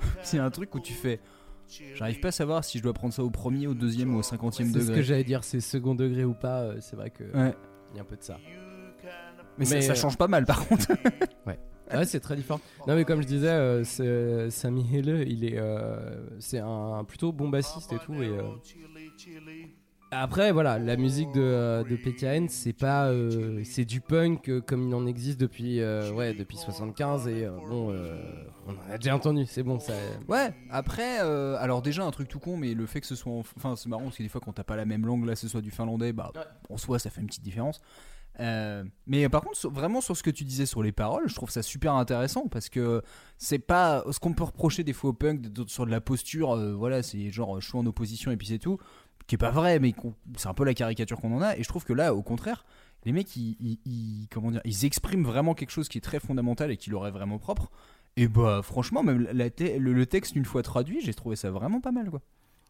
C'est 0.22 0.38
un 0.38 0.51
truc 0.51 0.74
où 0.74 0.80
tu 0.80 0.92
fais. 0.92 1.20
J'arrive 1.94 2.18
pas 2.20 2.28
à 2.28 2.32
savoir 2.32 2.64
si 2.64 2.78
je 2.78 2.82
dois 2.82 2.92
prendre 2.92 3.14
ça 3.14 3.22
au 3.22 3.30
premier, 3.30 3.66
au 3.68 3.74
deuxième 3.74 4.14
ou 4.14 4.18
au 4.18 4.22
cinquantième 4.22 4.68
C'est 4.68 4.74
degré. 4.80 4.86
ce 4.92 4.96
que 4.96 5.03
j'allais 5.03 5.24
dire, 5.24 5.44
c'est 5.44 5.61
second 5.61 5.94
degré 5.94 6.24
ou 6.24 6.34
pas, 6.34 6.62
euh, 6.62 6.76
c'est 6.80 6.96
vrai 6.96 7.11
que 7.11 7.22
Ouais. 7.24 7.55
il 7.92 7.96
y 7.96 7.98
a 7.98 8.03
un 8.03 8.05
peu 8.05 8.16
de 8.16 8.22
ça. 8.22 8.38
Mais, 9.59 9.64
ça, 9.64 9.80
ça 9.80 9.92
euh, 9.92 9.94
change 9.94 10.16
pas 10.18 10.26
mal 10.28 10.44
par 10.46 10.66
contre. 10.66 10.86
Ouais. 11.46 11.59
Ouais, 11.92 12.05
c'est 12.05 12.20
très 12.20 12.36
différent. 12.36 12.61
Non, 12.86 12.94
mais 12.94 13.05
comme 13.05 13.20
je 13.20 13.26
disais, 13.26 13.48
euh, 13.48 13.82
c'est- 13.84 14.48
Sammy 14.51 14.82
Hille, 14.82 15.24
il 15.26 15.44
est, 15.44 15.59
euh, 15.59 16.24
c'est 16.38 16.61
un 16.61 17.03
plutôt 17.05 17.32
bon 17.32 17.48
bassiste 17.48 17.92
et 17.92 17.98
tout. 17.98 18.14
Et, 18.22 18.30
Après, 20.12 20.50
voilà, 20.50 20.80
la 20.80 20.96
musique 20.96 21.30
de, 21.32 21.40
euh, 21.40 21.84
de 21.84 21.94
PKN, 21.94 22.48
c'est 22.48 22.72
pas, 22.72 23.06
euh, 23.11 23.62
c'est 23.64 23.84
du 23.84 24.00
punk 24.00 24.48
euh, 24.48 24.61
comme 24.61 24.88
il 24.88 24.94
en 24.94 25.06
existe 25.06 25.38
depuis, 25.38 25.80
euh, 25.80 26.11
ouais, 26.12 26.34
depuis 26.34 26.56
75 26.56 27.28
et 27.28 27.44
euh, 27.44 27.50
bon, 27.68 27.92
euh, 27.92 28.20
on 28.66 28.72
en 28.72 28.92
a 28.92 28.98
déjà 28.98 29.14
entendu, 29.14 29.46
c'est 29.46 29.62
bon, 29.62 29.78
ça. 29.78 29.92
Ouais, 30.26 30.52
après, 30.68 31.20
euh, 31.20 31.56
alors 31.61 31.80
déjà 31.80 32.02
un 32.04 32.11
truc 32.11 32.26
tout 32.26 32.40
con, 32.40 32.56
mais 32.56 32.74
le 32.74 32.86
fait 32.86 33.00
que 33.00 33.06
ce 33.06 33.14
soit. 33.14 33.30
en- 33.32 33.44
Enfin, 33.56 33.76
c'est 33.76 33.88
marrant 33.88 34.02
parce 34.02 34.16
que 34.16 34.24
des 34.24 34.28
fois, 34.28 34.40
quand 34.44 34.52
t'as 34.52 34.64
pas 34.64 34.74
la 34.76 34.84
même 34.84 35.06
langue, 35.06 35.24
là, 35.26 35.36
ce 35.36 35.46
soit 35.46 35.61
du 35.61 35.70
finlandais, 35.70 36.12
bah, 36.12 36.32
en 36.68 36.76
soi, 36.76 36.98
ça 36.98 37.08
fait 37.11 37.20
une 37.20 37.28
petite 37.28 37.44
différence. 37.44 37.80
Euh, 38.40 38.82
mais 39.06 39.28
par 39.28 39.42
contre, 39.42 39.56
sur- 39.58 39.70
vraiment 39.70 40.00
sur 40.00 40.16
ce 40.16 40.22
que 40.24 40.30
tu 40.30 40.42
disais 40.44 40.66
sur 40.66 40.82
les 40.82 40.92
paroles, 40.92 41.28
je 41.28 41.34
trouve 41.36 41.50
ça 41.50 41.62
super 41.62 41.94
intéressant 41.94 42.48
parce 42.48 42.68
que 42.68 43.02
c'est 43.38 43.58
pas 43.61 44.02
ce 44.11 44.18
qu'on 44.18 44.32
peut 44.32 44.44
reprocher 44.44 44.82
des 44.82 44.92
fois 44.92 45.11
au 45.11 45.12
punk 45.12 45.40
de- 45.42 45.68
sur 45.68 45.86
de 45.86 45.90
la 45.90 46.00
posture. 46.00 46.52
euh, 46.56 46.72
voilà, 46.74 47.02
c'est 47.04 47.30
genre 47.30 47.61
je 47.61 47.68
suis 47.68 47.76
en 47.78 47.86
opposition 47.86 48.30
et 48.30 48.36
puis 48.36 48.46
c'est 48.46 48.58
tout, 48.58 48.78
qui 49.31 49.37
est 49.37 49.39
pas 49.39 49.53
vrai, 49.53 49.78
mais 49.78 49.95
c'est 50.37 50.49
un 50.49 50.55
peu 50.55 50.64
la 50.64 50.74
caricature 50.74 51.20
qu'on 51.20 51.33
en 51.33 51.41
a. 51.41 51.57
Et 51.57 51.62
je 51.62 51.68
trouve 51.68 51.85
que 51.85 51.93
là, 51.93 52.16
au 52.16 52.20
contraire, 52.20 52.64
les 53.05 53.12
mecs, 53.12 53.37
ils, 53.37 54.26
comment 54.28 54.51
dire, 54.51 54.61
ils 54.64 54.85
expriment 54.85 55.22
vraiment 55.22 55.55
quelque 55.55 55.70
chose 55.70 55.89
qui 55.89 55.99
est 55.99 56.01
très 56.01 56.18
fondamental 56.18 56.72
et 56.72 56.76
qui 56.76 56.91
leur 56.91 57.07
est 57.07 57.12
vraiment 57.12 57.39
propre. 57.39 57.70
Et 58.16 58.26
bah, 58.26 58.61
franchement, 58.64 59.05
même 59.05 59.28
le, 59.33 60.05
texte 60.07 60.35
une 60.35 60.45
fois 60.45 60.64
traduit, 60.64 61.01
j'ai 61.01 61.14
trouvé 61.14 61.37
ça 61.37 61.53
vraiment 61.53 61.81
pas 61.81 61.93
mal, 61.93 62.11
quoi. 62.11 62.23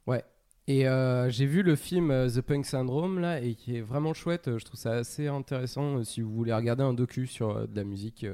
Ouais. 0.06 0.22
Et 0.66 0.86
euh, 0.86 1.30
j'ai 1.30 1.46
vu 1.46 1.62
le 1.62 1.76
film 1.76 2.10
euh, 2.10 2.28
The 2.28 2.42
Punk 2.42 2.66
Syndrome 2.66 3.20
là 3.20 3.40
et 3.40 3.54
qui 3.54 3.78
est 3.78 3.80
vraiment 3.80 4.12
chouette. 4.12 4.58
Je 4.58 4.62
trouve 4.62 4.78
ça 4.78 4.92
assez 4.92 5.28
intéressant 5.28 5.96
euh, 5.96 6.04
si 6.04 6.20
vous 6.20 6.30
voulez 6.30 6.52
regarder 6.52 6.82
un 6.82 6.92
docu 6.92 7.26
sur 7.26 7.66
de 7.66 7.74
la 7.74 7.84
musique. 7.84 8.26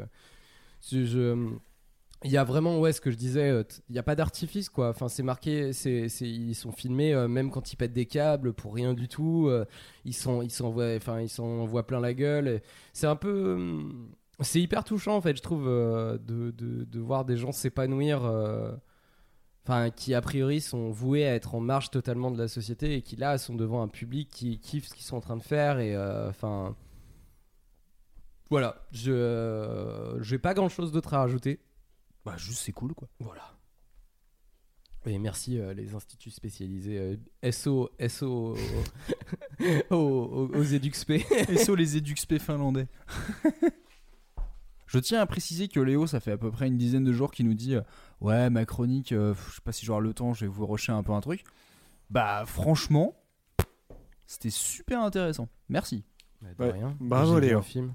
Si 0.81 1.07
je- 1.07 1.49
Il 2.25 2.31
y 2.31 2.39
a 2.39 2.45
vraiment, 2.45 2.81
ouais, 2.81 2.93
ce 2.93 3.01
que 3.01 3.11
je 3.11 3.17
disais, 3.17 3.51
euh, 3.51 3.63
il 3.89 3.93
n'y 3.93 3.99
a 3.99 4.03
pas 4.03 4.15
d'artifice 4.17 4.71
quoi. 4.71 4.89
Enfin, 4.89 5.09
c'est 5.09 5.23
marqué, 5.23 5.73
c'est, 5.73 6.07
ils 6.21 6.55
sont 6.55 6.73
filmés 6.73 7.13
euh, 7.15 7.29
même 7.29 7.51
quand 7.51 7.73
ils 7.73 7.77
pètent 7.77 7.93
des 7.93 8.07
câbles 8.07 8.55
pour 8.55 8.75
rien 8.75 8.95
du 8.95 9.07
tout. 9.09 9.49
euh, 9.49 9.65
ils 10.05 10.15
sont, 10.15 10.41
ils 10.43 10.51
s'envoient, 10.51 10.95
enfin, 10.97 11.21
ils 11.21 11.29
s'envoient 11.29 11.87
plein 11.87 12.01
la 12.01 12.15
gueule. 12.15 12.63
C'est 12.95 13.07
un 13.07 13.17
peu, 13.17 13.55
hum, 13.55 14.11
c'est 14.41 14.61
hyper 14.61 14.85
touchant 14.85 15.17
en 15.17 15.21
fait, 15.21 15.37
je 15.37 15.43
trouve, 15.43 15.67
de, 15.67 16.19
de, 16.53 17.01
voir 17.01 17.25
des 17.25 17.37
gens 17.37 17.53
s'épanouir. 17.53 18.23
enfin 19.65 19.91
qui 19.91 20.15
a 20.15 20.21
priori 20.21 20.61
sont 20.61 20.91
voués 20.91 21.27
à 21.27 21.35
être 21.35 21.55
en 21.55 21.61
marge 21.61 21.91
totalement 21.91 22.31
de 22.31 22.39
la 22.39 22.49
société 22.49 22.95
et 22.95 23.03
qui 23.03 23.17
là 23.17 23.39
sont 23.39 23.55
devant 23.55 23.83
un 23.83 23.89
public 23.89 24.29
qui 24.31 24.59
kiffe 24.59 24.87
ce 24.89 24.95
qu'ils 24.95 25.05
sont 25.05 25.17
en 25.17 25.21
train 25.21 25.37
de 25.37 25.43
faire 25.43 25.79
et 25.81 25.97
enfin 26.29 26.77
voilà 28.51 28.77
je 28.93 30.17
j'ai 30.21 30.39
pas 30.39 30.55
grand 30.55 30.69
chose 30.69 30.93
d'autre 30.93 31.15
à 31.15 31.19
rajouter 31.21 31.61
bah 32.27 32.37
juste 32.37 32.59
c'est 32.61 32.73
cool 32.73 32.93
quoi 32.95 33.09
voilà 33.21 33.55
et 35.07 35.19
merci 35.19 35.59
euh, 35.59 35.73
les 35.73 35.95
instituts 35.95 36.31
spécialisés 36.33 36.99
euh, 36.99 37.53
SO 37.53 37.91
SO 38.09 38.57
aux, 39.91 39.97
aux, 39.97 40.51
aux 40.53 40.63
EduxP 40.65 41.13
SO 41.65 41.75
les 41.77 41.97
EduxP 41.97 42.39
finlandais 42.39 42.89
Je 44.89 45.01
tiens 45.01 45.21
à 45.21 45.27
préciser 45.27 45.67
que 45.67 45.81
Léo, 45.81 46.07
ça 46.07 46.21
fait 46.21 46.31
à 46.31 46.37
peu 46.39 46.51
près 46.53 46.69
une 46.69 46.79
dizaine 46.79 47.03
de 47.03 47.13
jours 47.13 47.33
qu'il 47.33 47.47
nous 47.47 47.55
dit 47.55 47.75
euh, 47.75 47.81
Ouais, 48.21 48.49
ma 48.51 48.65
chronique, 48.65 49.11
euh, 49.11 49.35
je 49.51 49.57
sais 49.57 49.61
pas 49.61 49.73
si 49.73 49.85
j'aurai 49.85 50.01
le 50.01 50.15
temps, 50.15 50.33
je 50.33 50.43
vais 50.45 50.51
vous 50.51 50.65
rusher 50.65 50.93
un 50.93 51.03
peu 51.03 51.11
un 51.13 51.21
truc. 51.21 51.43
Bah, 52.09 52.45
franchement, 52.47 53.13
c'était 54.27 54.49
super 54.51 55.03
intéressant. 55.03 55.49
Merci. 55.69 56.05
Bah, 56.41 56.49
de 56.57 56.63
Ouais. 56.65 56.71
rien. 56.73 56.97
Bravo, 57.01 57.35
J'ai 57.35 57.41
vu 57.41 57.47
Léo. 57.49 57.59
un 57.59 57.63
film. 57.63 57.95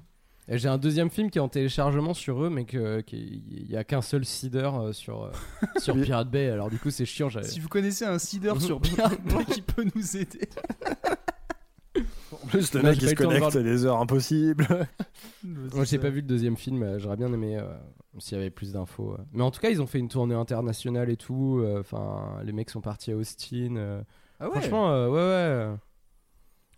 J'ai 0.57 0.67
un 0.67 0.77
deuxième 0.77 1.09
film 1.09 1.29
qui 1.29 1.37
est 1.37 1.41
en 1.41 1.47
téléchargement 1.49 2.13
sur 2.13 2.43
eux, 2.43 2.49
mais 2.49 2.65
que- 2.65 3.01
qui- 3.01 3.43
il 3.49 3.69
y 3.71 3.77
a 3.77 3.83
qu'un 3.83 4.01
seul 4.01 4.25
seeder 4.25 4.69
euh, 4.73 4.91
sur, 4.93 5.23
euh, 5.23 5.31
sur 5.77 5.95
Pirate 5.95 6.29
Bay. 6.29 6.49
Alors 6.49 6.69
du 6.69 6.77
coup, 6.79 6.89
c'est 6.91 7.05
chiant. 7.05 7.29
j'avais- 7.29 7.47
Si 7.47 7.59
vous 7.59 7.69
connaissez 7.69 8.05
un 8.05 8.19
seeder 8.19 8.59
sur 8.59 8.79
Pirate 8.81 9.21
Bay 9.23 9.45
qui 9.45 9.61
peut 9.61 9.85
nous 9.95 10.17
aider. 10.17 10.49
En 12.31 12.47
plus, 12.47 12.73
le 12.73 12.81
mec 12.81 12.99
pas 12.99 13.05
se 13.07 13.11
de 13.11 13.15
connecte 13.15 13.55
à 13.55 13.61
des 13.61 13.85
heures 13.85 13.99
impossibles. 13.99 14.65
Moi, 15.43 15.83
j'ai 15.83 15.99
pas 15.99 16.09
vu 16.09 16.21
le 16.21 16.27
deuxième 16.27 16.55
film. 16.55 16.81
euh, 16.81 16.97
J'aurais 16.97 17.17
bien 17.17 17.31
aimé 17.33 17.57
euh, 17.57 17.67
s'il 18.19 18.37
y 18.37 18.41
avait 18.41 18.49
plus 18.49 18.71
d'infos. 18.71 19.13
euh. 19.19 19.23
Mais 19.33 19.43
en 19.43 19.51
tout 19.51 19.59
cas, 19.59 19.69
ils 19.69 19.81
ont 19.81 19.85
fait 19.87 19.99
une 19.99 20.07
tournée 20.07 20.33
internationale 20.33 21.09
et 21.09 21.17
tout. 21.17 21.59
euh, 21.61 21.81
Enfin, 21.81 22.39
les 22.43 22.53
mecs 22.53 22.69
sont 22.69 22.81
partis 22.81 23.11
à 23.11 23.15
Austin. 23.17 23.75
euh. 23.75 24.01
Ah 24.39 24.45
ouais 24.45 24.51
Franchement, 24.53 24.91
euh, 24.91 25.09
ouais, 25.09 25.69
ouais. 25.73 25.77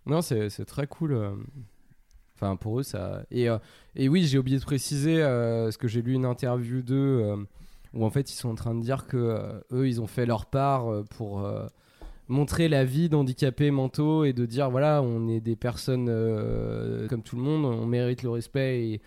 Non, 0.06 0.20
c'est 0.20 0.50
c'est 0.50 0.64
très 0.64 0.86
cool. 0.88 1.14
Enfin, 2.36 2.56
pour 2.56 2.80
eux, 2.80 2.82
ça. 2.82 3.22
Et, 3.30 3.48
euh, 3.48 3.58
et 3.94 4.08
oui, 4.08 4.24
j'ai 4.24 4.38
oublié 4.38 4.58
de 4.58 4.64
préciser, 4.64 5.22
euh, 5.22 5.64
parce 5.64 5.76
que 5.76 5.86
j'ai 5.88 6.02
lu 6.02 6.14
une 6.14 6.24
interview 6.26 6.82
d'eux. 6.82 7.20
euh, 7.22 7.36
où 7.94 8.04
en 8.04 8.10
fait 8.10 8.28
ils 8.32 8.34
sont 8.34 8.48
en 8.48 8.54
train 8.56 8.74
de 8.74 8.80
dire 8.82 9.06
que 9.06 9.16
euh, 9.16 9.60
eux 9.72 9.86
ils 9.86 10.00
ont 10.00 10.08
fait 10.08 10.26
leur 10.26 10.46
part 10.46 10.86
pour 11.16 11.48
montrer 12.26 12.68
la 12.68 12.84
vie 12.84 13.08
d'handicapés 13.08 13.70
mentaux 13.70 14.24
et 14.24 14.32
de 14.32 14.46
dire 14.46 14.68
voilà 14.68 15.00
on 15.00 15.28
est 15.28 15.38
des 15.40 15.54
personnes 15.54 16.06
comme 17.08 17.22
tout 17.22 17.36
le 17.36 17.42
monde, 17.42 17.64
on 17.64 17.86
mérite 17.86 18.24
le 18.24 18.30
respect 18.30 18.80
et, 18.84 19.00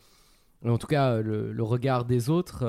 et 0.63 0.69
en 0.69 0.77
tout 0.77 0.87
cas 0.87 1.17
le, 1.17 1.51
le 1.51 1.63
regard 1.63 2.05
des 2.05 2.29
autres. 2.29 2.63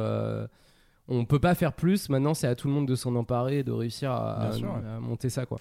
on 1.06 1.24
peut 1.24 1.38
pas 1.38 1.54
faire 1.54 1.72
plus. 1.72 2.08
Maintenant, 2.08 2.34
c'est 2.34 2.48
à 2.48 2.56
tout 2.56 2.66
le 2.66 2.74
monde 2.74 2.88
de 2.88 2.96
s'en 2.96 3.14
emparer 3.14 3.58
et 3.60 3.62
de 3.62 3.70
réussir 3.72 4.10
à, 4.10 4.38
Bien 4.40 4.48
à- 4.48 4.52
sûr, 4.52 4.68
ouais. 4.74 4.90
à 4.96 4.98
monter 4.98 5.30
ça, 5.30 5.46
quoi. 5.46 5.58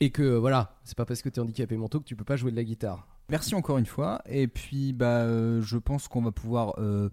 Et 0.00 0.10
que 0.10 0.36
voilà, 0.36 0.76
c'est 0.84 0.96
pas 0.96 1.04
parce 1.06 1.22
que 1.22 1.28
t'es 1.28 1.40
handicapé 1.40 1.76
mentaux 1.76 2.00
que 2.00 2.04
tu 2.04 2.16
peux 2.16 2.24
pas 2.24 2.36
jouer 2.36 2.50
de 2.50 2.56
la 2.56 2.64
guitare. 2.64 3.06
Merci 3.30 3.54
encore 3.54 3.78
une 3.78 3.86
fois. 3.86 4.20
Et 4.26 4.48
puis, 4.48 4.92
bah, 4.92 5.20
euh, 5.20 5.62
je 5.62 5.78
pense 5.78 6.08
qu'on 6.08 6.22
va 6.22 6.32
pouvoir. 6.32 6.74
euh, 6.78 7.08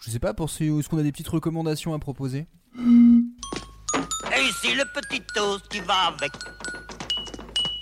je 0.00 0.10
sais 0.10 0.18
pas, 0.18 0.34
pour 0.34 0.50
ce- 0.50 0.64
est-ce 0.78 0.88
qu'on 0.88 0.98
a 0.98 1.02
des 1.02 1.12
petites 1.12 1.28
recommandations 1.28 1.94
à 1.94 1.98
proposer? 1.98 2.46
Et 2.76 4.40
ici 4.42 4.74
le 4.74 4.84
petit 4.92 5.22
toast 5.34 5.68
qui 5.68 5.80
va 5.80 6.08
avec. 6.08 6.32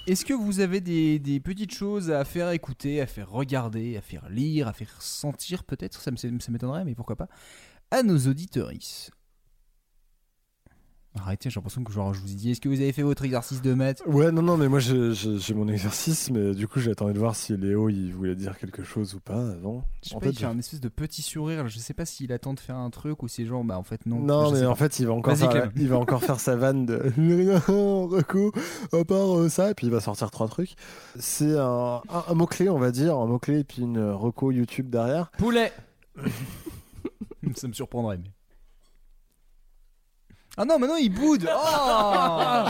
Est-ce 0.06 0.24
que 0.26 0.34
vous 0.34 0.60
avez 0.60 0.80
des, 0.82 1.18
des 1.18 1.40
petites 1.40 1.72
choses 1.72 2.10
à 2.10 2.24
faire 2.26 2.50
écouter, 2.50 3.00
à 3.00 3.06
faire 3.06 3.30
regarder, 3.30 3.96
à 3.96 4.02
faire 4.02 4.28
lire, 4.28 4.68
à 4.68 4.72
faire 4.74 5.00
sentir 5.00 5.64
peut-être? 5.64 5.98
Ça 6.00 6.10
me- 6.10 6.16
ça 6.16 6.28
m'étonnerait, 6.52 6.84
mais 6.84 6.94
pourquoi 6.94 7.16
pas? 7.16 7.28
À 7.90 8.02
nos 8.02 8.18
auditeuristes. 8.18 9.10
Arrêtez, 11.16 11.48
j'ai 11.48 11.60
l'impression 11.60 11.84
que 11.84 11.92
genre, 11.92 12.12
je 12.12 12.20
vous 12.20 12.32
ai 12.32 12.34
dit, 12.34 12.50
est-ce 12.50 12.60
que 12.60 12.68
vous 12.68 12.80
avez 12.80 12.92
fait 12.92 13.04
votre 13.04 13.24
exercice 13.24 13.62
de 13.62 13.72
maths? 13.72 14.02
Ouais, 14.04 14.32
non, 14.32 14.42
non, 14.42 14.56
mais 14.56 14.68
moi 14.68 14.80
j'ai- 14.80 15.54
mon 15.54 15.68
exercice, 15.68 16.28
mais 16.30 16.54
du 16.56 16.66
coup 16.66 16.80
j'attendais 16.80 17.12
de 17.12 17.20
voir 17.20 17.36
si 17.36 17.56
Léo 17.56 17.88
il 17.88 18.12
voulait 18.12 18.34
dire 18.34 18.58
quelque 18.58 18.82
chose 18.82 19.14
ou 19.14 19.20
pas 19.20 19.50
avant. 19.52 19.84
Je 20.02 20.08
sais 20.08 20.16
En 20.16 20.18
pas, 20.18 20.26
fait, 20.26 20.32
il 20.32 20.38
fait 20.40 20.44
un 20.46 20.58
espèce 20.58 20.80
de 20.80 20.88
petit 20.88 21.22
sourire. 21.22 21.68
Je 21.68 21.78
sais 21.78 21.94
pas 21.94 22.04
s'il 22.04 22.32
attend 22.32 22.52
de 22.52 22.58
faire 22.58 22.76
un 22.76 22.90
truc 22.90 23.22
ou 23.22 23.28
c'est 23.28 23.46
genre, 23.46 23.62
bah 23.62 23.78
en 23.78 23.84
fait 23.84 24.04
non. 24.06 24.18
Non, 24.18 24.50
mais 24.50 24.66
en 24.66 24.74
fait, 24.74 24.98
il 24.98 25.06
va 25.06 25.12
encore, 25.12 25.36
faire, 25.36 25.70
il 25.76 25.88
va 25.88 25.98
encore 25.98 26.20
faire 26.24 26.40
sa 26.40 26.56
vanne 26.56 26.84
de 26.84 27.00
rien, 27.16 27.58
Reco, 27.68 28.50
à 28.92 29.04
part 29.04 29.38
euh, 29.38 29.48
ça, 29.48 29.70
et 29.70 29.74
puis 29.74 29.86
il 29.86 29.92
va 29.92 30.00
sortir 30.00 30.32
trois 30.32 30.48
trucs. 30.48 30.74
C'est 31.16 31.56
un, 31.56 32.02
un- 32.08 32.24
un 32.28 32.34
mot-clé, 32.34 32.68
on 32.68 32.78
va 32.80 32.90
dire, 32.90 33.16
un 33.16 33.26
mot-clé, 33.26 33.60
et 33.60 33.64
puis 33.64 33.82
une 33.82 34.00
Reco 34.00 34.50
YouTube 34.50 34.90
derrière. 34.90 35.30
Poulet 35.38 35.72
Ça 37.56 37.68
me 37.68 37.72
surprendrait, 37.72 38.18
mais. 38.18 38.30
Ah 40.56 40.64
non, 40.64 40.78
maintenant 40.78 40.96
il 40.96 41.10
boude 41.12 41.48
Oh 41.50 42.64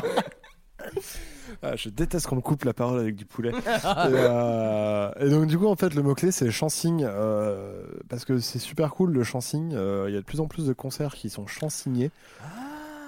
Ah, 1.62 1.76
je 1.76 1.88
déteste 1.88 2.26
qu'on 2.26 2.36
me 2.36 2.40
coupe 2.40 2.64
la 2.64 2.74
parole 2.74 2.98
avec 3.00 3.14
du 3.16 3.24
poulet. 3.24 3.50
et, 3.50 3.54
euh, 3.86 5.10
et 5.20 5.30
donc 5.30 5.46
du 5.46 5.56
coup 5.58 5.66
en 5.66 5.76
fait 5.76 5.94
le 5.94 6.02
mot 6.02 6.14
clé 6.14 6.30
c'est 6.30 6.50
chansing 6.50 7.02
euh, 7.04 7.84
parce 8.08 8.24
que 8.24 8.38
c'est 8.38 8.58
super 8.58 8.90
cool 8.94 9.12
le 9.12 9.22
chansing. 9.24 9.72
Euh, 9.74 10.06
Il 10.08 10.14
y 10.14 10.16
a 10.16 10.20
de 10.20 10.24
plus 10.26 10.40
en 10.40 10.46
plus 10.46 10.66
de 10.66 10.72
concerts 10.72 11.14
qui 11.14 11.30
sont 11.30 11.46
chansignés 11.46 12.10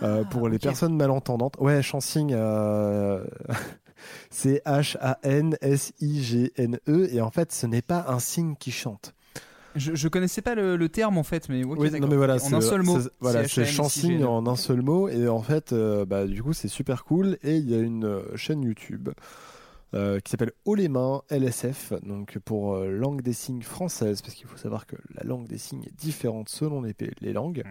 euh, 0.02 0.24
pour 0.24 0.48
les 0.48 0.58
personnes 0.58 0.96
malentendantes. 0.96 1.56
Ouais 1.58 1.82
chansing 1.82 2.32
euh, 2.32 3.24
c'est 4.30 4.62
H 4.64 4.96
A 5.00 5.18
N 5.22 5.56
S 5.60 5.92
I 6.00 6.22
G 6.22 6.52
N 6.56 6.78
E 6.88 7.08
et 7.12 7.20
en 7.20 7.30
fait 7.30 7.52
ce 7.52 7.66
n'est 7.66 7.82
pas 7.82 8.06
un 8.08 8.20
signe 8.20 8.54
qui 8.56 8.70
chante. 8.70 9.14
Je, 9.76 9.94
je 9.94 10.08
connaissais 10.08 10.42
pas 10.42 10.54
le, 10.54 10.76
le 10.76 10.88
terme 10.88 11.18
en 11.18 11.22
fait, 11.22 11.48
mais 11.48 11.64
ok, 11.64 11.78
Oui, 11.78 11.86
non 11.86 11.92
d'accord. 11.92 12.08
mais 12.10 12.16
voilà, 12.16 12.36
en 12.42 12.52
un 12.52 12.60
seul 12.60 12.82
mot. 12.82 12.98
Voilà, 13.20 13.46
c'est 13.46 13.64
chansing 13.64 14.24
en 14.24 14.46
un 14.46 14.56
seul 14.56 14.82
mot 14.82 15.08
et 15.08 15.28
en 15.28 15.42
fait, 15.42 15.72
euh, 15.72 16.04
bah, 16.04 16.26
du 16.26 16.42
coup, 16.42 16.52
c'est 16.52 16.68
super 16.68 17.04
cool 17.04 17.38
et 17.42 17.56
il 17.56 17.70
y 17.70 17.74
a 17.74 17.78
une 17.78 18.04
euh, 18.04 18.36
chaîne 18.36 18.62
YouTube 18.62 19.10
euh, 19.94 20.18
qui 20.20 20.30
s'appelle 20.30 20.52
Haut 20.64 20.74
les 20.74 20.88
mains 20.88 21.22
LSF, 21.30 21.92
donc 22.02 22.38
pour 22.44 22.74
euh, 22.74 22.90
langue 22.90 23.22
des 23.22 23.32
signes 23.32 23.62
française, 23.62 24.20
parce 24.22 24.34
qu'il 24.34 24.46
faut 24.46 24.56
savoir 24.58 24.86
que 24.86 24.96
la 25.14 25.22
langue 25.24 25.46
des 25.46 25.58
signes 25.58 25.84
est 25.84 25.96
différente 25.96 26.48
selon 26.48 26.82
les, 26.82 26.94
les 27.20 27.32
langues. 27.32 27.62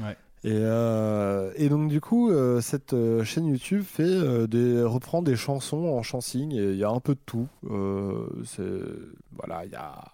Ouais. 0.00 0.16
Et, 0.44 0.50
euh, 0.52 1.50
et 1.56 1.68
donc 1.68 1.88
du 1.88 2.00
coup, 2.00 2.30
euh, 2.30 2.60
cette 2.60 2.92
euh, 2.92 3.24
chaîne 3.24 3.46
YouTube 3.46 3.82
fait 3.82 4.46
des 4.46 4.80
reprend 4.82 5.22
des 5.22 5.34
chansons 5.34 5.86
en 5.88 6.02
chansing 6.04 6.52
et 6.52 6.70
il 6.72 6.76
y 6.76 6.84
a 6.84 6.90
un 6.90 7.00
peu 7.00 7.14
de 7.14 7.20
tout. 7.26 7.48
Voilà, 7.62 9.64
il 9.64 9.72
y 9.72 9.74
a 9.74 10.04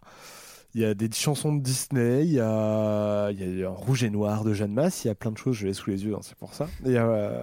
il 0.74 0.80
y 0.80 0.84
a 0.84 0.94
des 0.94 1.10
chansons 1.12 1.54
de 1.54 1.60
Disney, 1.60 2.24
il 2.24 2.32
y 2.32 2.40
a, 2.40 3.30
il 3.30 3.58
y 3.58 3.64
a 3.64 3.68
un 3.68 3.72
rouge 3.72 4.04
et 4.04 4.10
noir 4.10 4.44
de 4.44 4.52
Jeanne 4.54 4.72
Masse, 4.72 5.04
il 5.04 5.08
y 5.08 5.10
a 5.10 5.14
plein 5.14 5.30
de 5.32 5.38
choses, 5.38 5.56
je 5.56 5.66
l'ai 5.66 5.74
sous 5.74 5.90
les 5.90 6.04
yeux, 6.04 6.14
hein, 6.14 6.20
c'est 6.22 6.36
pour 6.36 6.54
ça. 6.54 6.68
Euh, 6.86 7.42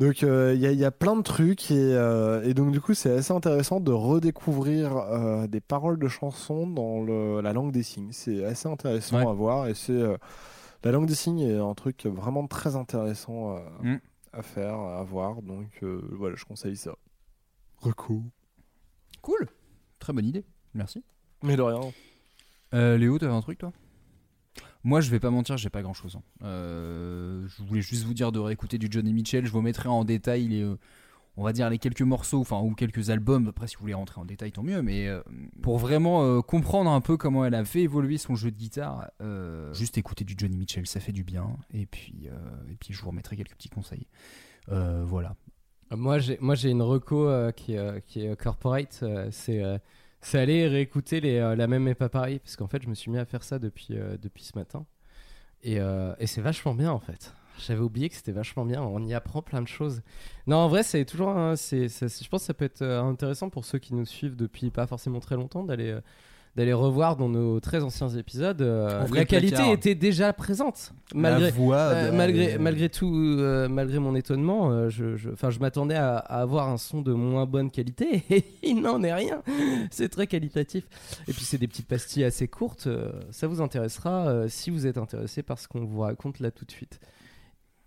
donc 0.00 0.22
euh, 0.22 0.52
il, 0.54 0.60
y 0.60 0.66
a, 0.66 0.72
il 0.72 0.78
y 0.78 0.84
a 0.84 0.90
plein 0.90 1.14
de 1.14 1.22
trucs 1.22 1.70
et, 1.70 1.74
euh, 1.94 2.42
et 2.42 2.52
donc 2.54 2.72
du 2.72 2.80
coup 2.80 2.94
c'est 2.94 3.12
assez 3.12 3.32
intéressant 3.32 3.78
de 3.80 3.92
redécouvrir 3.92 4.96
euh, 4.96 5.46
des 5.46 5.60
paroles 5.60 5.98
de 5.98 6.08
chansons 6.08 6.66
dans 6.66 7.00
le- 7.02 7.40
la 7.40 7.52
langue 7.52 7.70
des 7.70 7.82
signes. 7.84 8.10
C'est 8.12 8.44
assez 8.44 8.68
intéressant 8.68 9.18
Ouais. 9.18 9.28
à 9.28 9.32
voir 9.32 9.68
et 9.68 9.74
c'est 9.74 9.92
euh, 9.92 10.16
la 10.82 10.90
langue 10.90 11.06
des 11.06 11.14
signes 11.14 11.40
est 11.40 11.58
un 11.58 11.74
truc 11.74 12.06
vraiment 12.06 12.46
très 12.48 12.74
intéressant 12.76 13.56
à, 13.56 13.62
Mm. 13.82 14.00
à 14.32 14.42
faire, 14.42 14.74
à 14.74 15.02
voir. 15.04 15.42
Donc 15.42 15.68
euh, 15.84 16.00
voilà, 16.12 16.34
je 16.34 16.44
conseille 16.44 16.76
ça. 16.76 16.96
Recours. 17.78 18.22
Cool. 19.22 19.46
Très 20.00 20.12
bonne 20.12 20.26
idée. 20.26 20.44
Merci. 20.74 21.04
Mais 21.42 21.56
de 21.56 21.62
rien. 21.62 21.78
Euh, 22.74 22.98
Léo, 22.98 23.18
t'avais 23.18 23.32
un 23.32 23.40
truc 23.40 23.58
toi? 23.58 23.72
Moi, 24.82 25.00
je 25.00 25.10
vais 25.10 25.20
pas 25.20 25.30
mentir, 25.30 25.56
j'ai 25.56 25.70
pas 25.70 25.80
grand 25.82 25.94
chose. 25.94 26.18
je 26.42 27.62
voulais 27.62 27.80
juste 27.80 28.04
vous 28.04 28.14
dire 28.14 28.32
de 28.32 28.38
réécouter 28.38 28.76
du 28.76 28.88
Johnny 28.90 29.12
Mitchell. 29.14 29.46
Je 29.46 29.50
vous 29.50 29.62
mettrai 29.62 29.88
en 29.88 30.04
détail 30.04 30.48
les, 30.48 30.62
euh, 30.62 30.76
on 31.36 31.42
va 31.42 31.52
dire 31.52 31.70
les 31.70 31.78
quelques 31.78 32.02
morceaux, 32.02 32.40
enfin 32.40 32.60
ou 32.60 32.74
quelques 32.74 33.08
albums. 33.08 33.48
Après, 33.48 33.66
si 33.66 33.76
vous 33.76 33.82
voulez 33.82 33.94
rentrer 33.94 34.20
en 34.20 34.26
détail, 34.26 34.52
tant 34.52 34.62
mieux. 34.62 34.82
Mais 34.82 35.08
euh, 35.08 35.22
pour 35.62 35.78
vraiment 35.78 36.22
euh, 36.24 36.42
comprendre 36.42 36.90
un 36.90 37.00
peu 37.00 37.16
comment 37.16 37.46
elle 37.46 37.54
a 37.54 37.64
fait 37.64 37.80
évoluer 37.80 38.18
son 38.18 38.34
jeu 38.34 38.50
de 38.50 38.56
guitare, 38.56 39.10
euh, 39.22 39.72
juste 39.72 39.96
écouter 39.96 40.24
du 40.24 40.34
Johnny 40.36 40.58
Mitchell, 40.58 40.86
ça 40.86 41.00
fait 41.00 41.12
du 41.12 41.24
bien. 41.24 41.56
Et 41.72 41.86
puis, 41.86 42.28
euh, 42.28 42.70
et 42.70 42.76
puis, 42.76 42.92
je 42.92 43.00
vous 43.00 43.08
remettrai 43.08 43.36
quelques 43.36 43.54
petits 43.54 43.70
conseils. 43.70 44.06
Euh, 44.70 45.02
voilà. 45.06 45.34
Moi, 45.90 46.18
j'ai, 46.18 46.36
moi, 46.40 46.54
j'ai 46.56 46.70
une 46.70 46.82
reco 46.82 47.26
euh, 47.28 47.52
qui, 47.52 47.76
euh, 47.76 48.00
qui 48.00 48.26
est 48.26 48.36
corporate. 48.38 49.00
euh, 49.02 49.28
c'est, 49.30 49.62
euh, 49.62 49.78
c'est 50.24 50.38
aller 50.38 50.66
réécouter 50.66 51.20
les, 51.20 51.36
euh, 51.36 51.54
la 51.54 51.66
même 51.66 51.86
et 51.86 51.94
pas 51.94 52.08
pareil. 52.08 52.38
Parce 52.38 52.56
qu'en 52.56 52.66
fait, 52.66 52.82
je 52.82 52.88
me 52.88 52.94
suis 52.94 53.10
mis 53.10 53.18
à 53.18 53.24
faire 53.24 53.44
ça 53.44 53.58
depuis, 53.58 53.88
euh, 53.92 54.16
depuis 54.20 54.42
ce 54.42 54.56
matin. 54.58 54.86
Et, 55.62 55.80
euh, 55.80 56.14
et 56.18 56.26
c'est 56.26 56.40
vachement 56.40 56.74
bien, 56.74 56.90
en 56.90 56.98
fait. 56.98 57.34
J'avais 57.58 57.80
oublié 57.80 58.08
que 58.08 58.16
c'était 58.16 58.32
vachement 58.32 58.64
bien. 58.64 58.82
On 58.82 59.04
y 59.04 59.14
apprend 59.14 59.42
plein 59.42 59.62
de 59.62 59.68
choses. 59.68 60.02
Non, 60.46 60.56
en 60.56 60.68
vrai, 60.68 60.82
c'est 60.82 61.04
toujours. 61.04 61.34
je 61.34 62.28
pense 62.28 62.42
que 62.42 62.46
ça 62.46 62.54
peut 62.54 62.64
être 62.64 62.82
intéressant 62.82 63.48
pour 63.50 63.64
ceux 63.64 63.78
qui 63.78 63.94
nous 63.94 64.06
suivent 64.06 64.34
depuis 64.34 64.70
pas 64.70 64.86
forcément 64.86 65.20
très 65.20 65.36
longtemps 65.36 65.62
d'aller. 65.62 65.96
D'aller 66.56 66.72
revoir 66.72 67.16
dans 67.16 67.28
nos 67.28 67.58
très 67.60 67.82
anciens 67.82 68.08
épisodes 68.10 68.62
euh, 68.62 69.06
la 69.12 69.24
qualité 69.24 69.56
placard. 69.56 69.72
était 69.72 69.94
déjà 69.94 70.32
présente 70.32 70.92
malgré 71.14 71.46
La 71.46 71.50
voix, 71.50 71.76
euh, 71.76 72.12
malgré 72.12 72.58
malgré 72.58 72.88
tout 72.88 73.12
euh, 73.14 73.68
malgré 73.68 73.98
mon 73.98 74.14
étonnement 74.14 74.88
je 74.88 75.16
je, 75.16 75.58
m'attendais 75.58 75.96
à, 75.96 76.16
à 76.16 76.40
avoir 76.40 76.68
un 76.68 76.78
son 76.78 77.02
de 77.02 77.12
moins 77.12 77.46
bonne 77.46 77.70
qualité 77.70 78.22
et 78.30 78.44
il 78.62 78.80
n'en 78.80 79.02
est 79.02 79.12
rien. 79.12 79.42
C'est 79.90 80.08
très 80.08 80.26
qualitatif. 80.26 80.84
Et 81.28 81.32
puis 81.32 81.44
c'est 81.44 81.58
des 81.58 81.68
petites 81.68 81.88
pastilles 81.88 82.24
assez 82.24 82.48
courtes. 82.48 82.88
Ça 83.30 83.46
vous 83.46 83.60
intéressera 83.60 84.48
si 84.48 84.70
vous 84.70 84.86
êtes 84.86 84.98
intéressé 84.98 85.42
par 85.42 85.58
ce 85.58 85.68
qu'on 85.68 85.84
vous 85.84 86.00
raconte 86.00 86.40
là 86.40 86.50
tout 86.50 86.64
de 86.64 86.70
suite 86.70 87.00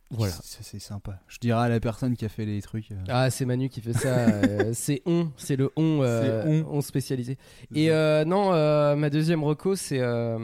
voilà 0.09 0.31
Ça, 0.33 0.59
c'est 0.61 0.79
sympa. 0.79 1.19
Je 1.27 1.37
dirais 1.39 1.59
à 1.65 1.69
la 1.69 1.79
personne 1.79 2.15
qui 2.15 2.23
a 2.25 2.29
fait 2.29 2.45
les 2.45 2.61
trucs. 2.61 2.91
euh, 2.91 2.95
ah, 3.09 3.29
c'est 3.29 3.45
Manu 3.45 3.69
qui 3.69 3.81
fait 3.81 3.93
ça. 3.93 4.07
euh, 4.17 4.71
c'est 4.73 5.01
on, 5.05 5.31
c'est 5.37 5.55
le 5.55 5.71
on, 5.75 5.99
euh, 6.03 6.63
on. 6.69 6.81
spécialisé. 6.81 7.37
Et 7.75 7.91
euh, 7.91 8.23
non, 8.25 8.53
euh, 8.53 8.95
ma 8.95 9.09
deuxième 9.09 9.43
reco, 9.43 9.75
c'est 9.75 9.99
euh, 9.99 10.37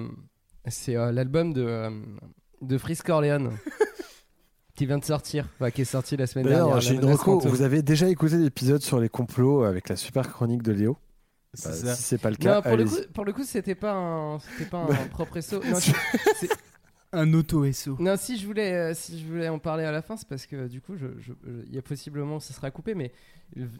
c'est 0.67 0.95
euh, 0.95 1.11
l'album 1.11 1.53
de 1.53 1.63
euh, 1.63 1.89
de 2.61 2.77
Frisk 2.77 3.07
Orleans 3.09 3.49
qui 4.75 4.85
vient 4.85 4.97
de 4.97 5.05
sortir, 5.05 5.47
enfin, 5.55 5.69
qui 5.71 5.81
est 5.81 5.85
sorti 5.85 6.17
la 6.17 6.27
semaine 6.27 6.47
dernière. 6.47 6.81
J'ai 6.81 6.95
une 6.95 7.05
reco. 7.05 7.39
Vous 7.39 7.61
avez 7.61 7.81
déjà 7.81 8.09
écouté 8.09 8.37
l'épisode 8.37 8.81
sur 8.81 8.99
les 8.99 9.09
complots 9.09 9.63
avec 9.63 9.87
la 9.89 9.95
super 9.95 10.29
chronique 10.29 10.63
de 10.63 10.71
Léo? 10.73 10.97
C'est 11.53 11.69
Bah, 11.69 11.75
ça. 11.75 11.95
Si 11.95 12.03
c'est 12.03 12.17
pas 12.17 12.31
le 12.31 12.35
cas, 12.35 12.55
Non, 12.55 12.61
pour 12.63 12.75
le, 12.77 12.85
coup, 12.85 12.95
pour 13.13 13.25
le 13.25 13.31
coup, 13.33 13.43
c'était 13.43 13.75
pas 13.75 13.93
un, 13.93 14.39
c'était 14.39 14.65
pas 14.69 14.79
un 14.79 14.85
Bah, 14.87 14.97
propre 15.11 15.39
SO. 15.39 15.61
Un 17.13 17.31
auto-SO. 17.33 17.95
Non, 17.99 18.15
si 18.17 18.37
je 18.37 18.45
voulais, 18.47 18.73
euh, 18.73 18.93
si 18.95 19.19
je 19.19 19.27
voulais 19.27 19.47
en 19.47 19.59
parler 19.59 19.83
à 19.85 19.91
la 19.91 20.01
fin, 20.01 20.17
c'est 20.17 20.27
parce 20.27 20.45
que 20.47 20.67
du 20.67 20.81
coup, 20.81 20.93
il 21.67 21.73
y 21.73 21.77
a 21.77 21.81
possiblement, 21.83 22.39
ça 22.39 22.53
sera 22.53 22.71
coupé, 22.71 22.95
mais 22.95 23.11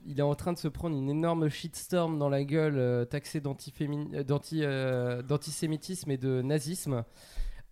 il 0.06 0.20
est 0.20 0.22
en 0.22 0.36
train 0.36 0.54
de 0.54 0.58
se 0.60 0.68
prendre 0.68 0.96
une 0.96 1.10
énorme 1.10 1.50
shitstorm 1.50 2.20
dans 2.20 2.30
la 2.30 2.44
gueule, 2.44 2.78
euh, 2.78 3.06
taxé 3.06 3.42
euh, 3.44 4.24
euh, 4.54 5.22
d'antisémitisme 5.24 6.12
et 6.12 6.18
de 6.18 6.42
nazisme. 6.44 7.04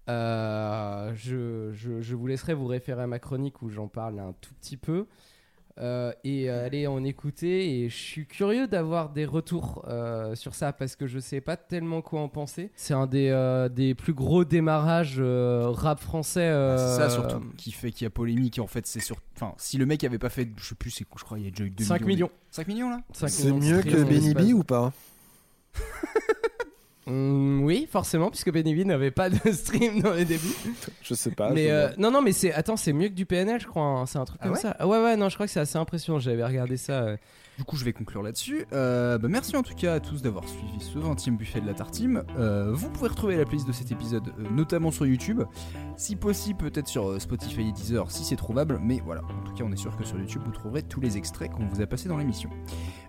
Je, 0.08 1.70
je- 1.74 2.02
je 2.02 2.16
vous 2.16 2.28
laisserai 2.28 2.54
vous 2.56 2.66
référer 2.68 3.04
à 3.04 3.08
ma 3.08 3.20
chronique 3.20 3.62
où 3.62 3.70
j'en 3.70 3.88
parle 3.88 4.20
un 4.20 4.34
tout 4.42 4.54
petit 4.56 4.78
peu. 4.78 5.06
Euh, 5.80 6.12
et 6.26 6.50
euh, 6.50 6.66
allez 6.66 6.86
en 6.86 7.04
écouter 7.04 7.80
et 7.84 7.90
je 7.90 7.96
suis 7.96 8.28
curieux 8.28 8.68
d'avoir 8.68 9.10
des 9.10 9.26
retours 9.26 9.86
euh, 9.88 10.36
sur 10.36 10.54
ça 10.54 10.74
parce 10.74 10.98
que 10.98 11.08
je 11.08 11.18
sais 11.18 11.40
pas 11.40 11.56
tellement 11.56 12.02
quoi 12.02 12.20
en 12.22 12.28
penser. 12.28 12.72
C'est 12.76 12.94
un 12.94 13.08
des, 13.08 13.30
euh, 13.30 13.70
des 13.70 13.96
plus 13.96 14.14
gros 14.14 14.44
démarrages 14.44 15.16
euh, 15.20 15.70
rap 15.70 16.00
français. 16.02 16.42
euh, 16.42 16.78
C'est 16.78 16.98
ça 17.02 17.10
surtout 17.10 17.40
qui 17.58 17.72
fait 17.72 17.92
qu'il 17.92 18.04
y 18.04 18.08
a 18.08 18.10
polémique. 18.10 18.60
En 18.60 18.68
fait, 18.68 18.86
c'est 18.86 19.00
sur. 19.00 19.16
Enfin, 19.38 19.54
si 19.58 19.78
le 19.78 19.86
mec 19.86 20.04
avait 20.04 20.20
pas 20.20 20.30
fait, 20.30 20.50
je 20.58 20.66
sais 20.66 20.76
plus, 20.76 20.92
c'est 20.92 21.06
quoi, 21.06 21.18
je 21.20 21.24
crois, 21.24 21.40
il 21.40 21.46
y 21.46 21.48
a 21.48 21.52
déjà 21.52 21.64
eu 21.64 21.70
2 21.70 21.84
5 21.86 22.02
millions. 22.06 22.30
5 22.52 22.68
millions 22.68 22.90
là 22.90 23.02
5 23.14 23.30
C'est 23.30 23.52
millions 23.52 23.76
mieux 23.78 23.82
que 23.82 24.04
en 24.04 24.08
Benny. 24.08 24.34
B 24.34 24.54
ou 24.54 24.64
pas? 24.64 24.92
Mm, 27.08 27.64
oui, 27.64 27.88
forcément, 27.92 28.30
puisque 28.30 28.52
Benny 28.52 28.76
B 28.76 28.86
n'avait 28.86 29.10
pas 29.12 29.30
de 29.30 29.38
stream 29.52 30.02
dans 30.02 30.14
les 30.14 30.26
débuts. 30.26 30.54
Je 31.02 31.14
sais 31.16 31.32
pas. 31.32 31.50
Mais 31.50 31.68
je- 31.68 31.72
euh, 31.74 31.90
non, 31.98 32.12
non, 32.12 32.22
mais 32.22 32.32
c'est 32.32 32.54
attends, 32.54 32.78
c'est 32.78 32.94
mieux 32.94 33.08
que 33.08 33.14
du 33.14 33.26
PNL, 33.26 33.60
je 33.60 33.68
crois. 33.68 33.84
hein. 33.84 34.06
C'est 34.06 34.20
un 34.20 34.26
truc 34.26 34.40
Ah 34.42 34.46
comme 34.46 34.54
ouais 34.54 34.60
ça. 34.62 34.76
Ah 34.80 34.88
ouais, 34.88 35.02
ouais, 35.04 35.18
non, 35.18 35.28
je 35.30 35.34
crois 35.36 35.48
que 35.48 35.52
c'est 35.52 35.60
assez 35.60 35.78
impressionnant. 35.78 36.20
J'avais 36.20 36.46
regardé 36.46 36.78
ça. 36.78 36.94
euh. 37.04 37.18
Du 37.62 37.66
coup, 37.66 37.78
je 37.78 37.86
vais 37.86 37.94
conclure 37.94 38.24
là-dessus. 38.24 38.66
Euh, 38.74 39.20
bah, 39.20 39.28
merci 39.30 39.56
en 39.56 39.62
tout 39.62 39.76
cas 39.76 39.94
à 39.94 40.00
tous 40.00 40.24
d'avoir 40.24 40.48
suivi 40.50 40.80
ce 40.80 40.98
20e 40.98 41.38
buffet 41.38 41.62
de 41.62 41.68
la 41.68 41.76
tartime. 41.76 42.24
Euh, 42.40 42.72
vous 42.74 42.90
pouvez 42.90 43.08
retrouver 43.08 43.38
la 43.38 43.46
playlist 43.46 43.68
de 43.68 43.72
cet 43.72 43.92
épisode, 43.92 44.30
euh, 44.30 44.50
notamment 44.50 44.90
sur 44.90 45.06
YouTube. 45.06 45.44
Si 45.96 46.16
possible, 46.16 46.58
peut-être 46.58 46.88
sur 46.88 47.22
Spotify 47.22 47.70
et 47.70 47.72
Deezer 47.72 48.10
si 48.10 48.24
c'est 48.24 48.36
trouvable. 48.36 48.80
Mais 48.82 49.00
voilà, 49.06 49.22
en 49.26 49.44
tout 49.44 49.54
cas, 49.54 49.64
on 49.64 49.72
est 49.72 49.78
sûr 49.78 49.96
que 49.96 50.04
sur 50.04 50.18
YouTube, 50.18 50.42
vous 50.44 50.52
trouverez 50.52 50.82
tous 50.82 51.02
les 51.02 51.20
extraits 51.20 51.52
qu'on 51.52 51.68
vous 51.68 51.82
a 51.82 51.86
passés 51.86 52.10
dans 52.10 52.18
l'émission. 52.18 52.50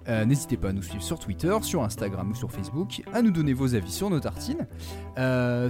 N'hésitez 0.07 0.59
pas 0.59 0.69
à 0.69 0.73
nous 0.75 0.83
suivre 0.83 1.03
sur 1.03 1.19
Twitter, 1.19 1.57
sur 1.63 1.83
Instagram 1.83 2.33
ou 2.33 2.35
sur 2.35 2.53
Facebook, 2.53 3.03
à 3.15 3.23
nous 3.23 3.31
donner 3.31 3.55
vos 3.55 3.75
avis 3.75 3.91
sur 3.91 4.11
nos 4.11 4.21
tartines. 4.21 4.67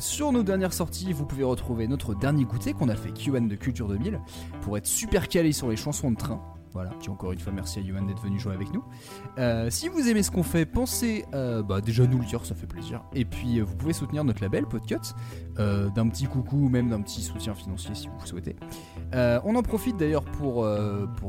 Sur 0.01 0.33
nos 0.33 0.43
dernières 0.43 0.73
sorties, 0.73 1.13
vous 1.13 1.25
pouvez 1.25 1.45
retrouver 1.45 1.87
notre 1.87 2.17
dernier 2.17 2.45
goûter 2.45 2.73
qu'on 2.73 2.89
a 2.89 2.97
fait 2.97 3.13
QN 3.13 3.47
de 3.47 3.55
Culture 3.55 3.87
2000 3.87 4.21
pour 4.63 4.77
être 4.77 4.87
super 4.87 5.29
calé 5.29 5.53
sur 5.53 5.69
les 5.69 5.77
chansons 5.77 6.11
de 6.11 6.17
train. 6.17 6.43
Voilà, 6.73 6.91
puis 6.99 7.11
encore 7.11 7.33
une 7.33 7.39
fois, 7.39 7.53
merci 7.53 7.81
à 7.81 7.83
Yohan 7.83 8.03
d'être 8.03 8.23
venu 8.23 8.39
jouer 8.39 8.55
avec 8.55 8.73
nous. 8.73 8.83
Euh, 9.39 9.69
si 9.71 9.89
vous 9.89 10.09
aimez 10.09 10.23
ce 10.23 10.31
qu'on 10.31 10.43
fait, 10.43 10.65
pensez 10.65 11.27
euh, 11.35 11.63
bah, 11.63 11.81
déjà 11.81 12.07
nous 12.07 12.19
le 12.19 12.25
dire, 12.25 12.45
ça 12.47 12.55
fait 12.55 12.67
plaisir. 12.67 13.03
Et 13.15 13.25
puis 13.25 13.59
euh, 13.59 13.65
vous 13.65 13.77
pouvez 13.77 13.93
soutenir 13.93 14.25
notre 14.25 14.43
label 14.43 14.67
Podcut 14.67 14.97
euh, 15.59 15.91
d'un 15.91 16.09
petit 16.09 16.25
coucou 16.25 16.57
ou 16.57 16.69
même 16.69 16.89
d'un 16.89 17.03
petit 17.03 17.23
soutien 17.23 17.55
financier 17.55 17.95
si 17.95 18.09
vous 18.09 18.27
souhaitez. 18.27 18.57
On 19.45 19.55
en 19.57 19.63
profite 19.63 19.97
d'ailleurs 19.99 20.25
pour, 20.25 20.67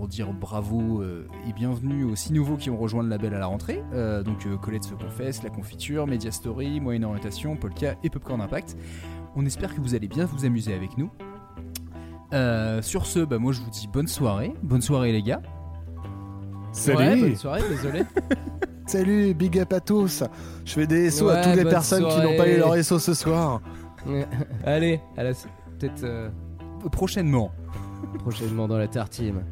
dire 0.08 0.34
bravo 0.34 1.04
et 1.04 1.54
bienvenue 1.54 2.06
aux 2.06 2.16
six 2.16 2.32
nouveaux 2.32 2.56
qui 2.56 2.70
ont 2.70 2.78
rejoint 2.78 3.04
le 3.04 3.10
label 3.10 3.34
à 3.34 3.40
la 3.40 3.48
rentrée. 3.48 3.84
Donc 4.24 4.48
Colette 4.62 4.86
se 4.86 4.94
confesse, 4.94 5.44
La 5.44 5.50
Confiture, 5.50 6.08
Media 6.08 6.32
Story, 6.32 6.80
Moyenne 6.80 7.04
Orientation, 7.04 7.56
Polka 7.58 7.96
et 8.04 8.10
Popcorn 8.10 8.42
Impact. 8.42 8.78
On 9.36 9.46
espère 9.46 9.76
que 9.76 9.82
vous 9.82 9.96
allez 9.96 10.08
bien 10.08 10.26
vous 10.26 10.46
amuser 10.46 10.74
avec 10.74 10.98
nous. 10.98 11.10
Euh, 12.34 12.82
sur 12.82 13.06
ce, 13.06 13.20
bah, 13.20 13.38
moi 13.38 13.54
je 13.54 13.62
vous 13.62 13.70
dis 13.70 13.88
bonne 13.88 14.08
soirée. 14.08 14.54
Bonne 14.64 14.82
soirée 14.82 15.12
les 15.12 15.22
gars. 15.22 15.42
Salut. 16.72 16.98
Ouais, 16.98 17.22
bonne 17.22 17.36
soirée, 17.36 17.62
désolé. 17.70 18.04
Salut, 18.88 19.34
big 19.34 19.60
up 19.60 19.72
à 19.74 19.80
tous. 19.80 20.24
Je 20.66 20.74
fais 20.74 20.88
des 20.88 21.10
SO 21.10 21.30
à 21.30 21.38
toutes 21.42 21.56
les 21.56 21.64
personnes 21.64 22.08
qui 22.08 22.18
n'ont 22.22 22.36
pas 22.36 22.50
eu 22.50 22.58
leur 22.58 22.76
SO 22.84 23.00
ce 23.00 23.14
soir. 23.14 23.62
Allez, 24.66 25.00
à 25.16 25.24
la 25.24 25.32
peut-être 25.34 26.04
euh, 26.04 26.30
Prochainement. 26.92 27.52
prochainement 28.20 28.68
dans 28.68 28.78
la 28.78 28.88
tartine. 28.88 29.44